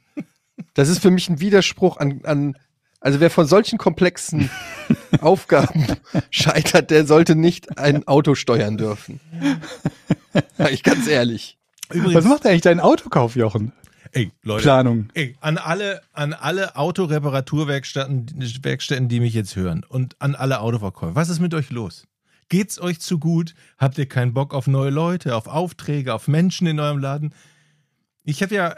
Das 0.75 0.89
ist 0.89 1.01
für 1.01 1.11
mich 1.11 1.29
ein 1.29 1.39
Widerspruch 1.41 1.99
an, 1.99 2.21
an 2.25 2.57
also 3.03 3.21
wer 3.21 3.31
von 3.31 3.47
solchen 3.47 3.79
komplexen 3.79 4.51
Aufgaben 5.21 5.87
scheitert, 6.31 6.91
der 6.91 7.07
sollte 7.07 7.35
nicht 7.37 7.79
ein 7.79 8.07
Auto 8.09 8.35
steuern 8.35 8.79
dürfen. 8.79 9.21
Sag 10.57 10.73
ich 10.73 10.83
ganz 10.83 11.07
ehrlich. 11.07 11.59
Übrigens, 11.91 12.15
Was 12.15 12.25
macht 12.25 12.47
eigentlich 12.47 12.63
dein 12.63 12.81
Autokauf, 12.81 13.37
Jochen? 13.37 13.73
ey, 14.13 14.31
Leute, 14.43 14.63
Planung. 14.63 15.09
Ey, 15.15 15.37
an 15.41 15.59
alle, 15.59 16.03
an 16.13 16.33
alle 16.33 16.77
Autoreparaturwerkstätten, 16.77 18.27
Werkstätten, 18.63 19.09
die 19.09 19.21
mich 19.21 19.35
jetzt 19.35 19.57
hören 19.57 19.85
und 19.89 20.17
an 20.21 20.35
alle 20.35 20.61
Autoverkäufer. 20.61 21.15
Was 21.15 21.29
ist 21.29 21.41
mit 21.41 21.55
euch 21.55 21.71
los? 21.71 22.07
Geht's 22.49 22.81
euch 22.81 23.01
zu 23.01 23.19
gut? 23.19 23.55
Habt 23.79 23.99
ihr 23.99 24.07
keinen 24.07 24.35
Bock 24.35 24.55
auf 24.55 24.67
neue 24.67 24.91
Leute, 24.91 25.35
auf 25.37 25.47
Aufträge, 25.47 26.15
auf 26.15 26.29
Menschen 26.29 26.67
in 26.67 26.79
eurem 26.79 26.99
Laden? 26.99 27.35
Ich 28.25 28.43
habe 28.43 28.55
ja 28.55 28.77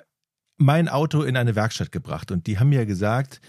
mein 0.57 0.89
Auto 0.89 1.23
in 1.23 1.37
eine 1.37 1.57
Werkstatt 1.57 1.91
gebracht 1.91 2.31
und 2.31 2.47
die 2.47 2.59
haben 2.59 2.69
mir 2.69 2.87
gesagt, 2.87 3.41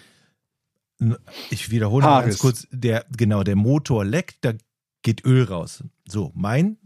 ich 1.49 1.71
wiederhole 1.71 2.05
mal 2.05 2.21
ganz 2.21 2.37
kurz, 2.39 2.67
der, 2.71 3.05
genau, 3.15 3.43
der 3.43 3.55
Motor 3.55 4.05
leckt, 4.05 4.37
da 4.41 4.53
geht 5.01 5.25
Öl 5.25 5.43
raus. 5.43 5.83
So, 6.07 6.31
mein 6.35 6.77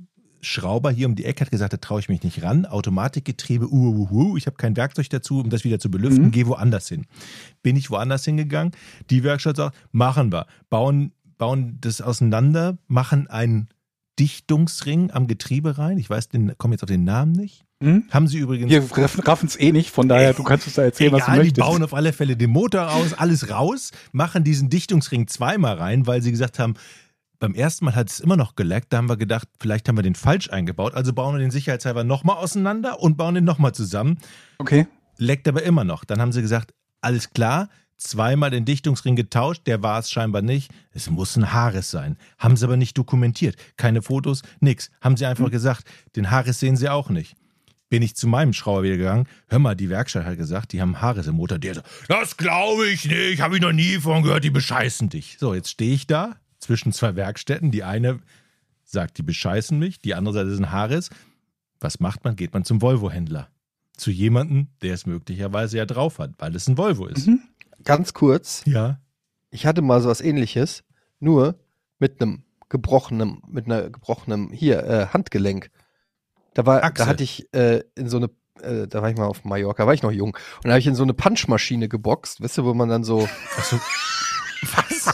Schrauber 0.42 0.92
hier 0.92 1.08
um 1.08 1.16
die 1.16 1.26
Ecke 1.26 1.42
hat 1.42 1.52
gesagt, 1.52 1.74
da 1.74 1.78
traue 1.78 2.00
ich 2.00 2.10
mich 2.10 2.24
nicht 2.24 2.42
ran. 2.44 2.66
Automatikgetriebe, 2.66 3.68
uh, 3.68 4.08
uh, 4.10 4.10
uh, 4.12 4.38
ich 4.38 4.46
habe 4.46 4.56
kein 4.58 4.76
Werkzeug 4.78 5.10
dazu, 5.10 5.42
um 5.42 5.50
das 5.50 5.64
wieder 5.64 5.80
zu 5.80 5.92
belüften, 5.92 6.26
Mhm. 6.26 6.32
geh 6.32 6.46
woanders 6.46 6.88
hin. 6.88 7.06
Bin 7.62 7.76
ich 7.76 7.90
woanders 7.90 8.24
hingegangen. 8.26 8.74
Die 9.10 9.24
Werkstatt 9.24 9.58
sagt, 9.58 9.78
machen 9.92 10.32
wir. 10.32 10.48
Bauen, 10.70 11.12
bauen 11.38 11.78
das 11.82 12.02
auseinander, 12.02 12.78
machen 12.88 13.28
einen 13.28 13.70
Dichtungsring 14.18 15.12
am 15.12 15.28
Getriebe 15.28 15.78
rein. 15.78 15.98
Ich 15.98 16.10
weiß, 16.10 16.30
den 16.30 16.58
komme 16.58 16.74
jetzt 16.74 16.84
auf 16.84 16.90
den 16.90 17.04
Namen 17.04 17.32
nicht. 17.34 17.66
Hm? 17.82 18.04
Haben 18.12 18.28
sie 18.28 18.40
übrigens. 18.40 18.70
Wir 18.70 18.84
raffen 19.26 19.48
es 19.48 19.58
eh 19.58 19.72
nicht, 19.72 19.90
von 19.90 20.10
daher, 20.10 20.34
du 20.34 20.44
kannst 20.44 20.68
uns 20.68 20.76
da 20.76 20.84
erzählen, 20.84 21.14
was 21.14 21.22
du 21.22 21.32
Egal, 21.32 21.36
die 21.38 21.48
möchtest. 21.48 21.66
bauen 21.68 21.84
auf 21.84 21.94
alle 21.94 22.12
Fälle 22.12 22.36
den 22.36 22.50
Motor 22.50 22.82
raus, 22.82 23.14
alles 23.14 23.50
raus, 23.50 23.92
machen 24.12 24.44
diesen 24.44 24.70
Dichtungsring 24.70 25.28
zweimal 25.28 25.76
rein, 25.76 26.06
weil 26.06 26.22
sie 26.22 26.32
gesagt 26.32 26.60
haben, 26.60 26.74
beim 27.40 27.54
ersten 27.56 27.86
Mal 27.86 27.96
hat 27.96 28.10
es 28.10 28.20
immer 28.20 28.36
noch 28.36 28.56
geleckt. 28.56 28.92
Da 28.92 28.98
haben 28.98 29.08
wir 29.08 29.16
gedacht, 29.16 29.48
vielleicht 29.62 29.88
haben 29.88 29.98
wir 29.98 30.04
den 30.04 30.16
falsch 30.16 30.50
eingebaut. 30.50 30.94
Also 30.94 31.14
bauen 31.14 31.36
wir 31.36 31.40
den 31.40 31.52
sicherheitshalber 31.52 32.04
nochmal 32.04 32.36
auseinander 32.36 33.00
und 33.00 33.16
bauen 33.16 33.36
den 33.36 33.46
nochmal 33.46 33.74
zusammen. 33.74 34.18
Okay. 34.58 34.88
Leckt 35.18 35.48
aber 35.48 35.64
immer 35.64 35.86
noch. 35.86 36.04
Dann 36.04 36.20
haben 36.20 36.34
sie 36.34 36.42
gesagt, 36.42 36.74
alles 37.00 37.32
klar, 37.32 37.70
zweimal 37.96 38.50
den 38.50 38.66
Dichtungsring 38.66 39.16
getauscht, 39.16 39.68
der 39.68 39.82
war 39.82 40.00
es 40.00 40.12
scheinbar 40.12 40.42
nicht. 40.42 40.70
Es 40.92 41.10
muss 41.10 41.38
ein 41.38 41.54
Haares 41.54 41.90
sein. 41.92 42.18
Haben 42.38 42.58
sie 42.58 42.66
aber 42.66 42.76
nicht 42.76 42.98
dokumentiert. 42.98 43.56
Keine 43.78 44.02
Fotos, 44.02 44.42
nix. 44.60 44.92
Haben 45.00 45.16
sie 45.16 45.26
einfach 45.26 45.50
gesagt, 45.50 45.86
den 46.18 46.32
Haares 46.32 46.60
sehen 46.60 46.76
sie 46.76 46.90
auch 46.90 47.10
nicht. 47.10 47.38
Bin 47.90 48.04
ich 48.04 48.16
zu 48.16 48.28
meinem 48.28 48.54
Schrauber 48.54 48.84
wieder 48.84 48.98
gegangen. 48.98 49.28
Hör 49.48 49.58
mal, 49.60 49.76
die 49.76 49.90
Werkstatt 49.90 50.26
hat 50.26 50.38
gesagt, 50.38 50.74
die 50.74 50.82
haben 50.82 51.02
Haares 51.02 51.26
im 51.28 51.36
Motor. 51.36 51.58
Der 51.58 51.74
so, 51.76 51.82
das 52.08 52.38
glaube 52.38 52.88
ich 52.88 53.06
nicht, 53.06 53.42
habe 53.42 53.56
ich 53.56 53.62
noch 53.62 53.72
nie 53.72 53.98
von 53.98 54.22
gehört, 54.22 54.44
die 54.44 54.52
bescheißen 54.52 55.10
dich. 55.10 55.38
So, 55.40 55.54
jetzt 55.56 55.72
stehe 55.72 55.94
ich 55.94 56.06
da 56.06 56.36
zwischen 56.60 56.92
zwei 56.94 57.16
Werkstätten. 57.16 57.72
Die 57.72 57.84
eine 57.84 58.20
sagt, 58.84 59.18
die 59.18 59.24
bescheißen 59.24 59.78
mich, 59.78 60.00
die 60.00 60.14
andere 60.14 60.42
ist 60.44 60.60
ein 60.60 60.72
Haares. 60.72 61.10
Was 61.80 62.00
macht 62.00 62.24
man? 62.24 62.36
Geht 62.36 62.54
man 62.54 62.64
zum 62.64 62.82
Volvo-Händler. 62.82 63.50
Zu 63.98 64.12
jemandem, 64.12 64.68
der 64.82 64.94
es 64.94 65.06
möglicherweise 65.06 65.78
ja 65.78 65.86
drauf 65.86 66.20
hat, 66.20 66.32
weil 66.38 66.56
es 66.56 66.68
ein 66.68 66.78
Volvo 66.78 67.08
ist. 67.08 67.28
Mhm. 67.28 67.42
Ganz 67.86 68.14
kurz, 68.14 68.62
Ja. 68.66 69.00
ich 69.52 69.66
hatte 69.66 69.82
mal 69.82 70.02
so 70.02 70.10
was 70.10 70.22
ähnliches, 70.22 70.84
nur 71.20 71.58
mit 71.98 72.22
einem 72.22 72.44
gebrochenen, 72.70 73.42
mit 73.48 73.66
einer 73.66 73.90
gebrochenen, 73.90 74.52
hier, 74.52 74.84
äh, 74.84 75.08
Handgelenk. 75.08 75.72
Da 76.60 76.66
war, 76.66 76.84
Achse. 76.84 76.94
da 76.96 77.06
hatte 77.08 77.24
ich 77.24 77.48
äh, 77.54 77.84
in 77.96 78.10
so 78.10 78.18
eine, 78.18 78.30
äh, 78.62 78.86
da 78.86 79.02
war 79.02 79.10
ich 79.10 79.16
mal 79.16 79.28
auf 79.28 79.46
Mallorca, 79.46 79.88
war 79.88 79.94
ich 79.94 80.04
noch 80.04 80.12
jung. 80.12 80.36
Und 80.58 80.66
da 80.66 80.72
habe 80.72 80.80
ich 80.80 80.88
in 80.88 80.94
so 80.96 81.04
eine 81.04 81.14
Punchmaschine 81.14 81.88
geboxt, 81.88 82.44
weißt 82.44 82.58
du, 82.58 82.66
wo 82.66 82.74
man 82.74 82.90
dann 82.90 83.06
so, 83.06 83.30
Achso. 83.58 83.80
Was? 84.76 85.14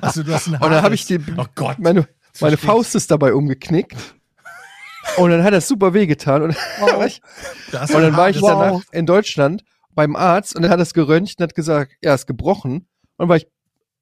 Also 0.00 0.22
du 0.22 0.32
hast 0.32 0.46
ein 0.48 0.54
und 0.54 0.62
dann 0.62 0.82
habe 0.82 0.94
ich 0.94 1.04
die, 1.04 1.18
Oh 1.36 1.44
Gott. 1.54 1.78
meine, 1.78 2.08
meine. 2.40 2.56
Faust 2.56 2.94
ist 2.94 3.10
dabei 3.10 3.34
umgeknickt. 3.34 4.14
Und 5.18 5.30
dann 5.30 5.44
hat 5.44 5.52
das 5.52 5.68
super 5.68 5.92
wehgetan. 5.92 6.40
Und, 6.40 6.56
dann 6.80 6.96
war 6.98 7.04
ich, 7.06 7.20
Das 7.70 7.90
und 7.90 8.00
dann 8.00 8.16
war 8.16 8.30
ich 8.30 8.40
Wow. 8.40 8.48
danach 8.48 8.80
in 8.92 9.04
Deutschland 9.04 9.64
beim 9.90 10.16
Arzt 10.16 10.56
und 10.56 10.64
er 10.64 10.70
hat 10.70 10.80
das 10.80 10.94
geröntgt 10.94 11.34
und 11.38 11.42
hat 11.42 11.54
gesagt, 11.54 11.92
ja, 12.02 12.14
ist 12.14 12.26
gebrochen. 12.26 12.72
Und 12.76 12.86
dann 13.18 13.28
war 13.28 13.36
ich 13.36 13.46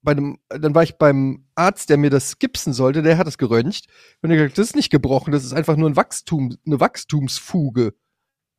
bei 0.03 0.13
dem, 0.15 0.39
dann 0.49 0.73
war 0.73 0.83
ich 0.83 0.97
beim 0.97 1.45
Arzt, 1.55 1.89
der 1.89 1.97
mir 1.97 2.09
das 2.09 2.39
gipsen 2.39 2.73
sollte, 2.73 3.01
der 3.03 3.17
hat 3.17 3.27
das 3.27 3.37
geröntgt 3.37 3.85
und 4.21 4.31
er 4.31 4.37
hat 4.37 4.43
gesagt, 4.43 4.57
das 4.57 4.67
ist 4.67 4.75
nicht 4.75 4.89
gebrochen, 4.89 5.31
das 5.31 5.43
ist 5.45 5.53
einfach 5.53 5.75
nur 5.75 5.89
ein 5.89 5.95
Wachstum, 5.95 6.57
eine 6.65 6.79
Wachstumsfuge. 6.79 7.93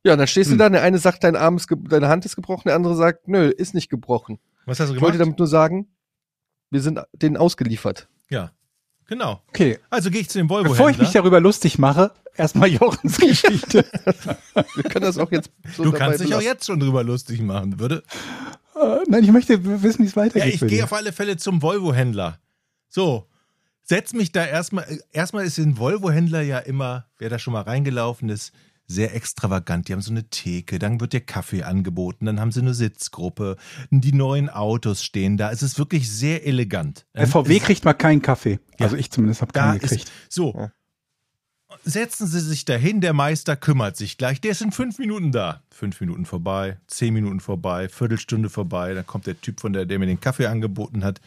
Ja, 0.05 0.13
und 0.13 0.19
dann 0.19 0.27
stehst 0.27 0.49
Hm. 0.51 0.57
du 0.57 0.63
da, 0.63 0.69
der 0.69 0.81
eine 0.83 0.97
sagt, 0.99 1.23
dein 1.23 1.35
Arm 1.35 1.57
ist, 1.57 1.67
deine 1.89 2.07
Hand 2.09 2.25
ist 2.25 2.35
gebrochen, 2.35 2.63
der 2.67 2.75
andere 2.75 2.95
sagt, 2.95 3.27
nö, 3.27 3.47
ist 3.49 3.73
nicht 3.73 3.89
gebrochen. 3.89 4.39
Was 4.65 4.79
hast 4.79 4.89
du 4.89 4.95
Ich 4.95 5.01
wollte 5.01 5.17
gemacht? 5.17 5.27
damit 5.27 5.39
nur 5.39 5.47
sagen, 5.47 5.87
wir 6.71 6.81
sind 6.81 6.99
denen 7.13 7.37
ausgeliefert. 7.37 8.07
Ja. 8.29 8.51
Genau. 9.05 9.41
Okay. 9.49 9.79
Also 9.89 10.09
gehe 10.09 10.21
ich 10.21 10.29
zu 10.29 10.37
dem 10.37 10.47
Bevor 10.47 10.89
ich 10.89 10.97
mich 10.97 11.11
darüber 11.11 11.41
lustig 11.41 11.77
mache, 11.77 12.13
erstmal 12.37 12.69
Jochens 12.69 13.17
Geschichte. 13.19 13.85
Wir 14.75 14.83
können 14.83 15.03
das 15.05 15.17
auch 15.17 15.29
jetzt 15.31 15.51
so 15.75 15.83
Du 15.83 15.91
dabei 15.91 16.05
kannst 16.05 16.21
dich 16.23 16.33
auch 16.33 16.41
jetzt 16.41 16.65
schon 16.65 16.79
drüber 16.79 17.03
lustig 17.03 17.41
machen, 17.41 17.79
würde. 17.79 18.01
Äh, 18.75 18.97
Nein, 19.07 19.23
ich 19.23 19.31
möchte 19.31 19.63
wissen, 19.83 20.03
wie 20.03 20.07
es 20.07 20.15
Ja, 20.15 20.21
weitergeht. 20.23 20.53
ich 20.53 20.59
für 20.59 20.67
gehe 20.67 20.83
auf 20.83 20.93
alle 20.93 21.11
Fälle 21.13 21.37
zum 21.37 21.61
Volvo-Händler. 21.61 22.39
So, 22.89 23.27
setz 23.83 24.13
mich 24.13 24.31
da 24.31 24.45
erstmal. 24.45 24.85
Erstmal 25.11 25.45
ist 25.45 25.57
ein 25.57 25.77
Volvo-Händler 25.77 26.41
ja 26.41 26.59
immer, 26.59 27.07
wer 27.17 27.29
da 27.29 27.39
schon 27.39 27.53
mal 27.53 27.61
reingelaufen 27.61 28.29
ist, 28.29 28.51
sehr 28.85 29.15
extravagant. 29.15 29.87
Die 29.87 29.93
haben 29.93 30.01
so 30.01 30.11
eine 30.11 30.29
Theke, 30.29 30.77
dann 30.77 30.99
wird 30.99 31.13
dir 31.13 31.21
Kaffee 31.21 31.63
angeboten, 31.63 32.25
dann 32.25 32.39
haben 32.39 32.51
sie 32.51 32.59
eine 32.59 32.73
Sitzgruppe, 32.73 33.55
die 33.91 34.11
neuen 34.13 34.49
Autos 34.49 35.03
stehen 35.03 35.37
da. 35.37 35.51
Es 35.51 35.63
ist 35.63 35.79
wirklich 35.79 36.09
sehr 36.11 36.45
elegant. 36.45 37.05
Bei 37.13 37.25
VW 37.25 37.57
Es- 37.57 37.63
kriegt 37.63 37.85
man 37.85 37.97
keinen 37.97 38.21
Kaffee. 38.21 38.59
Ja. 38.79 38.85
Also 38.85 38.97
ich 38.97 39.09
zumindest 39.09 39.41
habe 39.41 39.53
keinen 39.53 39.79
gekriegt. 39.79 40.03
ist 40.03 40.11
so. 40.29 40.69
Setzen 41.83 42.27
Sie 42.27 42.39
sich 42.39 42.65
dahin, 42.65 43.01
der 43.01 43.13
Meister 43.13 43.55
kümmert 43.55 43.97
sich 43.97 44.17
gleich. 44.17 44.41
Der 44.41 44.51
ist 44.51 44.61
in 44.61 44.71
fünf 44.71 44.99
Minuten 44.99 45.31
da. 45.31 45.63
Fünf 45.69 45.99
Minuten 46.01 46.25
vorbei, 46.25 46.77
zehn 46.87 47.13
Minuten 47.13 47.39
vorbei, 47.39 47.89
Viertelstunde 47.89 48.49
vorbei. 48.49 48.93
Dann 48.93 49.05
kommt 49.05 49.27
der 49.27 49.39
Typ 49.39 49.59
von 49.59 49.73
der, 49.73 49.85
der 49.85 49.99
mir 49.99 50.05
den 50.05 50.19
Kaffee 50.19 50.47
angeboten 50.47 51.03
hat. 51.03 51.21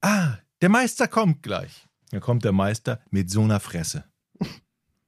Ah, 0.00 0.36
der 0.60 0.68
Meister 0.68 1.08
kommt 1.08 1.42
gleich. 1.42 1.86
Dann 2.10 2.20
kommt 2.20 2.44
der 2.44 2.52
Meister 2.52 3.00
mit 3.10 3.30
so 3.30 3.42
einer 3.42 3.60
Fresse. 3.60 4.04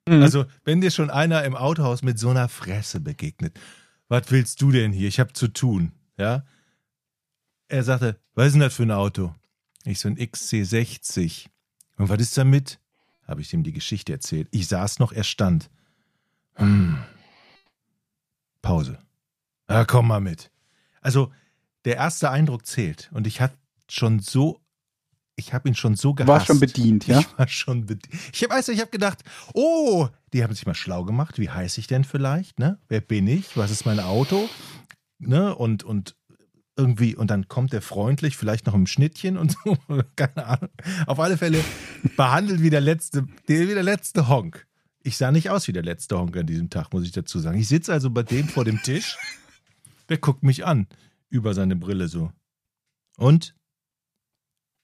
Mhm. 0.08 0.22
Also, 0.22 0.46
wenn 0.64 0.80
dir 0.80 0.90
schon 0.90 1.10
einer 1.10 1.44
im 1.44 1.54
Autohaus 1.54 2.02
mit 2.02 2.18
so 2.18 2.30
einer 2.30 2.48
Fresse 2.48 3.00
begegnet, 3.00 3.58
was 4.08 4.30
willst 4.30 4.60
du 4.60 4.70
denn 4.72 4.92
hier? 4.92 5.08
Ich 5.08 5.20
habe 5.20 5.32
zu 5.32 5.48
tun. 5.48 5.92
Ja? 6.18 6.44
Er 7.68 7.84
sagte, 7.84 8.20
was 8.34 8.48
ist 8.48 8.52
denn 8.54 8.60
das 8.60 8.74
für 8.74 8.82
ein 8.82 8.90
Auto? 8.90 9.34
Ich 9.84 10.00
so 10.00 10.08
ein 10.08 10.18
XC60. 10.18 11.46
Und 11.96 12.08
was 12.08 12.20
ist 12.20 12.36
damit? 12.36 12.78
Habe 13.32 13.40
ich 13.40 13.54
ihm 13.54 13.62
die 13.62 13.72
Geschichte 13.72 14.12
erzählt. 14.12 14.46
Ich 14.50 14.68
saß 14.68 14.98
noch, 14.98 15.10
er 15.10 15.24
stand. 15.24 15.70
Hm. 16.56 16.98
Pause. 18.60 18.98
Ja, 19.70 19.86
komm 19.86 20.08
mal 20.08 20.20
mit. 20.20 20.50
Also, 21.00 21.32
der 21.86 21.96
erste 21.96 22.28
Eindruck 22.30 22.66
zählt. 22.66 23.08
Und 23.14 23.26
ich 23.26 23.40
hatte 23.40 23.56
schon 23.88 24.20
so, 24.20 24.60
ich 25.34 25.54
habe 25.54 25.66
ihn 25.66 25.74
schon 25.74 25.94
so 25.96 26.10
Du 26.10 26.16
gehasst. 26.16 26.28
warst 26.28 26.46
schon 26.48 26.60
bedient, 26.60 27.06
ja? 27.06 27.20
Ich 27.20 27.38
war 27.38 27.48
schon 27.48 27.86
bedient. 27.86 28.14
Ich 28.34 28.42
habe 28.42 28.52
also, 28.52 28.70
ich 28.70 28.80
habe 28.80 28.90
gedacht, 28.90 29.24
oh, 29.54 30.08
die 30.34 30.44
haben 30.44 30.54
sich 30.54 30.66
mal 30.66 30.74
schlau 30.74 31.04
gemacht. 31.04 31.38
Wie 31.38 31.48
heiße 31.48 31.80
ich 31.80 31.86
denn 31.86 32.04
vielleicht? 32.04 32.58
Ne? 32.58 32.78
Wer 32.88 33.00
bin 33.00 33.26
ich? 33.26 33.56
Was 33.56 33.70
ist 33.70 33.86
mein 33.86 33.98
Auto? 33.98 34.46
Ne? 35.18 35.54
Und, 35.54 35.84
und 35.84 36.16
irgendwie, 36.76 37.14
und 37.14 37.30
dann 37.30 37.48
kommt 37.48 37.74
er 37.74 37.82
freundlich, 37.82 38.36
vielleicht 38.36 38.66
noch 38.66 38.74
im 38.74 38.86
Schnittchen 38.86 39.36
und 39.36 39.52
so, 39.64 39.76
keine 40.16 40.46
Ahnung. 40.46 40.70
Auf 41.06 41.20
alle 41.20 41.36
Fälle 41.36 41.62
behandelt 42.16 42.62
wie 42.62 42.70
der 42.70 42.80
letzte, 42.80 43.26
wie 43.46 43.66
der 43.66 43.82
letzte 43.82 44.28
Honk. 44.28 44.66
Ich 45.02 45.16
sah 45.16 45.32
nicht 45.32 45.50
aus 45.50 45.68
wie 45.68 45.72
der 45.72 45.82
letzte 45.82 46.18
Honk 46.18 46.36
an 46.36 46.46
diesem 46.46 46.70
Tag, 46.70 46.92
muss 46.92 47.04
ich 47.04 47.12
dazu 47.12 47.38
sagen. 47.40 47.58
Ich 47.58 47.68
sitze 47.68 47.92
also 47.92 48.10
bei 48.10 48.22
dem 48.22 48.48
vor 48.48 48.64
dem 48.64 48.80
Tisch, 48.82 49.16
der 50.08 50.18
guckt 50.18 50.42
mich 50.42 50.64
an, 50.64 50.86
über 51.28 51.54
seine 51.54 51.76
Brille 51.76 52.08
so. 52.08 52.32
Und? 53.16 53.54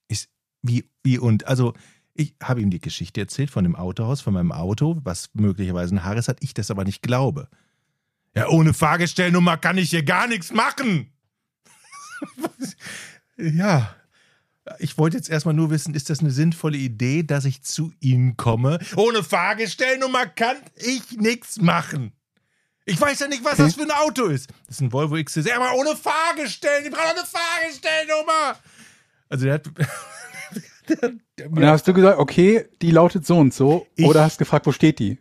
Ist, 0.08 0.28
wie, 0.62 0.90
wie 1.02 1.18
und? 1.18 1.46
Also, 1.46 1.74
ich 2.14 2.34
habe 2.42 2.60
ihm 2.60 2.70
die 2.70 2.80
Geschichte 2.80 3.20
erzählt 3.20 3.50
von 3.50 3.64
dem 3.64 3.76
Autohaus, 3.76 4.20
von 4.20 4.34
meinem 4.34 4.52
Auto, 4.52 5.00
was 5.04 5.30
möglicherweise 5.34 5.94
ein 5.94 6.04
Haares 6.04 6.26
hat, 6.26 6.42
ich 6.42 6.52
das 6.52 6.70
aber 6.70 6.84
nicht 6.84 7.00
glaube. 7.00 7.48
Ja, 8.34 8.48
ohne 8.48 8.74
Fahrgestellnummer 8.74 9.56
kann 9.56 9.78
ich 9.78 9.90
hier 9.90 10.02
gar 10.02 10.26
nichts 10.26 10.52
machen. 10.52 11.12
ja. 13.36 13.94
Ich 14.78 14.98
wollte 14.98 15.16
jetzt 15.16 15.30
erstmal 15.30 15.54
nur 15.54 15.70
wissen, 15.70 15.94
ist 15.94 16.10
das 16.10 16.20
eine 16.20 16.30
sinnvolle 16.30 16.76
Idee, 16.76 17.22
dass 17.22 17.44
ich 17.44 17.62
zu 17.62 17.92
Ihnen 18.00 18.36
komme? 18.36 18.78
Ohne 18.96 19.22
Fahrgestellnummer 19.22 20.26
kann 20.26 20.56
ich 20.76 21.16
nichts 21.16 21.58
machen. 21.58 22.12
Ich 22.84 23.00
weiß 23.00 23.20
ja 23.20 23.28
nicht, 23.28 23.44
was 23.44 23.58
das 23.58 23.74
für 23.74 23.82
ein 23.82 23.90
Auto 23.90 24.26
ist. 24.26 24.50
Das 24.66 24.76
ist 24.76 24.80
ein 24.80 24.92
Volvo 24.92 25.16
XC6, 25.16 25.52
aber 25.52 25.74
ohne 25.74 25.94
Fahrgestell. 25.94 26.84
Die 26.84 26.90
brauchen 26.90 27.18
eine 27.18 27.26
Fahrgestellnummer. 27.26 28.56
Also 29.28 29.44
der 29.44 29.54
hat. 29.54 29.66
der, 30.88 31.12
der, 31.38 31.50
Und 31.50 31.60
dann 31.60 31.70
hast 31.70 31.86
du 31.86 31.92
gesagt, 31.92 32.18
okay, 32.18 32.66
die 32.80 32.90
lautet 32.90 33.26
so 33.26 33.38
und 33.38 33.52
so. 33.52 33.86
Ich- 33.94 34.06
oder 34.06 34.22
hast 34.22 34.38
gefragt, 34.38 34.66
wo 34.66 34.72
steht 34.72 34.98
die? 34.98 35.18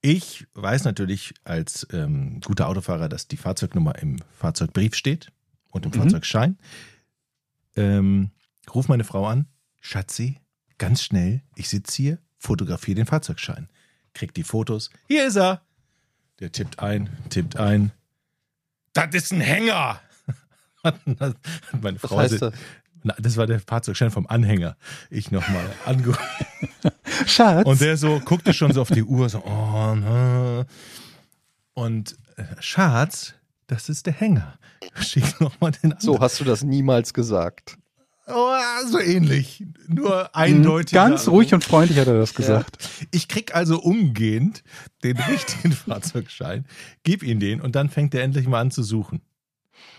Ich 0.00 0.46
weiß 0.54 0.82
natürlich 0.82 1.34
als 1.44 1.86
ähm, 1.92 2.40
guter 2.44 2.68
Autofahrer, 2.68 3.08
dass 3.08 3.28
die 3.28 3.36
Fahrzeugnummer 3.36 3.96
im 4.00 4.18
Fahrzeugbrief 4.36 4.96
steht 4.96 5.30
und 5.72 5.84
im 5.84 5.90
Mhm. 5.90 5.96
Fahrzeugschein. 5.96 6.56
Ähm, 7.76 8.30
ruf 8.72 8.86
meine 8.88 9.02
Frau 9.04 9.26
an, 9.26 9.46
Schatzi, 9.80 10.38
ganz 10.78 11.02
schnell, 11.02 11.42
ich 11.56 11.68
sitze 11.68 11.96
hier, 11.96 12.18
fotografiere 12.38 12.94
den 12.96 13.06
Fahrzeugschein. 13.06 13.68
Krieg 14.14 14.32
die 14.34 14.44
Fotos. 14.44 14.90
Hier 15.08 15.26
ist 15.26 15.36
er. 15.36 15.62
Der 16.38 16.52
tippt 16.52 16.78
ein, 16.78 17.08
tippt 17.30 17.56
ein. 17.56 17.92
Das 18.92 19.08
ist 19.14 19.32
ein 19.32 19.40
Hänger. 19.40 20.00
Meine 20.84 22.02
Was 22.02 22.10
Frau 22.10 22.18
heißt 22.18 22.30
sit- 22.34 22.42
das? 22.42 22.54
Na, 23.04 23.14
das 23.18 23.36
war 23.36 23.46
der 23.48 23.58
Fahrzeugschein 23.58 24.10
vom 24.12 24.28
Anhänger. 24.28 24.76
Ich 25.10 25.30
nochmal 25.32 25.68
angerufen. 25.86 26.22
Schatz. 27.26 27.66
Und 27.66 27.80
der 27.80 27.96
so 27.96 28.20
guckte 28.20 28.52
schon 28.54 28.72
so 28.72 28.80
auf 28.82 28.90
die 28.90 29.02
Uhr, 29.02 29.28
so, 29.28 29.42
oh, 29.44 29.94
ne. 29.96 30.66
Und 31.74 32.16
äh, 32.36 32.44
Schatz, 32.60 33.34
das 33.72 33.88
ist 33.88 34.06
der 34.06 34.12
Hänger. 34.12 34.58
Schick 35.00 35.40
nochmal 35.40 35.72
den 35.72 35.94
So 35.98 36.12
anderen. 36.12 36.20
hast 36.20 36.40
du 36.40 36.44
das 36.44 36.62
niemals 36.62 37.14
gesagt. 37.14 37.78
Oh, 38.26 38.54
so 38.86 39.00
ähnlich. 39.00 39.64
Nur 39.88 40.34
eindeutig. 40.36 40.92
Ganz 40.92 41.26
ruhig 41.26 41.54
und 41.54 41.64
freundlich 41.64 41.98
hat 41.98 42.06
er 42.06 42.18
das 42.18 42.34
gesagt. 42.34 42.88
Ich 43.10 43.28
krieg 43.28 43.54
also 43.54 43.80
umgehend 43.80 44.62
den 45.02 45.16
richtigen 45.28 45.72
Fahrzeugschein, 45.72 46.66
gib 47.02 47.22
ihm 47.22 47.40
den 47.40 47.60
und 47.60 47.74
dann 47.74 47.88
fängt 47.88 48.14
er 48.14 48.22
endlich 48.22 48.46
mal 48.46 48.60
an 48.60 48.70
zu 48.70 48.82
suchen. 48.82 49.22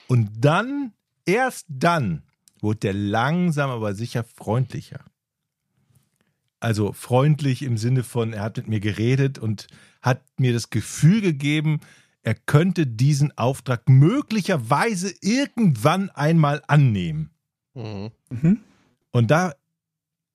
Und 0.07 0.29
dann, 0.37 0.93
erst 1.25 1.65
dann, 1.67 2.23
wurde 2.61 2.79
der 2.79 2.93
langsam 2.93 3.69
aber 3.71 3.93
sicher 3.93 4.23
freundlicher. 4.23 5.01
Also 6.59 6.93
freundlich 6.93 7.61
im 7.63 7.77
Sinne 7.77 8.03
von, 8.03 8.31
er 8.31 8.43
hat 8.43 8.57
mit 8.57 8.67
mir 8.67 8.79
geredet 8.79 9.37
und 9.37 9.67
hat 10.01 10.21
mir 10.37 10.53
das 10.53 10.69
Gefühl 10.69 11.21
gegeben, 11.21 11.81
er 12.23 12.35
könnte 12.35 12.87
diesen 12.87 13.37
Auftrag 13.37 13.87
möglicherweise 13.89 15.13
irgendwann 15.21 16.09
einmal 16.11 16.61
annehmen. 16.67 17.29
Mhm. 17.73 18.11
Mhm. 18.29 18.59
Und 19.11 19.29
da, 19.31 19.53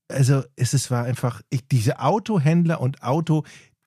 also 0.08 0.42
es 0.56 0.74
ist, 0.74 0.90
war 0.90 1.04
einfach, 1.04 1.42
ich, 1.50 1.66
diese 1.66 2.00
Autohändler 2.00 2.80
und 2.80 3.02
Auto, 3.02 3.44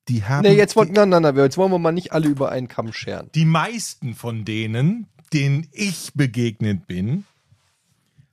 die 0.08 0.24
haben. 0.24 0.42
Nee, 0.44 0.56
jetzt, 0.56 0.76
wollen- 0.76 0.90
die, 0.90 0.94
na, 0.96 1.06
na, 1.06 1.20
na, 1.20 1.30
jetzt 1.44 1.58
wollen 1.58 1.72
wir 1.72 1.80
mal 1.80 1.92
nicht 1.92 2.12
alle 2.12 2.28
über 2.28 2.52
einen 2.52 2.68
Kamm 2.68 2.92
scheren. 2.92 3.30
die 3.36 3.46
meisten 3.46 4.16
von 4.16 4.46
denen, 4.46 5.08
denen 5.32 5.68
ich 5.72 6.12
begegnet 6.16 6.88
bin, 6.88 7.26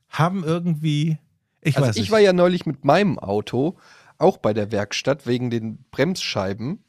haben 0.09 0.45
irgendwie. 0.45 1.19
Ich 1.61 1.77
Also 1.77 1.89
weiß 1.89 1.97
ich 1.97 2.03
nicht. 2.03 2.11
war 2.11 2.21
ja 2.21 2.33
neulich 2.33 2.64
mit 2.66 2.85
meinem 2.85 3.19
Auto 3.19 3.77
auch 4.16 4.39
bei 4.39 4.55
der 4.55 4.73
Werkstatt 4.73 5.27
wegen 5.27 5.51
den 5.51 5.85
Bremsscheiben 5.91 6.83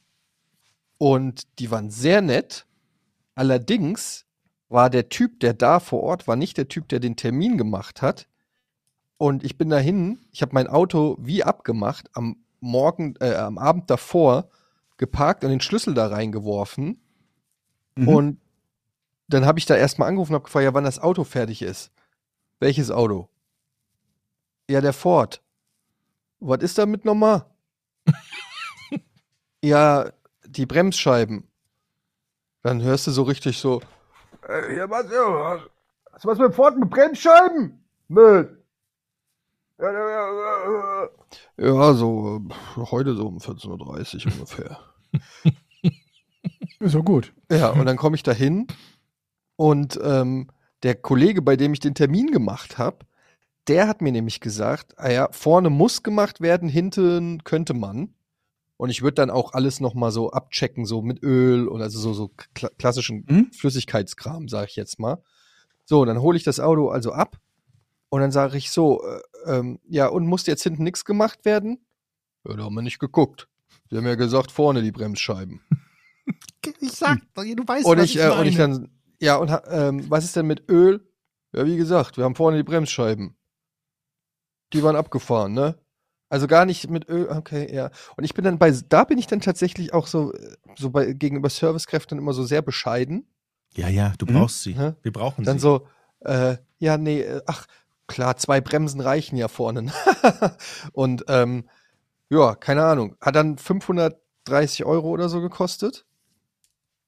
und 0.98 1.44
die 1.60 1.70
waren 1.72 1.90
sehr 1.92 2.22
nett. 2.22 2.66
Allerdings 3.40 4.26
war 4.68 4.90
der 4.90 5.08
Typ, 5.08 5.40
der 5.40 5.54
da 5.54 5.80
vor 5.80 6.04
Ort 6.04 6.28
war, 6.28 6.36
nicht 6.36 6.58
der 6.58 6.68
Typ, 6.68 6.90
der 6.90 7.00
den 7.00 7.16
Termin 7.16 7.58
gemacht 7.58 8.02
hat. 8.02 8.28
Und 9.16 9.46
ich 9.46 9.58
bin 9.58 9.70
dahin, 9.70 10.20
ich 10.34 10.42
habe 10.42 10.54
mein 10.54 10.68
Auto 10.68 11.16
wie 11.22 11.46
abgemacht, 11.46 12.10
am 12.12 12.44
Morgen, 12.60 13.16
äh, 13.22 13.36
am 13.36 13.58
Abend 13.58 13.90
davor 13.90 14.50
geparkt 14.98 15.46
und 15.46 15.52
den 15.52 15.62
Schlüssel 15.62 15.94
da 15.94 16.08
reingeworfen. 16.08 17.02
Mhm. 17.96 18.08
Und 18.10 18.42
dann 19.30 19.46
habe 19.46 19.58
ich 19.58 19.66
da 19.66 19.78
erstmal 19.78 20.10
angerufen 20.10 20.34
und 20.34 20.40
habe 20.40 20.46
gefragt, 20.46 20.66
ja, 20.66 20.74
wann 20.74 20.84
das 20.84 21.00
Auto 21.00 21.24
fertig 21.24 21.62
ist. 21.62 21.94
Welches 22.60 22.92
Auto? 22.92 23.30
Ja, 24.70 24.82
der 24.82 24.92
Ford. 24.92 25.42
Was 26.42 26.62
ist 26.62 26.78
damit 26.78 27.06
nochmal? 27.06 27.46
ja, 29.64 30.12
die 30.46 30.66
Bremsscheiben. 30.66 31.49
Dann 32.62 32.82
hörst 32.82 33.07
du 33.07 33.12
so 33.12 33.24
richtig 33.24 33.57
so. 33.57 33.82
Äh, 34.47 34.78
ja, 34.78 34.89
was, 34.89 35.05
ja, 35.12 35.60
was, 36.12 36.26
was 36.26 36.38
mit 36.38 36.53
Ford 36.53 36.78
mit 36.78 36.89
Bremsscheiben? 36.89 37.84
Mit. 38.07 38.49
Ja, 39.80 39.91
ja, 39.93 40.10
ja, 40.10 40.34
ja, 40.34 41.10
ja, 41.57 41.93
so 41.93 42.41
äh, 42.49 42.82
heute 42.91 43.16
so 43.16 43.28
um 43.28 43.38
14.30 43.38 44.26
Uhr 44.26 44.34
ungefähr. 44.34 44.80
Ist 46.80 46.91
so 46.91 47.03
gut. 47.03 47.34
Ja, 47.49 47.70
und 47.70 47.86
dann 47.86 47.97
komme 47.97 48.16
ich 48.16 48.24
da 48.24 48.34
hin 48.34 48.68
und 49.55 49.99
ähm, 50.03 50.49
der 50.84 50.95
Kollege, 50.95 51.41
bei 51.41 51.55
dem 51.55 51.74
ich 51.74 51.80
den 51.80 51.95
Termin 51.95 52.32
gemacht 52.32 52.78
habe, 52.78 52.99
der 53.68 53.88
hat 53.88 54.01
mir 54.01 54.12
nämlich 54.12 54.39
gesagt, 54.39 54.97
ah 54.97 55.10
ja, 55.10 55.28
vorne 55.32 55.70
muss 55.70 56.03
gemacht 56.03 56.41
werden, 56.41 56.70
hinten 56.70 57.43
könnte 57.43 57.74
man. 57.74 58.14
Und 58.80 58.90
ich 58.90 59.02
würde 59.02 59.16
dann 59.16 59.30
auch 59.30 59.52
alles 59.52 59.82
nochmal 59.82 60.12
so 60.14 60.32
abchecken, 60.32 60.86
so 60.86 61.02
mit 61.02 61.22
Öl 61.22 61.68
und 61.68 61.82
also 61.82 62.00
so, 62.00 62.14
so 62.14 62.32
kla 62.54 62.70
klassischen 62.80 63.26
Mhm. 63.28 63.52
Flüssigkeitskram, 63.52 64.48
sage 64.48 64.68
ich 64.70 64.78
jetzt 64.78 65.00
mal. 65.00 65.22
So, 65.84 66.00
und 66.00 66.08
dann 66.08 66.22
hole 66.22 66.38
ich 66.38 66.46
das 66.46 66.62
Auto 66.62 66.88
also 66.88 67.12
ab 67.12 67.42
und 68.08 68.22
dann 68.22 68.32
sage 68.32 68.58
ich 68.58 68.72
so, 68.72 69.04
äh, 69.04 69.20
ähm, 69.58 69.80
ja, 69.90 70.08
und 70.08 70.26
musste 70.28 70.50
jetzt 70.50 70.64
hinten 70.64 70.84
nichts 70.84 71.04
gemacht 71.04 71.44
werden? 71.44 71.86
Ja, 72.48 72.56
da 72.56 72.64
haben 72.64 72.74
wir 72.74 72.82
nicht 72.82 73.00
geguckt. 73.00 73.50
Sie 73.90 73.98
haben 73.98 74.06
ja 74.06 74.16
gesagt, 74.16 74.50
vorne 74.50 74.82
die 74.82 74.94
Bremsscheiben. 74.94 75.62
Ich 76.80 76.92
sag, 76.92 77.18
du 77.34 77.68
weißt, 77.68 77.86
Und 77.86 78.00
ich, 78.00 78.18
äh, 78.18 78.30
und 78.30 78.46
ich 78.46 78.56
dann, 78.56 78.92
ja, 79.20 79.38
und 79.38 79.52
ähm, 79.72 80.10
was 80.10 80.24
ist 80.24 80.36
denn 80.36 80.46
mit 80.46 80.70
Öl? 80.70 81.06
Ja, 81.54 81.66
wie 81.66 81.76
gesagt, 81.76 82.18
wir 82.18 82.24
haben 82.24 82.36
vorne 82.36 82.58
die 82.58 82.64
Bremsscheiben. 82.64 83.36
Die 84.74 84.84
waren 84.84 84.96
abgefahren, 84.96 85.54
ne? 85.54 85.80
Also 86.30 86.46
gar 86.48 86.66
nicht 86.66 86.90
mit 86.90 87.10
Öl, 87.10 87.28
okay, 87.30 87.74
ja. 87.74 87.90
Und 88.16 88.24
ich 88.24 88.34
bin 88.36 88.46
dann 88.46 88.60
bei, 88.60 88.72
da 88.72 89.04
bin 89.04 89.18
ich 89.18 89.28
dann 89.28 89.42
tatsächlich 89.42 89.94
auch 89.94 90.06
so, 90.08 90.32
so 90.78 90.92
bei, 90.92 91.14
gegenüber 91.14 91.50
Servicekräften 91.50 92.20
immer 92.20 92.34
so 92.34 92.44
sehr 92.44 92.62
bescheiden. 92.62 93.28
Ja, 93.76 93.88
ja, 93.90 94.14
du 94.18 94.28
Hm? 94.28 94.36
brauchst 94.36 94.62
sie. 94.64 94.78
Hä? 94.78 94.94
Wir 95.02 95.12
brauchen 95.12 95.44
Dann 95.44 95.58
sie. 95.58 95.64
so, 95.64 95.88
äh, 96.22 96.58
ja, 96.78 96.98
nee, 96.98 97.22
äh, 97.22 97.42
ach, 97.48 97.66
klar, 98.08 98.38
zwei 98.38 98.62
Bremsen 98.62 99.02
reichen 99.02 99.38
ja 99.38 99.48
vorne. 99.48 99.92
und 100.94 101.26
ähm, 101.28 101.68
ja, 102.30 102.54
keine 102.56 102.84
Ahnung, 102.84 103.16
hat 103.22 103.36
dann 103.36 103.58
530 103.58 104.86
Euro 104.86 105.10
oder 105.10 105.30
so 105.30 105.42
gekostet. 105.42 106.06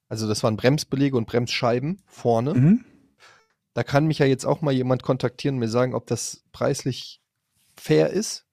Also 0.10 0.28
das 0.28 0.44
waren 0.44 0.58
Bremsbeläge 0.58 1.16
und 1.16 1.26
Bremsscheiben 1.28 2.02
vorne. 2.06 2.54
Mhm. 2.54 2.86
Da 3.74 3.84
kann 3.84 4.08
mich 4.08 4.20
ja 4.20 4.26
jetzt 4.26 4.46
auch 4.46 4.62
mal 4.62 4.74
jemand 4.74 5.04
kontaktieren 5.04 5.56
und 5.56 5.60
mir 5.60 5.70
sagen, 5.70 5.94
ob 5.94 6.08
das 6.08 6.44
preislich 6.52 7.22
fair 7.78 8.10
ist. 8.10 8.46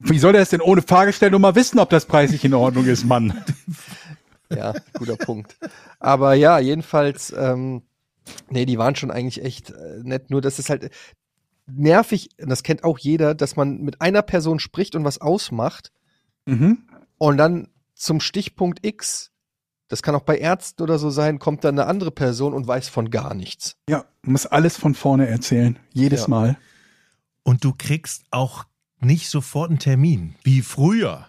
Wie 0.00 0.18
soll 0.18 0.32
der 0.32 0.42
es 0.42 0.50
denn 0.50 0.60
ohne 0.60 0.82
Fahrgestellnummer 0.82 1.54
wissen, 1.54 1.78
ob 1.78 1.90
das 1.90 2.06
preislich 2.06 2.44
in 2.44 2.54
Ordnung 2.54 2.86
ist, 2.86 3.04
Mann? 3.04 3.32
Ja, 4.52 4.74
guter 4.98 5.14
Punkt. 5.16 5.56
Aber 6.00 6.34
ja, 6.34 6.58
jedenfalls, 6.58 7.32
ähm, 7.38 7.82
nee, 8.48 8.66
die 8.66 8.78
waren 8.78 8.96
schon 8.96 9.12
eigentlich 9.12 9.44
echt 9.44 9.70
äh, 9.70 10.00
nett. 10.02 10.28
Nur 10.30 10.40
das 10.40 10.58
ist 10.58 10.70
halt 10.70 10.90
nervig, 11.68 12.30
und 12.42 12.48
das 12.48 12.64
kennt 12.64 12.82
auch 12.82 12.98
jeder, 12.98 13.36
dass 13.36 13.54
man 13.54 13.78
mit 13.82 14.00
einer 14.00 14.22
Person 14.22 14.58
spricht 14.58 14.96
und 14.96 15.04
was 15.04 15.20
ausmacht 15.20 15.92
Mhm. 16.46 16.78
und 17.18 17.36
dann 17.36 17.68
zum 17.94 18.18
Stichpunkt 18.18 18.84
X, 18.84 19.30
das 19.86 20.02
kann 20.02 20.16
auch 20.16 20.22
bei 20.22 20.36
Ärzten 20.38 20.82
oder 20.82 20.98
so 20.98 21.10
sein, 21.10 21.38
kommt 21.38 21.62
dann 21.62 21.78
eine 21.78 21.86
andere 21.86 22.10
Person 22.10 22.52
und 22.52 22.66
weiß 22.66 22.88
von 22.88 23.10
gar 23.10 23.34
nichts. 23.34 23.76
Ja, 23.88 24.04
muss 24.22 24.46
alles 24.46 24.76
von 24.76 24.96
vorne 24.96 25.28
erzählen. 25.28 25.78
Jedes 25.92 26.22
Ja. 26.22 26.28
Mal. 26.28 26.58
Und 27.44 27.62
du 27.62 27.72
kriegst 27.78 28.24
auch 28.32 28.64
nicht 29.02 29.28
sofort 29.28 29.70
einen 29.70 29.78
Termin, 29.78 30.34
wie 30.42 30.62
früher. 30.62 31.26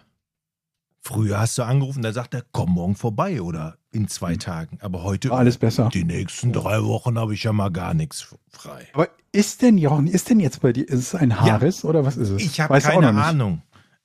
Früher 1.04 1.40
hast 1.40 1.58
du 1.58 1.64
angerufen, 1.64 2.02
da 2.02 2.12
sagt 2.12 2.32
er, 2.34 2.44
komm 2.52 2.74
morgen 2.74 2.94
vorbei 2.94 3.42
oder 3.42 3.76
in 3.90 4.06
zwei 4.06 4.36
Tagen. 4.36 4.78
Aber 4.80 5.02
heute, 5.02 5.30
War 5.30 5.38
alles 5.38 5.58
besser. 5.58 5.88
die 5.92 6.04
nächsten 6.04 6.52
drei 6.52 6.84
Wochen 6.84 7.18
habe 7.18 7.34
ich 7.34 7.42
ja 7.42 7.52
mal 7.52 7.70
gar 7.70 7.92
nichts 7.92 8.34
frei. 8.50 8.86
Aber 8.92 9.08
ist 9.32 9.62
denn, 9.62 9.78
Jochen, 9.78 10.06
ist 10.06 10.30
denn 10.30 10.38
jetzt 10.38 10.60
bei 10.60 10.72
dir, 10.72 10.88
ist 10.88 11.00
es 11.00 11.14
ein 11.16 11.40
Haares 11.40 11.84
oder 11.84 12.04
was 12.04 12.16
ist 12.16 12.28
es? 12.30 12.40
Ich 12.42 12.60
habe 12.60 12.80
keine. 12.80 13.08
Ahnung. 13.20 13.62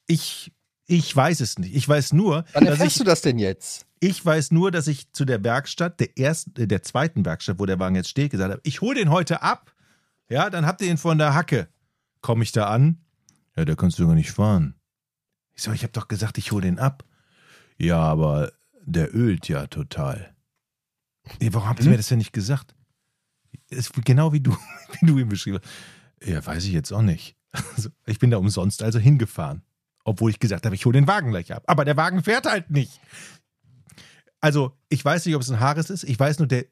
Ich, 0.07 0.51
ich 0.87 1.15
weiß 1.15 1.41
es 1.41 1.59
nicht. 1.59 1.75
Ich 1.75 1.87
weiß 1.87 2.13
nur, 2.13 2.45
Wann 2.53 2.63
dass 2.65 2.71
erfährst 2.75 2.95
ich, 2.95 2.97
du 2.97 3.03
das 3.03 3.21
denn 3.21 3.37
jetzt? 3.37 3.85
ich 3.99 4.25
weiß 4.25 4.51
nur, 4.51 4.71
dass 4.71 4.87
ich 4.87 5.11
zu 5.11 5.25
der 5.25 5.43
Werkstatt, 5.43 5.99
der 5.99 6.17
ersten, 6.17 6.59
äh, 6.59 6.67
der 6.67 6.81
zweiten 6.81 7.25
Werkstatt, 7.25 7.59
wo 7.59 7.65
der 7.65 7.79
Wagen 7.79 7.95
jetzt 7.95 8.09
steht, 8.09 8.31
gesagt 8.31 8.51
habe, 8.51 8.61
ich 8.63 8.81
hole 8.81 8.95
den 8.95 9.11
heute 9.11 9.41
ab. 9.43 9.71
Ja, 10.29 10.49
dann 10.49 10.65
habt 10.65 10.81
ihr 10.81 10.87
ihn 10.89 10.97
von 10.97 11.17
der 11.17 11.33
Hacke. 11.35 11.67
Komme 12.21 12.43
ich 12.43 12.51
da 12.51 12.67
an? 12.67 12.97
Ja, 13.57 13.65
da 13.65 13.75
kannst 13.75 13.97
du 13.99 14.05
gar 14.07 14.13
nicht 14.15 14.31
fahren. 14.31 14.75
Ich 15.53 15.63
so, 15.63 15.71
ich 15.71 15.81
habe 15.83 15.93
doch 15.93 16.07
gesagt, 16.07 16.37
ich 16.37 16.51
hole 16.51 16.61
den 16.61 16.77
ab. 16.79 17.03
Ja, 17.77 17.99
aber 17.99 18.51
der 18.85 19.13
ölt 19.15 19.47
ja 19.47 19.67
total. 19.67 20.35
Ja, 21.41 21.53
warum 21.53 21.67
habt 21.67 21.79
ihr 21.79 21.85
Hm? 21.85 21.91
mir 21.91 21.97
das 21.97 22.07
denn 22.07 22.19
nicht 22.19 22.33
gesagt? 22.33 22.75
Ist 23.69 23.91
genau 24.05 24.31
wie 24.33 24.39
du, 24.41 24.55
wie 25.01 25.05
du 25.07 25.17
ihn 25.17 25.27
beschrieben 25.29 25.59
hast. 25.61 26.27
Ja, 26.29 26.45
weiß 26.45 26.63
ich 26.65 26.71
jetzt 26.71 26.91
auch 26.91 27.01
nicht. 27.01 27.35
Also, 27.75 27.89
ich 28.05 28.19
bin 28.19 28.29
da 28.29 28.37
umsonst 28.37 28.83
also 28.83 28.99
hingefahren. 28.99 29.63
Obwohl 30.03 30.29
ich 30.31 30.39
gesagt 30.39 30.65
habe, 30.65 30.75
ich 30.75 30.85
hole 30.85 30.93
den 30.99 31.07
Wagen 31.07 31.31
gleich 31.31 31.51
ab. 31.53 31.63
Aber 31.67 31.83
der 31.85 31.97
Wagen 31.97 32.23
fährt 32.23 32.45
halt 32.45 32.69
nicht. 32.69 33.01
Also, 34.39 34.77
ich 34.89 35.03
weiß 35.03 35.25
nicht, 35.25 35.35
ob 35.35 35.41
es 35.41 35.49
ein 35.49 35.59
Haares 35.59 35.89
ist. 35.89 36.03
Ich 36.03 36.19
weiß 36.19 36.39
nur, 36.39 36.47
der 36.47 36.65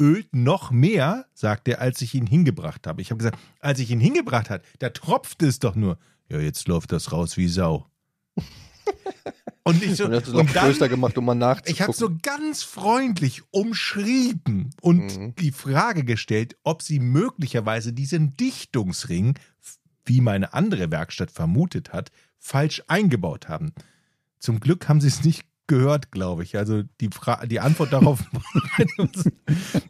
ölt 0.00 0.34
noch 0.36 0.70
mehr, 0.70 1.26
sagt 1.32 1.68
er, 1.68 1.80
als 1.80 2.02
ich 2.02 2.14
ihn 2.14 2.26
hingebracht 2.26 2.86
habe. 2.86 3.00
Ich 3.00 3.10
habe 3.10 3.18
gesagt, 3.18 3.38
als 3.60 3.78
ich 3.78 3.90
ihn 3.90 4.00
hingebracht 4.00 4.50
habe, 4.50 4.62
da 4.78 4.90
tropfte 4.90 5.46
es 5.46 5.58
doch 5.58 5.74
nur. 5.74 5.98
Ja, 6.28 6.38
jetzt 6.40 6.66
läuft 6.68 6.92
das 6.92 7.12
raus 7.12 7.36
wie 7.36 7.48
Sau. 7.48 7.86
Und 9.64 9.82
ich 9.82 9.96
so, 9.96 10.04
Und 10.04 10.12
du 10.12 10.16
und 10.38 10.46
noch 10.46 10.52
dann, 10.52 10.66
größer 10.66 10.88
gemacht, 10.88 11.18
um 11.18 11.24
mal 11.24 11.34
nachzugucken. 11.34 11.72
ich 11.74 11.82
habe 11.82 11.92
so 11.92 12.08
ganz 12.22 12.62
freundlich 12.62 13.42
umschrieben 13.50 14.70
und 14.80 15.16
Mhm. 15.18 15.34
die 15.40 15.50
Frage 15.50 16.04
gestellt, 16.04 16.56
ob 16.62 16.82
sie 16.82 17.00
möglicherweise 17.00 17.92
diesen 17.92 18.36
Dichtungsring, 18.36 19.36
wie 20.04 20.20
meine 20.20 20.54
andere 20.54 20.92
Werkstatt 20.92 21.32
vermutet 21.32 21.92
hat, 21.92 22.12
falsch 22.38 22.80
eingebaut 22.86 23.48
haben. 23.48 23.72
Zum 24.38 24.60
Glück 24.60 24.88
haben 24.88 25.00
sie 25.00 25.08
es 25.08 25.24
nicht 25.24 25.44
gehört, 25.66 26.10
glaube 26.12 26.42
ich. 26.42 26.56
Also 26.56 26.82
die, 27.00 27.08
Fra 27.12 27.44
die 27.46 27.60
Antwort 27.60 27.92
darauf. 27.92 28.24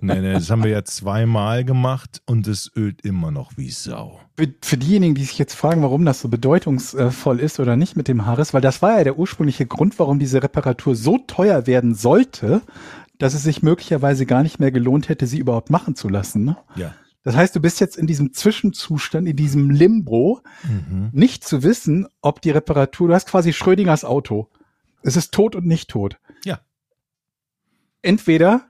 nein, 0.01 0.23
nein, 0.23 0.33
das 0.35 0.51
haben 0.51 0.65
wir 0.65 0.71
ja 0.71 0.85
zweimal 0.85 1.65
gemacht 1.65 2.23
und 2.27 2.47
es 2.47 2.71
ölt 2.77 3.03
immer 3.03 3.31
noch 3.31 3.53
wie 3.57 3.71
Sau. 3.71 4.21
Für, 4.37 4.49
für 4.63 4.77
diejenigen, 4.77 5.15
die 5.15 5.25
sich 5.25 5.39
jetzt 5.39 5.55
fragen, 5.55 5.83
warum 5.83 6.05
das 6.05 6.21
so 6.21 6.29
bedeutungsvoll 6.29 7.41
ist 7.41 7.61
oder 7.61 7.77
nicht 7.77 7.97
mit 7.97 8.09
dem 8.09 8.27
Haares, 8.27 8.55
weil 8.55 8.61
das 8.61 8.83
war 8.83 8.99
ja 8.99 9.05
der 9.05 9.19
ursprüngliche 9.19 9.67
Grund, 9.67 9.99
warum 9.99 10.19
diese 10.19 10.43
Reparatur 10.43 10.95
so 10.95 11.19
teuer 11.19 11.67
werden 11.67 11.95
sollte, 11.95 12.63
dass 13.19 13.35
es 13.35 13.43
sich 13.43 13.63
möglicherweise 13.63 14.27
gar 14.27 14.43
nicht 14.43 14.61
mehr 14.61 14.71
gelohnt 14.71 15.09
hätte, 15.09 15.27
sie 15.27 15.39
überhaupt 15.39 15.71
machen 15.71 15.95
zu 15.95 16.09
lassen. 16.09 16.45
Ne? 16.45 16.57
Ja. 16.77 16.95
Das 17.23 17.35
heißt, 17.35 17.57
du 17.57 17.61
bist 17.61 17.81
jetzt 17.81 17.97
in 17.97 18.07
diesem 18.07 18.33
Zwischenzustand, 18.35 19.27
in 19.27 19.37
diesem 19.37 19.71
Limbo, 19.71 20.43
Mhm. 20.69 21.09
nicht 21.13 21.45
zu 21.45 21.63
wissen, 21.63 22.07
ob 22.21 22.41
die 22.41 22.51
Reparatur, 22.51 23.09
du 23.09 23.15
hast 23.15 23.27
quasi 23.29 23.53
Schrödingers 23.53 24.05
Auto. 24.05 24.49
Es 25.07 25.17
ist 25.17 25.33
tot 25.33 25.55
und 25.55 25.65
nicht 25.65 25.89
tot. 25.89 26.19
Ja. 26.45 26.59
Entweder 28.03 28.69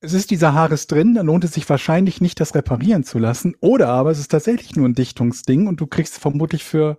es 0.00 0.14
ist 0.14 0.30
dieser 0.30 0.54
Haares 0.54 0.86
drin, 0.86 1.14
dann 1.14 1.26
lohnt 1.26 1.44
es 1.44 1.52
sich 1.52 1.68
wahrscheinlich 1.68 2.22
nicht, 2.22 2.40
das 2.40 2.54
reparieren 2.54 3.04
zu 3.04 3.18
lassen, 3.18 3.54
oder 3.60 3.88
aber 3.88 4.10
es 4.10 4.18
ist 4.18 4.30
tatsächlich 4.30 4.74
nur 4.74 4.88
ein 4.88 4.94
Dichtungsding 4.94 5.66
und 5.66 5.78
du 5.78 5.86
kriegst 5.86 6.18
vermutlich 6.18 6.64
für, 6.64 6.96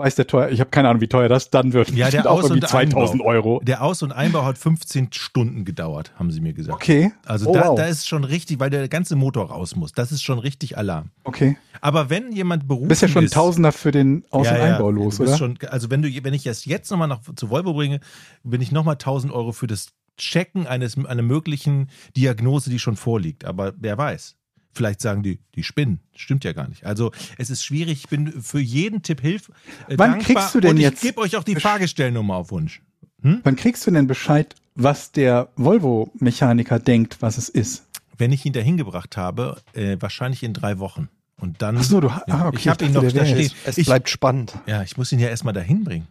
weiß 0.00 0.16
der 0.16 0.26
teuer, 0.26 0.48
ich 0.48 0.58
habe 0.60 0.70
keine 0.70 0.88
Ahnung, 0.88 1.00
wie 1.00 1.06
teuer 1.08 1.28
das 1.28 1.50
dann 1.50 1.72
wird. 1.72 1.90
Ja, 1.90 1.96
der 1.96 2.04
Bestimmt 2.22 2.26
auch 2.26 2.38
Aus- 2.38 2.44
irgendwie 2.44 2.62
und 2.62 2.68
2000 2.68 3.20
Einbau. 3.20 3.24
Euro. 3.30 3.60
Der 3.62 3.82
Aus- 3.84 4.02
und 4.02 4.10
Einbau 4.12 4.44
hat 4.44 4.58
15 4.58 5.12
Stunden 5.12 5.64
gedauert, 5.64 6.12
haben 6.18 6.30
sie 6.32 6.40
mir 6.40 6.52
gesagt. 6.52 6.74
Okay. 6.74 7.12
Also 7.24 7.50
Oh, 7.50 7.54
da, 7.54 7.68
wow. 7.68 7.76
da 7.76 7.84
ist 7.86 8.08
schon 8.08 8.24
richtig, 8.24 8.58
weil 8.58 8.70
der 8.70 8.88
ganze 8.88 9.14
Motor 9.14 9.50
raus 9.50 9.76
muss. 9.76 9.92
Das 9.92 10.10
ist 10.10 10.22
schon 10.22 10.38
richtig 10.40 10.76
Alarm. 10.76 11.10
Okay. 11.24 11.56
Aber 11.80 12.10
wenn 12.10 12.32
jemand 12.32 12.66
berufen 12.66 12.88
bist 12.88 13.02
ja 13.02 13.08
schon 13.08 13.24
ist, 13.24 13.34
Tausender 13.34 13.72
für 13.72 13.92
den 13.92 14.24
Aus- 14.30 14.46
Ja, 14.46 14.52
und 14.54 14.58
ja, 14.58 14.64
Einbau 14.74 14.90
los, 14.90 15.16
du 15.18 15.22
bist 15.24 15.34
oder? 15.34 15.38
Schon, 15.38 15.58
also 15.68 15.90
wenn 15.90 16.02
du, 16.02 16.08
wenn 16.24 16.34
ich 16.34 16.46
es 16.46 16.64
jetzt 16.64 16.90
nochmal 16.90 17.08
nach 17.08 17.20
zu 17.36 17.50
Volvo 17.50 17.74
bringe, 17.74 18.00
bin 18.42 18.60
ich 18.60 18.72
nochmal 18.72 18.96
1000 18.96 19.32
Euro 19.32 19.52
für 19.52 19.66
das 19.66 19.88
Checken 20.16 20.66
eines 20.66 20.98
einer 20.98 21.22
möglichen 21.22 21.88
Diagnose, 22.16 22.68
die 22.70 22.78
schon 22.78 22.96
vorliegt. 22.96 23.44
Aber 23.44 23.72
wer 23.78 23.96
weiß? 23.96 24.36
Vielleicht 24.72 25.00
sagen 25.00 25.22
die, 25.22 25.40
die 25.56 25.62
spinnen. 25.64 26.00
Stimmt 26.14 26.44
ja 26.44 26.52
gar 26.52 26.68
nicht. 26.68 26.84
Also 26.86 27.10
es 27.38 27.50
ist 27.50 27.64
schwierig. 27.64 28.04
Ich 28.04 28.08
bin 28.08 28.40
für 28.40 28.60
jeden 28.60 29.02
Tipp 29.02 29.20
hilf. 29.20 29.48
Äh, 29.88 29.94
Wann 29.98 30.12
dankbar. 30.12 30.18
kriegst 30.20 30.54
du 30.54 30.60
denn 30.60 30.70
und 30.72 30.76
ich 30.76 30.82
jetzt- 30.84 31.02
gebe 31.02 31.20
euch 31.20 31.36
auch 31.36 31.42
die 31.44 31.56
Fahrgestellnummer 31.56 32.36
auf 32.36 32.50
Wunsch. 32.50 32.80
Wann 33.22 33.56
kriegst 33.56 33.86
du 33.86 33.90
denn 33.90 34.06
Bescheid, 34.06 34.54
was 34.74 35.12
der 35.12 35.48
Volvo-Mechaniker 35.56 36.78
denkt, 36.78 37.20
was 37.20 37.36
es 37.36 37.48
ist? 37.50 37.86
Wenn 38.16 38.32
ich 38.32 38.46
ihn 38.46 38.52
dahin 38.52 38.76
gebracht 38.76 39.16
habe, 39.16 39.60
äh, 39.74 39.96
wahrscheinlich 40.00 40.42
in 40.42 40.54
drei 40.54 40.78
Wochen. 40.78 41.08
Und 41.36 41.60
dann. 41.62 41.76
Ach 41.78 41.82
so, 41.82 42.00
du 42.00 42.12
ha- 42.12 42.22
ah, 42.28 42.46
okay, 42.48 42.56
ich 42.58 42.68
habe 42.68 42.84
ich 42.84 42.90
ihn 42.90 42.94
noch 42.94 43.02
da 43.12 43.24
stehen. 43.26 43.50
Es 43.64 43.76
Ich, 43.78 43.86
bleibt 43.86 44.08
spannend. 44.08 44.54
ja, 44.66 44.82
ich 44.82 44.96
muss 44.96 45.10
ihn 45.12 45.18
ja 45.18 45.28
erstmal 45.28 45.54
dahin 45.54 45.84
bringen. 45.84 46.06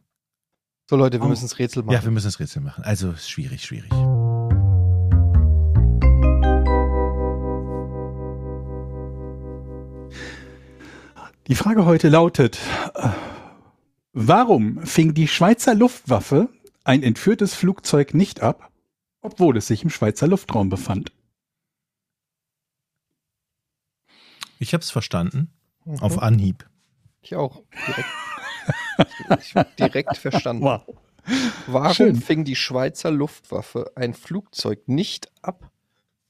So 0.90 0.96
Leute, 0.96 1.20
wir 1.20 1.26
Oh. 1.26 1.30
müssen 1.30 1.44
das 1.46 1.60
Rätsel 1.60 1.84
machen. 1.84 1.94
Ja, 1.96 2.04
wir 2.04 2.12
müssen 2.12 2.26
das 2.28 2.40
Rätsel 2.40 2.62
machen. 2.64 2.84
Also 2.84 3.14
schwierig, 3.16 3.64
schwierig. 3.64 3.92
Die 11.50 11.56
Frage 11.56 11.86
heute 11.86 12.10
lautet, 12.10 12.60
äh, 12.94 13.10
warum 14.14 14.86
fing 14.86 15.14
die 15.16 15.28
Schweizer 15.28 15.74
Luftwaffe 15.74 16.50
ein 16.84 17.02
entführtes 17.04 17.56
Flugzeug 17.56 18.14
nicht 18.14 18.42
ab, 18.42 18.72
obwohl 19.22 19.58
es 19.58 19.68
sich 19.68 19.84
im 19.84 19.90
Schweizer 19.90 20.28
Luftraum 20.28 20.70
befand? 20.70 21.12
Ich 24.60 24.74
habe 24.74 24.84
es 24.84 24.92
verstanden. 24.92 25.52
Mhm. 25.86 26.00
Auf 26.00 26.20
Anhieb. 26.22 26.70
Ich 27.22 27.36
auch. 27.36 27.64
Direkt, 27.88 29.42
ich, 29.42 29.54
direkt 29.80 30.18
verstanden. 30.18 30.64
Warum 31.68 31.94
Schön. 31.94 32.16
fing 32.16 32.44
die 32.46 32.56
Schweizer 32.56 33.10
Luftwaffe 33.12 33.92
ein 33.96 34.14
Flugzeug 34.14 34.88
nicht 34.88 35.32
ab, 35.42 35.72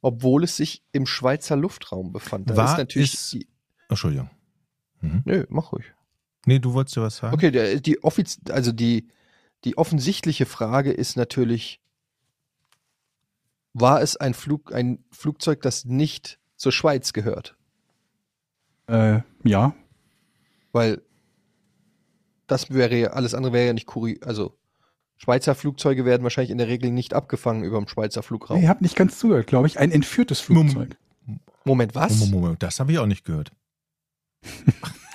obwohl 0.01 0.45
es 0.45 0.55
sich 0.57 0.83
im 0.93 1.05
Schweizer 1.05 1.55
Luftraum 1.57 2.13
befand? 2.13 2.49
Da 2.49 2.55
War 2.55 2.71
ist 2.71 2.77
natürlich 2.77 3.13
es- 3.13 3.29
die, 3.31 3.47
Entschuldigung. 5.01 5.21
Nö, 5.25 5.45
mach 5.49 5.71
ruhig. 5.71 5.85
Nee, 6.45 6.59
du 6.59 6.73
wolltest 6.73 6.95
ja 6.95 7.03
was 7.03 7.17
sagen? 7.17 7.33
Okay, 7.33 7.79
die 7.79 8.03
offiz 8.03 8.39
also 8.49 8.71
die, 8.71 9.07
die 9.65 9.77
offensichtliche 9.77 10.45
Frage 10.45 10.91
ist 10.91 11.15
natürlich, 11.17 11.81
war 13.73 14.01
es 14.01 14.17
ein 14.17 14.33
Flug, 14.33 14.73
ein 14.73 15.03
Flugzeug, 15.11 15.61
das 15.61 15.85
nicht 15.85 16.39
zur 16.55 16.71
Schweiz 16.71 17.13
gehört? 17.13 17.55
Äh, 18.87 19.21
ja, 19.43 19.75
Weil 20.71 21.01
das 22.47 22.71
wäre 22.71 22.95
ja, 22.97 23.09
alles 23.11 23.35
andere 23.35 23.53
wäre 23.53 23.67
ja 23.67 23.73
nicht 23.73 23.85
kuri 23.85 24.19
also 24.23 24.57
Schweizer 25.17 25.53
Flugzeuge 25.53 26.05
werden 26.05 26.23
wahrscheinlich 26.23 26.49
in 26.49 26.57
der 26.57 26.69
Regel 26.69 26.91
nicht 26.91 27.13
abgefangen 27.13 27.63
über 27.63 27.77
dem 27.77 27.89
Schweizer 27.89 28.23
Flugraum. 28.23 28.61
Ihr 28.61 28.69
habt 28.69 28.81
nicht 28.81 28.95
ganz 28.95 29.19
zugehört, 29.19 29.47
glaube 29.47 29.67
ich. 29.67 29.77
Ein 29.77 29.91
entführtes 29.91 30.39
Flugzeug. 30.39 30.95
Moment, 31.65 31.93
was? 31.93 32.19
Moment, 32.19 32.31
Moment, 32.31 32.63
das 32.63 32.79
habe 32.79 32.93
ich 32.93 32.99
auch 32.99 33.05
nicht 33.05 33.25
gehört. 33.25 33.51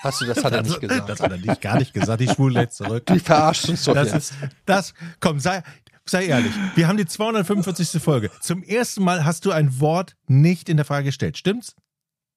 Hast 0.03 0.21
du, 0.21 0.27
das 0.27 0.45
hat 0.45 0.53
er 0.53 0.63
nicht 0.63 0.81
gesagt. 0.81 1.09
Das 1.09 1.21
hat 1.21 1.31
er 1.31 1.39
nicht, 1.39 1.61
gar 1.63 1.79
nicht 1.79 1.95
gesagt. 1.95 2.21
Ich 2.21 2.31
spule 2.31 2.61
jetzt 2.61 2.77
zurück. 2.77 3.07
Die 3.07 3.19
verarscht 3.21 3.69
uns 3.69 3.85
doch 3.85 3.95
Das 3.95 4.13
jetzt. 4.13 4.33
ist, 4.33 4.35
das, 4.67 4.95
komm, 5.21 5.41
sei, 5.41 5.63
sei 6.05 6.27
ehrlich. 6.27 6.53
Wir 6.75 6.89
haben 6.89 6.99
die 6.99 7.07
245. 7.07 8.03
Folge. 8.03 8.31
Zum 8.41 8.63
ersten 8.63 9.03
Mal 9.03 9.25
hast 9.25 9.47
du 9.47 9.51
ein 9.51 9.81
Wort 9.81 10.15
nicht 10.27 10.69
in 10.69 10.77
der 10.77 10.85
Frage 10.85 11.07
gestellt. 11.07 11.39
Stimmt's? 11.39 11.75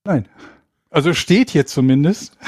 Nein. 0.05 0.29
Also 0.89 1.13
steht 1.13 1.49
hier 1.49 1.65
zumindest. 1.65 2.37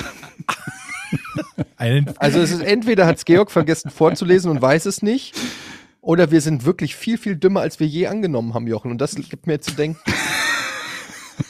Also 2.17 2.39
es 2.39 2.51
ist 2.51 2.61
entweder 2.61 3.07
hat's 3.07 3.25
Georg 3.25 3.49
vergessen 3.49 3.89
vorzulesen 3.89 4.51
und 4.51 4.61
weiß 4.61 4.85
es 4.85 5.01
nicht, 5.01 5.35
oder 6.01 6.29
wir 6.29 6.41
sind 6.41 6.65
wirklich 6.65 6.95
viel, 6.95 7.17
viel 7.17 7.35
dümmer, 7.35 7.61
als 7.61 7.79
wir 7.79 7.87
je 7.87 8.07
angenommen 8.07 8.53
haben, 8.53 8.67
Jochen. 8.67 8.91
Und 8.91 8.99
das 8.99 9.15
gibt 9.15 9.47
mir 9.47 9.59
zu 9.59 9.71
denken. 9.71 9.99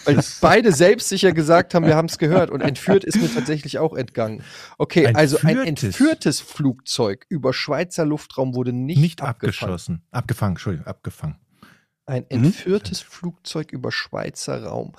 Weil 0.05 0.19
beide 0.41 0.71
selbstsicher 0.71 1.31
gesagt 1.31 1.73
haben, 1.73 1.85
wir 1.85 1.95
haben 1.95 2.07
es 2.07 2.17
gehört. 2.17 2.49
Und 2.49 2.61
entführt 2.61 3.03
ist 3.03 3.21
mir 3.21 3.31
tatsächlich 3.33 3.79
auch 3.79 3.95
entgangen. 3.95 4.43
Okay, 4.77 5.07
Ein 5.07 5.15
also 5.15 5.37
ein 5.43 5.57
entführtes. 5.57 6.39
Flugzeug 6.41 7.25
über 7.29 7.53
Schweizer 7.53 8.05
Luftraum 8.05 8.55
wurde 8.55 8.73
nicht, 8.73 8.99
nicht 8.99 9.21
abgefangen. 9.21 9.71
abgeschossen. 9.73 10.01
Abgefangen, 10.11 10.51
Entschuldigung, 10.53 10.87
abgefangen. 10.87 11.35
Ein 12.05 12.25
entführtes 12.29 13.01
Flugzeug 13.01 13.71
über 13.71 13.91
Schweizer 13.91 14.63
Raum. 14.63 14.93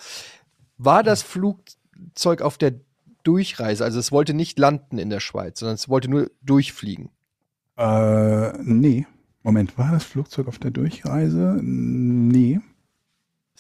War 0.78 1.02
das 1.02 1.22
Flugzeug 1.22 2.40
auf 2.40 2.56
der 2.56 2.74
Durchreise? 3.24 3.84
Also 3.84 3.98
es 3.98 4.12
wollte 4.12 4.32
nicht 4.32 4.58
landen 4.58 4.98
in 4.98 5.10
der 5.10 5.20
Schweiz, 5.20 5.58
sondern 5.58 5.74
es 5.74 5.88
wollte 5.88 6.08
nur 6.08 6.30
durchfliegen. 6.42 7.10
Äh, 7.76 8.52
nee. 8.62 9.06
Moment, 9.42 9.76
war 9.78 9.90
das 9.90 10.04
Flugzeug 10.04 10.48
auf 10.48 10.58
der 10.58 10.70
Durchreise? 10.70 11.58
Nee. 11.62 12.60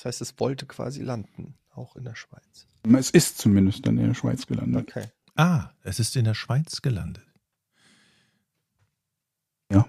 Das 0.00 0.06
heißt, 0.06 0.22
es 0.22 0.40
wollte 0.40 0.64
quasi 0.64 1.02
landen, 1.02 1.58
auch 1.74 1.94
in 1.94 2.04
der 2.04 2.14
Schweiz. 2.14 2.66
Es 2.98 3.10
ist 3.10 3.36
zumindest 3.36 3.86
dann 3.86 3.98
in 3.98 4.06
der 4.06 4.14
Schweiz 4.14 4.46
gelandet. 4.46 4.88
Okay. 4.88 5.08
Ah, 5.36 5.68
es 5.82 6.00
ist 6.00 6.16
in 6.16 6.24
der 6.24 6.32
Schweiz 6.32 6.80
gelandet. 6.80 7.26
Ja. 9.70 9.86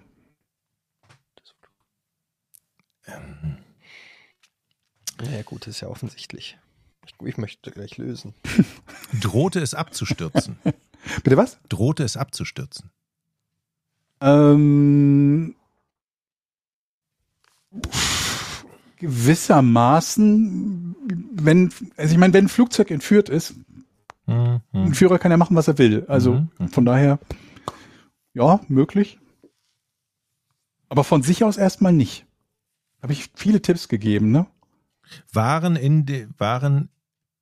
Ähm, 3.06 3.60
Ja 5.32 5.44
gut, 5.44 5.66
ist 5.68 5.80
ja 5.80 5.88
offensichtlich. 5.88 6.58
Ich, 7.06 7.14
ich 7.26 7.38
möchte 7.38 7.72
gleich 7.72 7.96
lösen. 7.98 8.34
drohte 9.22 9.62
es 9.62 9.74
abzustürzen. 9.74 10.60
Bitte 11.24 11.38
was? 11.38 11.58
drohte 11.70 12.04
es 12.04 12.18
abzustürzen. 12.18 12.92
Ähm, 14.20 15.56
gewissermaßen, 19.02 20.95
wenn, 21.34 21.72
also 21.98 22.14
ich 22.14 22.18
meine, 22.18 22.34
wenn 22.34 22.45
ein 22.45 22.49
Flugzeug 22.49 22.90
entführt 22.91 23.28
ist, 23.30 23.56
ein 24.28 24.61
Mhm. 24.72 24.94
Führer 24.94 25.19
kann 25.19 25.32
ja 25.32 25.38
machen, 25.38 25.56
was 25.56 25.68
er 25.68 25.78
will. 25.78 26.06
Also 26.07 26.45
mhm. 26.57 26.69
von 26.69 26.86
daher, 26.86 27.19
ja, 28.34 28.61
möglich. 28.68 29.19
Aber 30.90 31.03
von 31.03 31.23
sich 31.23 31.44
aus 31.44 31.57
erstmal 31.57 31.94
nicht. 31.94 32.26
Habe 33.02 33.14
ich 33.14 33.30
viele 33.36 33.61
Tipps 33.61 33.88
gegeben, 33.88 34.32
ne? 34.32 34.48
Waren 35.34 35.76
in, 35.76 36.06
de, 36.06 36.28
waren 36.38 36.90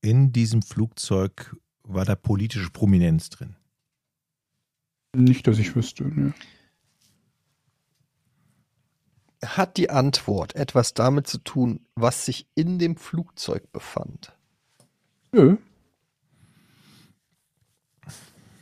in 0.02 0.31
diesem 0.31 0.61
Flugzeug, 0.61 1.56
war 1.84 2.06
da 2.06 2.15
politische 2.15 2.69
Prominenz 2.72 3.30
drin? 3.30 3.56
Nicht, 5.15 5.48
dass 5.48 5.60
ich 5.60 5.76
wüsste. 5.76 6.06
Ne. 6.06 6.34
Hat 9.44 9.78
die 9.78 9.90
Antwort 9.90 10.56
etwas 10.56 10.94
damit 10.94 11.28
zu 11.28 11.38
tun, 11.38 11.86
was 11.95 12.26
sich 12.26 12.48
in 12.56 12.78
dem 12.78 12.98
Flugzeug 12.98 13.72
befand? 13.72 14.34
Nö, 15.32 15.57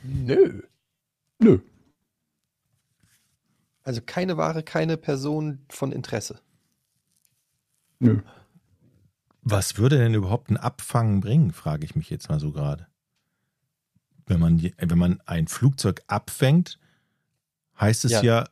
Nö. 0.02 0.62
nö. 1.38 1.58
Also 3.82 4.00
keine 4.04 4.36
Ware, 4.36 4.62
keine 4.62 4.96
Person 4.96 5.64
von 5.70 5.92
Interesse. 5.92 6.40
Nö. 7.98 8.20
Was 9.42 9.78
würde 9.78 9.98
denn 9.98 10.14
überhaupt 10.14 10.50
ein 10.50 10.56
Abfangen 10.56 11.20
bringen, 11.20 11.52
frage 11.52 11.84
ich 11.84 11.96
mich 11.96 12.10
jetzt 12.10 12.28
mal 12.28 12.38
so 12.38 12.52
gerade. 12.52 12.86
Wenn 14.26 14.40
man, 14.40 14.62
wenn 14.62 14.98
man 14.98 15.20
ein 15.24 15.48
Flugzeug 15.48 16.02
abfängt, 16.06 16.78
heißt 17.80 18.04
es 18.04 18.12
ja, 18.12 18.22
Ja. 18.22 18.48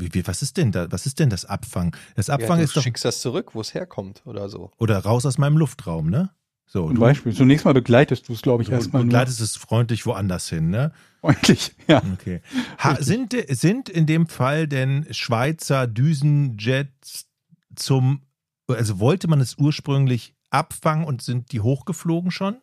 Wie, 0.00 0.12
wie, 0.14 0.26
was 0.26 0.42
ist 0.42 0.56
denn 0.56 0.72
da, 0.72 0.90
was 0.90 1.06
ist 1.06 1.18
denn 1.18 1.30
das 1.30 1.44
Abfangen? 1.44 1.92
Das 2.16 2.28
Ja, 2.28 2.34
Abfangen 2.34 2.58
du 2.60 2.64
ist 2.64 2.76
doch, 2.76 2.82
schickst 2.82 3.04
das 3.04 3.20
zurück, 3.20 3.54
wo 3.54 3.60
es 3.60 3.74
herkommt 3.74 4.22
oder 4.24 4.48
so. 4.48 4.72
oder 4.78 4.98
raus 4.98 5.26
aus 5.26 5.38
meinem 5.38 5.56
Luftraum, 5.58 6.10
ne? 6.10 6.30
So, 6.66 6.86
Zum 6.86 6.94
du, 6.94 7.00
Beispiel. 7.00 7.34
Zunächst 7.34 7.64
mal 7.64 7.74
begleitest 7.74 8.28
du 8.28 8.32
es, 8.32 8.42
glaube 8.42 8.62
ich, 8.62 8.68
du 8.68 8.74
erstmal 8.74 9.02
nur 9.02 9.08
begleitest 9.08 9.40
es 9.40 9.56
freundlich 9.56 10.06
woanders 10.06 10.48
hin, 10.48 10.70
ne? 10.70 10.92
freundlich. 11.20 11.74
Ja. 11.88 12.00
Okay. 12.12 12.42
Ha, 12.78 12.96
sind, 13.00 13.34
sind 13.48 13.88
in 13.88 14.06
dem 14.06 14.28
Fall 14.28 14.68
denn 14.68 15.06
Schweizer 15.10 15.88
Düsenjets 15.88 17.26
zum, 17.74 18.22
also 18.68 19.00
wollte 19.00 19.26
man 19.26 19.40
es 19.40 19.58
ursprünglich 19.58 20.34
abfangen 20.50 21.04
und 21.04 21.22
sind 21.22 21.50
die 21.50 21.60
hochgeflogen 21.60 22.30
schon? 22.30 22.58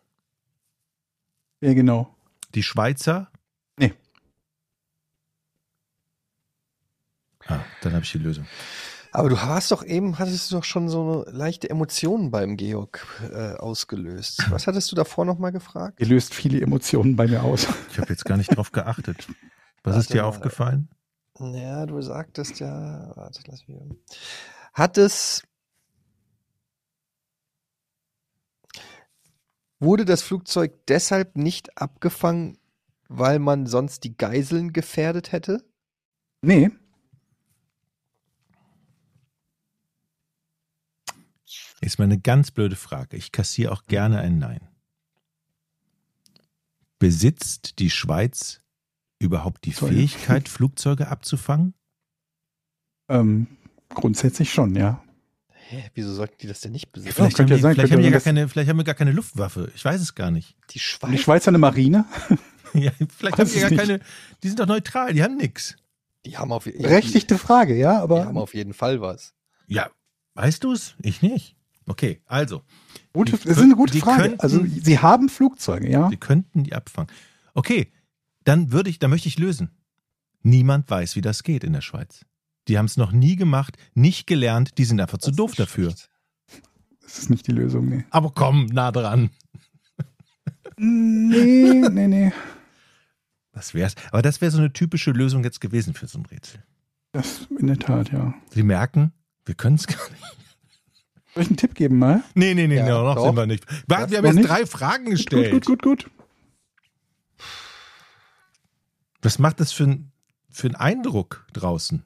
ja, 1.60 1.74
genau. 1.74 2.14
Die 2.54 2.62
Schweizer? 2.62 3.30
Ah, 7.48 7.60
dann 7.82 7.94
habe 7.94 8.04
ich 8.04 8.12
die 8.12 8.18
Lösung. 8.18 8.46
Aber 9.10 9.30
du 9.30 9.40
hast 9.40 9.70
doch 9.70 9.82
eben, 9.84 10.18
hattest 10.18 10.50
du 10.50 10.56
doch 10.56 10.64
schon 10.64 10.88
so 10.88 11.24
leichte 11.28 11.70
Emotion 11.70 12.30
beim 12.30 12.56
Georg 12.56 13.06
äh, 13.32 13.54
ausgelöst. 13.54 14.44
Was 14.50 14.66
hattest 14.66 14.92
du 14.92 14.96
davor 14.96 15.24
nochmal 15.24 15.50
gefragt? 15.50 15.98
Ihr 15.98 16.06
löst 16.06 16.34
viele 16.34 16.60
Emotionen 16.60 17.16
bei 17.16 17.26
mir 17.26 17.42
aus. 17.42 17.66
Ich 17.90 17.98
habe 17.98 18.10
jetzt 18.10 18.24
gar 18.26 18.36
nicht 18.36 18.54
drauf 18.54 18.70
geachtet. 18.70 19.26
Was 19.82 19.96
ist 19.96 20.10
Warte 20.10 20.12
dir 20.12 20.22
mal. 20.22 20.28
aufgefallen? 20.28 20.88
Ja, 21.40 21.86
du 21.86 22.00
sagtest 22.02 22.60
ja, 22.60 23.12
warte, 23.16 23.40
lass 23.46 23.66
mich. 23.66 23.78
Hat 24.74 24.98
es. 24.98 25.42
Wurde 29.80 30.04
das 30.04 30.22
Flugzeug 30.22 30.86
deshalb 30.88 31.36
nicht 31.36 31.80
abgefangen, 31.80 32.58
weil 33.08 33.38
man 33.38 33.66
sonst 33.66 34.02
die 34.04 34.16
Geiseln 34.16 34.72
gefährdet 34.72 35.30
hätte? 35.32 35.64
Nee, 36.42 36.70
Ist 41.80 41.98
mal 41.98 42.04
eine 42.04 42.18
ganz 42.18 42.50
blöde 42.50 42.76
Frage. 42.76 43.16
Ich 43.16 43.32
kassiere 43.32 43.72
auch 43.72 43.84
gerne 43.86 44.18
ein 44.20 44.38
Nein. 44.38 44.60
Besitzt 46.98 47.78
die 47.78 47.90
Schweiz 47.90 48.60
überhaupt 49.20 49.64
die 49.64 49.72
Toll. 49.72 49.90
Fähigkeit, 49.90 50.48
Flugzeuge 50.48 51.08
abzufangen? 51.08 51.74
ähm, 53.08 53.46
grundsätzlich 53.88 54.52
schon, 54.52 54.74
ja. 54.76 55.02
Hä, 55.70 55.90
wieso 55.94 56.12
sollten 56.14 56.36
die 56.40 56.46
das 56.46 56.60
denn 56.60 56.72
nicht 56.72 56.92
besitzen? 56.92 57.14
Vielleicht, 57.14 57.38
haben, 57.38 57.48
ja 57.48 57.56
die, 57.56 57.62
sein, 57.62 57.74
vielleicht, 57.74 57.92
haben 57.92 58.02
die 58.02 58.10
gar 58.10 58.20
keine, 58.20 58.48
vielleicht 58.48 58.68
haben 58.70 58.76
wir 58.78 58.84
gar 58.84 58.94
keine 58.94 59.12
Luftwaffe. 59.12 59.70
Ich 59.74 59.84
weiß 59.84 60.00
es 60.00 60.14
gar 60.14 60.30
nicht. 60.30 60.50
Die 60.50 60.54
Und 60.62 60.72
die 60.72 60.78
Schweiz, 60.80 61.20
Schweizer 61.20 61.48
eine 61.48 61.58
Marine? 61.58 62.04
Ja, 62.74 62.90
vielleicht 63.16 63.38
Weiß 63.38 63.48
haben 63.48 63.54
die 63.54 63.60
gar 63.60 63.70
nicht. 63.70 63.80
keine. 63.80 64.00
Die 64.42 64.48
sind 64.48 64.60
doch 64.60 64.66
neutral, 64.66 65.14
die 65.14 65.22
haben 65.22 65.38
nichts. 65.38 65.74
die 66.26 66.36
haben 66.36 66.52
auf, 66.52 66.64
die, 66.64 66.72
Berechtigte 66.72 67.38
Frage, 67.38 67.74
ja, 67.74 67.96
die 67.96 68.02
aber 68.02 68.26
haben 68.26 68.36
auf 68.36 68.52
jeden 68.52 68.74
Fall 68.74 69.00
was. 69.00 69.32
Ja, 69.66 69.88
weißt 70.34 70.64
du 70.64 70.72
es? 70.72 70.94
Ich 71.00 71.22
nicht. 71.22 71.56
Okay, 71.88 72.20
also, 72.26 72.62
gute, 73.12 73.32
das 73.32 73.44
ist 73.44 73.58
eine 73.58 73.74
gute 73.74 73.98
Frage. 73.98 74.22
könnten- 74.22 74.40
also 74.40 74.64
sie 74.64 74.98
haben 74.98 75.28
Flugzeuge, 75.28 75.90
ja. 75.90 76.08
sie 76.10 76.16
könnten 76.18 76.62
die 76.64 76.74
abfangen. 76.74 77.10
Okay, 77.54 77.90
dann 78.44 78.72
würde 78.72 78.90
ich, 78.90 78.98
dann 78.98 79.10
möchte 79.10 79.28
ich 79.28 79.38
lösen. 79.38 79.70
Niemand 80.42 80.88
weiß, 80.90 81.16
wie 81.16 81.20
das 81.20 81.42
geht 81.42 81.64
in 81.64 81.72
der 81.72 81.80
Schweiz. 81.80 82.24
Die 82.68 82.78
haben 82.78 82.84
es 82.86 82.96
noch 82.98 83.10
nie 83.12 83.36
gemacht, 83.36 83.76
nicht 83.94 84.26
gelernt, 84.26 84.76
die 84.78 84.84
sind 84.84 85.00
einfach 85.00 85.18
zu 85.18 85.30
Das 85.30 85.36
doof 85.36 85.50
ist 85.52 85.60
dafür. 85.60 85.90
schlecht. 85.90 86.10
Das 87.02 87.18
ist 87.18 87.30
nicht 87.30 87.46
die 87.46 87.52
Lösung, 87.52 87.88
nee. 87.88 88.04
Aber 88.10 88.30
komm, 88.34 88.66
nah 88.66 88.92
dran. 88.92 89.30
Nee, 90.76 91.88
nee, 91.90 92.06
nee. 92.06 92.32
Das 93.52 93.74
wär's. 93.74 93.94
Aber 94.12 94.22
das 94.22 94.40
wäre 94.40 94.50
so 94.52 94.58
eine 94.58 94.72
typische 94.72 95.10
Lösung 95.10 95.42
jetzt 95.42 95.60
gewesen 95.60 95.94
für 95.94 96.06
so 96.06 96.18
ein 96.18 96.26
Rätsel. 96.26 96.62
Das 97.12 97.46
in 97.58 97.66
der 97.66 97.78
Tat, 97.78 98.12
ja. 98.12 98.34
Sie 98.50 98.62
merken, 98.62 99.12
wir 99.44 99.54
können 99.54 99.76
es 99.76 99.86
gar 99.86 99.98
nicht. 100.10 100.22
Soll 101.34 101.42
ich 101.42 101.48
einen 101.50 101.56
Tipp 101.56 101.74
geben 101.74 101.98
mal? 101.98 102.22
Nee, 102.34 102.54
nee, 102.54 102.66
nee, 102.66 102.76
Ja, 102.76 102.84
nee 102.84 102.90
noch 102.90 103.14
doch. 103.14 103.24
sind 103.26 103.36
wir 103.36 103.46
nicht. 103.46 103.64
Warte, 103.86 104.02
Das 104.04 104.10
wir 104.10 104.18
haben 104.18 104.24
jetzt 104.26 104.34
nicht? 104.36 104.48
drei 104.48 104.66
Fragen 104.66 105.04
Gut, 105.04 105.12
gestellt. 105.12 105.50
gut, 105.52 105.66
gut, 105.66 105.82
gut. 105.82 106.10
Was 109.22 109.38
macht 109.38 109.60
das 109.60 109.72
für, 109.72 109.84
ein, 109.84 110.12
für 110.50 110.66
einen 110.68 110.76
Eindruck 110.76 111.46
draußen? 111.52 112.02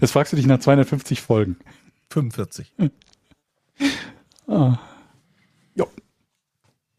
Das 0.00 0.12
fragst 0.12 0.32
du 0.32 0.36
dich 0.36 0.46
nach 0.46 0.60
250 0.60 1.20
Folgen. 1.20 1.56
45. 2.10 2.72
Ah. 4.48 4.78
Jo. 5.74 5.88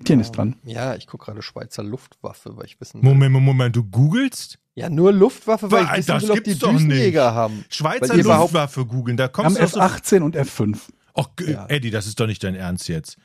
Etienne 0.02 0.22
ist 0.22 0.32
dran. 0.32 0.56
Ja, 0.64 0.96
ich 0.96 1.08
gucke 1.08 1.26
gerade 1.26 1.42
Schweizer 1.42 1.84
Luftwaffe, 1.84 2.56
weil 2.58 2.66
ich 2.66 2.80
wissen 2.82 3.00
Moment, 3.02 3.32
Moment, 3.32 3.46
Moment, 3.46 3.76
du 3.76 3.84
googelst? 3.84 4.60
Ja, 4.76 4.90
nur 4.90 5.12
Luftwaffe, 5.14 5.70
weil 5.72 5.84
ich 5.86 5.92
wissen 5.98 6.08
das 6.08 6.24
will, 6.24 6.32
ob 6.32 6.44
die 6.44 6.58
Düsenjäger 6.58 7.26
nicht. 7.28 7.36
haben. 7.36 7.66
Schweizer 7.70 8.16
Luftwaffe 8.18 8.86
googeln, 8.86 9.18
da 9.18 9.26
Wir 9.26 9.30
kommst 9.30 9.60
haben 9.60 9.66
du 9.66 9.72
so. 9.72 9.80
F18 9.82 10.22
und 10.22 10.36
F5. 10.38 10.78
Och, 11.18 11.30
Ja. 11.46 11.66
Eddie, 11.68 11.90
das 11.92 12.08
ist 12.08 12.20
doch 12.20 12.28
nicht 12.28 12.44
dein 12.44 12.56
Ernst 12.56 12.88
jetzt. 12.88 13.18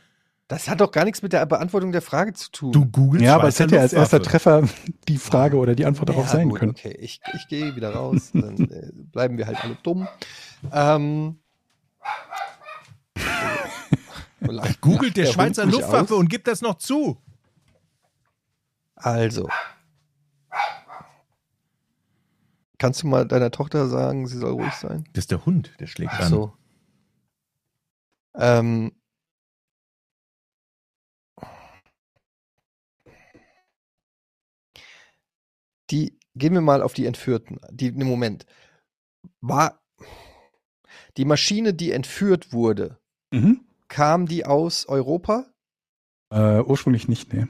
Das 0.49 0.69
hat 0.69 0.81
doch 0.81 0.93
gar 0.93 1.05
nichts 1.05 1.23
mit 1.23 1.33
der 1.33 1.45
Beantwortung 1.45 1.91
der 1.91 2.03
Frage 2.03 2.33
zu 2.33 2.51
tun. 2.53 2.71
Du 2.73 2.87
googelst 2.87 3.25
Ja, 3.25 3.35
aber 3.35 3.49
es 3.49 3.57
Schweizer 3.57 3.65
hätte 3.65 3.75
ja 3.77 3.81
als 3.83 3.93
erster. 3.93 4.23
Treffer 4.23 4.63
die 5.09 5.19
Frage 5.19 5.57
oder 5.57 5.75
die 5.75 5.85
Antwort 5.87 6.09
darauf 6.09 6.27
Ja, 6.27 6.31
sein 6.33 6.49
gut, 6.51 6.59
können. 6.61 6.71
Okay, 6.71 6.97
ich, 7.01 7.21
ich 7.35 7.49
gehe 7.49 7.75
wieder 7.75 7.91
raus. 7.95 8.31
Dann 8.33 8.57
äh, 8.71 8.91
bleiben 8.95 9.39
wir 9.39 9.47
halt 9.47 9.63
alle 9.65 9.77
dumm. 9.83 10.07
Ähm, 10.73 11.39
Googelt 14.81 15.17
der, 15.17 15.27
Hund 15.27 15.35
Schweizer 15.35 15.67
mich 15.67 15.75
Luftwaffe 15.75 16.15
und 16.17 16.29
gibt 16.29 16.47
das 16.47 16.61
noch 16.61 16.77
zu. 16.77 17.21
Also. 18.95 19.49
Kannst 22.79 23.03
du 23.03 23.07
mal 23.07 23.27
deiner 23.27 23.51
Tochter 23.51 23.89
sagen, 23.89 24.27
sie 24.27 24.39
soll 24.39 24.53
ruhig 24.53 24.73
sein? 24.75 25.09
Das 25.15 25.23
ist 25.25 25.31
der 25.31 25.47
Hund, 25.47 25.75
der 25.81 25.87
schlägt 25.87 26.13
Ach 26.15 26.21
an. 26.21 26.29
so. 26.29 26.53
Ähm, 28.35 28.93
die, 35.91 36.19
gehen 36.35 36.53
wir 36.55 36.61
mal 36.61 36.83
auf 36.83 36.93
die 36.95 37.07
Entführten. 37.07 37.59
Die, 37.71 37.93
ne, 37.93 38.05
Moment. 38.05 38.47
War 39.41 39.81
die 41.17 41.25
Maschine, 41.25 41.73
die 41.75 41.93
entführt 41.93 42.53
wurde, 42.53 42.99
Mhm. 43.33 43.65
Kam 43.89 44.27
die 44.27 44.45
aus 44.45 44.87
Europa? 44.87 45.47
Äh, 46.31 46.61
ursprünglich 46.61 47.09
nicht, 47.09 47.33
nee. 47.33 47.47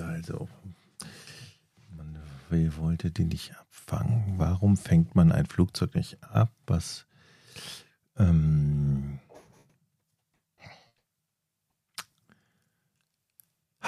Also, 0.00 0.48
man 1.96 2.18
wollte 2.76 3.10
die 3.10 3.24
nicht 3.24 3.56
abfangen. 3.56 4.34
Warum 4.36 4.76
fängt 4.76 5.16
man 5.16 5.32
ein 5.32 5.46
Flugzeug 5.46 5.94
nicht 5.94 6.22
ab? 6.22 6.52
Was? 6.66 7.06
Ähm, 8.16 9.18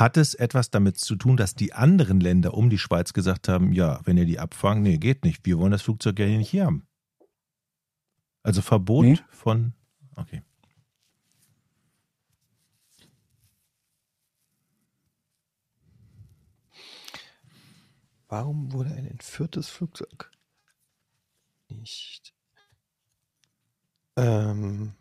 hat 0.01 0.17
es 0.17 0.35
etwas 0.35 0.71
damit 0.71 0.99
zu 0.99 1.15
tun, 1.15 1.37
dass 1.37 1.55
die 1.55 1.75
anderen 1.75 2.21
Länder 2.21 2.55
um 2.55 2.71
die 2.71 2.79
Schweiz 2.79 3.13
gesagt 3.13 3.49
haben, 3.49 3.73
ja, 3.73 4.01
wenn 4.05 4.17
ihr 4.17 4.25
die 4.25 4.39
abfangen, 4.39 4.83
nee, 4.83 4.97
geht 4.97 5.25
nicht. 5.25 5.45
Wir 5.45 5.59
wollen 5.59 5.73
das 5.73 5.83
Flugzeug 5.83 6.19
ja 6.19 6.25
hier 6.27 6.39
nicht 6.39 6.51
hier 6.51 6.65
haben. 6.65 6.87
Also 8.43 8.63
Verbot 8.63 9.05
Nee. 9.05 9.19
von. 9.31 9.75
Okay. 10.17 10.43
Warum 18.29 18.73
wurde 18.73 18.91
ein 18.95 19.07
entführtes 19.07 19.69
Flugzeug 19.69 20.31
nicht? 21.69 22.33
Ähm, 24.17 24.95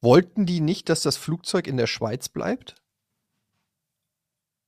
wollten 0.00 0.46
die 0.46 0.60
nicht, 0.60 0.88
dass 0.88 1.02
das 1.02 1.16
Flugzeug 1.16 1.66
in 1.66 1.76
der 1.76 1.86
Schweiz 1.86 2.28
bleibt? 2.28 2.76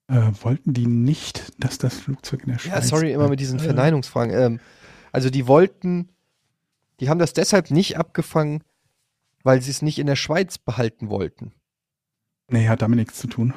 Äh, 0.08 0.32
wollten 0.42 0.74
die 0.74 0.86
nicht, 0.86 1.52
dass 1.62 1.78
das 1.78 1.94
Flugzeug 1.94 2.42
in 2.42 2.50
der 2.52 2.58
Schweiz 2.58 2.72
Ja, 2.74 2.82
sorry, 2.82 3.12
immer 3.12 3.28
mit 3.28 3.40
diesen 3.40 3.60
Äh, 3.60 3.62
Verneinungsfragen. 3.62 4.34
Ähm, 4.34 4.60
also 5.12 5.30
die 5.30 5.46
wollten, 5.46 6.08
die 6.98 7.08
haben 7.08 7.18
das 7.18 7.32
deshalb 7.32 7.70
nicht 7.70 7.96
abgefangen, 7.96 8.64
weil 9.42 9.62
sie 9.62 9.70
es 9.70 9.82
nicht 9.82 9.98
in 9.98 10.06
der 10.06 10.16
Schweiz 10.16 10.58
behalten 10.58 11.10
wollten. 11.10 11.52
Nee, 12.48 12.68
hat 12.68 12.82
damit 12.82 12.98
nichts 12.98 13.18
zu 13.18 13.28
tun. 13.28 13.54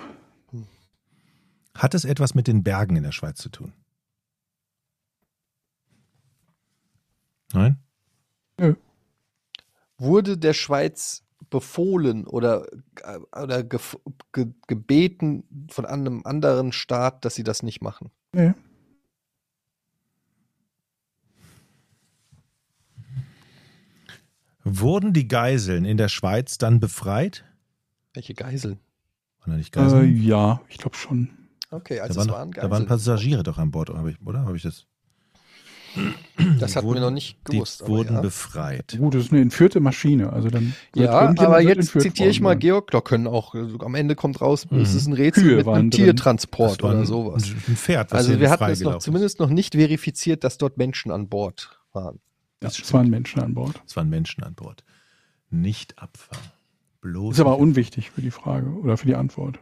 Hat 1.76 1.96
es 1.96 2.06
etwas 2.06 2.36
mit 2.36 2.48
den 2.48 2.64
Bergen 2.64 2.96
in 2.96 3.04
der 3.04 3.12
Schweiz 3.12 3.40
zu 3.40 3.50
tun? 3.50 3.74
Nein? 7.52 7.80
Wurde 9.98 10.38
der 10.38 10.54
Schweiz 10.54 11.23
befohlen 11.54 12.26
oder, 12.26 12.66
äh, 13.04 13.20
oder 13.40 13.60
gef- 13.60 14.00
ge 14.32 14.48
gebeten 14.66 15.44
von 15.70 15.86
einem 15.86 16.24
anderen 16.26 16.72
Staat, 16.72 17.24
dass 17.26 17.36
sie 17.36 17.44
das 17.44 17.62
nicht 17.62 17.80
machen? 17.82 18.10
Nee. 18.34 18.54
Wurden 24.64 25.14
die 25.14 25.28
Geiseln 25.28 25.86
in 25.86 25.98
der 25.98 26.08
Schweiz 26.10 26.58
dann 26.58 26.80
befreit? 26.80 27.44
Welche 28.14 28.34
Geiseln? 28.34 28.80
Waren 29.40 29.52
da 29.52 29.58
nicht 29.58 29.76
Äh, 29.76 29.80
Geiseln? 29.80 30.24
ja, 30.24 30.62
ich 30.70 30.78
glaube 30.78 30.96
schon. 30.96 31.30
Okay, 31.70 31.98
da, 31.98 32.04
also 32.04 32.16
waren, 32.20 32.28
es 32.30 32.34
waren 32.34 32.52
da 32.52 32.56
Geiseln. 32.62 32.72
waren 32.72 32.86
Passagiere 32.88 33.44
doch 33.44 33.58
an 33.58 33.72
Bord, 33.72 33.90
oder? 33.90 34.40
Habe 34.46 34.56
ich 34.58 34.64
das? 34.64 34.88
Das 36.60 36.76
hatten 36.76 36.88
wurden- 36.88 36.96
wir 36.98 37.02
noch 37.02 37.12
nicht 37.12 37.44
gewusst. 37.46 37.82
Die 37.82 37.88
wurden 37.88 38.16
ja. 38.16 38.22
befreit. 38.22 38.96
Gut, 38.98 39.14
das 39.16 39.26
ist 39.26 39.32
eine 39.32 39.42
entführte 39.42 39.80
Maschine. 39.80 40.34
Also 40.34 40.50
dann 40.50 40.74
Ja, 40.96 41.34
aber 41.38 41.62
jetzt 41.62 41.92
zitiere 42.00 42.30
ich 42.30 42.42
mal. 42.42 42.56
Georg, 42.58 42.92
da 42.92 43.02
können 43.02 43.28
auch, 43.28 43.56
äh, 43.56 43.68
am 43.80 43.96
Ende 43.96 44.16
kommt 44.16 44.42
raus, 44.42 44.66
Mhm. 44.70 44.80
es 44.82 44.94
ist 44.94 45.08
ein 45.08 45.14
Rätsel 45.14 45.44
Kühe 45.44 45.56
mit 45.58 45.68
einem 45.68 45.90
drin. 45.90 46.06
Tiertransport 46.06 46.82
war 46.84 46.92
oder 46.92 47.00
ein, 47.00 47.06
sowas. 47.06 47.44
Ein 47.68 47.76
Pferd, 47.76 48.12
was 48.12 48.28
Also 48.28 48.40
wir 48.40 48.50
hatten 48.50 48.66
es 48.72 48.82
noch, 48.82 49.00
zumindest 49.00 49.40
noch 49.40 49.50
nicht 49.50 49.76
verifiziert, 49.76 50.44
dass 50.44 50.58
dort 50.58 50.78
Menschen 50.78 51.12
an 51.12 51.30
Bord 51.30 51.80
waren. 51.94 52.20
Ja, 52.62 52.70
es 52.70 52.94
waren 52.94 53.10
Menschen 53.10 53.42
an 53.42 53.54
Bord. 53.54 53.82
Es 53.86 53.96
waren 53.96 54.10
Menschen 54.10 54.44
an 54.44 54.54
Bord. 54.56 54.84
Nicht 55.50 56.00
abfangen. 56.00 56.44
Bloß 57.02 57.36
Ist 57.36 57.42
aber 57.42 57.58
unwichtig 57.60 58.12
für 58.12 58.22
die 58.22 58.32
Frage 58.32 58.68
oder 58.70 58.96
für 58.98 59.06
die 59.08 59.16
Antwort. 59.16 59.60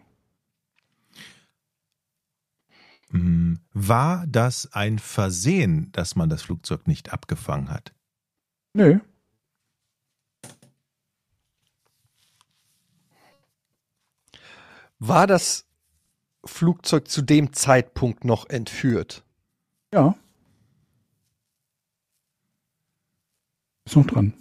War 3.74 4.26
das 4.28 4.72
ein 4.74 5.00
Versehen, 5.00 5.92
dass 5.92 6.16
man 6.16 6.30
das 6.30 6.44
Flugzeug 6.44 6.88
nicht 6.88 7.12
abgefangen 7.12 7.70
hat? 7.70 7.94
Nö. 8.74 9.00
War 15.00 15.28
das 15.28 15.66
Flugzeug 16.46 17.08
zu 17.08 17.22
dem 17.22 17.54
Zeitpunkt 17.54 18.24
noch 18.24 18.50
entführt? 18.50 19.24
Ja. 19.94 20.16
Ist 23.86 23.96
noch 23.96 24.06
dran. 24.06 24.34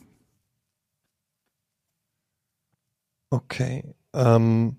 Okay. 3.31 3.95
Ähm, 4.13 4.77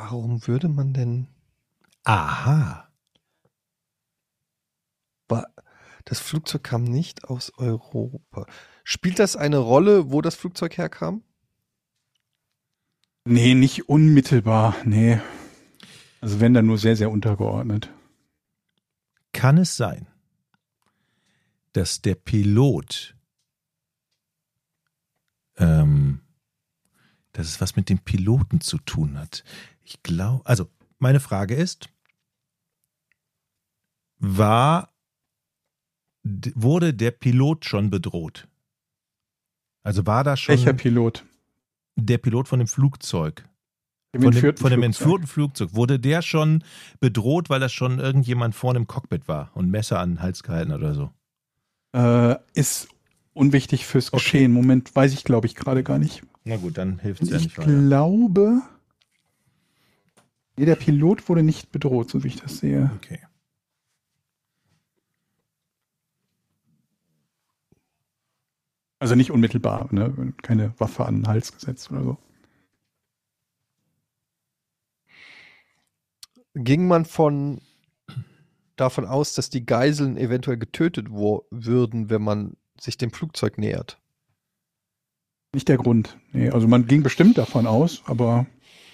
warum 0.00 0.46
würde 0.46 0.68
man 0.68 0.92
denn 0.92 1.26
Aha. 2.04 2.90
Das 6.04 6.18
Flugzeug 6.18 6.64
kam 6.64 6.84
nicht 6.84 7.24
aus 7.24 7.52
Europa. 7.56 8.46
Spielt 8.82 9.18
das 9.18 9.36
eine 9.36 9.58
Rolle, 9.58 10.10
wo 10.10 10.20
das 10.22 10.34
Flugzeug 10.34 10.76
herkam? 10.76 11.22
Nee, 13.24 13.54
nicht 13.54 13.88
unmittelbar. 13.88 14.74
Nee. 14.84 15.20
Also 16.20 16.40
wenn 16.40 16.54
dann 16.54 16.66
nur 16.66 16.78
sehr, 16.78 16.96
sehr 16.96 17.10
untergeordnet. 17.10 17.90
Kann 19.32 19.58
es 19.58 19.76
sein, 19.76 20.08
dass 21.72 22.02
der 22.02 22.16
Pilot, 22.16 23.14
ähm, 25.58 26.22
dass 27.32 27.46
es 27.46 27.60
was 27.60 27.76
mit 27.76 27.88
dem 27.88 27.98
Piloten 27.98 28.60
zu 28.60 28.78
tun 28.78 29.18
hat? 29.18 29.44
Ich 29.84 30.02
glaube, 30.02 30.44
also 30.46 30.68
meine 30.98 31.20
Frage 31.20 31.54
ist, 31.54 31.88
war, 34.18 34.92
wurde 36.24 36.92
der 36.94 37.10
Pilot 37.10 37.64
schon 37.64 37.90
bedroht? 37.90 38.46
Also 39.82 40.06
war 40.06 40.24
da 40.24 40.36
schon 40.36 40.54
Welcher 40.56 40.74
Pilot? 40.74 41.24
der 41.96 42.18
Pilot 42.18 42.48
von 42.48 42.58
dem 42.58 42.68
Flugzeug? 42.68 43.48
Dem 44.14 44.22
Von 44.22 44.32
dem, 44.32 44.32
entführten 44.32 44.60
von 44.60 44.70
dem 44.70 44.80
Flugzeug. 44.80 44.84
entführten 44.84 45.26
Flugzeug. 45.26 45.74
Wurde 45.74 45.98
der 46.00 46.20
schon 46.22 46.64
bedroht, 46.98 47.48
weil 47.48 47.60
das 47.60 47.72
schon 47.72 47.98
irgendjemand 47.98 48.54
vorne 48.54 48.78
im 48.80 48.86
Cockpit 48.86 49.28
war 49.28 49.50
und 49.54 49.70
Messer 49.70 50.00
an 50.00 50.10
den 50.16 50.22
Hals 50.22 50.42
gehalten 50.42 50.72
oder 50.72 50.94
so? 50.94 51.10
Äh, 51.94 52.36
ist 52.54 52.88
unwichtig 53.32 53.86
fürs 53.86 54.12
Okay. 54.12 54.22
Geschehen. 54.22 54.52
Moment, 54.52 54.94
weiß 54.94 55.12
ich, 55.12 55.24
glaube 55.24 55.46
ich, 55.46 55.54
gerade 55.54 55.82
gar 55.82 55.98
nicht. 55.98 56.22
Na 56.44 56.56
gut, 56.56 56.78
dann 56.78 56.98
hilft 56.98 57.22
es 57.22 57.30
ja 57.30 57.36
ich 57.36 57.44
nicht 57.44 57.58
weiter. 57.58 57.70
glaube, 57.70 58.62
nee, 60.56 60.64
der 60.64 60.76
Pilot 60.76 61.28
wurde 61.28 61.42
nicht 61.42 61.70
bedroht, 61.70 62.10
so 62.10 62.24
wie 62.24 62.28
ich 62.28 62.36
das 62.36 62.58
sehe. 62.58 62.90
Okay. 62.96 63.20
Also 68.98 69.14
nicht 69.14 69.30
unmittelbar, 69.30 69.88
ne? 69.92 70.34
keine 70.42 70.78
Waffe 70.78 71.06
an 71.06 71.16
den 71.16 71.26
Hals 71.26 71.52
gesetzt 71.52 71.90
oder 71.90 72.02
so. 72.02 72.18
ging 76.54 76.86
man 76.86 77.04
von 77.04 77.60
davon 78.76 79.04
aus, 79.04 79.34
dass 79.34 79.50
die 79.50 79.66
Geiseln 79.66 80.16
eventuell 80.16 80.56
getötet 80.56 81.10
würden, 81.10 82.10
wenn 82.10 82.22
man 82.22 82.56
sich 82.78 82.96
dem 82.96 83.12
Flugzeug 83.12 83.58
nähert. 83.58 83.99
Nicht 85.52 85.68
der 85.68 85.78
Grund. 85.78 86.16
Nee, 86.32 86.50
also 86.50 86.68
man 86.68 86.86
ging 86.86 87.02
bestimmt 87.02 87.38
davon 87.38 87.66
aus, 87.66 88.02
aber 88.06 88.46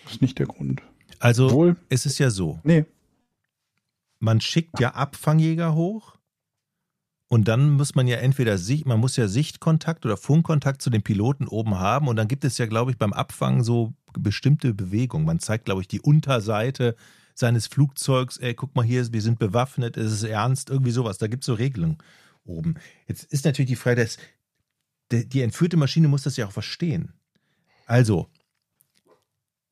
das 0.05 0.15
ist 0.15 0.23
nicht 0.23 0.39
der 0.39 0.47
Grund. 0.47 0.83
Also 1.19 1.51
Wohl. 1.51 1.77
es 1.89 2.07
ist 2.07 2.19
ja 2.19 2.31
so, 2.31 2.61
Nee, 2.65 2.85
man 4.19 4.41
schickt 4.41 4.81
ja 4.81 4.95
Abfangjäger 4.95 5.75
hoch 5.75 6.17
und 7.29 7.49
dann 7.49 7.73
muss 7.73 7.95
man 7.95 8.07
ja 8.07 8.17
entweder 8.17 8.59
Sicht, 8.59 8.87
man 8.87 9.01
muss 9.01 9.17
ja 9.17 9.29
Sichtkontakt 9.29 10.07
oder 10.07 10.17
Funkkontakt 10.17 10.81
zu 10.81 10.91
den 10.91 11.03
Piloten 11.03 11.47
oben 11.49 11.79
haben 11.79 12.09
und 12.09 12.17
dann 12.17 12.29
gibt 12.29 12.45
es 12.45 12.59
ja, 12.59 12.67
glaube 12.67 12.91
ich, 12.91 12.99
beim 12.99 13.13
Abfangen 13.13 13.63
so 13.63 13.95
bestimmte 14.19 14.73
Bewegungen. 14.73 15.27
Man 15.27 15.41
zeigt, 15.41 15.67
glaube 15.67 15.83
ich, 15.83 15.89
die 15.89 16.01
Unterseite 16.01 16.97
seines 17.35 17.67
Flugzeugs, 17.67 18.39
ey, 18.39 18.55
guck 18.55 18.75
mal 18.75 18.85
hier, 18.85 19.13
wir 19.13 19.23
sind 19.23 19.39
bewaffnet, 19.39 19.97
es 19.97 20.13
ist 20.13 20.23
ernst, 20.23 20.71
irgendwie 20.71 20.93
sowas. 20.93 21.19
Da 21.19 21.27
gibt 21.27 21.43
es 21.43 21.47
so 21.47 21.55
Regelungen 21.55 21.99
oben. 22.45 22.77
Jetzt 23.09 23.25
ist 23.25 23.45
natürlich 23.45 23.69
die 23.69 23.77
Frage, 23.77 24.03
dass 24.03 24.19
die, 25.13 25.29
die 25.29 25.43
entführte 25.43 25.77
Maschine 25.77 26.09
muss 26.09 26.23
das 26.23 26.37
ja 26.37 26.47
auch 26.47 26.53
verstehen. 26.53 27.13
Also, 27.87 28.29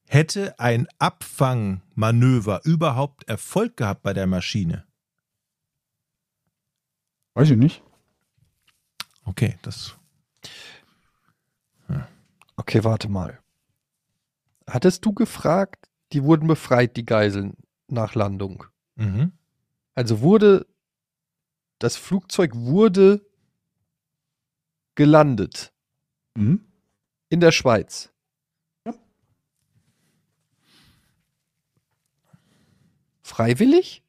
hätte 0.07 0.59
ein 0.59 0.87
Abfangmanöver 0.99 2.61
überhaupt 2.65 3.25
Erfolg 3.29 3.77
gehabt 3.77 4.03
bei 4.03 4.13
der 4.13 4.27
Maschine? 4.27 4.87
weiß 7.35 7.51
ich 7.51 7.57
nicht. 7.57 7.83
Okay, 9.25 9.59
das. 9.63 9.97
Okay, 12.57 12.85
warte 12.85 13.09
mal. 13.09 13.41
Hattest 14.69 15.05
du 15.05 15.13
gefragt, 15.13 15.89
die 16.13 16.23
wurden 16.23 16.47
befreit, 16.47 16.97
die 16.97 17.05
Geiseln 17.05 17.57
nach 17.89 18.15
Landung? 18.15 18.65
Mhm. 18.95 19.33
Also 19.95 20.21
wurde 20.21 20.67
das 21.79 21.97
Flugzeug 21.97 22.55
wurde 22.55 23.27
gelandet 24.95 25.73
Mhm. 26.37 26.61
in 27.29 27.41
der 27.41 27.53
Schweiz. 27.53 28.11
Ja. 28.87 28.95
Freiwillig? 33.23 34.03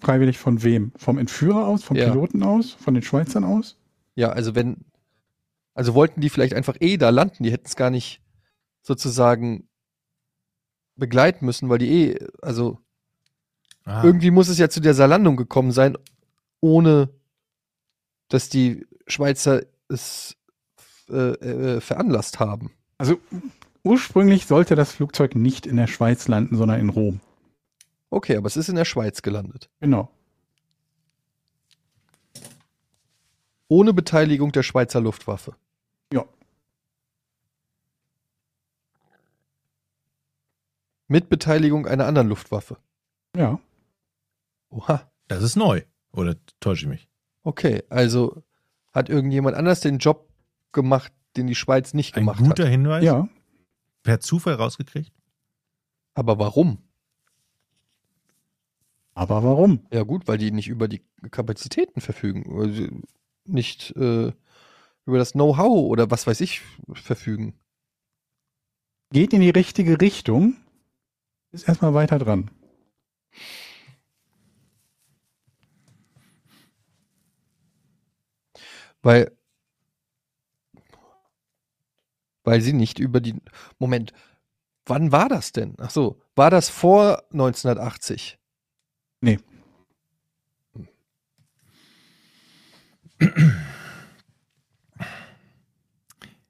Freiwillig 0.00 0.38
von 0.38 0.62
wem? 0.62 0.92
Vom 0.96 1.18
Entführer 1.18 1.66
aus? 1.66 1.82
Vom 1.82 1.96
Ja. 1.96 2.06
Piloten 2.10 2.42
aus? 2.42 2.72
Von 2.72 2.94
den 2.94 3.02
Schweizern 3.02 3.44
aus? 3.44 3.78
Ja, 4.14 4.30
also 4.30 4.54
wenn, 4.54 4.84
also 5.74 5.94
wollten 5.94 6.20
die 6.20 6.30
vielleicht 6.30 6.54
einfach 6.54 6.76
eh 6.80 6.96
da 6.96 7.10
landen, 7.10 7.42
die 7.44 7.50
hätten 7.52 7.66
es 7.66 7.76
gar 7.76 7.90
nicht 7.90 8.22
sozusagen 8.82 9.68
begleiten 10.96 11.44
müssen, 11.44 11.68
weil 11.68 11.78
die 11.78 12.10
eh, 12.12 12.26
also 12.42 12.78
Ah, 13.84 14.02
irgendwie 14.02 14.32
muss 14.32 14.48
es 14.48 14.58
ja 14.58 14.68
zu 14.68 14.80
dieser 14.80 15.06
Landung 15.06 15.36
gekommen 15.36 15.70
sein, 15.70 15.96
ohne 16.60 17.08
dass 18.28 18.48
die 18.48 18.86
Schweizer 19.06 19.62
es 19.88 20.36
äh, 21.08 21.14
äh, 21.14 21.80
veranlasst 21.80 22.40
haben. 22.40 22.72
Also 22.98 23.18
ursprünglich 23.84 24.46
sollte 24.46 24.74
das 24.74 24.92
Flugzeug 24.92 25.36
nicht 25.36 25.66
in 25.66 25.76
der 25.76 25.86
Schweiz 25.86 26.28
landen, 26.28 26.56
sondern 26.56 26.80
in 26.80 26.88
Rom. 26.88 27.20
Okay, 28.10 28.36
aber 28.36 28.46
es 28.46 28.56
ist 28.56 28.68
in 28.68 28.76
der 28.76 28.84
Schweiz 28.84 29.22
gelandet. 29.22 29.70
Genau. 29.80 30.10
Ohne 33.68 33.92
Beteiligung 33.92 34.52
der 34.52 34.62
Schweizer 34.62 35.00
Luftwaffe. 35.00 35.56
Ja. 36.12 36.24
Mit 41.08 41.28
Beteiligung 41.28 41.86
einer 41.86 42.06
anderen 42.06 42.28
Luftwaffe. 42.28 42.78
Ja. 43.36 43.60
Oha. 44.70 45.10
das 45.28 45.42
ist 45.42 45.56
neu. 45.56 45.82
Oder 46.12 46.36
täusche 46.60 46.84
ich 46.84 46.88
mich? 46.88 47.08
Okay, 47.46 47.84
also 47.90 48.42
hat 48.92 49.08
irgendjemand 49.08 49.56
anders 49.56 49.78
den 49.78 49.98
Job 49.98 50.28
gemacht, 50.72 51.12
den 51.36 51.46
die 51.46 51.54
Schweiz 51.54 51.94
nicht 51.94 52.16
Ein 52.16 52.22
gemacht 52.22 52.40
guter 52.40 52.64
hat. 52.64 52.70
Hinweis. 52.72 53.04
Ja. 53.04 53.28
Per 54.02 54.18
Zufall 54.18 54.54
rausgekriegt? 54.54 55.12
Aber 56.14 56.40
warum? 56.40 56.78
Aber 59.14 59.44
warum? 59.44 59.86
Ja 59.92 60.02
gut, 60.02 60.26
weil 60.26 60.38
die 60.38 60.50
nicht 60.50 60.66
über 60.66 60.88
die 60.88 61.02
Kapazitäten 61.30 62.00
verfügen. 62.00 62.58
Also 62.60 62.88
nicht 63.44 63.94
äh, 63.94 64.32
über 65.04 65.18
das 65.18 65.32
Know-how 65.32 65.88
oder 65.88 66.10
was 66.10 66.26
weiß 66.26 66.40
ich 66.40 66.62
verfügen. 66.94 67.54
Geht 69.12 69.32
in 69.32 69.40
die 69.40 69.50
richtige 69.50 70.00
Richtung. 70.00 70.56
Ist 71.52 71.68
erstmal 71.68 71.94
weiter 71.94 72.18
dran. 72.18 72.50
Weil, 79.06 79.30
weil 82.42 82.60
sie 82.60 82.72
nicht 82.72 82.98
über 82.98 83.20
die. 83.20 83.36
Moment, 83.78 84.12
wann 84.84 85.12
war 85.12 85.28
das 85.28 85.52
denn? 85.52 85.76
Ach 85.78 85.90
so, 85.90 86.20
war 86.34 86.50
das 86.50 86.68
vor 86.68 87.22
1980? 87.30 88.36
Nee. 89.20 89.38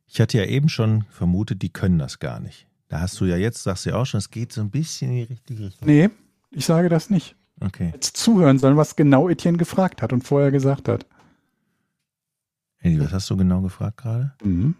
Ich 0.06 0.18
hatte 0.18 0.38
ja 0.38 0.46
eben 0.46 0.70
schon 0.70 1.04
vermutet, 1.10 1.60
die 1.60 1.68
können 1.68 1.98
das 1.98 2.20
gar 2.20 2.40
nicht. 2.40 2.66
Da 2.88 3.00
hast 3.02 3.20
du 3.20 3.26
ja 3.26 3.36
jetzt, 3.36 3.64
sagst 3.64 3.84
du 3.84 3.90
ja 3.90 3.96
auch 3.96 4.06
schon, 4.06 4.16
es 4.16 4.30
geht 4.30 4.50
so 4.50 4.62
ein 4.62 4.70
bisschen 4.70 5.10
in 5.10 5.16
die 5.16 5.22
richtige 5.24 5.66
Richtung. 5.66 5.86
Nee, 5.86 6.08
ich 6.52 6.64
sage 6.64 6.88
das 6.88 7.10
nicht. 7.10 7.36
Okay. 7.60 7.90
Jetzt 7.92 8.16
zuhören 8.16 8.58
sollen, 8.58 8.78
was 8.78 8.96
genau 8.96 9.28
Etienne 9.28 9.58
gefragt 9.58 10.00
hat 10.00 10.14
und 10.14 10.22
vorher 10.22 10.50
gesagt 10.50 10.88
hat. 10.88 11.04
Eddie, 12.86 13.00
was 13.00 13.12
hast 13.12 13.30
du 13.30 13.36
genau 13.36 13.60
gefragt 13.62 13.98
gerade? 13.98 14.34
Mhm. 14.42 14.74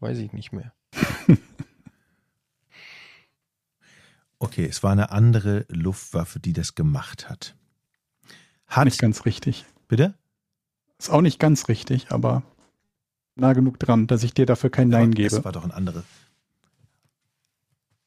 Weiß 0.00 0.18
ich 0.18 0.32
nicht 0.32 0.52
mehr. 0.52 0.72
Okay, 4.42 4.64
es 4.64 4.82
war 4.82 4.92
eine 4.92 5.10
andere 5.10 5.66
Luftwaffe, 5.68 6.40
die 6.40 6.54
das 6.54 6.74
gemacht 6.74 7.28
hat. 7.28 7.54
Hat, 8.66 8.86
Nicht 8.86 8.98
ganz 8.98 9.26
richtig. 9.26 9.66
bitte? 9.86 10.14
Ist 10.98 11.10
auch 11.10 11.20
nicht 11.20 11.38
ganz 11.38 11.68
richtig, 11.68 12.10
aber 12.10 12.42
nah 13.36 13.52
genug 13.52 13.78
dran, 13.78 14.06
dass 14.06 14.22
ich 14.22 14.32
dir 14.32 14.46
dafür 14.46 14.70
kein 14.70 14.88
Nein 14.88 15.12
gebe. 15.12 15.36
Es 15.36 15.44
war 15.44 15.52
doch 15.52 15.64
ein 15.64 15.70
anderes. 15.70 16.04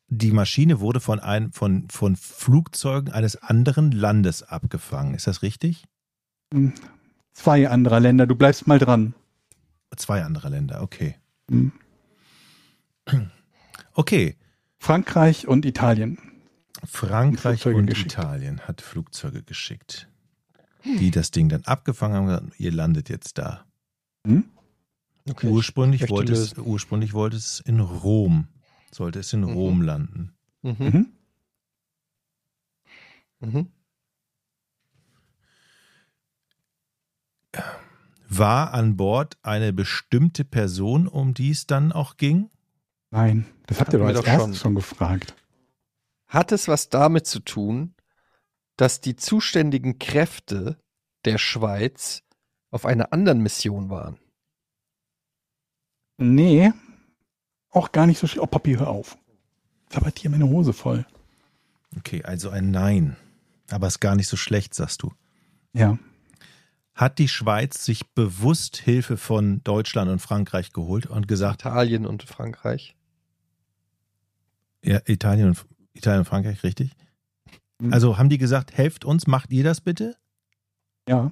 Die 0.07 0.31
Maschine 0.31 0.79
wurde 0.79 0.99
von, 0.99 1.19
einem, 1.19 1.53
von, 1.53 1.87
von 1.89 2.15
Flugzeugen 2.15 3.13
eines 3.13 3.35
anderen 3.35 3.91
Landes 3.91 4.41
abgefangen. 4.41 5.13
Ist 5.13 5.27
das 5.27 5.43
richtig? 5.43 5.85
Zwei 7.33 7.67
anderer 7.69 7.99
Länder, 7.99 8.27
du 8.27 8.35
bleibst 8.35 8.67
mal 8.67 8.79
dran. 8.79 9.13
Zwei 9.95 10.23
andere 10.23 10.49
Länder, 10.49 10.81
okay. 10.81 11.15
Hm. 11.49 11.71
Okay, 13.95 14.37
Frankreich 14.79 15.47
und 15.47 15.65
Italien. 15.65 16.17
Frankreich 16.83 17.63
und 17.67 17.85
geschickt. 17.85 18.13
Italien 18.13 18.61
hat 18.61 18.81
Flugzeuge 18.81 19.43
geschickt, 19.43 20.09
die 20.83 21.11
das 21.11 21.29
Ding 21.29 21.47
dann 21.47 21.63
abgefangen 21.65 22.15
haben. 22.15 22.23
und 22.27 22.27
gesagt, 22.47 22.59
Ihr 22.59 22.71
landet 22.71 23.09
jetzt 23.09 23.37
da. 23.37 23.65
Hm? 24.25 24.45
Okay. 25.29 25.47
ursprünglich, 25.47 26.09
wollte 26.09 26.33
es, 26.33 26.57
ursprünglich 26.57 27.13
wollte 27.13 27.37
es 27.37 27.59
in 27.59 27.79
Rom, 27.79 28.47
sollte 28.91 29.19
es 29.19 29.31
in 29.31 29.41
Mhm. 29.41 29.53
Rom 29.53 29.81
landen. 29.83 30.33
Mhm. 30.63 31.13
Mhm. 33.41 33.67
War 38.37 38.73
an 38.73 38.97
Bord 38.97 39.37
eine 39.43 39.73
bestimmte 39.73 40.43
Person, 40.43 41.07
um 41.07 41.33
die 41.33 41.51
es 41.51 41.67
dann 41.67 41.91
auch 41.91 42.17
ging? 42.17 42.49
Nein, 43.11 43.45
das 43.67 43.79
habt 43.79 43.93
ihr 43.93 43.99
doch 43.99 44.07
als 44.07 44.19
doch 44.19 44.25
erstes 44.25 44.57
schon. 44.57 44.61
schon 44.61 44.75
gefragt. 44.75 45.35
Hat 46.27 46.51
es 46.51 46.67
was 46.67 46.89
damit 46.89 47.27
zu 47.27 47.39
tun, 47.41 47.93
dass 48.75 49.01
die 49.01 49.15
zuständigen 49.15 49.99
Kräfte 49.99 50.79
der 51.25 51.37
Schweiz 51.37 52.23
auf 52.71 52.85
einer 52.85 53.13
anderen 53.13 53.39
Mission 53.41 53.91
waren? 53.91 54.17
Nee, 56.17 56.73
auch 57.69 57.91
gar 57.91 58.07
nicht 58.07 58.17
so 58.19 58.25
schlimm. 58.25 58.43
Oh, 58.43 58.47
Papi, 58.47 58.75
hör 58.75 58.87
auf. 58.87 59.17
Sabbert 59.89 60.17
hier 60.17 60.31
meine 60.31 60.47
Hose 60.47 60.73
voll. 60.73 61.05
Okay, 61.97 62.23
also 62.23 62.49
ein 62.49 62.71
Nein. 62.71 63.15
Aber 63.69 63.87
ist 63.87 63.99
gar 63.99 64.15
nicht 64.15 64.27
so 64.27 64.37
schlecht, 64.37 64.73
sagst 64.73 65.03
du. 65.03 65.13
Ja, 65.73 65.97
Hat 66.95 67.17
die 67.17 67.27
Schweiz 67.27 67.83
sich 67.83 68.07
bewusst 68.13 68.77
Hilfe 68.77 69.17
von 69.17 69.63
Deutschland 69.63 70.11
und 70.11 70.19
Frankreich 70.19 70.73
geholt 70.73 71.07
und 71.07 71.27
gesagt, 71.27 71.61
Italien 71.61 72.05
und 72.05 72.23
Frankreich. 72.23 72.95
ja, 74.83 74.99
Italien 75.05 75.49
und, 75.49 75.65
Italien 75.93 76.19
und 76.19 76.25
Frankreich, 76.25 76.63
richtig? 76.63 76.91
Mhm. 77.79 77.93
Also 77.93 78.17
haben 78.17 78.29
die 78.29 78.37
gesagt, 78.37 78.73
helft 78.77 79.05
uns, 79.05 79.27
macht 79.27 79.51
ihr 79.51 79.63
das 79.63 79.81
bitte? 79.81 80.15
ja. 81.07 81.31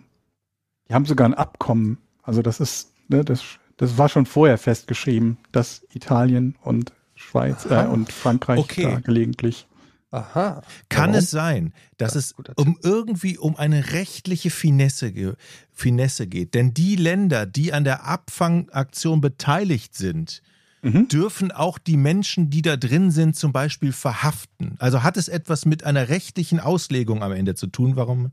Die 0.89 0.93
haben 0.93 1.05
sogar 1.05 1.25
ein 1.25 1.33
Abkommen. 1.33 1.99
Also 2.21 2.41
das 2.41 2.59
ist, 2.59 2.91
ne, 3.07 3.23
das, 3.23 3.41
das 3.77 3.97
war 3.97 4.09
schon 4.09 4.25
vorher 4.25 4.57
festgeschrieben, 4.57 5.38
dass 5.53 5.85
Italien 5.93 6.57
und 6.63 6.91
Schweiz 7.15 7.65
äh, 7.65 7.85
und 7.85 8.11
Frankreich 8.11 8.59
Okay. 8.59 8.83
da 8.83 8.99
gelegentlich 8.99 9.67
Aha. 10.11 10.61
Kann 10.89 11.11
Warum? 11.11 11.15
es 11.15 11.31
sein, 11.31 11.73
dass 11.97 12.13
Ja, 12.15 12.19
es 12.19 12.35
um 12.55 12.77
irgendwie 12.83 13.38
um 13.38 13.55
eine 13.55 13.93
rechtliche 13.93 14.49
Finesse, 14.49 15.13
ge- 15.13 15.33
Finesse 15.71 16.27
geht? 16.27 16.53
Denn 16.53 16.73
die 16.73 16.97
Länder, 16.97 17.45
die 17.45 17.71
an 17.71 17.85
der 17.85 18.05
Abfangaktion 18.05 19.21
beteiligt 19.21 19.95
sind, 19.95 20.41
Mhm. 20.83 21.07
dürfen 21.07 21.51
auch 21.51 21.77
die 21.77 21.95
Menschen, 21.95 22.49
die 22.49 22.61
da 22.63 22.75
drin 22.75 23.11
sind, 23.11 23.35
zum 23.35 23.53
Beispiel 23.53 23.93
verhaften. 23.93 24.75
Also 24.79 25.03
hat 25.03 25.15
es 25.15 25.27
etwas 25.29 25.65
mit 25.65 25.83
einer 25.85 26.09
rechtlichen 26.09 26.59
Auslegung 26.59 27.23
am 27.23 27.31
Ende 27.31 27.55
zu 27.55 27.67
tun? 27.67 27.95
Warum? 27.95 28.31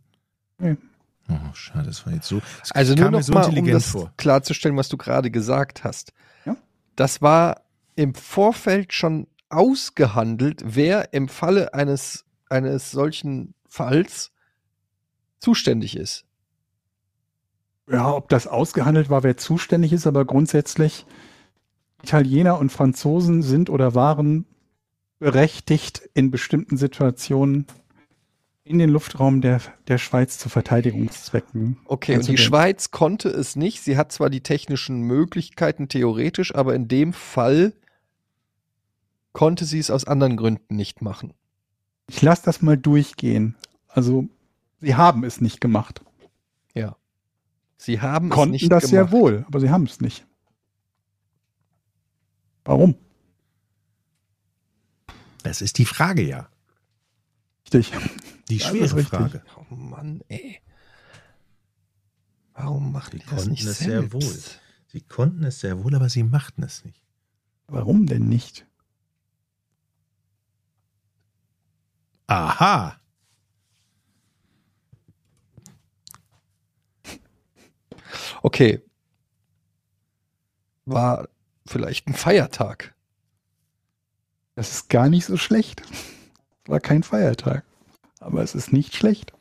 Nee. 0.58 0.76
Oh, 1.30 1.34
schade, 1.52 1.84
das 1.86 2.06
war 2.06 2.14
jetzt 2.14 2.26
so. 2.26 2.40
Das 2.60 2.72
Also 2.72 2.94
kam 2.94 3.02
nur 3.02 3.10
mir 3.10 3.16
noch 3.18 3.22
so 3.22 3.32
mal, 3.34 3.44
um 3.58 3.66
das 3.66 3.86
vor. 3.90 4.12
klarzustellen, 4.16 4.76
was 4.78 4.88
du 4.88 4.96
gerade 4.96 5.30
gesagt 5.30 5.84
hast. 5.84 6.14
Ja. 6.46 6.56
Das 6.96 7.20
war 7.20 7.60
im 7.96 8.14
Vorfeld 8.14 8.94
schon 8.94 9.26
ausgehandelt, 9.48 10.62
wer 10.64 11.12
im 11.12 11.28
Falle 11.28 11.74
eines, 11.74 12.24
eines 12.48 12.90
solchen 12.90 13.54
Falls 13.66 14.32
zuständig 15.38 15.96
ist. 15.96 16.24
Ja, 17.90 18.12
ob 18.12 18.28
das 18.28 18.46
ausgehandelt 18.46 19.08
war, 19.08 19.22
wer 19.22 19.36
zuständig 19.36 19.92
ist, 19.92 20.06
aber 20.06 20.24
grundsätzlich 20.24 21.06
Italiener 22.02 22.58
und 22.58 22.70
Franzosen 22.70 23.42
sind 23.42 23.70
oder 23.70 23.94
waren 23.94 24.46
berechtigt, 25.18 26.08
in 26.14 26.30
bestimmten 26.30 26.76
Situationen 26.76 27.66
in 28.64 28.78
den 28.78 28.90
Luftraum 28.90 29.40
der, 29.40 29.60
der 29.88 29.96
Schweiz 29.96 30.38
zu 30.38 30.50
Verteidigungszwecken. 30.50 31.78
Okay, 31.86 32.16
und 32.16 32.28
die. 32.28 32.36
Schweiz 32.36 32.90
konnte 32.90 33.30
es 33.30 33.56
nicht. 33.56 33.82
Sie 33.82 33.96
hat 33.96 34.12
zwar 34.12 34.28
die 34.28 34.42
technischen 34.42 35.00
Möglichkeiten 35.00 35.88
theoretisch, 35.88 36.54
aber 36.54 36.74
in 36.74 36.86
dem 36.86 37.14
Fall 37.14 37.72
konnte 39.38 39.64
sie 39.66 39.78
es 39.78 39.88
aus 39.88 40.04
anderen 40.04 40.36
Gründen 40.36 40.74
nicht 40.74 41.00
machen. 41.00 41.32
Ich 42.08 42.22
lasse 42.22 42.42
das 42.44 42.60
mal 42.60 42.76
durchgehen. 42.76 43.54
Also, 43.86 44.28
sie 44.80 44.96
haben 44.96 45.22
es 45.22 45.40
nicht 45.40 45.60
gemacht. 45.60 46.02
Ja. 46.74 46.96
Sie 47.76 48.00
haben 48.00 48.30
es 48.30 48.34
Konnten 48.34 48.50
nicht 48.50 48.72
das 48.72 48.82
gemacht. 48.90 48.90
sehr 48.90 49.12
wohl, 49.12 49.44
aber 49.46 49.60
sie 49.60 49.70
haben 49.70 49.84
es 49.84 50.00
nicht. 50.00 50.26
Warum? 52.64 52.96
Das 55.44 55.62
ist 55.62 55.78
die 55.78 55.84
Frage 55.84 56.22
ja. 56.22 56.48
Richtig. 57.62 57.92
Die 58.48 58.58
Das 58.58 58.66
ist 58.66 58.70
schwere 58.70 58.96
richtig. 58.96 59.04
Frage. 59.08 59.44
Oh 59.70 59.74
Mann, 59.76 60.20
ey. 60.26 60.60
Warum 62.54 62.90
macht 62.90 63.12
Sie 63.12 63.18
die 63.18 63.24
das 63.26 63.36
konnten 63.36 63.50
nicht 63.52 63.64
es 63.64 63.78
selbst? 63.78 64.10
sehr 64.10 64.12
wohl. 64.12 64.38
Sie 64.88 65.00
konnten 65.02 65.44
es 65.44 65.60
sehr 65.60 65.84
wohl, 65.84 65.94
aber 65.94 66.08
sie 66.08 66.24
machten 66.24 66.64
es 66.64 66.84
nicht. 66.84 67.00
Warum 67.68 68.06
denn 68.06 68.28
nicht? 68.28 68.66
Aha. 72.28 72.96
Okay. 78.42 78.80
War 80.86 81.28
vielleicht 81.66 82.06
ein 82.08 82.14
Feiertag. 82.14 82.94
Das 84.54 84.72
ist 84.72 84.88
gar 84.88 85.08
nicht 85.08 85.24
so 85.26 85.36
schlecht. 85.36 85.82
War 86.66 86.80
kein 86.80 87.02
Feiertag. 87.02 87.64
Aber 88.20 88.42
es 88.42 88.54
ist 88.54 88.72
nicht 88.72 88.96
schlecht. 88.96 89.32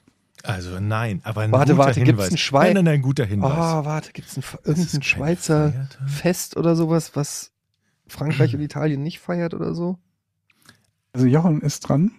Also 0.43 0.80
nein, 0.80 1.22
aber 1.23 1.41
ein 1.41 1.51
Warte, 1.51 1.73
guter 1.73 1.85
warte, 1.85 1.99
gibt's 2.01 2.09
Hinweis. 2.11 2.27
einen 2.30 2.38
Schwei- 2.38 2.65
Nein, 2.65 2.73
nein, 2.76 2.85
nein, 2.85 2.93
ein 2.95 3.01
guter 3.01 3.23
Oh, 3.23 3.27
Hinweis. 3.27 3.85
warte, 3.85 4.11
gibt 4.14 4.27
es 4.27 4.38
ein, 4.38 4.43
irgendein 4.64 5.01
Schweizer 5.03 5.72
Feiertag. 5.72 6.09
Fest 6.09 6.57
oder 6.57 6.76
sowas, 6.76 7.15
was 7.15 7.51
Frankreich 8.07 8.53
und 8.55 8.61
Italien 8.61 9.01
nicht 9.03 9.19
feiert 9.19 9.53
oder 9.53 9.73
so? 9.73 9.97
Also 11.11 11.26
Jochen 11.26 11.61
ist 11.61 11.80
dran. 11.81 12.11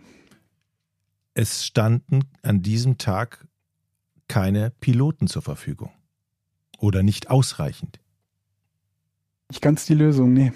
Es 1.38 1.64
standen 1.64 2.24
an 2.42 2.62
diesem 2.62 2.98
Tag 2.98 3.46
keine 4.26 4.70
Piloten 4.70 5.28
zur 5.28 5.40
Verfügung. 5.40 5.92
Oder 6.78 7.04
nicht 7.04 7.30
ausreichend. 7.30 8.00
Nicht 9.48 9.62
ganz 9.62 9.86
die 9.86 9.94
Lösung, 9.94 10.32
nee. 10.32 10.52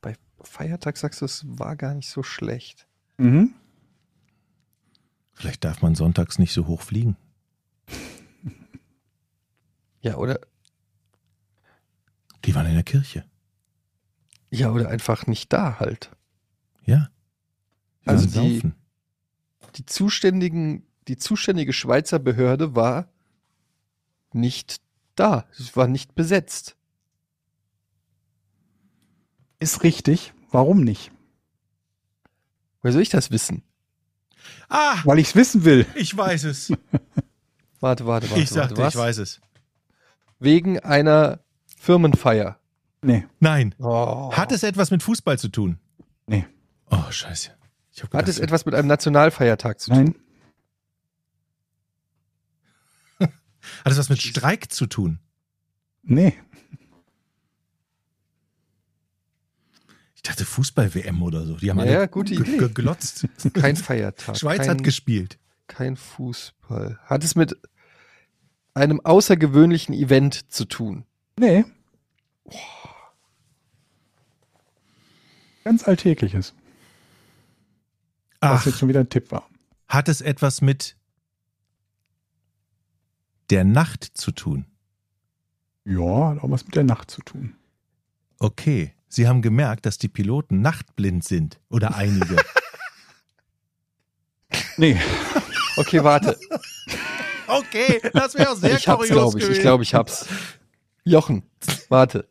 Bei 0.00 0.16
Feiertag 0.40 0.96
sagst 0.96 1.20
du, 1.20 1.26
es 1.26 1.44
war 1.46 1.76
gar 1.76 1.94
nicht 1.94 2.08
so 2.08 2.24
schlecht. 2.24 2.88
Mhm. 3.18 3.54
Vielleicht 5.34 5.62
darf 5.62 5.82
man 5.82 5.94
sonntags 5.94 6.40
nicht 6.40 6.52
so 6.52 6.66
hoch 6.66 6.82
fliegen. 6.82 7.16
Ja, 10.00 10.16
oder, 10.16 10.40
Die 12.44 12.56
waren 12.56 12.66
in 12.66 12.74
der 12.74 12.82
Kirche. 12.82 13.24
Ja, 14.58 14.70
oder 14.70 14.88
einfach 14.88 15.26
nicht 15.26 15.52
da 15.52 15.78
halt. 15.80 16.10
Ja. 16.84 17.08
Die 18.04 18.08
Also 18.08 18.26
die- 18.26 18.58
saufen. 18.58 18.74
Die 19.76 19.86
zuständigen, 19.86 20.86
die 21.08 21.16
zuständige 21.16 21.72
Schweizer 21.72 22.18
Behörde 22.18 22.74
war 22.76 23.08
nicht 24.32 24.80
da. 25.16 25.46
Es 25.58 25.76
war 25.76 25.88
nicht 25.88 26.14
besetzt. 26.14 26.76
Ist 29.58 29.82
richtig. 29.82 30.32
Warum 30.50 30.82
nicht? 30.84 31.10
Wer 32.82 32.92
soll 32.92 33.02
ich 33.02 33.08
das 33.08 33.30
wissen? 33.30 33.62
Ah, 34.68 34.98
Weil 35.04 35.18
ich 35.18 35.28
es 35.28 35.36
wissen 35.36 35.64
will. 35.64 35.86
ich 35.94 36.16
weiß 36.16 36.44
es. 36.44 36.70
Warte, 37.80 38.06
warte, 38.06 38.28
warte. 38.30 38.42
ich 38.42 38.50
sagte, 38.50 38.76
warte, 38.76 38.82
was? 38.82 38.94
ich 38.94 39.00
weiß 39.00 39.18
es. 39.18 39.40
Wegen 40.38 40.78
einer 40.80 41.40
Firmenfeier. 41.78 42.58
Nee, 43.04 43.26
Nein. 43.40 43.74
Oh. 43.78 44.32
Hat 44.32 44.50
es 44.52 44.62
etwas 44.62 44.90
mit 44.90 45.02
Fußball 45.02 45.38
zu 45.38 45.48
tun? 45.48 45.78
nee, 46.26 46.46
Oh, 46.90 47.10
scheiße. 47.10 47.50
Ich 47.92 48.02
hab 48.02 48.12
Hat 48.14 48.28
es 48.28 48.36
gedacht, 48.36 48.48
etwas 48.48 48.66
mit 48.66 48.74
einem 48.74 48.88
Nationalfeiertag 48.88 49.78
zu 49.80 49.90
tun? 49.90 50.14
nein, 53.18 53.30
hat 53.84 53.92
es 53.92 53.98
was 53.98 54.08
mit 54.08 54.20
Streik 54.22 54.72
zu 54.72 54.86
tun? 54.86 55.18
nee. 56.02 56.34
Ich 60.16 60.22
dachte 60.22 60.46
Fußball-WM 60.46 61.22
oder 61.22 61.44
so. 61.44 61.56
Die 61.56 61.68
haben 61.70 61.76
Ja, 61.78 61.82
alle 61.84 61.92
ja, 61.92 62.06
gute 62.06 62.32
Idee. 62.34 62.56
ge- 62.56 62.70
glotzt. 62.72 63.26
Kein 63.52 63.76
Feiertag. 63.76 64.38
Schweiz 64.38 64.60
kein, 64.60 64.70
hat 64.70 64.82
gespielt. 64.82 65.38
kein 65.66 65.96
Fußball. 65.96 66.98
Hat 67.04 67.24
es 67.24 67.34
mit 67.34 67.54
einem 68.72 69.00
außergewöhnlichen 69.04 69.94
Event 69.94 70.50
zu 70.50 70.64
tun? 70.64 71.04
Nee. 71.38 71.66
Ganz 75.64 75.86
alltägliches. 75.88 76.54
Was 78.40 78.60
Ach, 78.60 78.66
jetzt 78.66 78.78
schon 78.78 78.88
wieder 78.88 79.00
ein 79.00 79.08
Tipp 79.08 79.30
war. 79.32 79.48
hat 79.88 80.08
es 80.08 80.20
etwas 80.20 80.60
mit 80.60 80.96
der 83.50 83.64
Nacht 83.64 84.04
zu 84.14 84.30
tun? 84.32 84.66
Ja, 85.84 86.30
hat 86.30 86.38
auch 86.42 86.50
was 86.50 86.64
mit 86.64 86.74
der 86.74 86.84
Nacht 86.84 87.10
zu 87.10 87.22
tun. 87.22 87.54
Okay. 88.38 88.94
Sie 89.08 89.28
haben 89.28 89.42
gemerkt, 89.42 89.86
dass 89.86 89.96
die 89.96 90.08
Piloten 90.08 90.60
nachtblind 90.60 91.22
sind. 91.24 91.60
Oder 91.68 91.94
einige. 91.96 92.36
Nee, 94.76 95.00
Okay, 95.76 96.02
warte. 96.02 96.36
okay, 97.46 98.00
das 98.12 98.34
wäre 98.34 98.56
sehr 98.56 98.76
ich 98.76 98.88
hab's, 98.88 99.08
glaube 99.08 99.38
ich. 99.38 99.48
Ich 99.48 99.60
glaube, 99.60 99.82
ich 99.84 99.94
hab's. 99.94 100.26
Jochen, 101.04 101.42
warte. 101.88 102.28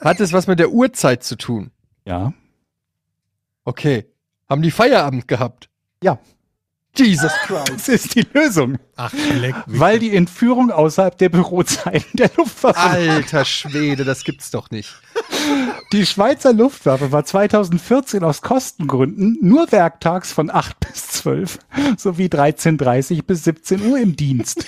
Hat 0.00 0.20
es 0.20 0.32
was 0.32 0.46
mit 0.48 0.58
der 0.58 0.70
Uhrzeit 0.70 1.22
zu 1.24 1.36
tun? 1.36 1.70
Ja. 2.06 2.32
Okay. 3.64 4.06
Haben 4.48 4.62
die 4.62 4.70
Feierabend 4.70 5.26
gehabt? 5.26 5.68
Ja. 6.02 6.18
Jesus 6.96 7.32
Christ. 7.44 7.68
Das 7.68 7.88
ist 7.88 8.14
die 8.14 8.26
Lösung. 8.32 8.78
Ach, 8.96 9.12
leck 9.12 9.66
mich. 9.66 9.80
Weil 9.80 9.98
die 9.98 10.16
Entführung 10.16 10.70
außerhalb 10.70 11.18
der 11.18 11.28
Bürozeiten 11.28 12.16
der 12.16 12.30
Luftwaffe. 12.36 12.78
Alter 12.78 13.44
Schwede, 13.44 14.04
das 14.04 14.24
gibt's 14.24 14.50
doch 14.50 14.70
nicht. 14.70 14.94
Die 15.92 16.06
Schweizer 16.06 16.52
Luftwaffe 16.52 17.12
war 17.12 17.24
2014 17.24 18.24
aus 18.24 18.40
Kostengründen 18.40 19.38
nur 19.42 19.70
werktags 19.72 20.32
von 20.32 20.50
8 20.50 20.80
bis 20.80 21.08
12 21.08 21.58
sowie 21.96 22.26
13.30 22.26 23.24
bis 23.24 23.44
17 23.44 23.82
Uhr 23.82 23.98
im 23.98 24.16
Dienst. 24.16 24.66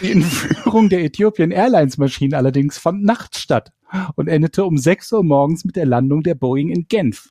Die 0.00 0.12
Entführung 0.12 0.88
der 0.88 1.00
Ethiopian 1.00 1.50
Airlines 1.50 1.98
Maschine 1.98 2.36
allerdings 2.36 2.78
fand 2.78 3.04
nachts 3.04 3.40
statt 3.40 3.72
und 4.16 4.28
endete 4.28 4.64
um 4.64 4.76
6 4.78 5.12
Uhr 5.12 5.22
morgens 5.24 5.64
mit 5.64 5.76
der 5.76 5.86
Landung 5.86 6.22
der 6.22 6.34
Boeing 6.34 6.70
in 6.70 6.86
Genf. 6.88 7.30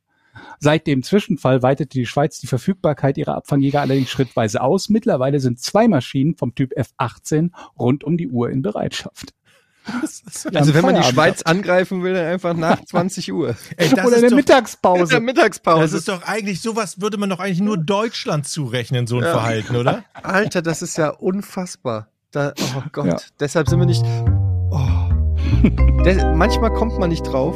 Seit 0.60 0.86
dem 0.86 1.02
Zwischenfall 1.02 1.62
weitete 1.64 1.98
die 1.98 2.06
Schweiz 2.06 2.40
die 2.40 2.48
Verfügbarkeit 2.48 3.18
ihrer 3.18 3.36
Abfangjäger 3.36 3.80
allerdings 3.82 4.10
schrittweise 4.10 4.62
aus. 4.62 4.90
Mittlerweile 4.90 5.40
sind 5.40 5.60
zwei 5.60 5.88
Maschinen 5.88 6.36
vom 6.36 6.54
Typ 6.56 6.74
F-18 6.76 7.52
rund 7.80 8.04
um 8.04 8.18
die 8.18 8.28
Uhr 8.28 8.50
in 8.50 8.62
Bereitschaft. 8.62 9.34
Also 10.54 10.74
wenn 10.74 10.82
man 10.84 10.96
die 10.96 11.04
Schweiz 11.04 11.44
angreifen 11.44 12.02
will, 12.04 12.16
dann 12.16 12.26
einfach 12.26 12.56
nach 12.56 12.84
20 12.86 13.32
Uhr. 13.32 13.56
Ey, 13.78 13.94
Oder 13.94 14.04
ist 14.04 14.06
in 14.08 14.12
der 14.12 14.22
doch, 14.22 14.30
In 14.30 14.36
Mittagspause. 14.36 15.06
der 15.12 15.20
Mittagspause. 15.22 15.82
das 15.82 15.94
ist 15.94 16.08
doch 16.08 16.24
eigentlich, 16.24 16.60
sowas 16.62 17.00
würde 17.00 17.18
man 17.18 17.30
doch 17.30 17.40
eigentlich 17.40 17.62
nur 17.62 17.78
Deutschland 17.78 18.48
zurechnen, 18.48 19.06
so 19.08 19.18
ein 19.18 19.24
Ja. 19.24 19.32
Verhalten, 19.32 19.76
oder? 19.76 20.04
Alter, 20.14 20.62
das 20.64 20.82
ist 20.82 20.98
ja 20.98 21.10
unfassbar. 21.10 22.08
Da, 22.32 22.54
oh 22.76 22.82
Gott. 22.92 23.06
Ja. 23.06 23.18
Deshalb 23.40 23.70
sind 23.70 23.80
wir 23.80 23.86
nicht. 23.86 24.04
Der, 26.06 26.34
manchmal 26.36 26.72
kommt 26.74 26.98
man 27.00 27.10
nicht 27.10 27.24
drauf, 27.24 27.56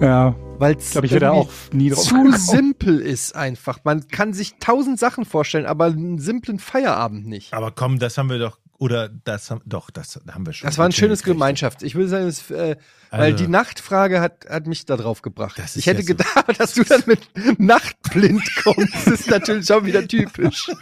Ja, 0.00 0.34
weil 0.58 0.76
es 0.76 0.90
zu 0.90 1.00
gekommen. 1.02 2.36
simpel 2.36 3.00
ist 3.00 3.34
einfach. 3.36 3.78
Man 3.84 4.08
kann 4.08 4.32
sich 4.32 4.54
tausend 4.58 4.98
Sachen 4.98 5.24
vorstellen, 5.24 5.66
aber 5.66 5.86
einen 5.86 6.18
simplen 6.18 6.58
Feierabend 6.58 7.26
nicht. 7.26 7.54
Aber 7.54 7.70
komm, 7.70 7.98
das 7.98 8.18
haben 8.18 8.30
wir 8.30 8.38
doch, 8.38 8.58
oder 8.78 9.08
das 9.08 9.50
haben, 9.50 9.60
doch, 9.64 9.90
das 9.90 10.20
haben 10.32 10.44
wir 10.46 10.52
schon. 10.52 10.66
Das 10.68 10.78
war 10.78 10.86
ein 10.86 10.92
schönes. 10.92 11.22
Gemeinschaft. 11.22 11.82
Ich 11.82 11.94
würde 11.94 12.08
sagen, 12.08 12.26
es, 12.26 12.50
äh, 12.50 12.76
weil 13.10 13.32
Also- 13.32 13.44
die 13.44 13.48
Nachtfrage 13.48 14.20
hat, 14.20 14.46
hat 14.48 14.66
mich 14.66 14.84
da 14.84 14.96
drauf 14.96 15.22
gebracht. 15.22 15.58
Das 15.58 15.76
Ich 15.76 15.86
hätte 15.86 16.00
ja 16.02 16.06
so- 16.08 16.14
gedacht, 16.14 16.44
dass 16.60 16.74
du 16.74 16.82
dann 16.84 17.02
mit 17.06 17.20
Nachtblind 17.60 18.42
kommst. 18.64 18.94
Das 19.06 19.20
ist 19.20 19.30
natürlich 19.30 19.72
auch 19.72 19.84
wieder 19.84 20.06
typisch. 20.06 20.70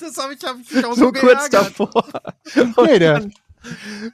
Das 0.00 0.18
habe 0.22 0.34
ich, 0.34 0.44
hab 0.44 0.56
ich 0.70 0.84
auch 0.84 0.94
So 0.94 1.12
kurz 1.12 1.48
davor. 1.50 2.04
Nee, 2.84 2.98
der, 2.98 3.26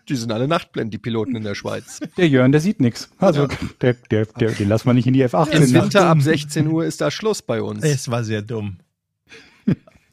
Die 0.08 0.16
sind 0.16 0.32
alle 0.32 0.48
nachtblind, 0.48 0.92
die 0.92 0.98
Piloten 0.98 1.36
in 1.36 1.42
der 1.42 1.54
Schweiz. 1.54 2.00
der 2.16 2.28
Jörn, 2.28 2.52
der 2.52 2.60
sieht 2.60 2.80
nichts. 2.80 3.10
Also, 3.18 3.48
der, 3.80 3.94
der, 4.10 4.26
der, 4.26 4.52
den 4.52 4.68
lassen 4.68 4.88
wir 4.88 4.94
nicht 4.94 5.06
in 5.06 5.14
die 5.14 5.24
F18. 5.24 5.52
Im? 5.52 5.72
Winter 5.74 6.06
ab 6.06 6.20
16 6.20 6.66
Uhr 6.66 6.84
ist 6.84 7.00
da 7.00 7.10
Schluss 7.10 7.42
bei 7.42 7.62
uns. 7.62 7.82
Es 7.82 8.10
war 8.10 8.24
sehr 8.24 8.42
dumm. 8.42 8.78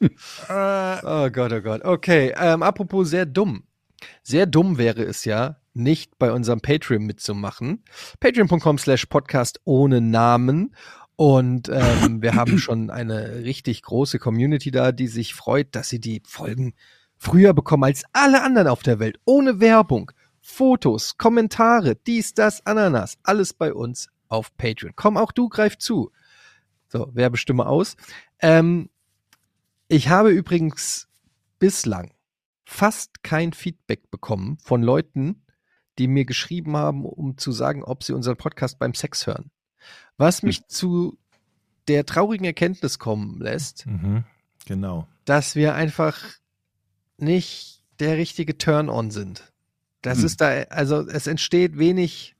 Oh 0.00 1.28
Gott, 1.30 1.52
oh 1.52 1.60
Gott. 1.60 1.84
Okay, 1.84 2.32
ähm, 2.38 2.62
apropos 2.62 3.10
sehr 3.10 3.26
dumm. 3.26 3.64
Sehr 4.22 4.46
dumm 4.46 4.78
wäre 4.78 5.02
es 5.02 5.24
ja, 5.24 5.56
nicht 5.74 6.18
bei 6.18 6.30
unserem 6.30 6.60
Patreon 6.60 7.04
mitzumachen. 7.04 7.82
Patreon.com 8.20 8.78
slash 8.78 9.06
Podcast 9.06 9.60
ohne 9.64 10.00
Namen. 10.00 10.74
Und 11.16 11.68
ähm, 11.68 12.22
wir 12.22 12.34
haben 12.34 12.58
schon 12.60 12.90
eine 12.90 13.42
richtig 13.42 13.82
große 13.82 14.18
Community 14.18 14.70
da, 14.70 14.92
die 14.92 15.08
sich 15.08 15.34
freut, 15.34 15.74
dass 15.74 15.88
sie 15.88 16.00
die 16.00 16.22
Folgen 16.24 16.74
früher 17.18 17.52
bekommen 17.52 17.84
als 17.84 18.04
alle 18.12 18.42
anderen 18.42 18.68
auf 18.68 18.82
der 18.82 18.98
Welt. 18.98 19.18
Ohne 19.24 19.60
Werbung. 19.60 20.10
Fotos, 20.40 21.18
Kommentare, 21.18 21.96
dies, 21.96 22.32
das, 22.32 22.64
Ananas. 22.64 23.18
Alles 23.22 23.52
bei 23.52 23.74
uns 23.74 24.08
auf 24.28 24.56
Patreon. 24.56 24.92
Komm, 24.96 25.16
auch 25.16 25.32
du 25.32 25.48
greif 25.48 25.76
zu. 25.76 26.10
So, 26.88 27.10
Werbestimme 27.14 27.66
aus. 27.66 27.96
Ähm, 28.40 28.88
ich 29.88 30.08
habe 30.08 30.30
übrigens 30.30 31.08
bislang 31.58 32.12
fast 32.64 33.22
kein 33.22 33.52
Feedback 33.52 34.10
bekommen 34.10 34.58
von 34.62 34.82
Leuten, 34.82 35.42
die 35.98 36.06
mir 36.06 36.24
geschrieben 36.24 36.76
haben, 36.76 37.04
um 37.04 37.36
zu 37.36 37.52
sagen, 37.52 37.82
ob 37.82 38.04
sie 38.04 38.12
unseren 38.12 38.36
Podcast 38.36 38.78
beim 38.78 38.94
Sex 38.94 39.26
hören. 39.26 39.50
Was 40.16 40.42
mich 40.42 40.66
zu 40.66 41.18
der 41.88 42.06
traurigen 42.06 42.44
Erkenntnis 42.44 42.98
kommen 42.98 43.40
lässt, 43.40 43.86
Mhm, 43.86 44.24
genau. 44.66 45.06
dass 45.24 45.56
wir 45.56 45.74
einfach 45.74 46.18
nicht 47.18 47.82
der 48.00 48.16
richtige 48.16 48.56
Turn-on 48.58 49.10
sind. 49.10 49.52
Das 50.02 50.18
Hm. 50.18 50.26
ist 50.26 50.40
da, 50.40 50.62
also 50.64 51.06
es 51.08 51.26
entsteht 51.26 51.78
wenig, 51.78 52.36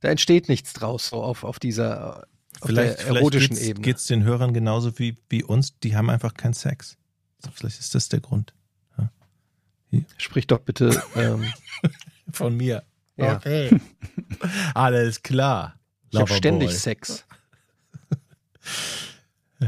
da 0.00 0.08
entsteht 0.08 0.48
nichts 0.48 0.72
draus 0.72 1.08
so 1.08 1.22
auf, 1.22 1.44
auf 1.44 1.58
dieser 1.58 2.26
auf 2.60 2.68
Vielleicht, 2.68 2.98
der 2.98 3.06
vielleicht 3.06 3.16
erotischen 3.16 3.48
geht's, 3.56 3.66
Ebene. 3.66 3.84
geht's 3.84 4.06
den 4.06 4.24
Hörern 4.24 4.52
genauso 4.52 4.98
wie, 4.98 5.16
wie 5.30 5.42
uns, 5.42 5.78
die 5.78 5.96
haben 5.96 6.10
einfach 6.10 6.34
keinen 6.34 6.52
Sex. 6.54 6.96
Vielleicht 7.54 7.80
ist 7.80 7.94
das 7.94 8.08
der 8.08 8.20
Grund. 8.20 8.54
Sprich 10.16 10.46
doch 10.46 10.60
bitte. 10.60 11.02
Ähm, 11.16 11.52
Von 12.32 12.56
mir. 12.56 12.82
ja. 13.16 13.36
Okay. 13.36 13.78
Alles 14.74 15.22
klar. 15.22 15.78
Ich 16.10 16.18
habe 16.18 16.32
ständig 16.32 16.70
Sex. 16.78 17.24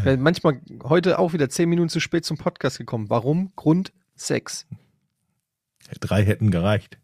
Weil 0.03 0.17
Manchmal 0.17 0.61
heute 0.83 1.19
auch 1.19 1.33
wieder 1.33 1.49
zehn 1.49 1.69
Minuten 1.69 1.89
zu 1.89 2.01
spät 2.01 2.25
zum 2.25 2.37
Podcast 2.37 2.79
gekommen. 2.79 3.11
Warum? 3.11 3.53
Grund 3.57 3.93
Sex. 4.17 4.67
Drei 6.01 6.25
hätten 6.25 6.51
gereicht. 6.51 6.99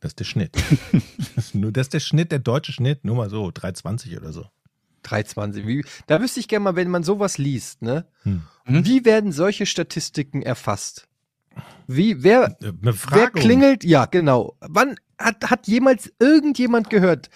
Das 0.00 0.12
ist 0.12 0.20
der 0.20 0.24
Schnitt. 0.24 0.54
das 1.34 1.46
ist 1.46 1.54
nur 1.54 1.72
das 1.72 1.86
ist 1.86 1.94
der 1.94 2.00
Schnitt, 2.00 2.30
der 2.32 2.38
deutsche 2.38 2.72
Schnitt, 2.72 3.04
nur 3.04 3.16
mal 3.16 3.30
so, 3.30 3.46
3,20 3.46 4.16
oder 4.18 4.32
so. 4.32 4.46
320. 5.02 5.66
Wie, 5.66 5.84
da 6.06 6.20
wüsste 6.20 6.40
ich 6.40 6.48
gerne 6.48 6.64
mal, 6.64 6.76
wenn 6.76 6.90
man 6.90 7.02
sowas 7.02 7.38
liest, 7.38 7.82
ne? 7.82 8.06
Hm. 8.22 8.42
Wie 8.66 9.04
werden 9.04 9.32
solche 9.32 9.64
Statistiken 9.66 10.42
erfasst? 10.42 11.08
Wie, 11.86 12.22
wer, 12.22 12.56
Äh, 12.60 12.72
wer 12.82 13.30
klingelt? 13.30 13.84
Ja, 13.84 14.06
genau. 14.06 14.56
Wann 14.60 14.96
hat, 15.18 15.48
hat 15.50 15.66
jemals 15.68 16.12
irgendjemand 16.18 16.90
gehört, 16.90 17.30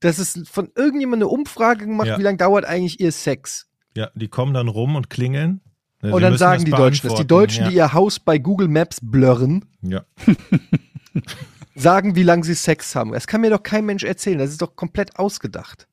dass 0.00 0.18
es 0.18 0.42
von 0.48 0.70
irgendjemandem 0.74 1.28
eine 1.28 1.36
Umfrage 1.38 1.86
gemacht, 1.86 2.08
Ja. 2.08 2.18
wie 2.18 2.22
lange 2.22 2.38
dauert 2.38 2.64
eigentlich 2.64 3.00
ihr 3.00 3.12
Sex? 3.12 3.65
Ja, 3.96 4.10
die 4.14 4.28
kommen 4.28 4.54
dann 4.54 4.68
rum 4.68 4.94
und 4.94 5.10
klingeln. 5.10 5.60
Ja, 6.02 6.12
Und 6.12 6.20
dann 6.22 6.36
sagen 6.36 6.64
die 6.64 6.70
Deutschen 6.70 7.08
das. 7.08 7.18
Die. 7.18 7.26
Deutschen, 7.26 7.64
ja. 7.64 7.70
die 7.70 7.76
ihr 7.76 7.92
Haus 7.92 8.20
bei 8.20 8.38
Google 8.38 8.68
Maps 8.68 8.98
blurren, 9.02 9.64
Ja. 9.82 10.04
sagen, 11.74 12.14
wie 12.14 12.22
lange 12.22 12.44
sie 12.44 12.54
Sex 12.54 12.94
haben. 12.94 13.12
Das 13.12 13.26
kann 13.26 13.40
mir 13.40 13.50
doch 13.50 13.62
kein 13.62 13.84
Mensch 13.86 14.04
erzählen. 14.04 14.38
Das 14.38 14.50
ist 14.50 14.62
doch 14.62 14.76
komplett 14.76 15.18
ausgedacht. 15.18 15.88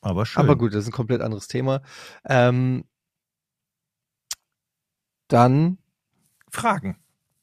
Aber 0.00 0.26
schön. 0.26 0.42
Aber 0.42 0.56
gut, 0.56 0.74
das 0.74 0.82
ist 0.84 0.88
ein 0.88 0.92
komplett 0.92 1.20
anderes 1.20 1.48
Thema. 1.48 1.82
Ähm, 2.24 2.84
dann 5.28 5.78
Fragen. 6.50 6.96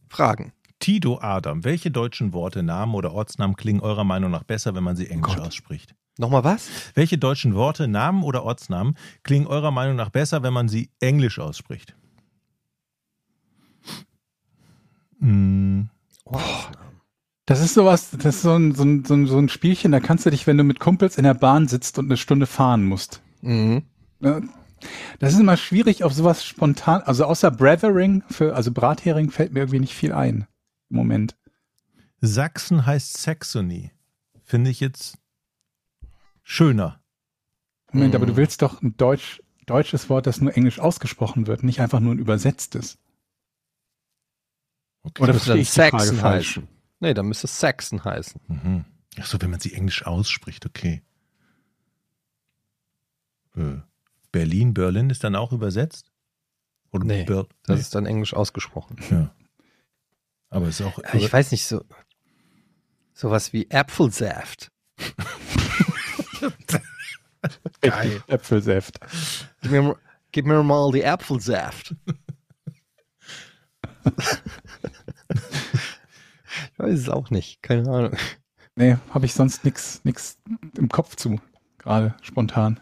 Fragen. 0.10 0.53
Tito 0.80 1.19
Adam, 1.22 1.64
welche 1.64 1.91
deutschen 1.91 2.34
Worte, 2.34 2.64
Namen 2.64 2.95
oder 2.95 3.14
Ortsnamen 3.14 3.56
klingen 3.56 3.80
eurer 3.80 4.03
Meinung 4.03 4.32
nach 4.32 4.44
besser, 4.44 4.76
wenn 4.76 4.84
man 4.84 4.95
sie 4.95 5.10
englisch 5.10 5.36
Gott. 5.36 5.48
ausspricht? 5.48 5.95
Nochmal 6.18 6.44
was? 6.44 6.70
Welche 6.94 7.18
deutschen 7.18 7.56
Worte, 7.56 7.88
Namen 7.88 8.24
oder 8.24 8.44
Ortsnamen 8.44 8.96
klingen 9.24 9.48
eurer 9.48 9.72
Meinung 9.72 9.96
nach 9.98 10.10
besser, 10.10 10.44
wenn 10.44 10.54
man 10.54 10.70
sie 10.70 10.90
englisch 11.00 11.40
ausspricht? 11.40 11.96
Hm, 15.20 15.90
Das 17.46 17.62
ist 17.62 17.74
sowas, 17.74 18.12
das 18.12 18.38
ist 18.38 18.42
so 18.42 18.54
ein, 18.54 18.74
so, 18.74 18.84
ein, 18.84 19.06
so, 19.06 19.14
ein, 19.14 19.28
so 19.28 19.38
ein 19.38 19.50
Spielchen, 19.50 19.92
da 19.92 20.00
kannst 20.00 20.26
du 20.26 20.30
dich, 20.30 20.48
wenn 20.48 20.58
du 20.58 20.64
mit 20.64 20.80
Kumpels 20.80 21.18
in 21.18 21.24
der 21.24 21.34
Bahn 21.34 21.68
sitzt 21.68 22.00
und 22.00 22.06
eine 22.06 22.18
Stunde 22.18 22.48
fahren 22.48 22.86
musst. 22.86 23.22
Mhm. 23.42 23.84
Das 25.20 25.34
ist 25.34 25.40
immer 25.40 25.58
schwierig, 25.58 26.04
auf 26.04 26.14
sowas 26.14 26.44
spontan, 26.44 27.02
also 27.04 27.26
außer 27.26 27.52
Brethering, 27.52 28.24
für, 28.30 28.56
also 28.56 28.72
Brathering 28.72 29.32
fällt 29.32 29.54
mir 29.54 29.60
irgendwie 29.62 29.80
nicht 29.80 29.94
viel 29.94 30.12
ein 30.12 30.48
im 30.90 30.98
Moment. 30.98 31.36
Sachsen 32.22 32.86
heißt 32.86 33.18
Saxony. 33.18 33.92
Finde 34.44 34.70
ich 34.72 34.80
jetzt 34.80 35.18
schöner. 36.48 37.02
Moment, 37.92 38.14
Mhm. 38.14 38.16
aber 38.16 38.26
du 38.28 38.38
willst 38.38 38.62
doch 38.62 38.82
ein 38.82 38.96
Deutsch, 38.98 39.42
deutsches 39.66 40.10
Wort, 40.10 40.28
das 40.28 40.40
nur 40.40 40.56
englisch 40.56 40.80
ausgesprochen 40.80 41.48
wird, 41.48 41.64
nicht 41.64 41.82
einfach 41.82 42.00
nur 42.00 42.14
ein 42.14 42.20
übersetztes. 42.20 42.98
Okay. 45.04 45.24
Oder 45.24 45.34
Müsste 45.34 45.50
dann 45.56 45.64
Saxon 45.66 46.18
falsch? 46.18 46.56
heißen. 46.58 46.68
Nee, 47.00 47.14
dann 47.14 47.26
müsste 47.28 47.46
es 47.48 47.60
Saxon 47.60 48.04
heißen. 48.04 48.40
Mhm. 48.48 48.86
Ach 49.20 49.26
so, 49.26 49.42
wenn 49.42 49.50
man 49.50 49.60
sie 49.60 49.74
englisch 49.74 50.06
ausspricht, 50.06 50.66
okay. 50.66 51.04
Äh, 53.56 53.78
Berlin, 54.32 54.74
Berlin 54.74 55.10
ist 55.10 55.24
dann 55.24 55.36
auch 55.36 55.52
übersetzt? 55.52 56.12
Oder 56.92 57.06
Nee, 57.06 57.24
Ber 57.24 57.48
Das 57.64 57.76
nee. 57.76 57.82
ist 57.82 57.96
dann 57.96 58.06
englisch 58.06 58.34
ausgesprochen. 58.34 58.98
ja. 59.10 59.34
Aber 60.50 60.68
es 60.68 60.80
ist 60.80 60.86
auch. 60.86 61.00
Ich 61.14 61.32
weiß 61.34 61.52
nicht, 61.52 61.66
so 61.66 61.84
sowas 63.14 63.52
wie 63.54 63.70
Apfelsaft. 63.72 64.72
Geil. 67.82 68.24
Äpfelsäft. 68.28 69.00
Gib 69.62 69.72
mir, 69.72 69.96
gib 70.32 70.46
mir 70.46 70.64
mal 70.64 70.92
die 70.92 71.06
Apfelsaft. 71.06 71.96
ich 76.72 76.80
weiß 76.80 77.00
es 77.00 77.10
auch 77.10 77.30
nicht. 77.30 77.62
Keine 77.62 77.90
Ahnung. 77.90 78.16
Nee, 78.76 78.98
habe 79.12 79.26
ich 79.26 79.34
sonst 79.34 79.64
nix, 79.64 80.02
nix 80.04 80.38
im 80.78 80.90
Kopf 80.90 81.16
zu, 81.16 81.40
gerade 81.78 82.14
spontan. 82.22 82.82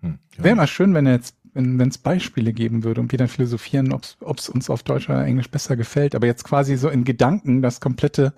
Hm, 0.00 0.18
ja. 0.36 0.44
Wäre 0.44 0.56
mal 0.56 0.66
schön, 0.66 0.92
wenn 0.94 1.06
jetzt, 1.06 1.36
wenn 1.54 1.80
es 1.80 1.98
Beispiele 1.98 2.52
geben 2.52 2.84
würde 2.84 3.00
und 3.00 3.12
wir 3.12 3.18
dann 3.18 3.28
philosophieren, 3.28 3.92
ob 3.92 4.38
es 4.38 4.48
uns 4.48 4.70
auf 4.70 4.82
Deutsch 4.82 5.08
oder 5.08 5.24
Englisch 5.24 5.50
besser 5.50 5.76
gefällt. 5.76 6.14
Aber 6.14 6.26
jetzt 6.26 6.44
quasi 6.44 6.76
so 6.76 6.88
in 6.88 7.04
Gedanken 7.04 7.62
das 7.62 7.80
komplette, 7.80 8.34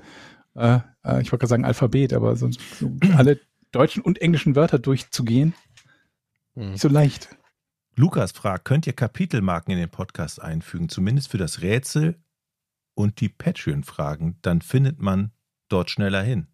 äh, 0.54 0.80
äh, 1.04 1.22
ich 1.22 1.32
wollte 1.32 1.38
gerade 1.38 1.48
sagen 1.48 1.64
Alphabet, 1.64 2.12
aber 2.12 2.36
so, 2.36 2.50
so 2.50 2.92
alle 3.16 3.40
deutschen 3.72 4.02
und 4.02 4.20
englischen 4.20 4.54
Wörter 4.56 4.78
durchzugehen, 4.78 5.54
Hm. 6.54 6.72
nicht 6.72 6.80
so 6.82 6.88
leicht. 6.88 7.36
Lukas 7.96 8.32
fragt, 8.32 8.64
könnt 8.64 8.86
ihr 8.86 8.92
Kapitelmarken 8.94 9.72
in 9.72 9.78
den 9.78 9.90
Podcast 9.90 10.40
einfügen, 10.40 10.88
zumindest 10.88 11.30
für 11.30 11.38
das 11.38 11.60
Rätsel 11.62 12.16
und 12.94 13.20
die 13.20 13.28
Patreon-Fragen, 13.28 14.38
dann 14.42 14.60
findet 14.62 15.00
man 15.00 15.32
dort 15.68 15.90
schneller 15.90 16.22
hin. 16.22 16.46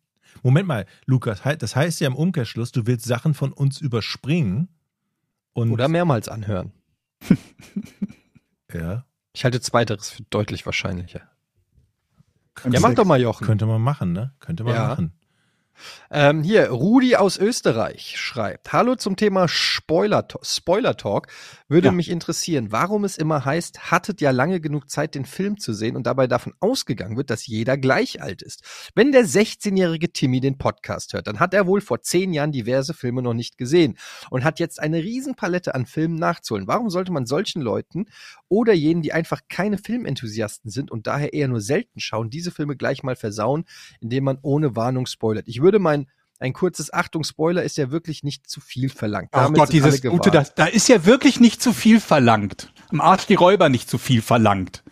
Moment 0.43 0.67
mal, 0.69 0.87
Lukas, 1.07 1.43
das 1.59 1.75
heißt 1.77 2.01
ja 2.01 2.07
im 2.07 2.15
Umkehrschluss, 2.17 2.71
du 2.73 2.87
willst 2.87 3.07
Sachen 3.07 3.35
von 3.35 3.53
uns 3.53 3.81
überspringen 3.81 4.69
und 5.53 5.71
Oder 5.73 5.89
mehrmals 5.89 6.29
anhören. 6.29 6.73
ja, 8.73 9.05
Ich 9.33 9.45
halte 9.45 9.61
zweiteres 9.61 10.11
für 10.11 10.23
deutlich 10.25 10.67
wahrscheinlicher. 10.67 11.23
Ja, 12.71 12.81
mach 12.81 12.95
doch 12.95 13.05
mal, 13.05 13.21
Jochen. 13.21 13.47
könnte 13.47 13.67
man 13.67 13.81
machen, 13.81 14.13
ne? 14.13 14.35
Könnte 14.41 14.65
man 14.65 14.75
Ja. 14.75 14.89
machen. 14.89 15.13
Ähm, 16.11 16.43
hier, 16.43 16.71
Rudi 16.71 17.17
aus 17.17 17.37
Österreich 17.37 18.15
schreibt, 18.17 18.73
Hallo 18.73 18.97
zum 18.97 19.17
Thema 19.17 19.47
Spoiler, 19.49 20.27
Spoiler 20.43 20.97
Talk. 20.97 21.29
Würde 21.69 21.89
Ja. 21.89 21.93
mich 21.93 22.09
interessieren, 22.09 22.73
warum 22.73 23.05
es 23.05 23.19
immer 23.19 23.45
heißt, 23.45 23.91
hattet 23.91 24.21
ja 24.21 24.31
lange 24.31 24.61
genug 24.61 24.89
Zeit, 24.89 25.15
den 25.15 25.27
Film 25.27 25.59
zu 25.59 25.75
sehen 25.75 25.97
und 25.97 26.07
dabei 26.07 26.27
davon 26.27 26.55
ausgegangen 26.61 27.17
wird, 27.17 27.29
dass 27.31 27.47
jeder 27.47 27.77
gleich 27.77 28.23
alt 28.23 28.41
ist. 28.41 28.63
Wenn 28.95 29.13
der 29.13 29.27
16-jährige 29.27 30.13
Timmy 30.13 30.41
den 30.41 30.57
Podcast 30.57 31.13
hört, 31.13 31.27
dann 31.27 31.41
hat 31.41 31.53
er 31.53 31.67
wohl 31.67 31.83
vor 31.83 32.01
zehn 32.03 32.33
Jahren 32.33 32.53
diverse 32.53 32.95
Filme 32.95 33.21
noch 33.21 33.35
nicht 33.35 33.59
gesehen 33.59 33.99
und 34.31 34.45
hat 34.45 34.61
jetzt 34.61 34.81
eine 34.81 34.99
Riesenpalette 35.03 35.75
an 35.75 35.85
Filmen 35.85 36.15
nachzuholen. 36.17 36.67
Warum 36.67 36.89
sollte 36.89 37.13
man 37.13 37.27
solchen 37.27 37.61
Leuten 37.61 38.07
oder 38.49 38.73
jenen, 38.73 39.03
die 39.03 39.13
einfach 39.13 39.43
keine 39.51 39.77
Filmenthusiasten 39.77 40.71
sind 40.71 40.91
und 40.91 41.07
daher 41.07 41.35
eher 41.35 41.49
nur 41.49 41.61
selten 41.61 42.01
schauen, 42.01 42.31
diese 42.31 42.51
Filme 42.51 42.77
gleich 42.77 43.03
mal 43.03 43.17
versauen, 43.17 43.67
indem 44.01 44.25
man 44.25 44.39
ohne 44.41 44.75
Warnung 44.75 45.05
spoilert? 45.07 45.47
Ich 45.49 45.61
würde 45.61 45.68
mein 45.79 46.07
ein 46.41 46.53
kurzes 46.53 46.93
Achtung, 46.93 47.25
Spoiler 47.25 47.63
ist 47.65 47.77
ja 47.79 47.91
wirklich 47.91 48.23
nicht 48.23 48.49
zu 48.49 48.61
viel 48.61 48.91
verlangt. 48.91 49.31
Ach 49.33 49.45
Damit 49.45 49.59
Gott, 49.59 49.73
dieses 49.73 50.03
gute, 50.03 50.31
das, 50.31 50.55
da 50.55 50.67
ist 50.67 50.89
ja 50.89 51.05
wirklich 51.05 51.41
nicht 51.41 51.61
zu 51.61 51.73
viel 51.73 52.01
verlangt. 52.01 52.73
Im 52.93 53.01
Arsch 53.01 53.27
die 53.27 53.35
Räuber 53.35 53.69
nicht 53.69 53.91
zu 53.91 53.99
viel 53.99 54.23
verlangt. 54.23 54.85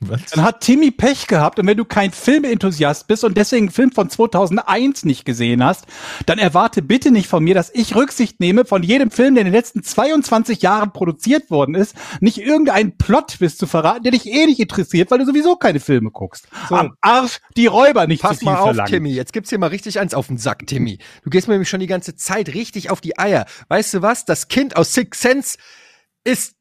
Was? 0.00 0.22
Dann 0.32 0.44
hat 0.44 0.62
Timmy 0.62 0.90
Pech 0.90 1.26
gehabt 1.26 1.58
und 1.58 1.66
wenn 1.66 1.76
du 1.76 1.84
kein 1.84 2.10
Filmenthusiast 2.10 3.06
bist 3.06 3.22
und 3.22 3.36
deswegen 3.36 3.66
einen 3.66 3.72
Film 3.72 3.92
von 3.92 4.08
2001 4.08 5.04
nicht 5.04 5.26
gesehen 5.26 5.62
hast, 5.62 5.84
dann 6.24 6.38
erwarte 6.38 6.80
bitte 6.80 7.10
nicht 7.10 7.28
von 7.28 7.44
mir, 7.44 7.54
dass 7.54 7.70
ich 7.74 7.94
Rücksicht 7.94 8.40
nehme 8.40 8.64
von 8.64 8.82
jedem 8.82 9.10
Film, 9.10 9.34
der 9.34 9.42
in 9.42 9.48
den 9.48 9.54
letzten 9.54 9.82
22 9.82 10.62
Jahren 10.62 10.92
produziert 10.92 11.50
worden 11.50 11.74
ist, 11.74 11.94
nicht 12.20 12.38
irgendeinen 12.38 12.96
Plot-Twist 12.96 13.58
zu 13.58 13.66
verraten, 13.66 14.02
der 14.02 14.12
dich 14.12 14.26
eh 14.26 14.46
nicht 14.46 14.60
interessiert, 14.60 15.10
weil 15.10 15.18
du 15.18 15.26
sowieso 15.26 15.56
keine 15.56 15.80
Filme 15.80 16.10
guckst. 16.10 16.48
So. 16.68 16.76
Am 16.76 16.94
Arsch 17.02 17.40
die 17.56 17.66
Räuber 17.66 18.06
nicht 18.06 18.22
Pass 18.22 18.32
zu 18.32 18.38
viel 18.38 18.46
mal 18.46 18.58
auf, 18.58 18.64
verlangt. 18.68 18.88
Timmy. 18.88 19.10
Jetzt 19.10 19.34
gibt's 19.34 19.50
hier 19.50 19.58
mal 19.58 19.66
richtig 19.66 20.00
eins 20.00 20.14
auf 20.14 20.28
den 20.28 20.38
Sack, 20.38 20.66
Timmy. 20.66 20.98
Du 21.24 21.30
gehst 21.30 21.46
mir 21.46 21.54
nämlich 21.54 21.68
schon 21.68 21.80
die 21.80 21.86
ganze 21.86 22.16
Zeit 22.16 22.54
richtig 22.54 22.90
auf 22.90 23.02
die 23.02 23.18
Eier. 23.18 23.44
Weißt 23.68 23.92
du 23.92 24.02
was? 24.02 24.24
Das 24.24 24.48
Kind 24.48 24.76
aus 24.76 24.94
Six 24.94 25.20
Sense 25.20 25.58
ist, 26.24 26.54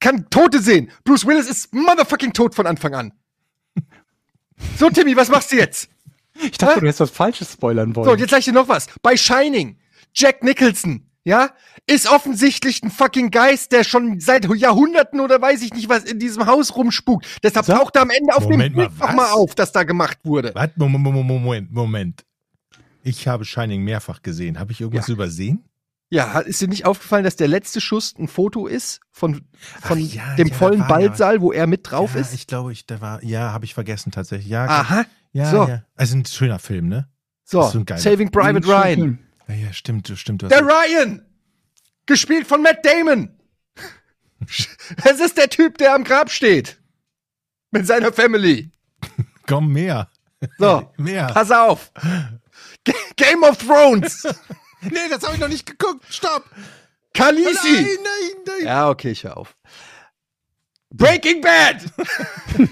kann 0.00 0.28
Tote 0.30 0.60
sehen. 0.60 0.90
Bruce 1.04 1.26
Willis 1.26 1.48
ist 1.48 1.74
motherfucking 1.74 2.32
tot 2.32 2.54
von 2.54 2.66
Anfang 2.66 2.94
an. 2.94 3.12
So, 4.78 4.88
Timmy, 4.88 5.14
was 5.16 5.28
machst 5.28 5.52
du 5.52 5.56
jetzt? 5.56 5.88
Ich 6.40 6.52
dachte, 6.58 6.76
Hä? 6.76 6.80
du 6.80 6.86
hättest 6.86 7.00
was 7.00 7.10
Falsches 7.10 7.52
spoilern 7.52 7.94
wollen. 7.94 8.08
So, 8.08 8.14
jetzt 8.16 8.30
sag 8.30 8.38
ich 8.38 8.46
dir 8.46 8.52
noch 8.52 8.68
was. 8.68 8.86
Bei 9.02 9.16
Shining, 9.16 9.78
Jack 10.14 10.42
Nicholson, 10.42 11.10
ja, 11.24 11.50
ist 11.86 12.08
offensichtlich 12.10 12.82
ein 12.82 12.90
fucking 12.90 13.30
Geist, 13.30 13.72
der 13.72 13.84
schon 13.84 14.18
seit 14.20 14.46
Jahrhunderten 14.54 15.20
oder 15.20 15.40
weiß 15.42 15.60
ich 15.62 15.74
nicht 15.74 15.88
was 15.90 16.04
in 16.04 16.18
diesem 16.18 16.46
Haus 16.46 16.74
rumspukt. 16.74 17.26
Deshalb 17.42 17.66
So. 17.66 17.74
taucht 17.74 17.96
er 17.96 18.02
am 18.02 18.10
Ende 18.10 18.34
auf 18.34 18.44
Moment 18.44 18.74
dem 18.74 18.76
Bild 18.76 18.98
noch 18.98 19.12
mal 19.12 19.24
was? 19.24 19.32
auf, 19.32 19.54
das 19.54 19.72
da 19.72 19.82
gemacht 19.82 20.18
wurde. 20.24 20.52
Was? 20.54 20.70
Moment, 20.76 21.04
Moment, 21.04 21.26
Moment, 21.28 21.72
Moment. 21.72 22.24
Ich 23.02 23.28
habe 23.28 23.44
Shining 23.44 23.82
mehrfach 23.84 24.22
gesehen. 24.22 24.58
Habe 24.58 24.72
ich 24.72 24.80
irgendwas 24.80 25.08
übersehen? 25.10 25.64
Ja, 26.08 26.32
hat- 26.34 26.46
ist 26.46 26.60
dir 26.60 26.68
nicht 26.68 26.84
aufgefallen, 26.86 27.24
dass 27.24 27.36
der 27.36 27.48
letzte 27.48 27.80
Schuss 27.80 28.14
ein 28.18 28.28
Foto 28.28 28.66
ist 28.66 29.00
von, 29.10 29.42
von 29.82 29.98
Ach 29.98 30.12
ja, 30.14 30.34
dem 30.36 30.48
ja, 30.48 30.54
vollen 30.54 30.86
Ballsaal, 30.86 31.40
wo 31.40 31.50
er 31.52 31.66
mit 31.66 31.90
drauf 31.90 32.14
ja, 32.14 32.20
ist? 32.20 32.32
Ich 32.32 32.46
glaube, 32.46 32.72
ich, 32.72 32.86
da 32.86 33.00
war, 33.00 33.22
ja, 33.24 33.52
habe 33.52 33.64
ich 33.64 33.74
vergessen 33.74 34.12
tatsächlich. 34.12 34.48
Ja, 34.48 34.66
Aha. 34.66 35.04
ja, 35.32 35.50
so. 35.50 35.66
ja. 35.66 35.82
Also 35.96 36.16
ein 36.16 36.24
schöner 36.24 36.58
Film, 36.60 36.88
ne? 36.88 37.08
So, 37.44 37.62
so 37.62 37.84
Saving 37.96 38.30
Private 38.30 38.66
Ryan. 38.66 39.18
Ja, 39.48 39.54
ja, 39.54 39.72
stimmt, 39.72 40.12
stimmt. 40.16 40.42
Der. 40.42 40.62
Ryan! 40.62 41.24
Gespielt 42.06 42.46
von 42.46 42.62
Matt 42.62 42.84
Damon! 42.84 43.30
Es 45.04 45.18
ist 45.18 45.38
der 45.38 45.48
Typ, 45.48 45.78
der 45.78 45.94
am 45.94 46.04
Grab 46.04 46.30
steht. 46.30 46.78
Mit 47.70 47.86
seiner 47.86 48.12
Family. 48.12 48.70
Komm, 49.46 49.72
mehr. 49.72 50.10
So, 50.58 50.92
Mehr. 50.98 51.28
pass 51.28 51.50
auf. 51.50 51.90
G 52.84 52.92
Game 53.16 53.42
of 53.42 53.56
Thrones. 53.56 54.26
Nee, 54.82 55.08
das 55.10 55.22
habe 55.22 55.34
ich 55.34 55.40
noch 55.40 55.48
nicht 55.48 55.66
geguckt. 55.66 56.04
Stopp. 56.08 56.44
Khaleesi. 57.14 57.48
Nein, 57.72 57.86
nein, 58.02 58.42
nein. 58.46 58.64
Ja, 58.66 58.88
okay, 58.90 59.10
ich 59.10 59.24
hör 59.24 59.36
auf. 59.36 59.56
Breaking 60.90 61.40
Bad. 61.40 61.84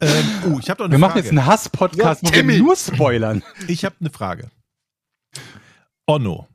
Ähm, 0.00 0.24
oh, 0.52 0.58
ich 0.60 0.68
habe 0.68 0.78
doch 0.78 0.84
eine 0.84 0.92
Wir 0.94 0.98
Frage. 0.98 1.00
machen 1.00 1.16
jetzt 1.18 1.30
einen 1.30 1.46
Hass-Podcast, 1.46 2.22
Ja, 2.24 2.28
wo 2.30 2.34
wir 2.48 2.58
nur 2.58 2.76
spoilern. 2.76 3.42
Ich 3.68 3.84
habe 3.84 3.94
eine 4.00 4.10
Frage. 4.10 4.50
Onno, 6.06 6.46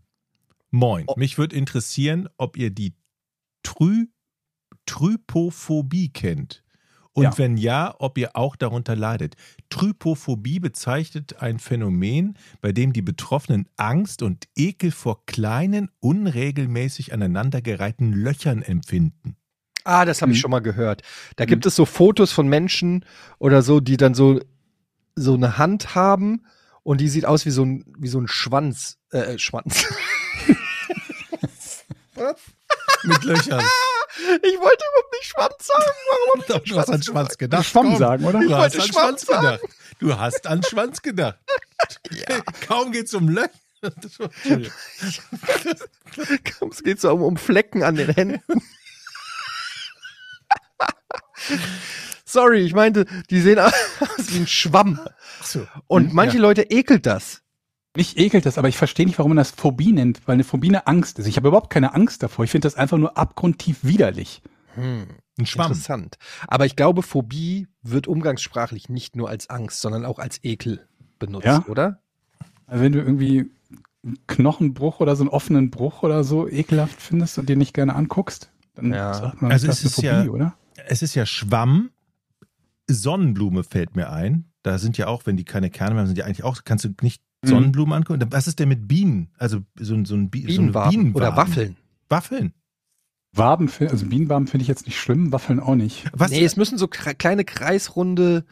moin. 0.70 1.08
Mich 1.16 1.38
würde 1.38 1.56
interessieren, 1.56 2.30
ob 2.38 2.58
ihr 2.58 2.70
die 2.70 2.94
Trü 3.64 4.06
Trypophobie 4.86 6.10
kennt. 6.10 6.64
Und 7.20 7.24
Ja. 7.24 7.38
wenn 7.38 7.58
ja, 7.58 7.96
ob 8.00 8.18
ihr 8.18 8.36
auch 8.38 8.56
darunter 8.56 8.96
leidet. 8.96 9.36
Trypophobie 9.70 10.60
bezeichnet 10.60 11.42
ein 11.42 11.60
Phänomen, 11.60 12.38
bei 12.62 12.72
dem 12.72 12.94
die 12.94 13.02
Betroffenen 13.02 13.68
Angst 13.76 14.22
und 14.24 14.48
Ekel 14.56 14.92
vor 14.92 15.26
kleinen, 15.26 15.90
unregelmäßig 16.00 17.12
aneinandergereihten 17.14 18.14
Löchern 18.14 18.62
empfinden. 18.62 19.36
Ah, 19.84 20.06
das 20.06 20.22
habe 20.22 20.32
ich 20.32 20.38
Mhm. 20.38 20.42
schon 20.42 20.52
mal 20.52 20.60
gehört. 20.62 21.02
Da 21.36 21.46
gibt 21.46 21.66
es 21.66 21.76
so 21.76 21.86
Fotos 21.86 22.32
von 22.32 22.48
Menschen 22.48 23.04
oder 23.38 23.62
so, 23.62 23.80
die 23.80 23.98
dann 23.98 24.14
so, 24.14 24.40
so 25.16 25.34
eine 25.34 25.58
Hand 25.58 25.96
haben 25.96 26.46
und 26.84 27.02
die 27.02 27.10
sieht 27.10 27.26
aus 27.26 27.46
wie 27.46 27.50
so 27.52 27.64
ein, 27.66 27.84
wie 27.98 28.08
so 28.08 28.20
ein 28.20 28.28
Schwanz. 28.28 28.98
Äh, 29.12 29.38
Schwanz. 29.40 29.86
Was? 32.16 32.38
Mit 33.04 33.24
Löchern. 33.24 33.64
Ich 34.42 34.60
wollte 34.60 34.84
überhaupt 34.86 35.14
nicht 35.14 35.26
Schwanz 35.26 35.66
sagen. 35.66 35.84
Warum 36.10 36.30
hab 36.30 36.40
ich 36.40 36.46
Doch, 36.48 36.64
du 36.64 36.80
hast 36.80 36.90
an 36.90 37.04
Schwanz 37.04 37.38
gedacht. 37.38 37.66
Schwamm 37.66 37.98
sagen, 37.98 38.26
oder? 38.26 38.40
Du 38.40 38.56
hast 38.56 38.76
an 38.76 38.88
Schwanz 38.88 39.26
Schwanz 39.26 39.26
gedacht. 39.26 39.62
Du 40.00 40.18
hast 40.18 40.48
an 40.48 40.64
Schwanz 40.64 41.02
gedacht. 41.02 41.40
Kaum 42.68 42.92
geht's 42.92 43.14
um 43.14 43.30
Löcher. 43.30 43.50
Es 46.70 46.84
geht 46.84 47.00
so 47.00 47.14
um, 47.14 47.22
um 47.22 47.38
Flecken 47.38 47.84
an 47.84 47.96
den 47.96 48.10
Händen. 48.14 48.42
Sorry, 52.26 52.60
ich 52.60 52.74
meinte, 52.74 53.06
die 53.30 53.40
sehen 53.42 53.60
aus 53.60 53.74
wie 54.28 54.40
ein 54.40 54.48
Schwamm. 54.48 55.00
So. 55.42 55.68
Und 55.88 56.14
manche 56.14 56.38
Leute 56.38 56.64
ekelt 56.64 57.06
das. 57.06 57.42
Mich 58.00 58.18
ekelt 58.18 58.46
das, 58.46 58.58
aber 58.58 58.70
ich 58.70 58.78
verstehe 58.78 59.06
nicht, 59.06 59.18
warum 59.20 59.32
man 59.32 59.38
das 59.38 59.52
Phobie 59.52 59.92
nennt, 59.92 60.26
weil 60.26 60.36
eine 60.36 60.46
Phobie 60.46 60.70
eine 60.70 60.88
Angst 60.88 61.20
ist. 61.20 61.28
Ich 61.28 61.36
habe 61.36 61.50
überhaupt 61.50 61.70
keine 61.70 61.94
Angst 61.94 62.24
davor. 62.24 62.46
Ich 62.46 62.52
finde 62.52 62.66
das 62.66 62.76
einfach 62.76 62.98
nur 62.98 63.18
abgrundtief 63.18 63.80
widerlich. 63.84 64.42
Hm, 64.76 65.06
Ein 65.38 65.46
Schwamm. 65.46 65.72
interessant. 65.74 66.18
Aber 66.48 66.66
ich 66.66 66.78
glaube, 66.78 67.02
Phobie 67.04 67.68
wird 67.84 68.08
umgangssprachlich 68.08 68.88
nicht 68.88 69.18
nur 69.18 69.28
als 69.28 69.50
Angst, 69.50 69.82
sondern 69.82 70.06
auch 70.06 70.18
als 70.18 70.42
Ekel 70.46 70.88
benutzt, 71.20 71.46
Ja? 71.46 71.66
oder? 71.68 72.00
Also 72.68 72.84
wenn 72.86 72.94
du 72.94 73.00
irgendwie 73.00 73.52
einen 74.06 74.18
Knochenbruch 74.28 75.02
oder 75.02 75.18
so 75.18 75.24
einen 75.24 75.30
offenen 75.30 75.70
Bruch 75.70 76.02
oder 76.02 76.24
so 76.24 76.48
ekelhaft 76.48 77.02
findest 77.02 77.38
und 77.38 77.50
dir 77.50 77.58
nicht 77.58 77.74
gerne 77.74 77.96
anguckst, 77.96 78.50
dann 78.76 78.94
Ja. 78.94 79.14
sagt 79.14 79.42
man, 79.42 79.52
Also 79.52 79.68
das 79.68 79.80
es 79.80 79.86
ist 79.88 79.96
Phobie, 79.96 80.08
ja- 80.08 80.24
oder? 80.28 80.54
Es 80.88 81.02
ist 81.02 81.16
ja 81.16 81.26
Schwamm. 81.26 81.90
Sonnenblume 82.88 83.64
fällt 83.64 83.96
mir 83.96 84.10
ein. 84.10 84.46
Da 84.64 84.78
sind 84.78 84.98
ja 84.98 85.08
auch, 85.08 85.26
wenn 85.26 85.36
die 85.38 85.44
keine 85.46 85.70
Kerne 85.70 85.94
mehr 85.96 86.00
haben, 86.02 86.08
sind 86.08 86.18
die 86.18 86.24
eigentlich 86.24 86.44
auch, 86.44 86.64
kannst 86.64 86.86
du 86.86 86.90
nicht. 87.02 87.22
Sonnenblumen 87.44 87.94
angucken. 87.94 88.26
Was 88.32 88.48
ist 88.48 88.60
denn 88.60 88.70
mit 88.70 88.88
Bienen? 88.88 89.30
Also 89.38 89.60
so, 89.80 89.94
ein- 89.96 90.06
so 90.06 90.16
ein 90.16 90.30
Bi 90.30 90.42
so 90.42 90.48
eine 90.48 90.72
Bienenwaben 90.72 91.14
oder 91.16 91.32
Bienenwaben. 91.32 91.38
Waffeln. 91.38 91.78
Waffeln. 92.10 92.54
Waben, 93.32 93.70
also 93.80 94.06
Bienenwaben 94.08 94.48
finde 94.48 94.64
ich 94.64 94.68
jetzt 94.68 94.88
nicht 94.88 94.98
schlimm, 95.00 95.32
Waffeln 95.32 95.60
auch 95.60 95.76
nicht. 95.76 96.06
Was? 96.14 96.32
Nee, 96.32 96.44
es 96.44 96.58
müssen 96.58 96.78
so 96.80 96.88
kleine 96.88 97.46
kreisrunde. 97.46 98.44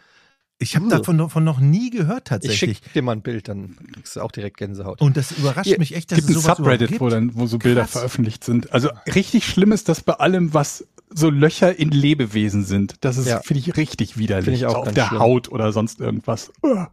ich 0.59 0.75
habe 0.75 0.85
Uh. 0.85 0.89
davon 0.89 1.15
noch, 1.17 1.31
von 1.31 1.43
noch 1.43 1.59
nie 1.59 1.89
gehört 1.89 2.19
Ich 2.19 2.29
tatsächlich. 2.29 2.77
schick 2.79 2.93
dir 2.93 3.01
mal 3.01 3.11
ein 3.13 3.21
Bild, 3.21 3.47
dann 3.47 3.75
kriegst 3.93 4.15
du 4.15 4.21
auch 4.21 4.31
direkt 4.31 4.57
Gänsehaut. 4.57 5.01
Und 5.01 5.17
das 5.17 5.31
überrascht 5.31 5.67
Hier, 5.67 5.77
mich 5.79 5.95
echt, 5.95 6.11
dass 6.11 6.19
Es 6.19 6.25
gibt 6.27 6.37
es 6.37 6.43
ein 6.43 6.45
sowas 6.45 6.57
Subreddit, 6.57 6.89
überhaupt 6.91 7.01
wo, 7.01 7.05
gibt. 7.05 7.35
dann, 7.35 7.35
wo 7.41 7.45
so 7.47 7.57
Bilder 7.59 7.81
Krass. 7.81 7.91
veröffentlicht 7.91 8.43
sind. 8.43 8.71
Also 8.71 8.89
richtig 9.13 9.45
schlimm 9.47 9.71
ist 9.71 9.89
das 9.89 10.01
bei 10.01 10.13
allem, 10.13 10.53
was 10.53 10.87
so 11.09 11.29
Löcher 11.29 11.77
in 11.79 11.89
Lebewesen 11.89 12.63
sind. 12.65 12.95
Das 13.01 13.17
ist, 13.17 13.27
Ja. 13.27 13.39
finde 13.41 13.59
ich, 13.61 13.77
richtig 13.77 14.17
widerlich. 14.17 14.45
Finde 14.45 14.57
ich 14.59 14.65
auch 14.65 14.71
so 14.73 14.77
auf 14.79 14.93
der 14.93 15.05
schlimm. 15.07 15.19
Haut 15.19 15.49
oder 15.51 15.71
sonst 15.71 15.99
irgendwas. 15.99 16.51
Uah. 16.61 16.91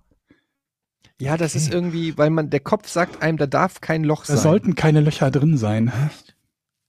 Ja, 1.20 1.36
das 1.36 1.54
ist 1.54 1.72
irgendwie, 1.72 2.18
weil 2.18 2.30
man, 2.30 2.50
der 2.50 2.60
Kopf 2.60 2.88
sagt 2.88 3.22
einem, 3.22 3.38
da 3.38 3.46
darf 3.46 3.80
kein 3.80 4.02
Loch 4.04 4.26
Da 4.26 4.34
sein. 4.34 4.42
sollten 4.42 4.74
keine 4.74 5.00
Löcher 5.00 5.30
drin 5.30 5.56
sein. 5.56 5.92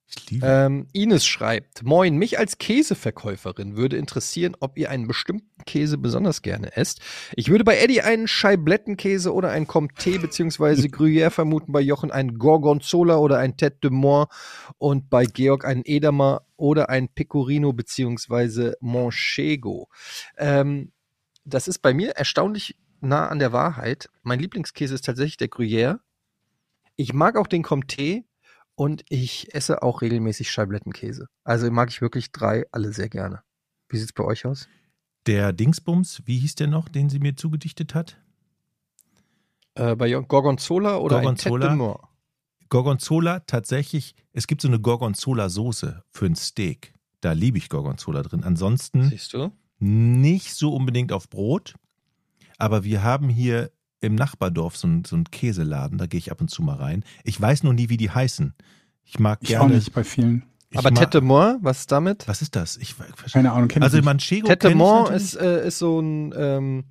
Ich 0.07 0.29
liebe 0.29 0.45
Ähm, 0.47 0.87
Ines 0.93 1.25
schreibt, 1.25 1.83
moin, 1.83 2.15
mich 2.17 2.39
als 2.39 2.57
Käseverkäuferin 2.57 3.75
würde 3.75 3.97
interessieren, 3.97 4.55
ob 4.59 4.77
ihr 4.77 4.89
einen 4.89 5.07
bestimmten 5.07 5.63
Käse 5.65 5.97
besonders 5.97 6.41
gerne 6.41 6.75
esst. 6.75 7.01
Ich 7.35 7.49
würde 7.49 7.63
bei 7.63 7.77
Eddie 7.77 8.01
einen 8.01 8.27
Scheiblettenkäse 8.27 9.33
oder 9.33 9.49
einen 9.51 9.67
Comté 9.67 10.19
bzw. 10.19 10.87
Gruyère 10.89 11.31
vermuten, 11.31 11.71
bei 11.71 11.81
Jochen 11.81 12.11
einen 12.11 12.37
Gorgonzola 12.37 13.17
oder 13.17 13.39
ein 13.39 13.57
Tête 13.57 13.79
de 13.83 13.91
Mort 13.91 14.31
und 14.77 15.09
bei 15.09 15.25
Georg 15.25 15.65
einen 15.65 15.81
Edamer 15.85 16.45
oder 16.55 16.89
ein 16.89 17.09
Pecorino 17.09 17.73
bzw. 17.73 18.73
Manchego. 18.79 19.89
Ähm, 20.37 20.91
das 21.43 21.67
ist 21.67 21.79
bei 21.79 21.93
mir 21.93 22.11
erstaunlich 22.11 22.75
nah 23.01 23.27
an 23.27 23.39
der 23.39 23.51
Wahrheit. 23.51 24.09
Mein 24.23 24.39
Lieblingskäse 24.39 24.95
ist 24.95 25.05
tatsächlich 25.05 25.37
der 25.37 25.49
Gruyère. 25.49 25.99
Ich 26.95 27.13
mag 27.13 27.37
auch 27.37 27.47
den 27.47 27.63
Comté 27.63 28.23
und 28.75 29.03
ich 29.09 29.53
esse 29.53 29.83
auch 29.83 30.01
regelmäßig 30.01 30.51
Scheiblettenkäse. 30.51 31.27
Also 31.43 31.69
mag 31.71 31.89
ich 31.89 32.01
wirklich 32.01 32.31
drei 32.31 32.65
alle 32.71 32.93
sehr 32.93 33.09
gerne. 33.09 33.41
Wie 33.89 33.97
sieht's 33.97 34.13
bei 34.13 34.23
euch 34.23 34.45
aus? 34.45 34.67
Der 35.25 35.53
Dingsbums, 35.53 36.21
wie 36.25 36.39
hieß 36.39 36.55
der 36.55 36.67
noch, 36.67 36.89
den 36.89 37.09
sie 37.09 37.19
mir 37.19 37.35
zugedichtet 37.35 37.95
hat? 37.95 38.17
Äh, 39.75 39.95
bei 39.95 40.09
Gorgonzola 40.09 40.97
oder 40.97 41.17
Gorgonzola? 41.17 41.71
ein 41.71 41.79
Tête? 41.79 41.99
Gorgonzola 42.69 43.39
tatsächlich, 43.41 44.15
es 44.33 44.47
gibt 44.47 44.61
so 44.61 44.67
eine 44.67 44.79
Gorgonzola-Soße 44.79 46.03
für 46.09 46.25
ein 46.25 46.35
Steak. 46.35 46.93
Da 47.21 47.31
liebe 47.31 47.57
ich 47.57 47.69
Gorgonzola 47.69 48.21
drin. 48.23 48.43
Ansonsten 48.43 49.09
Siehst 49.09 49.33
du? 49.33 49.51
nicht 49.79 50.53
so 50.53 50.73
unbedingt 50.73 51.11
auf 51.11 51.29
Brot. 51.29 51.75
Aber 52.57 52.83
wir 52.83 53.03
haben 53.03 53.29
hier 53.29 53.71
im 54.01 54.15
Nachbardorf 54.15 54.77
so 54.77 54.87
einen, 54.87 55.05
so 55.05 55.15
einen 55.15 55.25
Käseladen, 55.25 55.97
da 55.97 56.05
gehe 56.05 56.17
ich 56.17 56.31
ab 56.31 56.41
und 56.41 56.49
zu 56.49 56.61
mal 56.61 56.75
rein. 56.75 57.03
Ich 57.23 57.39
weiß 57.39 57.63
noch 57.63 57.73
nie, 57.73 57.89
wie 57.89 57.97
die 57.97 58.09
heißen. 58.09 58.53
Ich 59.03 59.19
mag 59.19 59.39
Ich 59.41 59.57
auch 59.57 59.61
gerne. 59.61 59.75
nicht 59.75 59.93
bei 59.93 60.03
vielen. 60.03 60.43
ich 60.69 60.77
Aber 60.77 60.91
de 61.13 61.21
Mort, 61.21 61.57
was 61.61 61.81
ist 61.81 61.91
damit? 61.91 62.27
Was 62.27 62.41
ist 62.41 62.55
das? 62.55 62.77
Ich, 62.77 62.95
Keine 63.31 63.51
Ahnung, 63.51 63.67
kenn 63.67 63.81
ich 63.81 63.85
also 63.85 63.97
nicht. 63.97 64.05
Manchego 64.05 64.47
Mort 64.75 65.11
natürlich. 65.11 65.23
ist, 65.23 65.35
äh, 65.35 65.67
ist 65.67 65.79
so 65.79 65.99
ein, 65.99 66.33
ähm, 66.37 66.83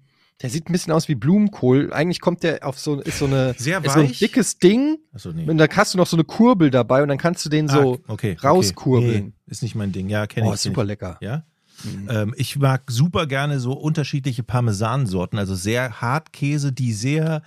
der 0.43 0.51
sieht 0.51 0.69
ein 0.69 0.73
bisschen 0.73 0.93
aus 0.93 1.09
wie 1.09 1.15
Blumenkohl. 1.15 1.93
Eigentlich 1.93 2.21
kommt 2.21 2.43
der 2.43 2.67
auf 2.67 2.79
so, 2.79 3.01
ist 3.01 3.19
so 3.19 3.27
eine, 3.27 3.55
Sehr 3.57 3.85
ist 3.85 3.93
so 3.93 4.01
ein 4.01 4.13
dickes 4.13 4.59
Ding. 4.59 4.99
Achso, 5.13 5.33
nee. 5.33 5.49
Und 5.49 5.59
da 5.59 5.69
hast 5.69 5.95
du 5.95 5.99
noch 5.99 6.07
so 6.07 6.17
eine 6.17 6.25
Kurbel 6.25 6.71
dabei 6.71 7.03
und 7.03 7.09
dann 7.09 7.19
kannst 7.19 7.45
du 7.45 7.49
den 7.49 7.69
so, 7.69 8.01
ah, 8.07 8.13
okay, 8.13 8.37
rauskurbeln. 8.43 9.11
Okay. 9.11 9.23
Nee, 9.23 9.33
ist 9.47 9.63
nicht 9.63 9.75
mein 9.75 9.93
Ding. 9.93 10.09
Ja, 10.09 10.27
kenne 10.27 10.49
oh, 10.49 10.55
ich. 10.55 10.61
super 10.61 10.83
kenn 10.83 10.89
lecker. 10.89 11.19
Ja? 11.21 11.45
Mhm. 11.83 12.09
Ähm, 12.09 12.35
ich 12.37 12.57
mag 12.57 12.91
super 12.91 13.27
gerne 13.27 13.61
so 13.61 13.73
unterschiedliche 13.73 14.43
Parmesansorten, 14.43 15.39
also 15.39 15.55
sehr 15.55 16.01
Hartkäse, 16.01 16.73
die 16.73 16.93
sehr 16.93 17.43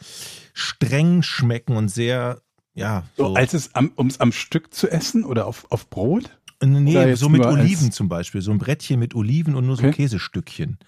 streng 0.53 1.21
schmecken 1.23 1.77
und 1.77 1.89
sehr, 1.89 2.41
ja, 2.73 3.03
so, 3.15 3.27
so. 3.27 3.35
als 3.35 3.53
es 3.53 3.73
am, 3.75 3.91
ums 3.97 4.19
am 4.19 4.31
Stück 4.31 4.73
zu 4.73 4.89
essen 4.89 5.23
oder 5.23 5.47
auf, 5.47 5.65
auf 5.71 5.89
Brot? 5.89 6.37
Nee, 6.63 7.13
so 7.15 7.29
mit 7.29 7.45
Oliven 7.45 7.91
zum 7.91 8.09
Beispiel, 8.09 8.41
so 8.41 8.51
ein 8.51 8.57
Brettchen 8.57 8.99
mit 8.99 9.13
Oliven 9.15 9.55
und 9.55 9.65
nur 9.67 9.75
so 9.75 9.83
Okay. 9.83 9.93
Käsestückchen. 9.93 10.79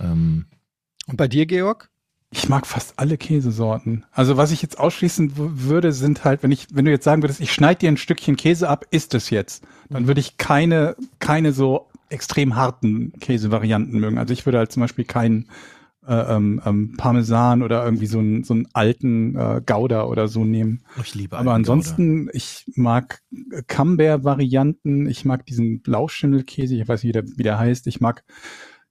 Ähm, 0.00 0.46
Und 1.06 1.16
bei 1.16 1.28
dir, 1.28 1.46
Georg? 1.46 1.88
Ich 2.32 2.48
mag 2.48 2.66
fast 2.66 2.98
alle 2.98 3.16
Käsesorten. 3.16 4.04
Also 4.10 4.36
was 4.36 4.50
ich 4.50 4.60
jetzt 4.60 4.80
ausschließen 4.80 5.32
würde, 5.36 5.92
sind 5.92 6.24
halt, 6.24 6.42
wenn 6.42 6.50
ich, 6.50 6.66
wenn 6.72 6.84
du 6.84 6.90
jetzt 6.90 7.04
sagen 7.04 7.22
würdest, 7.22 7.40
ich 7.40 7.52
schneide 7.52 7.78
dir 7.78 7.88
ein 7.90 7.96
Stückchen 7.96 8.34
Käse 8.34 8.68
ab, 8.68 8.86
isst 8.90 9.14
es 9.14 9.30
jetzt, 9.30 9.62
dann 9.88 10.08
würde 10.08 10.20
ich 10.20 10.36
keine, 10.36 10.96
keine 11.20 11.52
so 11.52 11.88
extrem 12.08 12.56
harten 12.56 13.12
Käsevarianten 13.20 13.98
mögen. 13.98 14.18
Also 14.18 14.32
ich 14.32 14.46
würde 14.46 14.58
halt 14.58 14.72
zum 14.72 14.82
Beispiel 14.82 15.04
keinen 15.04 15.48
äh, 16.06 16.34
ähm, 16.34 16.60
ähm, 16.66 16.94
Parmesan 16.96 17.62
oder 17.62 17.82
irgendwie 17.84 18.06
so 18.06 18.18
einen, 18.18 18.44
so 18.44 18.52
einen 18.52 18.68
alten 18.74 19.36
äh, 19.36 19.62
Gouda 19.64 20.04
oder 20.04 20.28
so 20.28 20.44
nehmen. 20.44 20.82
ich 21.02 21.14
liebe 21.14 21.38
Aber 21.38 21.54
ansonsten, 21.54 22.28
ich 22.34 22.66
mag 22.74 23.22
Camembert-Varianten, 23.68 25.06
ich 25.08 25.24
mag 25.24 25.46
diesen 25.46 25.80
Blauschimmelkäse, 25.80 26.76
ich 26.76 26.86
weiß 26.86 27.02
nicht, 27.02 27.08
wie 27.08 27.12
der, 27.12 27.24
wie 27.38 27.42
der 27.42 27.58
heißt, 27.58 27.86
ich 27.86 28.02
mag 28.02 28.22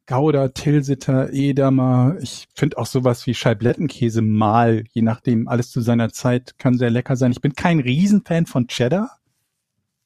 Gouda, 0.08 0.50
Tilsiter, 0.50 1.32
Edamer, 1.32 2.18
ich 2.20 2.48
finde 2.56 2.78
auch 2.78 2.88
sowas 2.88 3.26
wie 3.28 3.34
Scheiblettenkäse 3.34 4.22
mal, 4.22 4.84
je 4.92 5.02
nachdem, 5.02 5.48
alles 5.48 5.70
zu 5.70 5.82
seiner 5.82 6.12
Zeit 6.12 6.56
kann 6.58 6.78
sehr 6.78 6.90
lecker 6.90 7.16
sein. 7.16 7.32
Ich 7.32 7.42
bin 7.42 7.54
kein 7.54 7.80
Riesenfan 7.80 8.46
von 8.46 8.68
Cheddar. 8.68 9.20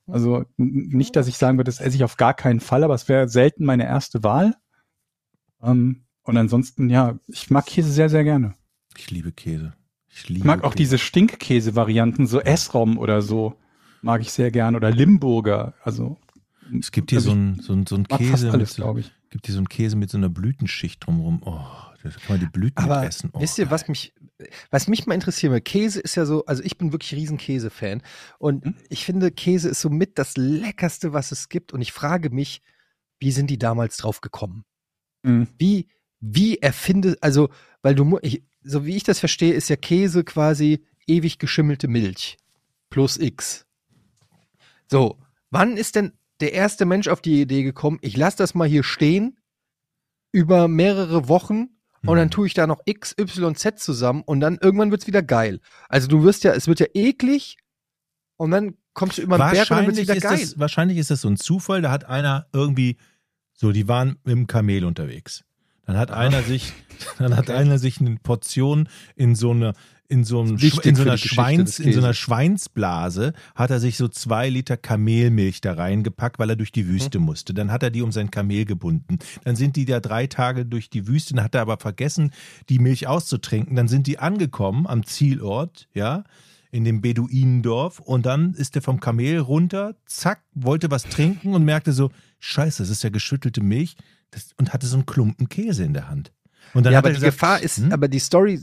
Also 0.07 0.45
nicht, 0.55 1.15
dass 1.15 1.27
ich 1.27 1.37
sagen 1.37 1.57
würde, 1.57 1.69
das 1.69 1.81
esse 1.81 1.95
ich 1.95 2.03
auf 2.03 2.15
gar 2.17 2.33
keinen 2.33 2.59
Fall, 2.59 2.83
aber 2.83 2.93
es 2.93 3.09
wäre 3.09 3.27
selten 3.27 3.65
meine 3.65 3.85
erste 3.85 4.23
Wahl. 4.23 4.55
Ähm, 5.61 6.05
und 6.23 6.37
ansonsten, 6.37 6.89
ja, 6.89 7.19
ich 7.27 7.49
mag 7.49 7.65
Käse 7.65 7.91
sehr, 7.91 8.09
sehr 8.09 8.23
gerne. 8.23 8.53
Ich 8.97 9.11
liebe 9.11 9.31
Käse. 9.31 9.73
Ich, 10.09 10.29
liebe 10.29 10.39
Ich 10.39 10.45
mag 10.45 10.63
auch 10.63 10.71
Käse. 10.71 10.77
diese 10.77 10.97
Stinkkäse-Varianten, 10.97 12.25
so 12.25 12.39
Essrom 12.39 12.97
oder 12.97 13.21
so, 13.21 13.55
mag 14.01 14.21
ich 14.21 14.31
sehr 14.31 14.51
gern. 14.51 14.75
Oder 14.75 14.91
Limburger, 14.91 15.73
also 15.83 16.17
Es 16.79 16.91
gibt 16.91 17.09
hier 17.11 17.19
also 17.19 17.31
so 17.31 17.35
ein, 17.35 17.59
so 17.61 17.73
ein, 17.73 17.85
so 17.85 17.95
ein 17.95 18.07
Käse, 18.07 18.49
glaube 18.75 19.01
ich. 19.01 19.11
gibt 19.29 19.45
hier 19.45 19.53
so 19.53 19.59
einen 19.59 19.69
Käse 19.69 19.95
mit 19.95 20.09
so 20.09 20.17
einer 20.17 20.29
Blütenschicht 20.29 21.05
drumherum. 21.05 21.41
Oh, 21.43 21.59
da 22.09 22.19
kann 22.19 22.37
man 22.37 22.39
die 22.39 22.51
Blüten 22.51 22.83
Aber 22.83 23.05
essen. 23.05 23.29
Oh, 23.33 23.41
wisst 23.41 23.57
ihr, 23.57 23.71
was 23.71 23.87
mich, 23.87 24.13
was 24.69 24.87
mich 24.87 25.05
mal 25.05 25.15
interessiert, 25.15 25.51
weil 25.51 25.61
Käse 25.61 25.99
ist 25.99 26.15
ja 26.15 26.25
so, 26.25 26.45
also 26.45 26.63
ich 26.63 26.77
bin 26.77 26.91
wirklich 26.91 27.13
riesen 27.13 27.37
Käse-Fan 27.37 28.01
und 28.39 28.65
Hm? 28.65 28.75
ich 28.89 29.05
finde, 29.05 29.31
Käse 29.31 29.69
ist 29.69 29.81
somit 29.81 30.17
das 30.17 30.37
Leckerste, 30.37 31.13
was 31.13 31.31
es 31.31 31.49
gibt 31.49 31.73
und 31.73 31.81
ich 31.81 31.91
frage 31.91 32.29
mich, 32.29 32.61
wie 33.19 33.31
sind 33.31 33.49
die 33.49 33.57
damals 33.57 33.97
drauf 33.97 34.21
gekommen? 34.21 34.63
Mhm. 35.23 35.47
Wie, 35.57 35.87
wie 36.19 36.57
erfinde, 36.57 37.17
also, 37.21 37.49
weil 37.81 37.95
du, 37.95 38.19
ich, 38.21 38.43
so 38.63 38.85
wie 38.85 38.95
ich 38.95 39.03
das 39.03 39.19
verstehe, 39.19 39.53
ist 39.53 39.69
ja 39.69 39.75
Käse 39.75 40.23
quasi 40.23 40.85
ewig 41.07 41.39
geschimmelte 41.39 41.87
Milch 41.87 42.37
plus 42.89 43.17
X. 43.17 43.65
So, 44.89 45.17
wann 45.49 45.77
ist 45.77 45.95
denn 45.95 46.13
der 46.39 46.53
erste 46.53 46.85
Mensch 46.85 47.07
auf 47.07 47.21
die 47.21 47.41
Idee 47.41 47.63
gekommen, 47.63 47.97
ich 48.01 48.15
lasse 48.15 48.37
das 48.37 48.53
mal 48.53 48.67
hier 48.67 48.83
stehen 48.83 49.37
über 50.31 50.67
mehrere 50.67 51.27
Wochen 51.27 51.69
und 52.05 52.17
dann 52.17 52.27
Mhm. 52.27 52.31
tue 52.31 52.47
ich 52.47 52.53
da 52.53 52.67
noch 52.67 52.81
X, 52.85 53.15
Y, 53.19 53.55
Z 53.55 53.79
zusammen 53.79 54.21
und 54.25 54.39
dann 54.39 54.57
irgendwann 54.61 54.91
wird's 54.91 55.07
wieder 55.07 55.23
geil. 55.23 55.59
Also 55.89 56.07
du 56.07 56.23
wirst 56.23 56.43
ja, 56.43 56.53
es 56.53 56.67
wird 56.67 56.79
ja 56.79 56.87
eklig 56.93 57.57
und 58.37 58.51
dann 58.51 58.75
kommst 58.93 59.17
du 59.17 59.21
über 59.23 59.37
den 59.37 59.39
Berg 59.39 59.51
und 59.51 59.57
dann 59.57 59.77
wahrscheinlich, 59.87 59.97
wieder 60.03 60.15
ist 60.15 60.23
geil. 60.23 60.39
das, 60.39 60.59
wahrscheinlich 60.59 60.97
ist 60.97 61.11
das 61.11 61.21
so 61.21 61.27
ein 61.29 61.37
Zufall. 61.37 61.81
Da 61.81 61.91
hat 61.91 62.05
einer 62.05 62.47
irgendwie, 62.53 62.97
so, 63.53 63.71
die 63.71 63.87
waren 63.87 64.17
mit 64.23 64.33
dem 64.35 64.47
Kamel 64.47 64.85
unterwegs. 64.85 65.43
Dann 65.85 65.97
hat 65.97 66.11
einer 66.11 66.43
sich, 66.43 66.73
dann 67.17 67.35
hat 67.35 67.49
Okay. 67.49 67.57
einer 67.57 67.79
sich 67.79 67.99
eine 68.01 68.15
Portion 68.17 68.89
in 69.15 69.35
so 69.35 69.51
eine, 69.51 69.73
in 70.09 70.23
so, 70.23 70.41
einem, 70.41 70.57
in 70.57 70.95
so 70.95 71.01
einer 71.01 71.17
Schweins, 71.17 71.79
in 71.79 71.91
so 71.91 71.99
einer. 71.99 72.13
Schweinsblase 72.13 73.33
hat 73.55 73.71
er 73.71 73.79
sich 73.79 73.97
so 73.97 74.07
zwei 74.07 74.49
Liter 74.49 74.77
Kamelmilch 74.77 75.59
da 75.61 75.73
reingepackt, 75.73 76.39
weil 76.39 76.49
er 76.49 76.55
durch 76.55 76.71
die. 76.71 76.87
Wüste 76.87 77.19
musste. 77.19 77.53
Dann 77.53 77.71
hat 77.71 77.83
er 77.83 77.89
die 77.89 78.01
um 78.01 78.11
sein 78.11 78.31
Kamel 78.31 78.65
gebunden. 78.65 79.19
Dann 79.43 79.55
sind 79.55 79.75
die 79.75 79.85
da 79.85 79.99
drei 79.99 80.27
Tage 80.27 80.65
durch 80.65 80.89
die 80.89 81.07
Wüste, 81.07 81.33
dann 81.35 81.43
hat 81.43 81.55
er 81.55 81.61
aber 81.61 81.77
vergessen, 81.77 82.31
die 82.69 82.79
Milch 82.79 83.07
auszutrinken. 83.07 83.75
Dann 83.75 83.87
sind 83.87 84.07
die 84.07 84.19
angekommen 84.19 84.87
am 84.87 85.05
Zielort, 85.05 85.87
ja, 85.93 86.23
in 86.71 86.83
dem 86.83 87.01
Beduinendorf 87.01 87.99
und 87.99 88.25
dann 88.25 88.53
ist 88.53 88.75
er 88.75 88.81
vom 88.81 88.99
Kamel 88.99 89.39
runter, 89.39 89.95
zack, 90.05 90.41
wollte 90.53 90.91
was 90.91 91.03
trinken 91.03 91.53
und 91.53 91.63
merkte 91.63 91.93
so, 91.93 92.11
scheiße, 92.39 92.83
das 92.83 92.89
ist 92.89 93.03
ja 93.03 93.09
geschüttelte 93.09 93.61
Milch 93.61 93.95
das, 94.31 94.51
und 94.57 94.73
hatte 94.73 94.85
so 94.85 94.97
einen 94.97 95.05
Klumpen 95.05 95.49
Käse 95.49 95.83
in 95.83 95.93
der 95.93 96.09
Hand. 96.09 96.31
Und 96.73 96.85
dann 96.85 96.93
ja, 96.93 96.99
aber 96.99 97.09
er 97.09 97.13
die 97.13 97.19
gesagt, 97.19 97.33
Gefahr 97.33 97.61
ist, 97.61 97.77
hm? 97.77 97.91
aber 97.91 98.07
die 98.07 98.19
Story, 98.19 98.59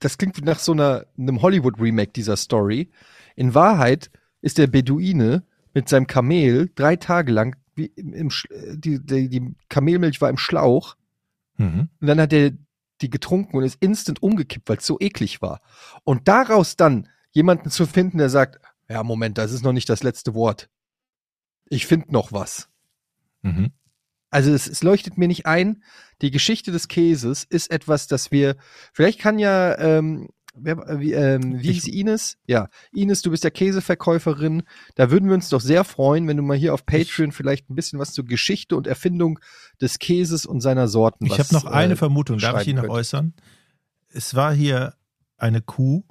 das 0.00 0.18
klingt 0.18 0.44
nach 0.44 0.58
so 0.58 0.72
einer, 0.72 1.06
einem 1.16 1.42
Hollywood-Remake 1.42 2.12
dieser 2.12 2.36
Story. 2.36 2.90
In 3.36 3.54
Wahrheit 3.54 4.10
ist 4.40 4.58
der 4.58 4.66
Beduine 4.66 5.44
mit 5.74 5.88
seinem 5.88 6.06
Kamel 6.06 6.70
drei 6.74 6.96
Tage 6.96 7.32
lang, 7.32 7.56
wie 7.74 7.86
im, 7.86 8.28
äh, 8.50 8.76
die, 8.76 9.04
die, 9.04 9.28
die 9.28 9.54
Kamelmilch 9.68 10.20
war 10.20 10.30
im 10.30 10.38
Schlauch 10.38 10.96
Mhm. 11.58 11.88
und 12.00 12.06
dann 12.06 12.20
hat 12.20 12.32
er 12.32 12.52
die 13.00 13.10
getrunken 13.10 13.56
und 13.56 13.64
ist 13.64 13.82
instant 13.82 14.22
umgekippt, 14.22 14.68
weil 14.68 14.78
es 14.78 14.86
so 14.86 14.98
eklig 14.98 15.42
war. 15.42 15.60
Und 16.04 16.26
daraus 16.28 16.76
dann 16.76 17.08
jemanden 17.32 17.70
zu 17.70 17.86
finden, 17.86 18.18
der 18.18 18.30
sagt, 18.30 18.60
ja, 18.88 19.02
Moment, 19.02 19.38
das 19.38 19.52
ist 19.52 19.62
noch 19.62 19.72
nicht 19.72 19.88
das 19.88 20.02
letzte 20.02 20.34
Wort. 20.34 20.68
Ich 21.68 21.86
finde 21.86 22.12
noch 22.12 22.32
was. 22.32 22.68
Mhm. 23.42 23.72
Also 24.30 24.52
es, 24.52 24.66
es 24.66 24.82
leuchtet 24.82 25.16
mir 25.16 25.28
nicht 25.28 25.46
ein. 25.46 25.82
Die 26.20 26.30
Geschichte 26.30 26.70
des 26.70 26.88
Käses 26.88 27.44
ist 27.44 27.70
etwas, 27.70 28.06
das 28.06 28.30
wir. 28.30 28.56
Vielleicht 28.92 29.18
kann 29.20 29.38
ja. 29.38 29.78
Ähm, 29.78 30.28
wer, 30.54 30.76
äh, 30.88 31.00
wie, 31.00 31.12
ähm, 31.12 31.62
wie 31.62 31.72
hieß 31.72 31.88
Ines? 31.88 32.36
Ja, 32.46 32.68
Ines, 32.92 33.22
du 33.22 33.30
bist 33.30 33.44
ja 33.44 33.50
Käseverkäuferin. 33.50 34.64
Da 34.96 35.10
würden 35.10 35.28
wir 35.28 35.34
uns 35.34 35.48
doch 35.48 35.60
sehr 35.60 35.84
freuen, 35.84 36.28
wenn 36.28 36.36
du 36.36 36.42
mal 36.42 36.56
hier 36.56 36.74
auf 36.74 36.84
Patreon 36.84 37.32
vielleicht 37.32 37.70
ein 37.70 37.74
bisschen 37.74 37.98
was 37.98 38.12
zur 38.12 38.24
Geschichte 38.24 38.76
und 38.76 38.86
Erfindung 38.86 39.38
des 39.80 39.98
Käses 39.98 40.44
und 40.44 40.60
seiner 40.60 40.88
Sorten. 40.88 41.26
Ich 41.26 41.38
habe 41.38 41.52
noch 41.52 41.64
eine 41.64 41.94
äh, 41.94 41.96
Vermutung, 41.96 42.38
darf 42.38 42.58
ich 42.60 42.64
die 42.64 42.74
noch 42.74 42.82
könnt. 42.82 42.92
äußern? 42.92 43.34
Es 44.08 44.34
war 44.34 44.52
hier 44.52 44.94
eine 45.36 45.62
Kuh, 45.62 46.04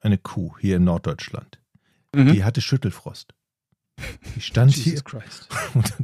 eine 0.00 0.18
Kuh 0.18 0.56
hier 0.58 0.76
in 0.76 0.84
Norddeutschland. 0.84 1.60
Mhm. 2.14 2.32
Die 2.32 2.44
hatte 2.44 2.60
Schüttelfrost. 2.60 3.33
Die 4.34 4.40
stand 4.40 4.72
hier 4.72 4.84
Jesus 4.84 5.04
Christ. 5.04 5.48
und, 5.74 5.94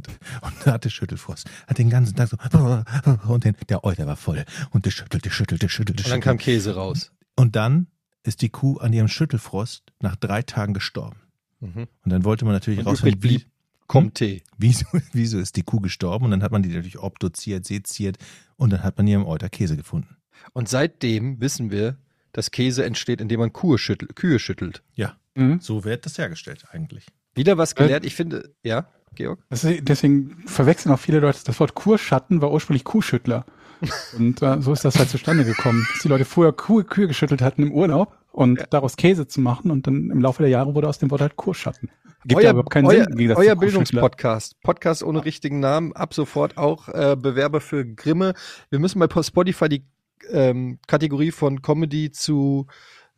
und 0.41 0.65
hatte 0.65 0.89
Schüttelfrost. 0.89 1.49
Hat 1.67 1.77
den 1.77 1.89
ganzen 1.89 2.15
Tag 2.15 2.29
so 2.29 2.37
und 3.31 3.43
den, 3.43 3.55
der 3.69 3.83
Euter 3.83 4.07
war 4.07 4.15
voll 4.15 4.45
und 4.71 4.85
der 4.85 4.91
schüttelte, 4.91 5.29
schüttelte, 5.29 5.67
schüttelte, 5.69 6.03
Und 6.03 6.11
dann 6.11 6.21
kam 6.21 6.39
schüttelte. 6.39 6.51
Käse 6.59 6.75
raus. 6.75 7.11
Und 7.35 7.55
dann 7.55 7.87
ist 8.23 8.41
die 8.41 8.49
Kuh 8.49 8.77
an 8.77 8.93
ihrem 8.93 9.07
Schüttelfrost 9.07 9.83
nach 10.01 10.15
drei 10.15 10.41
Tagen 10.41 10.73
gestorben. 10.73 11.17
Mhm. 11.59 11.87
Und 12.03 12.11
dann 12.11 12.23
wollte 12.23 12.45
man 12.45 12.53
natürlich 12.53 12.79
Und 12.79 12.87
rausfinden, 12.87 13.19
blieb 13.19 13.47
Kommt 13.87 14.15
Tee. 14.15 14.41
wieso, 14.57 14.85
wieso 15.11 15.37
ist 15.39 15.57
die 15.57 15.63
Kuh 15.63 15.81
gestorben? 15.81 16.25
Und 16.25 16.31
dann 16.31 16.43
hat 16.43 16.51
man 16.53 16.63
die 16.63 16.69
natürlich 16.69 16.99
obduziert, 16.99 17.65
seziert 17.65 18.17
und 18.55 18.71
dann 18.71 18.83
hat 18.83 18.97
man 18.97 19.05
ihren 19.07 19.23
Euter 19.23 19.49
Käse 19.49 19.75
gefunden. 19.75 20.15
Und 20.53 20.69
seitdem 20.69 21.41
wissen 21.41 21.71
wir, 21.71 21.97
dass 22.31 22.51
Käse 22.51 22.85
entsteht, 22.85 23.19
indem 23.19 23.41
man 23.41 23.51
Kühe 23.51 23.77
schüttelt. 23.77 24.15
Kühe 24.15 24.39
schüttelt. 24.39 24.81
Ja, 24.93 25.17
Mhm. 25.35 25.59
so 25.61 25.83
wird 25.83 26.05
das 26.05 26.17
hergestellt 26.17 26.65
eigentlich. 26.71 27.05
Wieder 27.35 27.57
was 27.57 27.75
gelernt. 27.75 28.05
Ich 28.05 28.15
finde, 28.15 28.53
ja, 28.63 28.87
Georg? 29.15 29.39
Deswegen 29.49 30.43
verwechseln 30.45 30.91
auch 30.91 30.99
viele 30.99 31.19
Leute 31.19 31.39
das 31.43 31.59
Wort 31.59 31.75
Kurschatten 31.75 32.41
war 32.41 32.51
ursprünglich 32.51 32.83
Kuhschüttler. 32.83 33.45
Und 34.17 34.41
äh, 34.41 34.61
so 34.61 34.73
ist 34.73 34.85
das 34.85 34.99
halt 34.99 35.09
zustande 35.09 35.43
gekommen, 35.43 35.87
dass 35.91 36.03
die 36.03 36.07
Leute 36.07 36.25
vorher 36.25 36.53
Kuh, 36.53 36.83
Kühe 36.83 37.07
geschüttelt 37.07 37.41
hatten 37.41 37.63
im 37.63 37.71
Urlaub 37.71 38.15
und 38.31 38.65
daraus 38.69 38.95
Käse 38.95 39.27
zu 39.27 39.41
machen 39.41 39.71
und 39.71 39.87
dann 39.87 40.09
im 40.09 40.21
Laufe 40.21 40.43
der 40.43 40.49
Jahre 40.49 40.75
wurde 40.75 40.87
aus 40.87 40.99
dem 40.99 41.11
Wort 41.11 41.21
halt 41.21 41.35
Kurschatten. 41.35 41.89
Gibt 42.25 42.43
ja 42.43 42.51
überhaupt 42.51 42.69
keinen 42.69 42.85
euer, 42.85 43.05
Sinn. 43.05 43.31
euer. 43.31 43.55
Bildungspodcast. 43.55 44.61
Podcast 44.61 45.03
ohne 45.03 45.25
richtigen 45.25 45.59
Namen. 45.59 45.93
Ab 45.93 46.13
sofort 46.13 46.57
auch 46.57 46.87
äh, 46.89 47.15
Bewerber 47.19 47.59
für 47.61 47.83
Grimme. 47.83 48.35
Wir 48.69 48.79
müssen 48.79 48.99
bei 48.99 49.23
Spotify 49.23 49.67
die 49.67 49.85
ähm, 50.29 50.77
Kategorie 50.87 51.31
von 51.31 51.63
Comedy 51.63 52.11
zu 52.11 52.67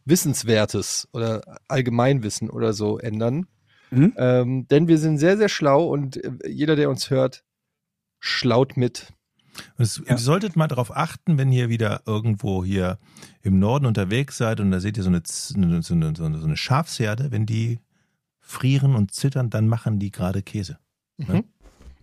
Wissenswertes 0.06 1.10
oder 1.12 1.42
Allgemeinwissen 1.68 2.50
oder 2.50 2.72
so 2.72 2.98
ändern. 2.98 3.48
Mhm. 3.94 4.14
Ähm, 4.18 4.68
denn 4.68 4.88
wir 4.88 4.98
sind 4.98 5.18
sehr, 5.18 5.38
sehr 5.38 5.50
schlau 5.50 5.88
und 5.88 6.18
äh, 6.18 6.32
jeder, 6.48 6.76
der 6.76 6.90
uns 6.90 7.10
hört, 7.10 7.44
schlaut 8.20 8.78
mit. 8.78 9.14
Und 9.78 9.84
es, 9.84 9.98
Ja. 9.98 10.12
Ihr 10.12 10.18
solltet 10.18 10.56
mal 10.56 10.68
darauf 10.68 10.96
achten, 10.96 11.38
wenn 11.38 11.52
ihr 11.52 11.70
wieder 11.70 12.02
irgendwo 12.06 12.64
hier 12.64 12.98
im 13.42 13.60
Norden 13.60 13.86
unterwegs 13.86 14.38
seid 14.38 14.60
und 14.60 14.72
da 14.72 14.80
seht 14.80 14.98
ihr 14.98 15.04
so 15.04 15.10
eine, 15.10 15.22
so 15.26 15.94
eine, 15.94 16.16
so 16.16 16.26
eine, 16.26 16.58
Schafsherde, 16.58 17.32
wenn 17.32 17.46
die 17.46 17.80
frieren 18.40 18.96
und 18.96 19.14
zittern, 19.14 19.50
dann 19.50 19.68
machen 19.68 20.00
die 20.00 20.12
gerade 20.12 20.42
Käse. 20.42 20.78
Mhm. 21.18 21.44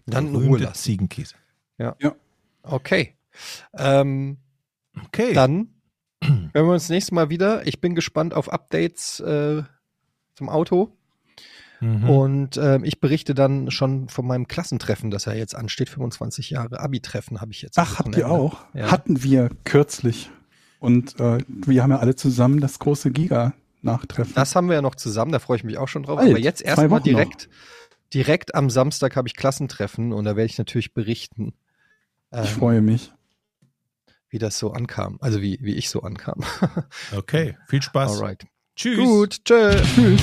Dann 0.06 0.28
in 0.28 0.32
Der 0.32 0.42
Ruhe 0.42 0.58
lassen. 0.58 0.74
Ziegenkäse. 0.74 1.34
Okay. 2.62 3.16
Ähm, 3.76 4.38
Okay. 5.06 5.32
Dann 5.32 5.68
hören 6.22 6.50
wir 6.52 6.72
uns 6.72 6.88
nächstes 6.88 7.12
Mal 7.12 7.30
wieder. 7.30 7.66
Ich 7.66 7.80
bin 7.80 7.94
gespannt 7.94 8.34
auf 8.34 8.52
Updates 8.52 9.20
äh, 9.20 9.62
zum 10.34 10.48
Auto. 10.48 10.96
Mhm. 11.81 12.09
Und 12.11 12.57
ähm, 12.59 12.85
ich 12.85 13.01
berichte 13.01 13.35
dann 13.35 13.70
schon 13.70 14.09
von 14.09 14.27
meinem 14.27 14.47
Klassentreffen, 14.48 15.11
das 15.11 15.24
ja 15.24 15.32
jetzt 15.32 15.55
ansteht. 15.57 15.89
25 15.89 16.51
Jahre 16.51 16.81
Abi-Treffen 16.81 17.40
habe 17.40 17.52
ich 17.52 17.62
jetzt. 17.62 17.78
Ach, 17.78 17.98
habt 17.98 18.16
ihr 18.16 18.28
auch? 18.31 18.59
Ja. 18.74 18.90
Hatten 18.90 19.23
wir 19.23 19.51
kürzlich. 19.65 20.31
Und 20.78 21.19
äh, 21.20 21.39
wir 21.48 21.82
haben 21.82 21.90
ja 21.90 21.98
alle 21.98 22.15
zusammen 22.16 22.61
das 22.61 22.78
große 22.78 23.11
Giga-Nachtreffen. 23.11 24.35
Das 24.35 24.55
haben 24.57 24.69
wir 24.69 24.74
ja 24.77 24.82
noch 24.82 24.94
zusammen, 24.94 25.32
da 25.32 25.39
freue 25.39 25.57
ich 25.59 25.65
mich 25.65 25.78
auch 25.78 25.89
schon 25.89 26.02
drauf. 26.05 26.16
Bald, 26.19 26.31
Aber 26.31 26.39
jetzt 26.39 26.62
erstmal 26.62 27.01
direkt, 27.01 27.48
direkt 28.15 28.55
am 28.55 28.70
Samstag 28.70 29.16
habe 29.16 29.28
ich 29.28 29.36
Klassentreffen 29.36 30.12
und 30.12 30.24
da 30.24 30.36
werde 30.36 30.47
ich 30.47 30.59
natürlich 30.59 30.94
berichten, 30.94 31.52
ähm, 32.32 32.44
Ich 32.44 32.51
freue 32.51 32.81
mich. 32.81 33.12
wie 34.31 34.39
das 34.39 34.59
so 34.59 34.73
ankam. 34.73 35.19
Also 35.20 35.43
wie, 35.43 35.59
wie 35.61 35.74
ich 35.74 35.90
so 35.90 36.02
ankam. 36.02 36.40
Okay, 37.16 37.57
viel 37.66 37.82
Spaß. 37.82 38.20
Alright. 38.20 38.47
Tschüss. 38.77 38.98
Gut, 38.98 39.44
tschö. 39.44 39.77
Tschüss. 39.94 40.20